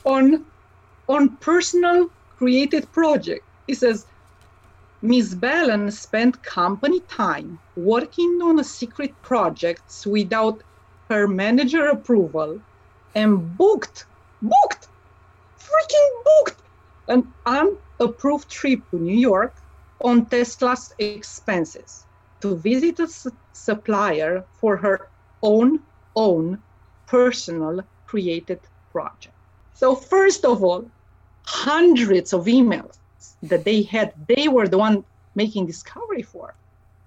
on 0.04 0.44
on 1.08 1.36
personal 1.36 2.10
created 2.38 2.90
project. 2.92 3.44
He 3.66 3.74
says 3.74 4.06
Ms. 5.02 5.34
Balan 5.34 5.90
spent 5.90 6.42
company 6.42 7.00
time 7.00 7.58
working 7.76 8.40
on 8.42 8.58
a 8.58 8.64
secret 8.64 9.12
projects 9.22 10.06
without 10.06 10.62
her 11.08 11.28
manager 11.28 11.86
approval 11.86 12.60
and 13.14 13.56
booked, 13.56 14.06
booked, 14.42 14.88
freaking 15.58 16.10
booked 16.24 16.62
an 17.08 17.32
unapproved 17.46 18.48
trip 18.48 18.80
to 18.90 18.96
New 18.96 19.16
York 19.16 19.54
on 20.06 20.24
Tesla's 20.26 20.94
expenses 20.98 22.06
to 22.40 22.54
visit 22.56 23.00
a 23.00 23.08
supplier 23.52 24.44
for 24.60 24.76
her 24.76 25.08
own 25.42 25.80
own 26.14 26.62
personal 27.06 27.82
created 28.06 28.60
project. 28.92 29.34
So 29.74 29.94
first 29.94 30.44
of 30.44 30.62
all, 30.64 30.84
hundreds 31.44 32.32
of 32.32 32.46
emails 32.46 32.96
that 33.42 33.64
they 33.64 33.82
had, 33.82 34.14
they 34.28 34.48
were 34.48 34.68
the 34.68 34.78
one 34.78 35.04
making 35.34 35.66
discovery 35.66 36.22
for 36.22 36.54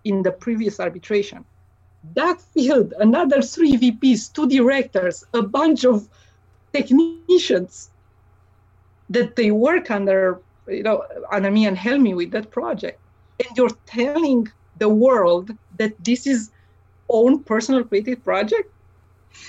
in 0.03 0.21
the 0.21 0.31
previous 0.31 0.80
arbitration. 0.80 1.45
Doug 2.13 2.39
Field, 2.39 2.93
another 2.99 3.41
three 3.41 3.76
VPs, 3.77 4.31
two 4.31 4.47
directors, 4.47 5.23
a 5.34 5.41
bunch 5.41 5.85
of 5.85 6.07
technicians 6.73 7.89
that 9.09 9.35
they 9.35 9.51
work 9.51 9.89
under, 9.89 10.39
you 10.69 10.83
know, 10.83 11.03
me 11.51 11.65
and 11.65 11.77
Helmi 11.77 12.13
with 12.13 12.31
that 12.31 12.51
project. 12.51 12.99
And 13.39 13.57
you're 13.57 13.77
telling 13.85 14.47
the 14.77 14.89
world 14.89 15.51
that 15.77 15.93
this 16.03 16.27
is 16.27 16.51
own 17.09 17.43
personal 17.43 17.83
creative 17.83 18.23
project 18.23 18.69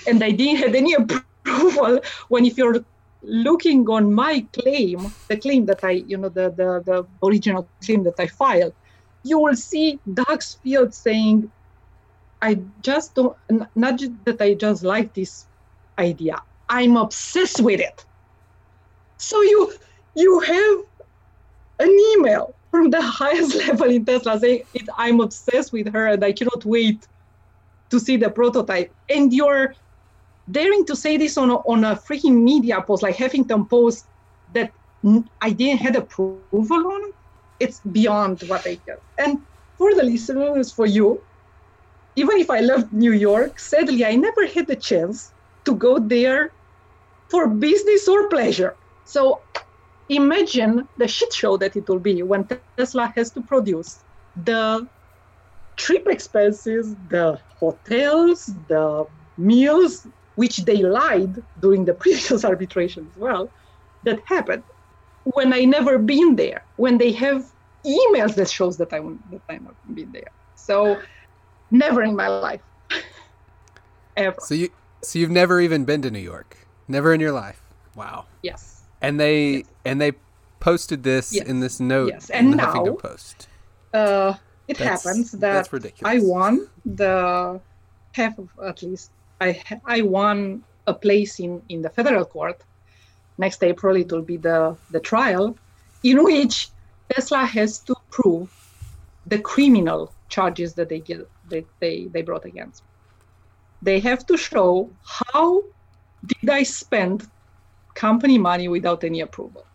and 0.07 0.23
I 0.23 0.31
didn't 0.31 0.57
have 0.57 0.75
any 0.75 0.93
approval 1.45 1.99
when 2.29 2.45
if 2.45 2.57
you're 2.57 2.83
looking 3.23 3.87
on 3.89 4.13
my 4.13 4.45
claim, 4.53 5.13
the 5.27 5.37
claim 5.37 5.65
that 5.67 5.83
I, 5.83 5.91
you 5.91 6.17
know, 6.17 6.29
the, 6.29 6.49
the, 6.49 6.81
the 6.85 7.27
original 7.27 7.67
claim 7.85 8.03
that 8.03 8.19
I 8.19 8.27
filed, 8.27 8.73
you 9.23 9.39
will 9.39 9.55
see 9.55 9.99
Doug 10.13 10.41
Field 10.63 10.93
saying, 10.93 11.51
I 12.41 12.59
just 12.81 13.13
don't, 13.13 13.37
not 13.75 13.99
just 13.99 14.11
that 14.25 14.41
I 14.41 14.55
just 14.55 14.83
like 14.83 15.13
this 15.13 15.45
idea, 15.99 16.41
I'm 16.69 16.97
obsessed 16.97 17.61
with 17.61 17.79
it. 17.79 18.05
So 19.17 19.39
you, 19.41 19.73
you 20.15 20.39
have 20.39 20.79
an 21.81 21.97
email 22.13 22.55
from 22.71 22.89
the 22.89 23.01
highest 23.19 23.55
level 23.55 23.89
in 23.89 24.05
Tesla 24.05 24.39
saying, 24.39 24.63
I'm 24.97 25.19
obsessed 25.19 25.73
with 25.73 25.91
her 25.93 26.07
and 26.07 26.23
I 26.23 26.31
cannot 26.31 26.65
wait 26.65 27.07
to 27.89 27.99
see 27.99 28.17
the 28.17 28.29
prototype. 28.29 28.93
And 29.09 29.33
you're 29.33 29.75
daring 30.49 30.85
to 30.85 30.95
say 30.95 31.17
this 31.17 31.37
on 31.37 31.49
a, 31.49 31.55
on 31.55 31.83
a 31.83 31.95
freaking 31.95 32.41
media 32.43 32.81
post 32.81 33.03
like 33.03 33.17
Huffington 33.17 33.69
Post 33.69 34.05
that 34.53 34.71
I 35.41 35.51
didn't 35.51 35.81
have 35.81 35.95
approval 35.95 36.87
on, 36.93 37.11
it's 37.59 37.79
beyond 37.79 38.41
what 38.47 38.65
I 38.65 38.75
get. 38.85 39.01
And 39.17 39.39
for 39.77 39.93
the 39.95 40.03
listeners, 40.03 40.71
for 40.71 40.85
you, 40.85 41.21
even 42.15 42.37
if 42.37 42.49
I 42.49 42.59
love 42.59 42.91
New 42.91 43.13
York, 43.13 43.59
sadly, 43.59 44.05
I 44.05 44.15
never 44.15 44.45
had 44.47 44.67
the 44.67 44.75
chance 44.75 45.31
to 45.65 45.75
go 45.75 45.99
there 45.99 46.51
for 47.29 47.47
business 47.47 48.07
or 48.07 48.27
pleasure. 48.29 48.75
So 49.05 49.41
imagine 50.09 50.87
the 50.97 51.07
shit 51.07 51.33
show 51.33 51.57
that 51.57 51.75
it 51.75 51.87
will 51.89 51.99
be 51.99 52.21
when 52.23 52.47
Tesla 52.77 53.11
has 53.15 53.31
to 53.31 53.41
produce 53.41 54.03
the 54.43 54.87
trip 55.77 56.07
expenses, 56.07 56.95
the 57.09 57.39
hotels, 57.59 58.45
the 58.67 59.05
meals, 59.37 60.07
which 60.35 60.57
they 60.57 60.77
lied 60.83 61.35
during 61.59 61.85
the 61.85 61.93
previous 62.03 62.45
arbitration 62.45 63.07
as 63.09 63.17
well, 63.17 63.51
that 64.03 64.19
happened 64.27 64.63
when 65.23 65.53
I 65.53 65.65
never 65.65 65.97
been 65.97 66.35
there, 66.35 66.63
when 66.77 66.97
they 66.97 67.11
have 67.13 67.45
emails 67.85 68.35
that 68.35 68.49
shows 68.49 68.77
that 68.77 68.93
I 68.93 68.99
that 68.99 69.41
I 69.49 69.57
not 69.57 69.75
been 69.93 70.11
there. 70.11 70.31
So 70.55 71.01
never 71.69 72.03
in 72.03 72.15
my 72.15 72.27
life. 72.27 72.61
Ever. 74.17 74.35
So 74.39 74.55
you 74.55 74.69
so 75.03 75.19
you've 75.19 75.31
never 75.31 75.59
even 75.61 75.85
been 75.85 76.01
to 76.03 76.11
New 76.11 76.19
York? 76.19 76.57
Never 76.87 77.13
in 77.13 77.19
your 77.19 77.31
life. 77.31 77.61
Wow. 77.95 78.25
Yes. 78.43 78.83
And 79.01 79.19
they 79.19 79.51
yes. 79.51 79.70
And 79.85 79.99
they 79.99 80.13
posted 80.59 81.03
this 81.03 81.33
yes. 81.33 81.47
in 81.47 81.59
this 81.59 81.79
note 81.79 82.11
yes. 82.13 82.29
and 82.29 82.45
in 82.45 82.51
the 82.51 82.57
now, 82.57 82.73
Huffington 82.73 82.99
Post. 82.99 83.47
Uh 83.93 84.33
it 84.67 84.77
that's, 84.77 85.03
happens 85.03 85.31
that 85.31 85.67
I 86.03 86.19
won 86.19 86.67
the 86.85 87.59
half 88.13 88.37
of 88.37 88.49
at 88.63 88.83
least 88.83 89.11
I 89.39 89.61
I 89.85 90.01
won 90.01 90.63
a 90.87 90.93
place 90.93 91.39
in 91.39 91.61
in 91.69 91.81
the 91.81 91.89
federal 91.89 92.25
court. 92.25 92.61
Next 93.37 93.63
April 93.63 93.95
it 93.95 94.11
will 94.11 94.21
be 94.21 94.37
the 94.37 94.75
the 94.91 94.99
trial, 94.99 95.57
in 96.03 96.23
which 96.23 96.69
Tesla 97.09 97.45
has 97.45 97.79
to 97.79 97.95
prove 98.09 98.49
the 99.25 99.39
criminal 99.39 100.13
charges 100.29 100.73
that 100.75 100.89
they 100.89 100.99
get 100.99 101.27
that 101.49 101.65
they 101.79 102.05
they 102.13 102.21
brought 102.21 102.45
against. 102.45 102.83
They 103.81 103.99
have 103.99 104.25
to 104.27 104.37
show 104.37 104.89
how 105.03 105.63
did 106.25 106.49
I 106.49 106.63
spend 106.63 107.27
company 107.95 108.37
money 108.37 108.67
without 108.67 109.03
any 109.03 109.21
approval. 109.21 109.65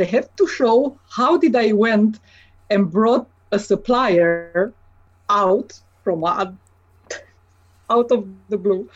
They 0.00 0.06
have 0.06 0.34
to 0.36 0.46
show 0.46 0.98
how 1.10 1.36
did 1.36 1.54
I 1.54 1.72
went 1.72 2.20
and 2.70 2.90
brought 2.90 3.28
a 3.52 3.58
supplier 3.58 4.72
out 5.28 5.78
from 6.02 6.24
a 6.24 6.56
out 7.90 8.10
of 8.10 8.26
the 8.48 8.56
blue 8.56 8.88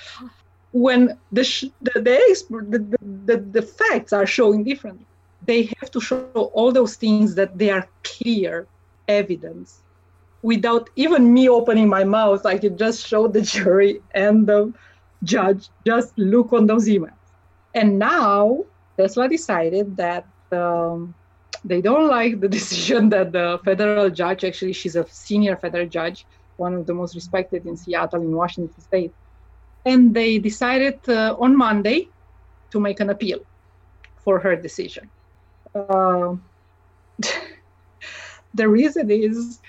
when 0.73 1.19
the, 1.31 1.45
sh- 1.45 1.67
the, 1.83 1.93
the, 2.01 2.97
the, 3.27 3.37
the, 3.37 3.61
facts 3.61 4.15
are 4.15 4.25
showing 4.25 4.65
differently. 4.65 5.05
They 5.45 5.65
have 5.79 5.91
to 5.91 6.01
show 6.01 6.51
all 6.55 6.73
those 6.73 6.97
things 6.97 7.35
that 7.35 7.59
they 7.59 7.69
are 7.69 7.87
clear 8.03 8.67
evidence 9.07 9.83
without 10.41 10.89
even 10.97 11.35
me 11.35 11.51
opening 11.51 11.87
my 11.87 12.05
mouth. 12.05 12.47
I 12.47 12.57
can 12.57 12.79
just 12.79 13.07
show 13.07 13.29
the 13.29 13.43
jury 13.43 14.01
and 14.15 14.47
the 14.47 14.73
judge 15.23 15.69
just 15.87 16.17
look 16.17 16.55
on 16.55 16.67
those 16.67 16.89
emails. 16.89 17.25
And 17.75 17.99
now 17.99 18.65
Tesla 18.97 19.29
decided 19.29 19.99
that 19.99 20.27
um, 20.53 21.15
they 21.65 21.81
don't 21.81 22.09
like 22.09 22.41
the 22.41 22.49
decision 22.59 23.09
that 23.11 23.33
the 23.33 23.59
federal 23.65 24.11
judge, 24.11 24.45
actually, 24.45 24.73
she's 24.73 24.97
a 24.97 25.07
senior 25.09 25.57
federal 25.57 25.89
judge, 25.89 26.27
one 26.57 26.75
of 26.75 26.87
the 26.87 26.95
most 26.95 27.15
respected 27.15 27.67
in 27.67 27.77
Seattle, 27.77 28.23
in 28.23 28.35
Washington 28.35 28.81
State. 28.81 29.13
And 29.85 30.15
they 30.15 30.39
decided 30.39 31.01
uh, 31.09 31.37
on 31.39 31.57
Monday 31.57 32.11
to 32.71 32.81
make 32.81 33.01
an 33.01 33.11
appeal 33.11 33.41
for 34.25 34.39
her 34.41 34.57
decision. 34.57 35.11
Uh, 35.75 36.37
the 38.55 38.69
reason 38.69 39.11
is 39.11 39.61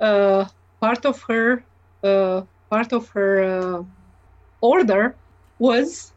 uh, 0.00 0.44
part 0.80 1.04
of 1.06 1.22
her 1.28 1.64
uh, 2.02 2.42
part 2.70 2.92
of 2.92 3.08
her 3.10 3.30
uh, 3.42 3.82
order 4.60 5.16
was 5.58 6.12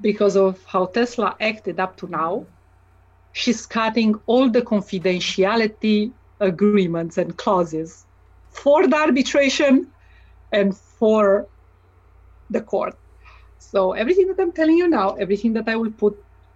because 0.00 0.36
of 0.36 0.62
how 0.66 0.86
Tesla 0.86 1.36
acted 1.40 1.78
up 1.78 1.96
to 1.98 2.08
now. 2.08 2.46
She's 3.34 3.66
cutting 3.66 4.14
all 4.26 4.48
the 4.48 4.62
confidentiality 4.62 6.12
agreements 6.40 7.18
and 7.18 7.36
clauses 7.36 8.06
for 8.50 8.86
the 8.86 8.96
arbitration 8.96 9.90
and 10.52 10.76
for 10.98 11.48
the 12.50 12.62
court. 12.62 12.94
So 13.58 13.92
everything 13.92 14.28
that 14.28 14.40
I'm 14.40 14.52
telling 14.52 14.78
you 14.78 14.88
now, 14.88 15.10
everything 15.14 15.52
that 15.54 15.68
I 15.68 15.76
will 15.76 15.90
put 15.90 16.14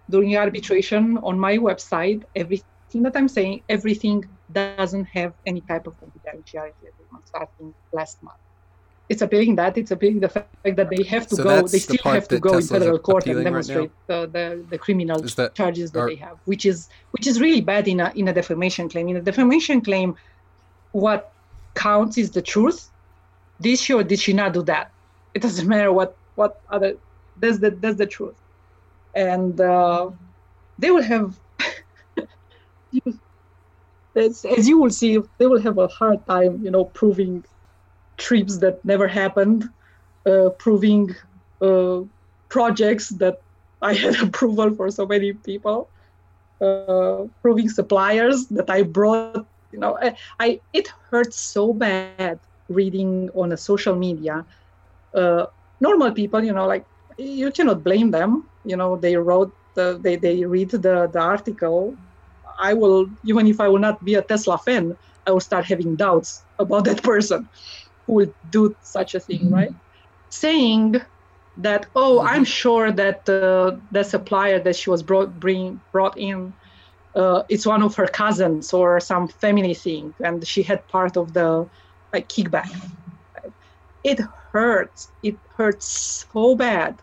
during 0.09 0.35
arbitration 0.37 1.17
on 1.17 1.37
my 1.37 1.57
website, 1.57 2.23
everything 2.33 3.03
that 3.03 3.15
I'm 3.15 3.27
saying, 3.27 3.63
everything 3.67 4.23
doesn't 4.51 5.05
have 5.05 5.33
any 5.45 5.61
type 5.61 5.85
of 5.85 5.93
confidentiality 5.97 6.85
agreement 6.93 7.25
starting 7.25 7.73
last 7.91 8.23
month. 8.23 8.48
It's 9.09 9.23
appealing 9.23 9.55
that 9.55 9.75
it's 9.75 9.89
appealing 9.89 10.19
the 10.19 10.29
fact 10.29 10.49
that 10.63 10.89
they 10.89 11.03
have 11.03 11.25
to 11.27 11.35
so 11.35 11.43
go, 11.43 11.67
they 11.67 11.79
still 11.79 11.97
the 12.03 12.09
have 12.09 12.27
to 12.27 12.39
go 12.39 12.51
Tesla's 12.51 12.71
in 12.71 12.79
federal 12.79 12.99
court 12.99 13.25
and 13.25 13.43
demonstrate 13.43 13.79
right 13.79 13.91
the, 14.05 14.27
the, 14.31 14.65
the 14.69 14.77
criminal 14.77 15.19
that, 15.19 15.55
charges 15.55 15.91
that 15.91 15.99
are, 15.99 16.09
they 16.09 16.15
have, 16.15 16.37
which 16.45 16.63
is 16.67 16.89
which 17.11 17.25
is 17.25 17.41
really 17.41 17.59
bad 17.59 17.87
in 17.87 17.99
a 17.99 18.11
in 18.15 18.27
a 18.27 18.33
defamation 18.33 18.87
claim. 18.87 19.09
In 19.09 19.17
a 19.17 19.21
defamation 19.21 19.81
claim, 19.81 20.15
what 20.91 21.33
counts 21.73 22.19
is 22.19 22.29
the 22.29 22.41
truth. 22.41 22.89
Did 23.61 23.79
she 23.79 23.93
or 23.93 24.03
did 24.03 24.19
she 24.19 24.31
not 24.31 24.53
do 24.53 24.61
that? 24.63 24.91
It 25.33 25.41
doesn't 25.41 25.67
matter 25.73 25.91
what 25.91 26.15
what 26.35 26.61
other. 26.69 26.95
That's 27.37 27.57
the 27.57 27.71
that's 27.71 27.97
the 27.97 28.05
truth, 28.05 28.35
and 29.15 29.59
uh, 29.59 30.11
they 30.77 30.91
will 30.91 31.03
have. 31.03 31.39
as, 34.15 34.45
as 34.45 34.67
you 34.67 34.79
will 34.79 34.89
see, 34.89 35.17
they 35.37 35.47
will 35.47 35.61
have 35.61 35.77
a 35.77 35.87
hard 35.87 36.25
time, 36.25 36.63
you 36.63 36.71
know, 36.71 36.85
proving 36.85 37.43
trips 38.19 38.59
that 38.59 38.85
never 38.85 39.07
happened, 39.07 39.65
uh, 40.29 40.49
proving 40.59 41.15
uh, 41.61 42.01
projects 42.49 43.09
that 43.19 43.35
I 43.81 43.93
had 44.03 44.15
approval 44.21 44.75
for 44.75 44.91
so 44.91 45.07
many 45.07 45.33
people, 45.33 45.91
uh, 46.61 47.25
proving 47.41 47.69
suppliers 47.69 48.47
that 48.51 48.69
I 48.69 48.83
brought. 48.83 49.45
You 49.71 49.79
know, 49.79 49.97
I, 50.01 50.15
I 50.39 50.61
it 50.73 50.89
hurts 51.11 51.39
so 51.53 51.73
bad 51.73 52.39
reading 52.69 53.29
on 53.35 53.51
a 53.51 53.57
social 53.57 53.95
media. 53.95 54.45
Uh, 55.13 55.45
normal 55.79 56.11
people, 56.11 56.43
you 56.43 56.53
know, 56.53 56.67
like 56.67 56.85
you 57.17 57.51
cannot 57.51 57.83
blame 57.83 58.11
them. 58.11 58.49
You 58.63 58.75
know, 58.77 58.97
they 58.97 59.15
wrote 59.15 59.53
the, 59.75 59.99
they 60.03 60.15
they 60.17 60.45
read 60.45 60.71
the 60.71 61.09
the 61.11 61.19
article. 61.19 61.97
I 62.59 62.73
will 62.73 63.07
even 63.23 63.47
if 63.47 63.59
I 63.59 63.67
will 63.69 63.79
not 63.79 64.03
be 64.03 64.15
a 64.15 64.21
Tesla 64.23 64.57
fan, 64.57 64.95
I 65.27 65.31
will 65.31 65.39
start 65.41 65.65
having 65.65 65.95
doubts 65.95 66.45
about 66.59 66.85
that 66.85 67.03
person 67.03 67.49
who 68.09 68.15
will 68.15 68.33
do 68.49 68.75
such 68.81 69.13
a 69.13 69.19
thing, 69.19 69.41
mm-hmm. 69.41 69.53
right? 69.53 69.73
Saying 70.29 71.01
that 71.57 71.85
oh 71.95 72.17
mm-hmm. 72.17 72.27
i'm 72.27 72.45
sure 72.45 72.91
that 72.91 73.27
uh, 73.29 73.75
the 73.91 74.03
supplier 74.03 74.59
that 74.59 74.75
she 74.75 74.89
was 74.89 75.03
brought 75.03 75.39
bring, 75.39 75.81
brought 75.91 76.17
in 76.17 76.53
uh, 77.15 77.43
it's 77.49 77.65
one 77.65 77.81
of 77.83 77.95
her 77.95 78.07
cousins 78.07 78.71
or 78.71 78.99
some 78.99 79.27
family 79.27 79.73
thing 79.73 80.13
and 80.23 80.47
she 80.47 80.63
had 80.63 80.87
part 80.87 81.17
of 81.17 81.33
the 81.33 81.67
like 82.13 82.29
kickback 82.29 82.69
it 84.03 84.19
hurts 84.53 85.11
it 85.21 85.35
hurts 85.57 85.85
so 86.31 86.55
bad 86.55 86.95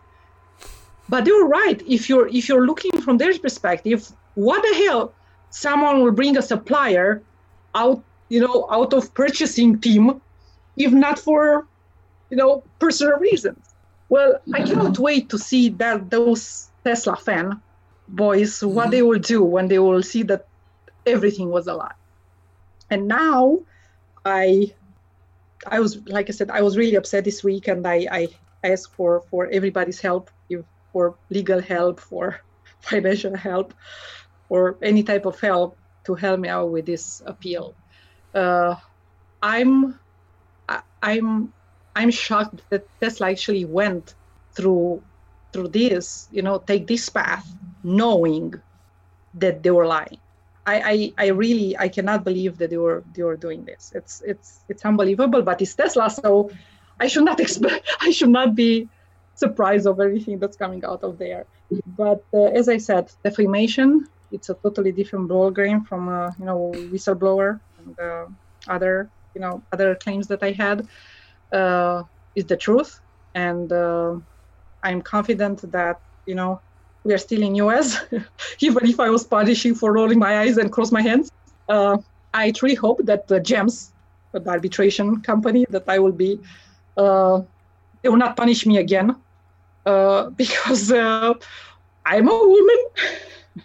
but 1.07 1.27
you're 1.27 1.47
right 1.47 1.83
if 1.87 2.09
you're 2.09 2.27
if 2.29 2.49
you're 2.49 2.65
looking 2.65 2.99
from 3.01 3.17
their 3.17 3.37
perspective 3.37 4.11
what 4.33 4.61
the 4.63 4.75
hell 4.85 5.13
someone 5.51 6.01
will 6.01 6.11
bring 6.11 6.35
a 6.37 6.41
supplier 6.41 7.21
out 7.75 8.01
you 8.29 8.39
know 8.39 8.65
out 8.71 8.91
of 8.93 9.13
purchasing 9.13 9.79
team 9.79 10.19
if 10.77 10.91
not 10.91 11.19
for 11.19 11.67
you 12.29 12.37
know 12.37 12.63
personal 12.79 13.17
reasons 13.19 13.67
well, 14.09 14.39
I 14.53 14.63
cannot 14.63 14.97
wait 14.99 15.29
to 15.29 15.37
see 15.37 15.69
that 15.69 16.09
those 16.09 16.69
Tesla 16.83 17.15
fan 17.17 17.61
boys 18.07 18.63
what 18.63 18.83
mm-hmm. 18.83 18.91
they 18.91 19.01
will 19.01 19.19
do 19.19 19.43
when 19.43 19.67
they 19.67 19.79
will 19.79 20.01
see 20.01 20.23
that 20.23 20.47
everything 21.05 21.49
was 21.49 21.67
a 21.67 21.73
lie. 21.73 21.93
And 22.89 23.07
now, 23.07 23.59
I, 24.23 24.73
I 25.65 25.81
was 25.81 25.97
like 26.07 26.29
I 26.29 26.31
said, 26.31 26.49
I 26.51 26.61
was 26.61 26.77
really 26.77 26.95
upset 26.95 27.25
this 27.25 27.43
week, 27.43 27.67
and 27.67 27.85
I, 27.85 28.07
I 28.09 28.27
asked 28.63 28.93
for 28.95 29.21
for 29.29 29.47
everybody's 29.51 29.99
help, 29.99 30.31
if, 30.49 30.63
for 30.93 31.15
legal 31.29 31.61
help, 31.61 31.99
for 31.99 32.39
financial 32.79 33.35
help, 33.35 33.73
or 34.47 34.77
any 34.81 35.03
type 35.03 35.25
of 35.25 35.37
help 35.41 35.77
to 36.05 36.15
help 36.15 36.39
me 36.39 36.47
out 36.47 36.71
with 36.71 36.85
this 36.85 37.21
appeal. 37.25 37.75
Uh, 38.33 38.75
I'm, 39.43 39.99
I'm 41.01 41.53
I'm 41.95 42.11
shocked 42.11 42.61
that 42.69 42.87
Tesla 43.01 43.29
actually 43.29 43.65
went 43.65 44.15
through 44.55 45.03
through 45.53 45.69
this, 45.69 46.27
you 46.31 46.41
know, 46.41 46.59
take 46.59 46.87
this 46.87 47.09
path, 47.09 47.47
knowing 47.83 48.53
that 49.35 49.63
they 49.63 49.71
were 49.71 49.87
lying. 49.87 50.19
I, 50.65 51.13
I, 51.17 51.25
I 51.25 51.27
really 51.29 51.77
I 51.77 51.87
cannot 51.87 52.25
believe 52.25 52.57
that 52.57 52.69
they 52.69 52.77
were 52.77 53.03
they 53.13 53.23
were 53.23 53.37
doing 53.37 53.63
this. 53.65 53.91
It's 53.95 54.21
it's 54.25 54.59
it's 54.67 54.83
unbelievable, 54.85 55.41
but 55.41 55.61
it's 55.61 55.75
Tesla, 55.75 56.09
so 56.09 56.51
I 56.99 57.07
should 57.07 57.23
not 57.23 57.39
expect 57.45 57.87
I 58.01 58.11
should 58.11 58.29
not 58.29 58.55
be 58.55 58.89
surprised 59.35 59.87
of 59.87 59.99
everything 59.99 60.39
that's 60.39 60.57
coming 60.57 60.83
out 60.83 61.03
of 61.03 61.17
there. 61.17 61.45
But 61.85 62.23
uh, 62.33 62.51
as 62.59 62.67
I 62.69 62.77
said, 62.77 63.11
defamation 63.23 64.05
it's 64.31 64.49
a 64.49 64.55
totally 64.55 64.91
different 64.91 65.27
ball 65.29 65.51
game 65.51 65.83
from 65.83 66.09
a 66.09 66.35
you 66.37 66.45
know 66.45 66.71
whistleblower 66.91 67.59
and 67.79 67.99
uh, 67.99 68.25
other 68.67 69.09
you 69.37 69.43
know 69.45 69.61
other 69.71 69.89
claims 70.03 70.25
that 70.31 70.41
I 70.41 70.51
had 70.63 70.77
uh, 71.59 72.01
is 72.35 72.45
the 72.45 72.57
truth, 72.57 72.99
and 73.35 73.71
uh, 73.71 74.15
I'm 74.81 75.01
confident 75.15 75.57
that 75.71 76.01
you 76.25 76.35
know 76.39 76.59
we 77.03 77.13
are 77.13 77.21
still 77.27 77.43
in 77.43 77.53
US, 77.65 77.87
even 78.67 78.83
if 78.93 78.99
I 78.99 79.09
was 79.15 79.23
punishing 79.23 79.75
for 79.75 79.93
rolling 79.93 80.19
my 80.27 80.33
eyes 80.41 80.57
and 80.57 80.71
cross 80.71 80.91
my 80.91 81.03
hands. 81.09 81.29
Uh, 81.69 81.97
I 82.33 82.51
truly 82.51 82.75
hope 82.75 82.99
that 83.05 83.27
the 83.27 83.39
JAMS, 83.39 83.93
the 84.31 84.41
arbitration 84.55 85.21
company, 85.21 85.65
that 85.69 85.85
I 85.87 85.99
will 85.99 86.17
be, 86.25 86.39
uh, 86.97 87.41
they 88.01 88.09
will 88.09 88.23
not 88.25 88.35
punish 88.35 88.65
me 88.65 88.77
again 88.77 89.15
uh, 89.85 90.29
because 90.41 90.91
uh, 90.91 91.33
I'm 92.05 92.27
a 92.27 92.39
woman. 92.55 92.81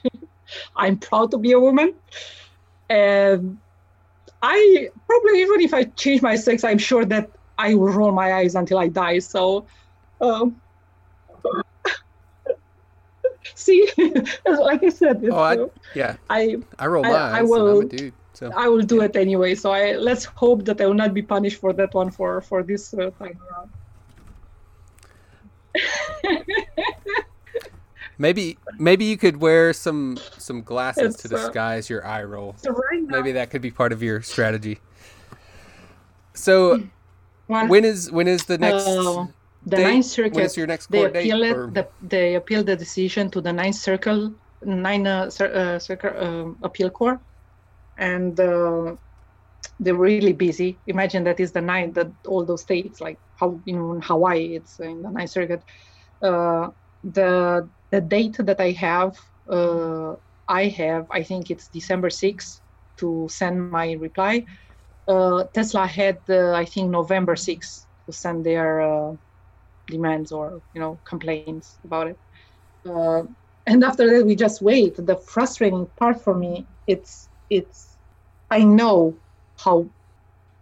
I'm 0.77 0.99
proud 0.99 1.31
to 1.31 1.39
be 1.39 1.53
a 1.53 1.61
woman, 1.61 1.95
and 2.91 3.62
I 4.43 4.91
probably 5.07 5.41
even 5.41 5.61
if 5.61 5.73
I 5.73 5.85
change 5.85 6.21
my 6.21 6.35
sex, 6.35 6.65
I'm 6.65 6.79
sure 6.79 7.05
that 7.05 7.31
I 7.59 7.75
will 7.75 7.93
roll 7.93 8.13
my 8.13 8.35
eyes 8.35 8.55
until 8.55 8.79
I 8.79 8.89
die. 8.89 9.21
So, 9.21 9.67
um, 10.21 10.61
see, 13.55 13.89
like 14.47 14.83
I 14.83 14.89
said, 14.89 15.25
oh, 15.31 15.39
I, 15.39 15.67
yeah, 15.95 16.17
I 16.29 16.57
I 16.79 16.87
roll 16.87 17.05
my 17.05 17.11
I, 17.11 17.15
eyes. 17.15 17.39
I 17.39 17.43
will, 17.43 17.83
dude, 17.83 18.13
so. 18.33 18.51
I 18.57 18.69
will 18.69 18.83
do 18.83 18.97
yeah. 18.97 19.05
it 19.05 19.17
anyway. 19.17 19.55
So 19.55 19.71
I 19.71 19.95
let's 19.95 20.25
hope 20.25 20.65
that 20.65 20.81
I 20.81 20.87
will 20.87 20.95
not 20.95 21.15
be 21.15 21.23
punished 21.23 21.61
for 21.61 21.73
that 21.75 21.95
one 21.95 22.11
for 22.11 22.41
for 22.41 22.65
this 22.65 22.93
uh, 22.95 23.11
time 23.19 23.39
around. 23.47 23.71
maybe 28.19 28.59
maybe 28.79 29.05
you 29.05 29.17
could 29.17 29.39
wear 29.39 29.73
some 29.73 30.19
some 30.39 30.63
glasses 30.63 31.15
it's, 31.15 31.23
to 31.23 31.35
uh, 31.35 31.39
disguise 31.39 31.91
uh, 31.91 31.95
your 31.95 32.07
eye 32.07 32.25
roll. 32.25 32.55
So 32.59 32.73
right 32.73 33.03
now, 33.03 33.17
maybe 33.17 33.33
that 33.33 33.51
could 33.51 33.63
be 33.63 33.71
part 33.71 33.93
of 33.93 34.03
your 34.03 34.23
strategy. 34.23 34.79
So 36.35 36.83
when 37.47 37.85
is 37.85 38.11
when 38.11 38.29
is 38.29 38.45
the 38.45 38.59
next? 38.59 38.87
Uh, 38.87 39.27
the 39.65 39.77
date? 39.77 39.83
Ninth 39.85 40.07
Circuit. 40.07 40.35
When 40.35 40.45
is 40.45 40.57
your 40.57 40.67
next 40.67 40.87
court 40.87 41.13
they 41.13 41.21
appeal 41.21 41.41
date? 41.41 41.51
It, 41.51 41.75
the, 41.75 41.89
they 42.03 42.35
appeal 42.35 42.65
the 42.65 42.77
decision 42.77 43.31
to 43.31 43.41
the 43.41 43.53
Ninth 43.53 43.77
Circle, 43.77 44.35
Nine 44.65 45.07
uh, 45.07 45.31
uh, 45.41 45.79
Circle 45.79 46.11
uh, 46.11 46.67
Appeal 46.67 46.91
Court, 46.91 47.21
and 47.97 48.39
uh, 48.41 48.97
they're 49.79 49.95
really 49.95 50.33
busy. 50.33 50.79
Imagine 50.87 51.25
that 51.25 51.39
is 51.39 51.53
the 51.53 51.61
ninth 51.61 51.95
that 51.95 52.11
all 52.27 52.45
those 52.45 52.63
states 52.63 53.01
like 53.01 53.19
how 53.37 53.61
you 53.65 53.75
know 53.77 53.93
in 53.93 54.03
Hawaii 54.03 54.57
it's 54.57 54.81
in 54.81 55.03
the 55.03 55.11
Ninth 55.11 55.31
Circuit. 55.31 55.63
Uh, 56.21 56.71
the 57.05 57.69
the 57.93 58.01
date 58.03 58.37
that 58.41 58.61
I 58.61 58.73
have, 58.73 59.17
uh, 59.51 60.15
I 60.49 60.67
have 60.69 61.07
I 61.13 61.25
think 61.25 61.51
it's 61.51 61.69
December 61.69 62.11
sixth 62.11 62.63
to 62.99 63.29
send 63.31 63.61
my 63.61 63.93
reply 63.93 64.45
uh, 65.09 65.45
Tesla 65.55 65.87
had, 65.87 66.19
uh, 66.31 66.53
I 66.53 66.65
think, 66.65 66.91
November 66.91 67.37
6th 67.37 67.87
to 68.07 68.13
send 68.13 68.45
their 68.47 68.81
uh, 68.83 69.13
demands 69.89 70.33
or 70.33 70.63
you 70.75 70.81
know 70.81 71.01
complaints 71.05 71.79
about 71.85 72.09
it. 72.09 72.21
Uh, 72.89 73.23
and 73.67 73.85
after 73.85 74.09
that, 74.11 74.27
we 74.27 74.37
just 74.37 74.63
wait. 74.63 74.97
The 74.97 75.17
frustrating 75.17 75.87
part 75.99 76.23
for 76.23 76.35
me, 76.35 76.69
it's 76.87 77.29
it's 77.51 77.99
I 78.51 78.65
know 78.65 79.19
how 79.59 79.91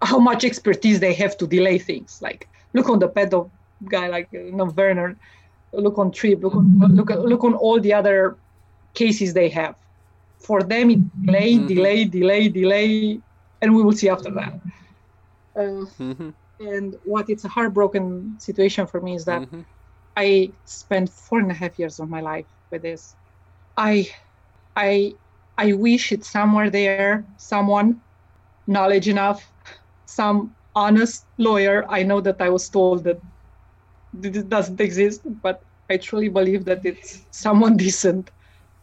how 0.02 0.18
much 0.18 0.44
expertise 0.44 1.00
they 1.00 1.14
have 1.14 1.36
to 1.38 1.46
delay 1.46 1.78
things. 1.78 2.18
Like 2.20 2.48
look 2.74 2.88
on 2.88 2.98
the 3.00 3.08
pedo 3.08 3.50
guy, 3.88 4.08
like 4.08 4.28
you 4.32 4.52
know 4.52 4.66
Werner. 4.66 5.16
Look 5.72 5.98
on 5.98 6.10
Tripp. 6.10 6.42
Look 6.42 6.54
on 6.54 6.78
look 6.94 7.10
look 7.10 7.44
on 7.44 7.54
all 7.54 7.80
the 7.80 7.92
other 7.92 8.36
cases 8.94 9.34
they 9.34 9.48
have. 9.50 9.76
For 10.38 10.62
them, 10.62 10.90
it 10.90 11.26
delay, 11.26 11.54
mm-hmm. 11.54 11.66
delay, 11.66 12.04
delay, 12.04 12.48
delay 12.48 13.20
and 13.60 13.74
we 13.74 13.82
will 13.82 13.92
see 13.92 14.08
after 14.08 14.30
that. 14.30 14.54
Uh, 15.56 15.84
mm-hmm. 15.98 16.30
And 16.60 16.96
what 17.04 17.30
it's 17.30 17.44
a 17.44 17.48
heartbroken 17.48 18.36
situation 18.38 18.86
for 18.86 19.00
me 19.00 19.14
is 19.14 19.24
that 19.24 19.42
mm-hmm. 19.42 19.62
I 20.16 20.52
spent 20.64 21.08
four 21.08 21.40
and 21.40 21.50
a 21.50 21.54
half 21.54 21.78
years 21.78 21.98
of 22.00 22.08
my 22.08 22.20
life 22.20 22.46
with 22.70 22.82
this. 22.82 23.14
I, 23.76 24.10
I, 24.76 25.14
I 25.56 25.72
wish 25.72 26.12
it's 26.12 26.28
somewhere 26.28 26.70
there, 26.70 27.24
someone 27.36 28.00
knowledge 28.66 29.08
enough, 29.08 29.50
some 30.06 30.54
honest 30.74 31.24
lawyer. 31.38 31.86
I 31.88 32.02
know 32.02 32.20
that 32.20 32.40
I 32.40 32.50
was 32.50 32.68
told 32.68 33.04
that 33.04 33.20
it 34.12 34.48
doesn't 34.48 34.80
exist, 34.80 35.22
but 35.42 35.62
I 35.90 35.96
truly 35.96 36.28
believe 36.28 36.64
that 36.66 36.84
it's 36.84 37.26
someone 37.32 37.76
decent 37.86 38.30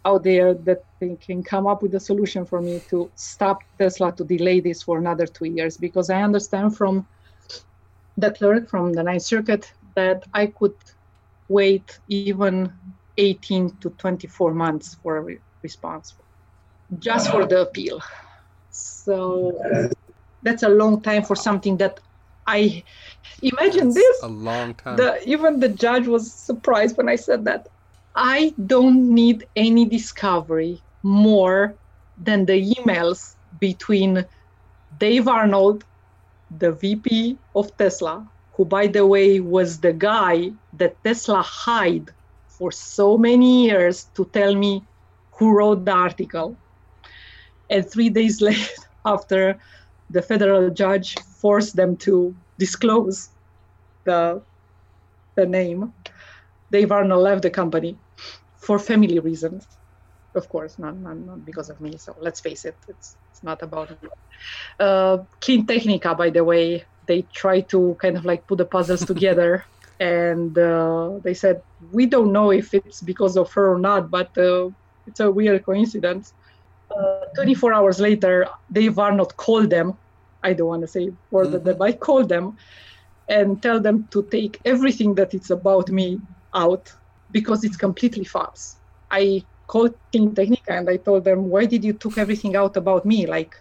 out 0.06 0.24
there 0.24 0.54
that 0.54 0.80
can 1.22 1.44
come 1.44 1.68
up 1.68 1.82
with 1.82 1.96
a 1.96 2.00
solution 2.00 2.46
for 2.46 2.62
me 2.62 2.82
to 2.90 3.12
stop 3.16 3.60
Tesla 3.78 4.16
to 4.16 4.24
delay 4.24 4.60
this 4.62 4.84
for 4.84 4.98
another 4.98 5.26
two 5.26 5.46
years 5.46 5.78
because 5.78 6.10
I 6.10 6.22
understand 6.22 6.78
from 6.78 7.08
the 8.18 8.32
clerk 8.32 8.70
from 8.70 8.94
the 8.94 9.04
Ninth 9.04 9.24
Circuit 9.24 9.72
that 9.96 10.24
I 10.34 10.48
could 10.48 10.74
wait 11.48 12.00
even 12.08 12.74
18 13.18 13.78
to 13.80 13.90
24 13.92 14.54
months 14.54 14.96
for 14.96 15.18
a 15.18 15.22
re- 15.22 15.40
response 15.64 16.16
just 17.00 17.30
for 17.32 17.46
the 17.46 17.62
appeal. 17.62 18.02
So 18.70 19.60
that's 20.42 20.64
a 20.64 20.70
long 20.70 21.02
time 21.02 21.24
for 21.24 21.36
something 21.36 21.78
that 21.78 22.00
I 22.48 22.84
imagine 23.42 23.90
that's 23.90 23.96
this. 23.96 24.24
A 24.24 24.28
long 24.28 24.74
time. 24.76 24.98
The, 24.98 25.22
even 25.28 25.60
the 25.60 25.70
judge 25.70 26.08
was 26.08 26.34
surprised 26.34 26.98
when 26.98 27.10
I 27.10 27.16
said 27.16 27.46
that. 27.46 27.68
I 28.16 28.54
don't 28.66 29.14
need 29.14 29.48
any 29.56 29.86
discovery 29.86 30.82
more 31.04 31.76
than 32.18 32.46
the 32.46 32.74
emails 32.74 33.36
between 33.60 34.26
Dave 34.98 35.28
Arnold 35.28 35.84
the 36.50 36.72
VP 36.72 37.38
of 37.56 37.76
Tesla, 37.78 38.26
who, 38.56 38.66
by 38.66 38.88
the 38.88 39.06
way, 39.06 39.40
was 39.40 39.80
the 39.80 39.94
guy 39.94 40.52
that 40.74 41.04
Tesla 41.04 41.42
hired 41.42 42.14
for 42.48 42.72
so 42.72 43.18
many 43.18 43.66
years 43.66 44.06
to 44.16 44.26
tell 44.34 44.56
me 44.56 44.84
who 45.38 45.52
wrote 45.52 45.86
the 45.86 45.92
article. 45.92 46.58
And 47.70 47.90
three 47.90 48.10
days 48.10 48.42
later, 48.42 48.72
after 49.06 49.60
the 50.10 50.22
federal 50.22 50.70
judge 50.70 51.16
forced 51.42 51.76
them 51.76 51.98
to 51.98 52.36
disclose 52.58 53.30
the, 54.06 54.44
the 55.36 55.46
name, 55.46 55.94
Dave 56.72 56.92
Arnold 56.92 57.24
left 57.24 57.42
the 57.44 57.50
company 57.50 57.98
for 58.58 58.80
family 58.80 59.20
reasons 59.20 59.66
of 60.38 60.48
course, 60.48 60.80
not, 60.80 60.98
not, 60.98 61.18
not 61.18 61.44
because 61.44 61.70
of 61.70 61.82
me. 61.82 61.98
So 61.98 62.16
let's 62.20 62.40
face 62.40 62.64
it, 62.64 62.78
it's, 62.88 63.18
it's 63.32 63.44
not 63.44 63.62
about 63.62 63.90
me. 64.02 64.10
Uh, 64.80 65.18
CleanTechnica, 65.42 66.18
by 66.18 66.30
the 66.30 66.44
way, 66.44 66.86
they 67.08 67.24
try 67.34 67.62
to 67.62 67.98
kind 68.02 68.16
of 68.16 68.24
like 68.24 68.48
put 68.48 68.60
the 68.60 68.66
puzzles 68.66 69.04
together. 69.12 69.66
And 70.00 70.58
uh, 70.58 71.20
they 71.24 71.34
said, 71.34 71.62
we 71.92 72.06
don't 72.06 72.32
know 72.32 72.52
if 72.52 72.74
it's 72.74 73.02
because 73.02 73.36
of 73.36 73.52
her 73.54 73.74
or 73.74 73.80
not, 73.80 74.12
but 74.12 74.38
uh, 74.38 74.70
it's 75.08 75.20
a 75.20 75.32
weird 75.32 75.66
coincidence. 75.66 76.34
Uh, 76.96 77.26
24 77.36 77.74
hours 77.74 78.00
later, 78.00 78.48
Dave 78.72 78.98
Arnold 79.00 79.36
called 79.36 79.70
them. 79.70 79.98
I 80.48 80.54
don't 80.54 80.68
want 80.74 80.84
to 80.88 80.88
say 80.88 81.12
word 81.32 81.48
mm-hmm. 81.48 81.66
that, 81.66 81.82
I 81.82 81.92
call 81.92 82.26
them 82.26 82.58
and 83.28 83.62
tell 83.62 83.80
them 83.80 84.08
to 84.12 84.24
take 84.24 84.60
everything 84.64 85.16
that 85.16 85.34
it's 85.34 85.50
about 85.50 85.90
me 85.90 86.22
out 86.54 86.94
because 87.32 87.64
it's 87.66 87.78
completely 87.78 88.24
false. 88.24 88.78
I 89.12 89.44
called 89.68 89.94
CleanTechnica 90.14 90.70
and 90.80 90.90
I 90.90 90.98
told 90.98 91.26
them, 91.26 91.50
why 91.50 91.66
did 91.66 91.84
you 91.84 91.94
took 91.94 92.18
everything 92.18 92.56
out 92.56 92.78
about 92.78 93.06
me? 93.06 93.26
Like, 93.26 93.54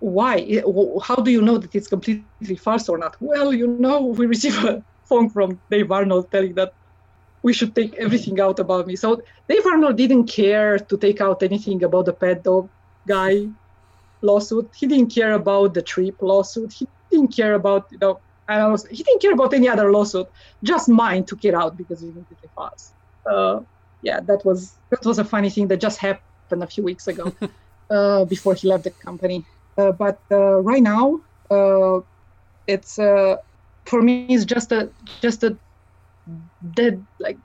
why? 0.00 0.62
How 1.02 1.16
do 1.16 1.30
you 1.30 1.40
know 1.40 1.56
that 1.58 1.74
it's 1.74 1.88
completely 1.88 2.56
false 2.56 2.88
or 2.88 2.98
not? 2.98 3.16
Well, 3.20 3.54
you 3.54 3.66
know, 3.66 4.00
we 4.18 4.26
received 4.26 4.62
a 4.64 4.84
phone 5.04 5.30
from 5.30 5.58
Dave 5.70 5.90
Arnold 5.90 6.30
telling 6.30 6.54
that 6.54 6.74
we 7.42 7.52
should 7.52 7.74
take 7.74 7.94
everything 7.94 8.38
out 8.40 8.58
about 8.58 8.86
me. 8.86 8.96
So 8.96 9.22
Dave 9.48 9.66
Arnold 9.66 9.96
didn't 9.96 10.26
care 10.26 10.78
to 10.78 10.96
take 10.96 11.20
out 11.20 11.42
anything 11.42 11.82
about 11.82 12.04
the 12.04 12.12
pedo 12.12 12.68
guy 13.06 13.48
lawsuit. 14.22 14.70
He 14.76 14.86
didn't 14.86 15.14
care 15.14 15.32
about 15.32 15.74
the 15.74 15.82
Tripp 15.82 16.16
lawsuit. 16.20 16.72
He 16.72 16.86
didn't 17.10 17.34
care 17.34 17.54
about, 17.54 17.86
you 17.90 17.98
know, 17.98 18.20
I 18.48 18.58
don't 18.58 18.72
know, 18.72 18.88
he 18.90 19.02
didn't 19.02 19.22
care 19.22 19.32
about 19.32 19.54
any 19.54 19.68
other 19.68 19.90
lawsuit. 19.90 20.26
Just 20.62 20.88
mine 20.88 21.24
took 21.24 21.44
it 21.44 21.54
out 21.54 21.76
because 21.76 22.02
it 22.02 22.06
was 22.06 22.14
completely 22.14 22.50
false. 22.54 22.92
Uh, 23.30 23.60
yeah, 24.02 24.20
that 24.20 24.44
was 24.44 24.78
that 24.90 25.04
was 25.04 25.18
a 25.18 25.24
funny 25.24 25.48
thing 25.48 25.68
that 25.68 25.80
just 25.80 25.98
happened 25.98 26.62
a 26.62 26.66
few 26.66 26.82
weeks 26.82 27.06
ago 27.06 27.32
uh, 27.90 28.24
before 28.24 28.54
he 28.54 28.68
left 28.68 28.84
the 28.84 28.90
company. 28.90 29.44
Uh, 29.78 29.92
but 29.92 30.18
uh, 30.30 30.60
right 30.60 30.82
now, 30.82 31.20
uh, 31.50 32.00
it's 32.66 32.98
uh, 32.98 33.36
for 33.86 34.02
me 34.02 34.26
it's 34.28 34.44
just 34.44 34.72
a 34.72 34.90
just 35.20 35.44
a 35.44 35.56
dead 36.74 37.06
like 37.20 37.38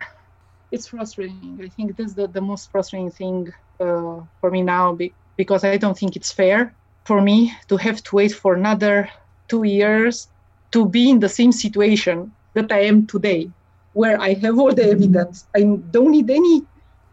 it's 0.70 0.88
frustrating. 0.88 1.60
I 1.62 1.68
think 1.68 1.96
this 1.96 2.10
is 2.10 2.14
the, 2.14 2.28
the 2.28 2.40
most 2.40 2.70
frustrating 2.70 3.10
thing 3.10 3.52
uh, 3.80 4.20
for 4.40 4.50
me 4.50 4.62
now 4.62 4.94
be, 4.94 5.14
because 5.36 5.64
I 5.64 5.76
don't 5.76 5.98
think 5.98 6.16
it's 6.16 6.32
fair 6.32 6.76
for 7.06 7.20
me 7.20 7.52
to 7.68 7.76
have 7.76 8.02
to 8.04 8.16
wait 8.16 8.32
for 8.32 8.54
another 8.54 9.08
two 9.48 9.64
years 9.64 10.28
to 10.72 10.88
be 10.88 11.10
in 11.10 11.20
the 11.20 11.28
same 11.28 11.52
situation 11.52 12.34
that 12.54 12.72
I 12.72 12.80
am 12.80 13.06
today 13.06 13.52
where 13.92 14.20
I 14.20 14.34
have 14.34 14.58
all 14.58 14.74
the 14.74 14.84
evidence. 14.90 15.46
I 15.56 15.60
don't 15.90 16.10
need 16.10 16.30
any 16.30 16.62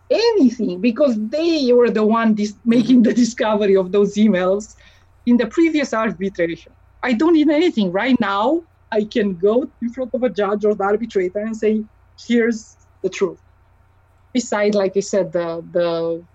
anything 0.09 0.81
because 0.81 1.15
they 1.29 1.71
were 1.73 1.89
the 1.89 2.05
one 2.05 2.35
dis- 2.35 2.59
making 2.65 3.03
the 3.03 3.13
discovery 3.13 3.75
of 3.77 3.91
those 3.91 4.15
emails 4.15 4.75
in 5.25 5.37
the 5.37 5.47
previous 5.47 5.93
arbitration. 5.93 6.73
I 7.03 7.13
don't 7.13 7.33
need 7.33 7.49
anything 7.49 7.91
right 7.91 8.19
now. 8.19 8.63
I 8.91 9.05
can 9.11 9.37
go 9.37 9.71
in 9.81 9.93
front 9.93 10.11
of 10.13 10.23
a 10.23 10.29
judge 10.29 10.65
or 10.65 10.75
the 10.75 10.83
arbitrator 10.83 11.39
and 11.39 11.55
say, 11.55 11.85
"Here's 12.27 12.77
the 13.03 13.09
truth." 13.09 13.41
Besides, 14.33 14.75
like 14.75 14.95
I 14.97 15.01
said, 15.01 15.31
the 15.31 15.63
the 15.71 16.25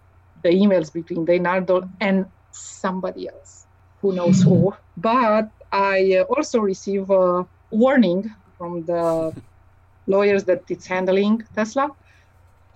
the 0.46 0.52
emails 0.62 0.92
between 0.92 1.24
Leonardo 1.24 1.76
and 2.00 2.26
somebody 2.52 3.28
else, 3.28 3.66
who 4.00 4.12
knows 4.18 4.42
who. 4.42 4.72
But 4.96 5.48
I 5.72 6.24
also 6.34 6.60
receive 6.60 7.10
a 7.10 7.46
warning 7.70 8.22
from 8.56 8.84
the 8.84 9.34
lawyers 10.06 10.44
that 10.44 10.62
it's 10.68 10.86
handling 10.86 11.42
Tesla 11.54 11.88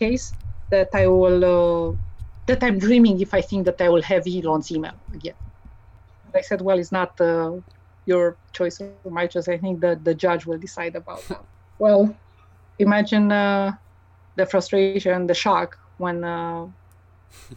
case 0.01 0.32
that 0.70 0.88
I 0.94 1.06
will 1.06 1.40
uh, 1.56 1.97
that 2.48 2.62
I'm 2.64 2.78
dreaming 2.78 3.20
if 3.20 3.32
I 3.34 3.42
think 3.48 3.66
that 3.66 3.80
I 3.80 3.88
will 3.88 4.02
have 4.02 4.24
Elon's 4.26 4.70
email 4.72 4.97
again. 5.14 5.38
I 6.34 6.42
said, 6.42 6.60
well, 6.62 6.78
it's 6.78 6.92
not 6.92 7.20
uh, 7.20 7.52
your 8.06 8.38
choice 8.52 8.80
or 8.80 9.10
my 9.10 9.26
choice. 9.26 9.48
I 9.48 9.59
think 9.59 9.80
that 9.80 10.05
the 10.05 10.14
judge 10.14 10.47
will 10.47 10.59
decide 10.59 10.94
about 10.97 11.22
that. 11.28 11.44
well, 11.78 12.02
imagine 12.78 13.30
uh, 13.30 13.72
the 14.36 14.47
frustration, 14.47 15.26
the 15.26 15.34
shock 15.34 15.76
when 15.98 16.24
uh, 16.24 16.66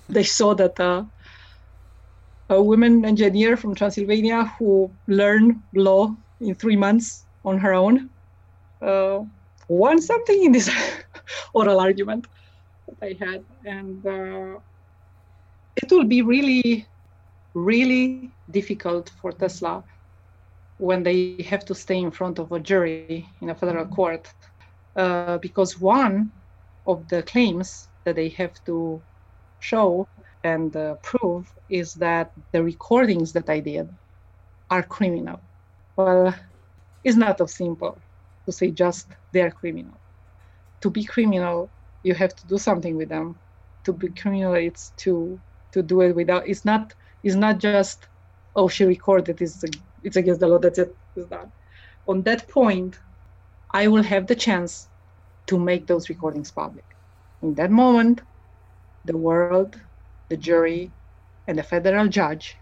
they 0.10 0.24
saw 0.24 0.54
that 0.56 0.80
uh, 0.80 1.04
a 2.50 2.62
woman 2.62 3.06
engineer 3.06 3.58
from 3.58 3.76
Transylvania 3.76 4.46
who 4.58 4.94
learned 5.08 5.56
law 5.76 6.16
in 6.40 6.56
three 6.56 6.76
months 6.76 7.26
on 7.44 7.58
her 7.58 7.74
own 7.74 8.10
uh, 8.82 9.20
won 9.68 10.02
something 10.02 10.44
in 10.44 10.52
this 10.52 10.70
oral 11.54 11.80
argument 11.80 12.28
that 12.88 12.98
I 13.02 13.26
had. 13.26 13.46
And 13.66 14.06
uh, 14.06 14.60
it 15.82 15.92
will 15.92 16.04
be 16.04 16.22
really, 16.22 16.88
really 17.54 18.36
difficult 18.50 19.10
for 19.22 19.32
Tesla 19.32 19.84
when 20.78 21.04
they 21.04 21.46
have 21.50 21.64
to 21.66 21.76
stay 21.76 21.98
in 21.98 22.12
front 22.12 22.40
of 22.40 22.52
a 22.52 22.60
jury 22.60 23.26
in 23.42 23.50
a 23.50 23.56
federal 23.56 23.86
court 23.86 24.28
uh, 24.96 25.38
because 25.38 25.80
one 25.80 26.32
of 26.86 27.08
the 27.08 27.24
claims 27.24 27.88
that 28.06 28.16
they 28.16 28.30
have 28.30 28.54
to 28.66 29.02
show 29.64 30.08
and 30.44 30.76
uh, 30.76 30.96
prove 31.04 31.52
is 31.70 31.94
that 31.96 32.32
the 32.52 32.64
recordings 32.64 33.34
that 33.34 33.50
I 33.50 33.60
did 33.62 33.90
are 34.70 34.84
criminal. 34.84 35.40
Well, 35.96 36.36
it's 37.04 37.16
not 37.18 37.38
so 37.38 37.46
simple 37.46 38.00
to 38.46 38.52
say 38.52 38.72
just 38.72 39.08
they're 39.32 39.52
criminal. 39.52 40.00
To 40.82 40.90
be 40.90 41.06
criminal, 41.06 41.70
you 42.04 42.14
have 42.14 42.36
to 42.36 42.48
do 42.48 42.58
something 42.58 42.98
with 42.98 43.10
them. 43.10 43.40
To 43.86 43.94
be 43.94 44.10
criminal, 44.10 44.54
it's 44.56 44.92
to 45.04 45.40
to 45.74 45.82
do 45.82 46.02
it 46.02 46.16
without. 46.16 46.48
It's 46.48 46.66
not. 46.66 46.94
It's 47.24 47.36
not 47.36 47.60
just 47.60 48.08
oh 48.56 48.68
she 48.68 48.86
recorded. 48.86 49.42
It's 49.42 49.64
it's 50.04 50.18
against 50.18 50.42
the 50.42 50.48
law. 50.48 50.60
That's 50.60 50.80
it. 50.80 50.96
It's 51.16 51.28
done. 51.28 51.52
On 52.08 52.22
that 52.24 52.50
point, 52.50 53.00
I 53.74 53.88
will 53.88 54.04
have 54.04 54.28
the 54.28 54.36
chance 54.36 54.90
to 55.48 55.58
make 55.60 55.88
those 55.88 56.10
recordings 56.10 56.52
public. 56.52 56.86
In 57.42 57.56
that 57.56 57.72
moment, 57.72 58.22
the 59.06 59.18
world, 59.18 59.80
the 60.30 60.38
jury, 60.38 60.94
and 61.48 61.58
the 61.58 61.64
federal 61.64 62.08
judge 62.08 62.58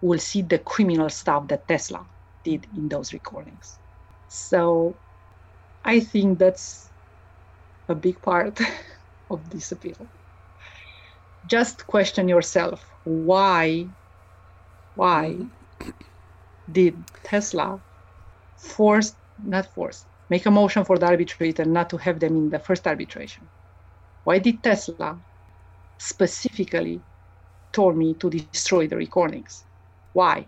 will 0.00 0.18
see 0.18 0.42
the 0.42 0.58
criminal 0.58 1.08
stuff 1.08 1.48
that 1.48 1.66
Tesla 1.66 2.06
did 2.44 2.66
in 2.76 2.88
those 2.88 3.12
recordings. 3.12 3.78
So 4.28 5.00
I 5.84 6.00
think 6.00 6.38
that's 6.38 6.90
a 7.88 7.94
big 7.94 8.20
part 8.22 8.60
of 9.30 9.50
this 9.50 9.72
appeal. 9.72 10.10
Just 11.46 11.86
question 11.86 12.28
yourself 12.28 12.84
why 13.04 13.90
why 14.94 15.38
did 16.70 17.04
Tesla 17.22 17.80
force 18.56 19.14
not 19.38 19.72
force 19.74 20.06
make 20.28 20.46
a 20.46 20.50
motion 20.50 20.84
for 20.84 20.98
the 20.98 21.06
arbitrator 21.06 21.64
not 21.64 21.90
to 21.90 21.96
have 21.98 22.18
them 22.18 22.36
in 22.36 22.50
the 22.50 22.58
first 22.58 22.86
arbitration? 22.86 23.48
Why 24.24 24.38
did 24.40 24.62
Tesla 24.62 25.20
specifically 25.98 27.00
told 27.72 27.96
me 27.96 28.14
to 28.14 28.30
destroy 28.30 28.86
the 28.86 28.96
recordings? 28.96 29.64
Why? 30.12 30.46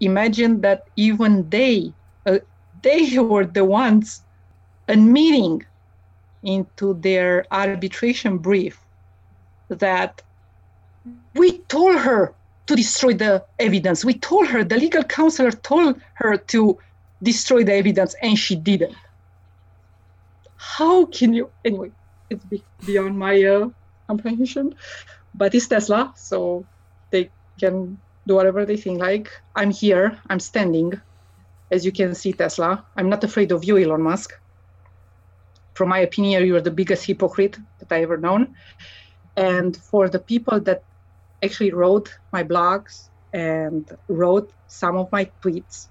Imagine 0.00 0.60
that 0.62 0.84
even 0.96 1.48
they 1.50 1.92
uh, 2.26 2.38
they 2.82 3.18
were 3.30 3.44
the 3.44 3.64
ones 3.64 4.22
admitting 4.88 5.64
into 6.42 6.94
their 6.94 7.44
arbitration 7.50 8.38
brief 8.38 8.78
that 9.68 10.22
we 11.34 11.58
told 11.68 11.96
her 11.96 12.34
to 12.66 12.76
destroy 12.76 13.14
the 13.14 13.44
evidence. 13.58 14.04
We 14.04 14.14
told 14.14 14.46
her, 14.48 14.64
the 14.64 14.76
legal 14.76 15.04
counselor 15.04 15.50
told 15.50 16.00
her 16.14 16.36
to 16.36 16.78
destroy 17.22 17.64
the 17.64 17.74
evidence, 17.74 18.14
and 18.22 18.38
she 18.38 18.56
didn't. 18.56 18.94
How 20.56 21.06
can 21.06 21.34
you? 21.34 21.50
Anyway, 21.64 21.90
it's 22.30 22.44
beyond 22.84 23.18
my 23.18 23.42
uh, 23.42 23.68
comprehension, 24.10 24.66
but 25.40 25.54
it's 25.54 25.68
Tesla, 25.68 26.02
so 26.16 26.36
they 27.12 27.24
can 27.62 27.74
do 28.26 28.34
whatever 28.38 28.62
they 28.66 28.76
think 28.76 28.98
like. 29.08 29.28
I'm 29.60 29.70
here, 29.82 30.06
I'm 30.30 30.40
standing, 30.40 30.90
as 31.74 31.80
you 31.86 31.92
can 31.92 32.14
see, 32.14 32.32
Tesla. 32.32 32.70
I'm 32.96 33.08
not 33.14 33.24
afraid 33.24 33.50
of 33.52 33.64
you, 33.64 33.74
Elon 33.78 34.02
Musk. 34.02 34.30
From 35.76 35.88
my 35.94 36.00
opinion, 36.08 36.46
you're 36.46 36.68
the 36.68 36.78
biggest 36.80 37.02
hypocrite 37.06 37.56
that 37.78 37.90
I 37.96 38.02
ever 38.02 38.18
known. 38.26 38.42
And 39.36 39.76
for 39.90 40.08
the 40.14 40.22
people 40.32 40.58
that 40.66 40.80
actually 41.42 41.72
wrote 41.72 42.08
my 42.32 42.42
blogs 42.44 42.94
and 43.32 43.88
wrote 44.08 44.52
some 44.66 44.96
of 44.96 45.06
my 45.12 45.24
tweets. 45.42 45.88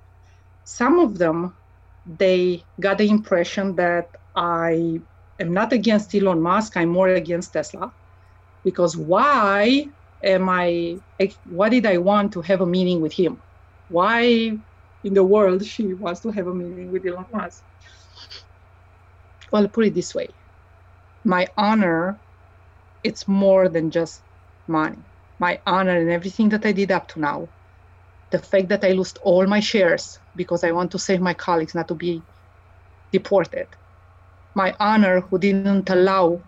Some 0.63 0.99
of 0.99 1.17
them, 1.17 1.57
they 2.05 2.63
got 2.79 2.97
the 2.97 3.09
impression 3.09 3.75
that 3.75 4.07
I 4.35 4.99
am 5.39 5.53
not 5.53 5.73
against 5.73 6.13
Elon 6.13 6.41
Musk, 6.41 6.77
I'm 6.77 6.89
more 6.89 7.09
against 7.09 7.53
Tesla. 7.53 7.91
Because 8.63 8.97
why 8.97 9.87
am 10.23 10.49
I, 10.49 10.97
what 11.45 11.69
did 11.69 11.85
I 11.85 11.97
want 11.97 12.33
to 12.33 12.41
have 12.41 12.61
a 12.61 12.65
meeting 12.65 13.01
with 13.01 13.13
him? 13.13 13.41
Why 13.87 14.23
in 15.03 15.13
the 15.13 15.23
world 15.23 15.65
she 15.65 15.93
wants 15.93 16.21
to 16.21 16.29
have 16.29 16.47
a 16.47 16.53
meeting 16.53 16.91
with 16.91 17.05
Elon 17.05 17.25
Musk? 17.33 17.63
Well, 19.51 19.67
put 19.67 19.87
it 19.87 19.95
this 19.95 20.13
way 20.13 20.29
my 21.23 21.47
honor, 21.57 22.19
it's 23.03 23.27
more 23.27 23.69
than 23.69 23.91
just 23.91 24.21
money. 24.67 24.97
My 25.39 25.61
honor 25.65 25.97
and 25.99 26.09
everything 26.09 26.49
that 26.49 26.65
I 26.65 26.71
did 26.71 26.91
up 26.91 27.07
to 27.09 27.19
now, 27.19 27.47
the 28.31 28.39
fact 28.39 28.69
that 28.69 28.83
I 28.83 28.91
lost 28.91 29.19
all 29.21 29.45
my 29.47 29.59
shares 29.59 30.19
because 30.35 30.63
I 30.63 30.71
want 30.71 30.91
to 30.91 30.99
save 30.99 31.21
my 31.21 31.33
colleagues 31.33 31.75
not 31.75 31.87
to 31.89 31.95
be 31.95 32.21
deported. 33.11 33.67
My 34.55 34.75
honor, 34.79 35.21
who 35.21 35.39
didn't 35.39 35.89
allow 35.89 36.41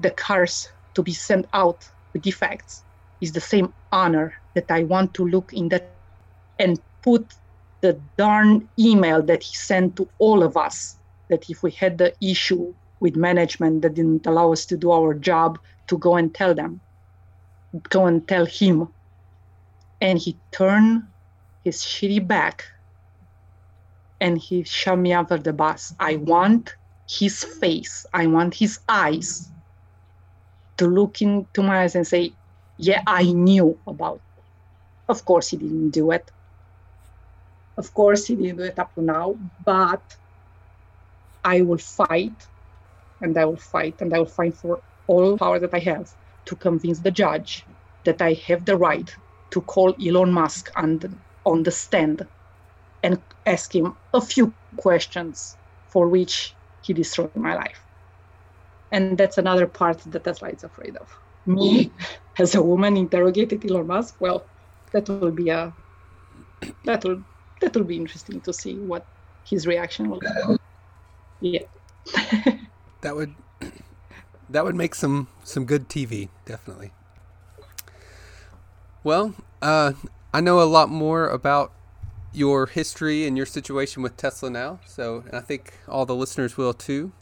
the 0.00 0.10
cars 0.10 0.68
to 0.94 1.02
be 1.02 1.12
sent 1.12 1.46
out 1.52 1.88
with 2.12 2.22
defects, 2.22 2.82
is 3.20 3.32
the 3.32 3.40
same 3.40 3.72
honor 3.92 4.34
that 4.54 4.70
I 4.70 4.84
want 4.84 5.14
to 5.14 5.26
look 5.26 5.52
in 5.52 5.68
that 5.70 5.96
and 6.58 6.80
put 7.02 7.34
the 7.80 8.00
darn 8.16 8.68
email 8.78 9.22
that 9.22 9.42
he 9.42 9.54
sent 9.54 9.96
to 9.96 10.08
all 10.18 10.42
of 10.42 10.56
us 10.56 10.96
that 11.28 11.48
if 11.50 11.62
we 11.62 11.70
had 11.72 11.98
the 11.98 12.14
issue 12.22 12.72
with 13.00 13.16
management 13.16 13.82
that 13.82 13.94
didn't 13.94 14.26
allow 14.26 14.52
us 14.52 14.64
to 14.66 14.76
do 14.76 14.90
our 14.90 15.14
job 15.14 15.58
to 15.88 15.98
go 15.98 16.16
and 16.16 16.34
tell 16.34 16.54
them 16.54 16.80
go 17.90 18.06
and 18.06 18.26
tell 18.28 18.46
him. 18.46 18.88
And 20.00 20.18
he 20.18 20.38
turned 20.52 21.02
his 21.64 21.78
shitty 21.78 22.26
back 22.26 22.64
and 24.20 24.38
he 24.38 24.64
shoved 24.64 25.02
me 25.02 25.12
under 25.12 25.38
the 25.38 25.52
bus. 25.52 25.94
I 25.98 26.16
want 26.16 26.74
his 27.08 27.44
face. 27.44 28.06
I 28.12 28.26
want 28.26 28.54
his 28.54 28.78
eyes 28.88 29.50
to 30.78 30.86
look 30.86 31.22
into 31.22 31.62
my 31.62 31.82
eyes 31.82 31.94
and 31.94 32.06
say 32.06 32.32
yeah 32.78 33.02
i 33.06 33.24
knew 33.32 33.80
about 33.86 34.22
it. 34.38 34.44
of 35.08 35.24
course 35.24 35.50
he 35.50 35.56
didn't 35.56 35.90
do 35.90 36.10
it 36.10 36.30
of 37.78 37.92
course 37.94 38.26
he 38.26 38.36
didn't 38.36 38.58
do 38.58 38.64
it 38.64 38.78
up 38.78 38.94
to 38.94 39.02
now 39.02 39.36
but 39.64 40.02
i 41.44 41.60
will 41.62 41.78
fight 41.78 42.48
and 43.20 43.36
I 43.38 43.44
will 43.46 43.56
fight 43.56 44.00
and 44.00 44.14
I 44.14 44.18
will 44.18 44.26
fight 44.26 44.56
for 44.56 44.82
all 45.06 45.38
power 45.38 45.58
that 45.60 45.74
I 45.74 45.78
have 45.80 46.10
to 46.46 46.56
convince 46.56 47.00
the 47.00 47.10
judge 47.10 47.66
that 48.04 48.20
I 48.22 48.34
have 48.48 48.64
the 48.64 48.76
right 48.76 49.10
to 49.52 49.62
call 49.62 49.94
Elon 50.04 50.32
Musk 50.32 50.70
and 50.76 51.22
on 51.46 51.62
the 51.62 51.70
stand 51.70 52.26
and 53.02 53.22
ask 53.46 53.74
him 53.74 53.96
a 54.14 54.20
few 54.20 54.54
questions 54.76 55.58
for 55.88 56.08
which 56.08 56.56
he 56.82 56.92
destroyed 56.92 57.34
my 57.36 57.54
life. 57.54 57.83
And 58.94 59.18
that's 59.18 59.38
another 59.38 59.66
part 59.66 59.98
that 60.06 60.22
Tesla 60.22 60.50
is 60.50 60.62
afraid 60.62 60.96
of. 60.96 61.08
Me, 61.46 61.90
as 62.38 62.54
a 62.54 62.62
woman, 62.62 62.96
interrogated 62.96 63.68
Elon 63.68 63.88
Musk. 63.88 64.14
Well, 64.20 64.44
that 64.92 65.08
will 65.08 65.32
be 65.32 65.48
a 65.48 65.72
that 66.84 67.02
will 67.02 67.20
that 67.60 67.74
will 67.74 67.82
be 67.82 67.96
interesting 67.96 68.40
to 68.42 68.52
see 68.52 68.76
what 68.76 69.04
his 69.44 69.66
reaction 69.66 70.08
will 70.10 70.20
be. 70.20 70.28
Yeah. 71.40 71.66
that 73.00 73.16
would 73.16 73.34
that 74.48 74.64
would 74.64 74.76
make 74.76 74.94
some 74.94 75.26
some 75.42 75.64
good 75.64 75.88
TV, 75.88 76.28
definitely. 76.44 76.92
Well, 79.02 79.34
uh, 79.60 79.94
I 80.32 80.40
know 80.40 80.62
a 80.62 80.70
lot 80.70 80.88
more 80.88 81.28
about 81.28 81.72
your 82.32 82.66
history 82.66 83.26
and 83.26 83.36
your 83.36 83.46
situation 83.46 84.04
with 84.04 84.16
Tesla 84.16 84.50
now, 84.50 84.78
so 84.86 85.24
I 85.32 85.40
think 85.40 85.74
all 85.88 86.06
the 86.06 86.14
listeners 86.14 86.56
will 86.56 86.72
too. 86.72 87.12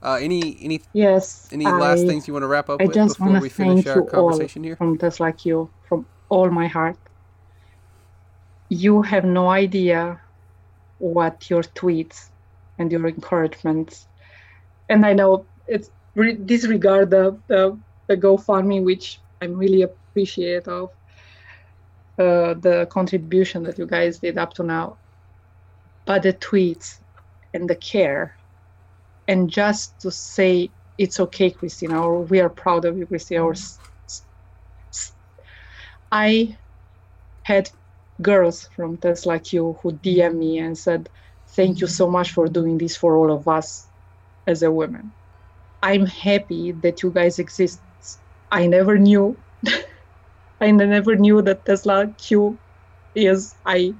Uh, 0.00 0.18
any 0.20 0.56
any 0.62 0.80
yes 0.92 1.48
any 1.50 1.64
last 1.64 2.06
things 2.06 2.28
you 2.28 2.32
want 2.32 2.44
to 2.44 2.46
wrap 2.46 2.68
up 2.70 2.80
I 2.80 2.84
with 2.84 2.94
just 2.94 3.18
before 3.18 3.40
we 3.40 3.48
finish 3.48 3.86
our 3.86 4.02
conversation 4.02 4.62
here? 4.62 4.76
From 4.76 4.96
just 4.98 5.18
like 5.18 5.44
you, 5.44 5.70
from 5.88 6.06
all 6.28 6.50
my 6.50 6.68
heart. 6.68 6.96
You 8.68 9.02
have 9.02 9.24
no 9.24 9.48
idea 9.48 10.20
what 10.98 11.48
your 11.50 11.62
tweets 11.62 12.28
and 12.78 12.92
your 12.92 13.06
encouragements 13.08 14.06
and 14.88 15.04
I 15.04 15.12
know 15.12 15.46
it's 15.66 15.90
re- 16.14 16.36
disregard 16.36 17.10
the, 17.10 17.38
the, 17.46 17.78
the 18.06 18.16
GoFundMe, 18.16 18.82
which 18.82 19.20
I'm 19.40 19.56
really 19.56 19.82
appreciate 19.82 20.66
of 20.66 20.90
uh, 22.18 22.54
the 22.54 22.88
contribution 22.90 23.62
that 23.64 23.78
you 23.78 23.86
guys 23.86 24.18
did 24.18 24.38
up 24.38 24.54
to 24.54 24.62
now, 24.62 24.96
but 26.04 26.22
the 26.22 26.32
tweets 26.32 26.98
and 27.54 27.68
the 27.68 27.76
care, 27.76 28.34
and 29.28 29.50
just 29.50 30.00
to 30.02 30.12
say 30.12 30.72
it's 30.98 31.20
okay, 31.20 31.52
Cristina, 31.52 32.02
or 32.02 32.24
we 32.24 32.40
are 32.40 32.50
proud 32.50 32.86
of 32.86 32.98
you, 32.98 33.06
Cristina. 33.06 33.44
Or 33.44 33.54
I 36.12 36.58
had 37.44 37.70
girls 38.22 38.68
from 38.76 38.98
TSLAQ 38.98 39.80
who 39.82 39.92
DM 39.92 40.36
me 40.38 40.58
and 40.58 40.78
said, 40.78 41.10
"Thank 41.56 41.80
you 41.80 41.88
so 41.88 42.10
much 42.10 42.32
for 42.32 42.46
doing 42.48 42.78
this 42.78 42.96
for 42.96 43.16
all 43.16 43.32
of 43.32 43.48
us 43.48 43.90
as 44.46 44.62
a 44.62 44.70
woman. 44.72 45.14
I'm 45.82 46.06
happy 46.06 46.72
that 46.72 47.02
you 47.02 47.12
guys 47.12 47.38
exist. 47.38 47.82
I 48.50 48.66
never 48.66 48.98
knew. 48.98 49.42
I 50.60 50.72
never 50.72 51.16
knew 51.16 51.42
that 51.42 51.66
Tesla 51.66 52.08
Q 52.18 52.60
is. 53.14 53.56
I 53.66 53.96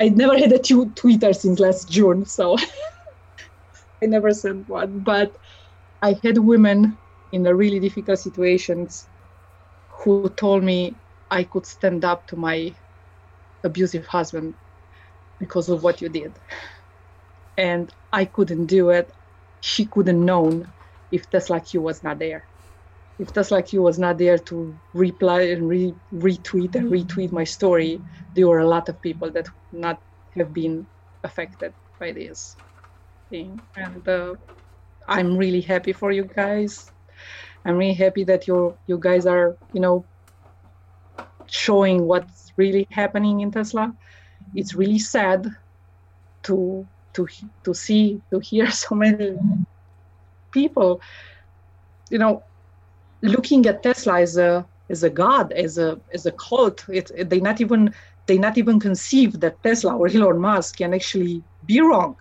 I 0.00 0.10
never 0.10 0.38
had 0.38 0.52
a 0.52 0.58
Twitter 0.94 1.32
since 1.32 1.60
last 1.60 1.88
June, 1.90 2.26
so 2.26 2.56
I 4.02 4.06
never 4.06 4.32
sent 4.32 4.68
one. 4.68 5.00
But 5.00 5.36
I 6.02 6.18
had 6.22 6.38
women 6.38 6.98
in 7.32 7.44
really 7.44 7.80
difficult 7.80 8.18
situations 8.18 9.08
who 10.04 10.28
told 10.30 10.64
me 10.64 10.96
I 11.30 11.44
could 11.44 11.66
stand 11.66 12.04
up 12.04 12.26
to 12.28 12.36
my 12.36 12.74
abusive 13.64 14.06
husband 14.06 14.54
because 15.38 15.68
of 15.68 15.82
what 15.82 16.00
you 16.00 16.08
did. 16.08 16.38
And 17.56 17.92
I 18.12 18.24
couldn't 18.24 18.66
do 18.66 18.90
it 18.90 19.12
she 19.60 19.86
couldn't 19.86 20.24
known 20.24 20.72
if 21.10 21.28
TSLAQ 21.30 21.80
was 21.80 22.02
not 22.02 22.18
there. 22.18 22.44
If 23.18 23.32
TSLAQ 23.32 23.78
was 23.80 23.98
not 23.98 24.18
there 24.18 24.38
to 24.38 24.80
reply 24.94 25.42
and 25.42 25.68
re- 25.68 25.94
retweet 26.12 26.74
and 26.76 26.90
retweet 26.90 27.30
my 27.32 27.44
story, 27.44 28.02
there 28.34 28.48
were 28.48 28.60
a 28.60 28.68
lot 28.68 28.88
of 28.88 29.00
people 29.02 29.30
that 29.32 29.46
would 29.46 29.80
not 29.80 30.02
have 30.36 30.52
been 30.54 30.86
affected 31.22 31.74
by 31.98 32.12
this 32.12 32.56
thing. 33.30 33.60
And 33.76 34.06
uh, 34.08 34.34
I'm 35.08 35.36
really 35.36 35.60
happy 35.60 35.92
for 35.92 36.12
you 36.12 36.24
guys. 36.24 36.90
I'm 37.64 37.76
really 37.76 37.94
happy 37.94 38.24
that 38.24 38.46
you 38.46 38.76
you 38.86 38.98
guys 38.98 39.26
are, 39.26 39.56
you 39.72 39.80
know, 39.80 40.04
showing 41.46 42.06
what's 42.06 42.52
really 42.56 42.86
happening 42.90 43.40
in 43.40 43.50
Tesla. 43.50 43.92
It's 44.54 44.74
really 44.74 44.98
sad 44.98 45.46
to 46.44 46.86
to 47.14 47.26
to 47.64 47.74
see 47.74 48.20
to 48.32 48.38
hear 48.40 48.70
so 48.84 48.94
many 48.94 49.36
people 50.52 51.00
you 52.10 52.18
know 52.18 52.42
looking 53.22 53.66
at 53.66 53.82
tesla 53.82 54.20
as 54.20 54.36
a 54.36 54.66
as 54.88 55.02
a 55.02 55.10
god 55.10 55.52
as 55.52 55.78
a 55.78 56.00
as 56.12 56.26
a 56.26 56.32
cult 56.32 56.84
it, 56.88 57.10
it, 57.16 57.30
they 57.30 57.40
not 57.40 57.60
even 57.60 57.92
they 58.26 58.38
not 58.38 58.58
even 58.58 58.80
conceive 58.80 59.40
that 59.40 59.62
tesla 59.62 59.96
or 59.96 60.08
elon 60.08 60.40
musk 60.40 60.76
can 60.78 60.94
actually 60.94 61.42
be 61.64 61.80
wrong 61.80 62.16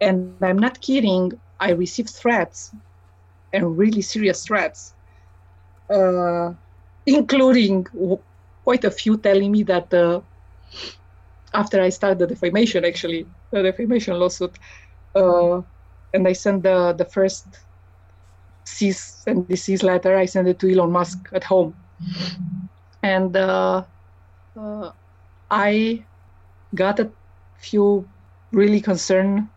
and 0.00 0.24
i'm 0.24 0.36
not 0.38 0.60
kidding 0.60 1.12
i 1.40 1.50
received 1.50 1.90
threats 1.92 2.56
and 3.52 3.78
really 3.78 4.02
serious 4.02 4.44
threats 4.44 4.94
uh, 5.90 6.52
including 7.06 7.84
quite 8.64 8.84
a 8.84 8.90
few 8.90 9.16
telling 9.16 9.52
me 9.52 9.62
that 9.62 9.92
uh, 9.92 10.20
after 11.54 11.80
I 11.80 11.90
started 11.90 12.18
the 12.18 12.26
defamation, 12.26 12.84
actually, 12.84 13.26
the 13.50 13.62
defamation 13.62 14.18
lawsuit, 14.18 14.58
uh, 15.14 15.62
and 16.12 16.26
I 16.26 16.32
sent 16.32 16.62
the 16.62 16.92
the 16.96 17.04
first 17.04 17.46
cease 18.64 19.24
and 19.26 19.46
desist 19.48 19.82
letter. 19.82 20.16
I 20.16 20.26
sent 20.26 20.48
it 20.48 20.58
to 20.60 20.70
Elon 20.72 20.92
Musk 20.92 21.18
at 21.32 21.44
home, 21.44 21.74
and 23.02 23.36
uh, 23.36 23.84
uh, 24.56 24.90
I 25.50 26.06
got 26.74 27.00
a 27.00 27.10
few 27.58 28.08
really 28.52 28.80
concerned 28.80 29.48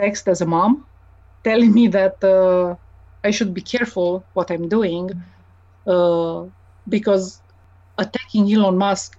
texts 0.00 0.28
as 0.28 0.40
a 0.40 0.46
mom, 0.46 0.86
telling 1.44 1.72
me 1.72 1.88
that 1.88 2.22
uh, 2.24 2.74
I 3.24 3.30
should 3.30 3.52
be 3.54 3.64
careful 3.74 4.24
what 4.34 4.50
I'm 4.50 4.68
doing, 4.68 5.10
uh, 5.86 6.44
because 6.88 7.40
attacking 7.98 8.52
Elon 8.52 8.78
Musk 8.78 9.18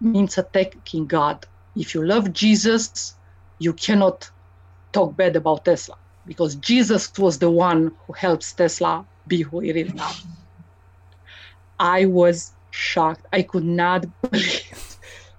means 0.00 0.38
attacking 0.38 1.06
God. 1.06 1.46
If 1.76 1.94
you 1.94 2.04
love 2.04 2.32
Jesus, 2.32 3.14
you 3.58 3.72
cannot 3.72 4.30
talk 4.92 5.16
bad 5.16 5.36
about 5.36 5.64
Tesla 5.64 5.96
because 6.26 6.56
Jesus 6.56 7.02
was 7.18 7.38
the 7.38 7.50
one 7.50 7.92
who 8.02 8.12
helps 8.12 8.52
Tesla 8.52 9.04
be 9.26 9.42
who 9.42 9.60
it 9.62 9.76
is 9.76 9.94
now. 9.94 10.12
I 11.78 12.06
was 12.06 12.52
shocked. 12.70 13.26
I 13.32 13.42
could 13.42 13.64
not 13.64 14.06
believe 14.30 14.80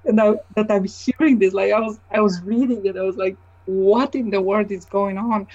and 0.06 0.18
that 0.56 0.72
I'm 0.72 0.86
hearing 0.86 1.40
this. 1.40 1.54
Like 1.54 1.72
I 1.72 1.80
was, 1.80 2.00
I 2.12 2.22
was 2.22 2.42
reading 2.42 2.86
it. 2.86 2.98
I 2.98 3.04
was 3.04 3.18
like, 3.18 3.38
what 3.72 4.16
in 4.16 4.30
the 4.30 4.42
world 4.42 4.72
is 4.72 4.86
going 4.86 5.18
on? 5.18 5.48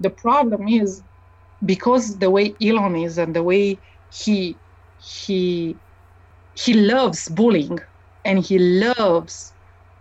The 0.00 0.10
problem 0.10 0.68
is 0.68 1.02
because 1.64 2.18
the 2.18 2.30
way 2.30 2.54
Elon 2.62 2.96
is 2.96 3.18
and 3.18 3.34
the 3.34 3.42
way 3.42 3.78
he 4.12 4.56
he 5.00 5.76
he 6.54 6.72
loves 6.74 7.28
bullying 7.28 7.80
and 8.24 8.44
he 8.44 8.58
loves 8.58 9.52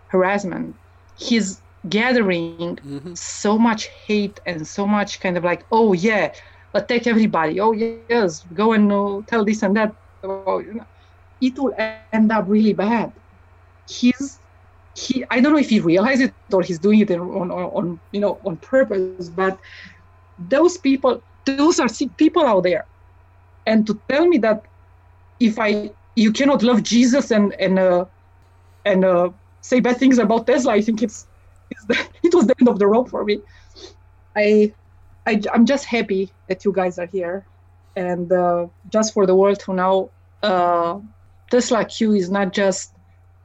harassment. 0.08 0.76
He's 1.18 1.62
gathering 1.90 2.78
mm-hmm. 2.78 3.14
so 3.14 3.58
much 3.58 3.88
hate 4.08 4.40
and 4.46 4.68
so 4.68 4.86
much 4.88 5.20
kind 5.20 5.38
of 5.38 5.44
like, 5.44 5.66
oh 5.72 5.94
yeah, 5.94 6.34
attack 6.74 7.08
everybody. 7.08 7.60
Oh 7.60 7.74
yes, 7.74 8.46
go 8.54 8.74
and 8.74 8.92
uh, 8.92 9.22
tell 9.28 9.46
this 9.46 9.64
and 9.64 9.76
that. 9.76 9.96
Oh, 10.24 10.60
you 10.60 10.74
know, 10.76 10.86
it 11.42 11.58
will 11.60 11.74
end 11.78 12.32
up 12.32 12.46
really 12.48 12.74
bad 12.74 13.12
he's 13.90 14.40
he 14.96 15.26
I 15.30 15.42
don't 15.42 15.54
know 15.54 15.60
if 15.60 15.70
he 15.70 15.80
realizes 15.80 16.30
it 16.30 16.36
or 16.54 16.62
he's 16.62 16.80
doing 16.80 17.00
it 17.00 17.12
on, 17.12 17.52
on, 17.52 17.52
on 17.52 18.02
you 18.12 18.20
know 18.20 18.40
on 18.46 18.58
purpose, 18.58 19.30
but 19.30 19.60
those 20.38 20.78
people 20.78 21.22
those 21.46 21.80
are 21.80 21.88
sick 21.88 22.16
people 22.18 22.46
out 22.46 22.64
there, 22.64 22.88
and 23.66 23.86
to 23.88 24.02
tell 24.10 24.26
me 24.26 24.38
that 24.40 24.64
if 25.40 25.60
I 25.60 25.92
you 26.16 26.32
cannot 26.32 26.64
love 26.64 26.84
Jesus 26.84 27.32
and 27.32 27.54
and 27.60 27.78
uh, 27.78 28.06
and 28.86 29.04
uh, 29.04 29.30
say 29.62 29.80
bad 29.80 29.98
things 29.98 30.18
about 30.18 30.48
Tesla, 30.48 30.74
I 30.74 30.82
think 30.82 31.02
it's, 31.04 31.28
it's 31.72 31.86
the, 31.86 32.10
it 32.24 32.34
was 32.34 32.48
the 32.48 32.56
end 32.60 32.70
of 32.70 32.80
the 32.80 32.88
road 32.88 33.10
for 33.10 33.26
me. 33.26 33.42
I, 34.36 34.74
I 35.26 35.42
I'm 35.54 35.66
just 35.66 35.86
happy 35.86 36.34
that 36.48 36.64
you 36.64 36.72
guys 36.72 36.98
are 37.00 37.10
here, 37.12 37.48
and 37.96 38.32
uh, 38.32 38.68
just 38.90 39.14
for 39.14 39.26
the 39.26 39.36
world 39.36 39.60
to 39.62 39.74
know, 39.74 40.12
uh, 40.44 41.00
TSLAQ 41.52 42.18
is 42.18 42.30
not 42.30 42.54
just 42.54 42.94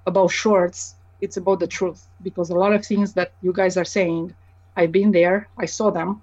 about 0.07 0.31
shorts, 0.31 0.95
it's 1.21 1.37
about 1.37 1.61
the 1.61 1.67
truth 1.67 2.07
because 2.23 2.51
a 2.51 2.55
lot 2.55 2.73
of 2.73 2.85
things 2.85 3.13
that 3.15 3.33
you 3.43 3.53
guys 3.53 3.77
are 3.77 3.85
saying, 3.85 4.35
I've 4.77 4.93
been 4.93 5.13
there, 5.13 5.49
I 5.59 5.67
saw 5.67 5.91
them. 5.91 6.23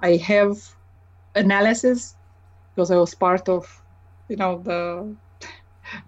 I 0.00 0.16
have 0.16 0.56
analysis 1.34 2.16
because 2.74 2.90
I 2.90 2.96
was 2.96 3.14
part 3.14 3.48
of, 3.48 3.66
you 4.28 4.36
know, 4.36 4.60
the 4.62 5.14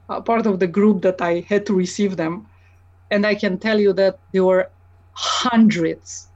uh, 0.09 0.20
part 0.20 0.47
of 0.47 0.59
the 0.59 0.66
group 0.66 1.03
that 1.03 1.20
I 1.20 1.45
had 1.49 1.66
to 1.66 1.74
receive 1.74 2.16
them, 2.16 2.47
and 3.11 3.27
I 3.27 3.35
can 3.35 3.59
tell 3.59 3.79
you 3.79 3.93
that 3.95 4.19
there 4.33 4.45
were 4.45 4.70
hundreds 5.12 6.29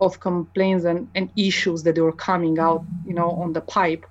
of 0.00 0.18
complaints 0.20 0.84
and, 0.84 1.08
and 1.14 1.30
issues 1.36 1.82
that 1.84 1.98
were 1.98 2.12
coming 2.12 2.58
out, 2.58 2.84
you 3.06 3.14
know, 3.14 3.30
on 3.32 3.52
the 3.52 3.60
pipe. 3.60 4.06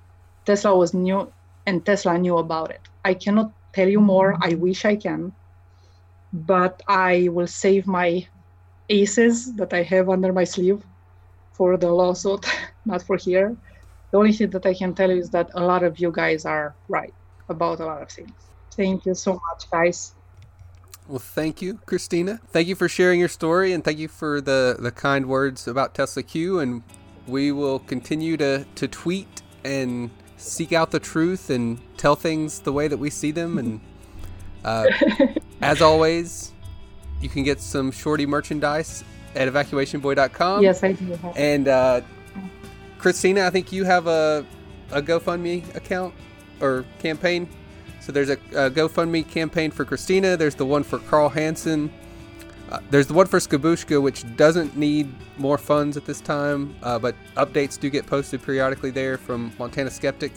Tesla 0.45 0.76
was 0.76 0.94
new, 0.94 1.32
and 1.66 1.86
Tesla 1.86 2.18
knew 2.18 2.38
about 2.38 2.72
it. 2.72 2.82
I 3.03 3.14
cannot 3.14 3.52
tell 3.74 3.88
you 3.88 3.99
more. 3.99 4.38
I 4.41 4.53
wish 4.56 4.86
I 4.86 4.95
can, 4.95 5.34
but 6.34 6.81
I 6.88 7.30
will 7.31 7.47
save 7.47 7.88
my 7.88 8.27
aces 8.89 9.53
that 9.56 9.73
I 9.73 9.84
have 9.84 10.10
under 10.10 10.34
my 10.34 10.43
sleeve 10.43 10.84
for 11.53 11.77
the 11.77 11.91
lawsuit, 11.91 12.45
not 12.85 13.03
for 13.03 13.18
here. 13.18 13.56
The 14.11 14.18
only 14.18 14.34
thing 14.34 14.49
that 14.51 14.65
I 14.65 14.73
can 14.73 14.95
tell 14.95 15.11
you 15.11 15.18
is 15.18 15.30
that 15.31 15.51
a 15.53 15.64
lot 15.64 15.84
of 15.84 15.99
you 15.99 16.11
guys 16.11 16.45
are 16.45 16.76
right 16.88 17.14
about 17.47 17.80
a 17.80 17.85
lot 17.85 18.01
of 18.01 18.10
things. 18.10 18.31
Thank 18.72 19.06
you 19.06 19.14
so 19.14 19.34
much, 19.34 19.69
guys. 19.72 20.15
Well, 21.07 21.19
thank 21.19 21.61
you, 21.61 21.80
Cristina. 21.85 22.39
Thank 22.51 22.68
you 22.68 22.76
for 22.76 22.88
sharing 22.88 23.19
your 23.19 23.30
story 23.30 23.73
and 23.73 23.84
thank 23.84 23.97
you 23.97 24.07
for 24.07 24.41
the, 24.41 24.77
the 24.80 24.91
kind 24.91 25.26
words 25.26 25.68
about 25.68 25.95
TSLAQ. 25.95 26.61
And 26.61 26.84
we 27.27 27.51
will 27.51 27.80
continue 27.80 28.38
to, 28.38 28.65
to 28.76 28.88
tweet 28.88 29.41
and 29.64 30.11
seek 30.38 30.72
out 30.72 30.91
the 30.91 30.99
truth 30.99 31.49
and 31.49 31.80
tell 31.97 32.15
things 32.15 32.60
the 32.60 32.72
way 32.72 32.88
that 32.88 32.97
we 32.97 33.10
see 33.10 33.31
them. 33.31 33.57
And 33.57 33.81
uh, 34.64 34.86
As 35.61 35.81
always, 35.81 36.53
you 37.22 37.30
can 37.30 37.44
get 37.44 37.60
some 37.60 37.91
shorty 37.91 38.26
merchandise 38.26 39.03
at 39.36 39.52
evacuationboy.com. 39.52 40.64
Yes, 40.64 40.84
I 40.84 40.94
do. 40.94 41.18
And 41.36 41.68
uh, 41.68 42.02
Cristina, 42.98 43.45
I 43.45 43.49
think 43.49 43.72
you 43.72 43.84
have 43.84 44.07
a, 44.07 44.45
a 44.91 45.02
GoFundMe 45.02 45.76
account 45.76 46.14
or 46.61 46.86
campaign. 46.99 47.48
So 47.99 48.11
there's 48.11 48.30
a, 48.30 48.38
a 48.53 48.72
GoFundMe 48.72 49.27
campaign 49.27 49.72
for 49.72 49.84
Cristina. 49.86 50.38
There's 50.38 50.56
the 50.56 50.65
one 50.65 50.84
for 50.84 50.99
Karl 50.99 51.30
Hansen. 51.30 51.91
Uh, 52.72 52.80
there's 52.90 53.07
the 53.07 53.14
one 53.14 53.26
for 53.26 53.40
Skabooshka, 53.40 54.02
which 54.02 54.23
doesn't 54.38 54.77
need 54.77 55.11
more 55.38 55.57
funds 55.57 55.98
at 55.98 56.06
this 56.06 56.22
time, 56.22 56.76
uh, 56.84 56.99
but 56.99 57.15
updates 57.36 57.80
do 57.80 57.90
get 57.90 58.06
posted 58.06 58.44
periodically 58.44 58.91
there 58.91 59.18
from 59.18 59.52
Montana 59.57 59.90
Skeptic. 59.90 60.31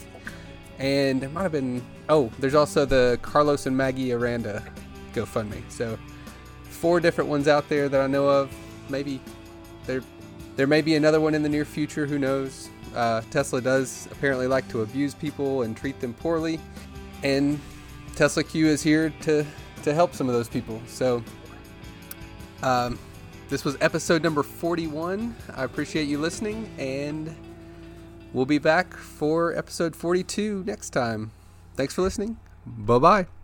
And 0.83 1.23
it 1.23 1.33
might 1.33 1.45
have 1.45 1.53
been. 1.53 1.81
Oh, 2.09 2.31
there's 2.41 2.57
also 2.57 2.85
the 2.85 3.19
Carlos 3.23 3.67
and 3.67 3.77
Maggie 3.77 4.13
Aranda 4.13 4.65
GoFundMe. 5.15 5.63
So 5.71 5.97
four 6.65 6.99
different 6.99 7.31
ones 7.31 7.47
out 7.47 7.69
there 7.69 7.89
that 7.89 8.01
I 8.01 8.09
know 8.09 8.29
of. 8.29 8.53
Maybe 8.89 9.21
there 9.87 10.03
there 10.57 10.67
may 10.67 10.83
be 10.83 10.97
another 10.97 11.21
one 11.21 11.35
in 11.35 11.43
the 11.45 11.49
near 11.49 11.65
future. 11.65 12.05
Who 12.05 12.19
knows? 12.19 12.69
Uh, 12.97 13.21
Tesla 13.31 13.61
does 13.61 14.09
apparently 14.11 14.49
like 14.49 14.69
to 14.71 14.83
abuse 14.83 15.15
people 15.15 15.63
and 15.63 15.77
treat 15.77 16.01
them 16.01 16.15
poorly, 16.15 16.59
and 17.23 17.61
TSLAQ 18.17 18.65
is 18.65 18.83
here 18.83 19.11
to 19.23 19.47
to 19.85 19.95
help 19.95 20.15
some 20.15 20.29
of 20.29 20.35
those 20.35 20.49
people. 20.49 20.83
So. 20.87 21.23
Um, 22.65 22.99
this 23.49 23.67
was 23.67 23.77
episode 23.83 24.23
number 24.23 24.43
41. 24.43 25.37
I 25.55 25.65
appreciate 25.65 26.09
you 26.09 26.17
listening, 26.17 26.71
and 26.79 27.37
we'll 28.33 28.47
be 28.47 28.59
back 28.59 28.95
for 28.95 29.57
episode 29.57 29.95
42 29.97 30.65
next 30.65 30.91
time. 30.91 31.31
Thanks 31.77 31.95
for 31.95 32.03
listening. 32.03 32.39
Bye 32.67 32.99
bye. 32.99 33.42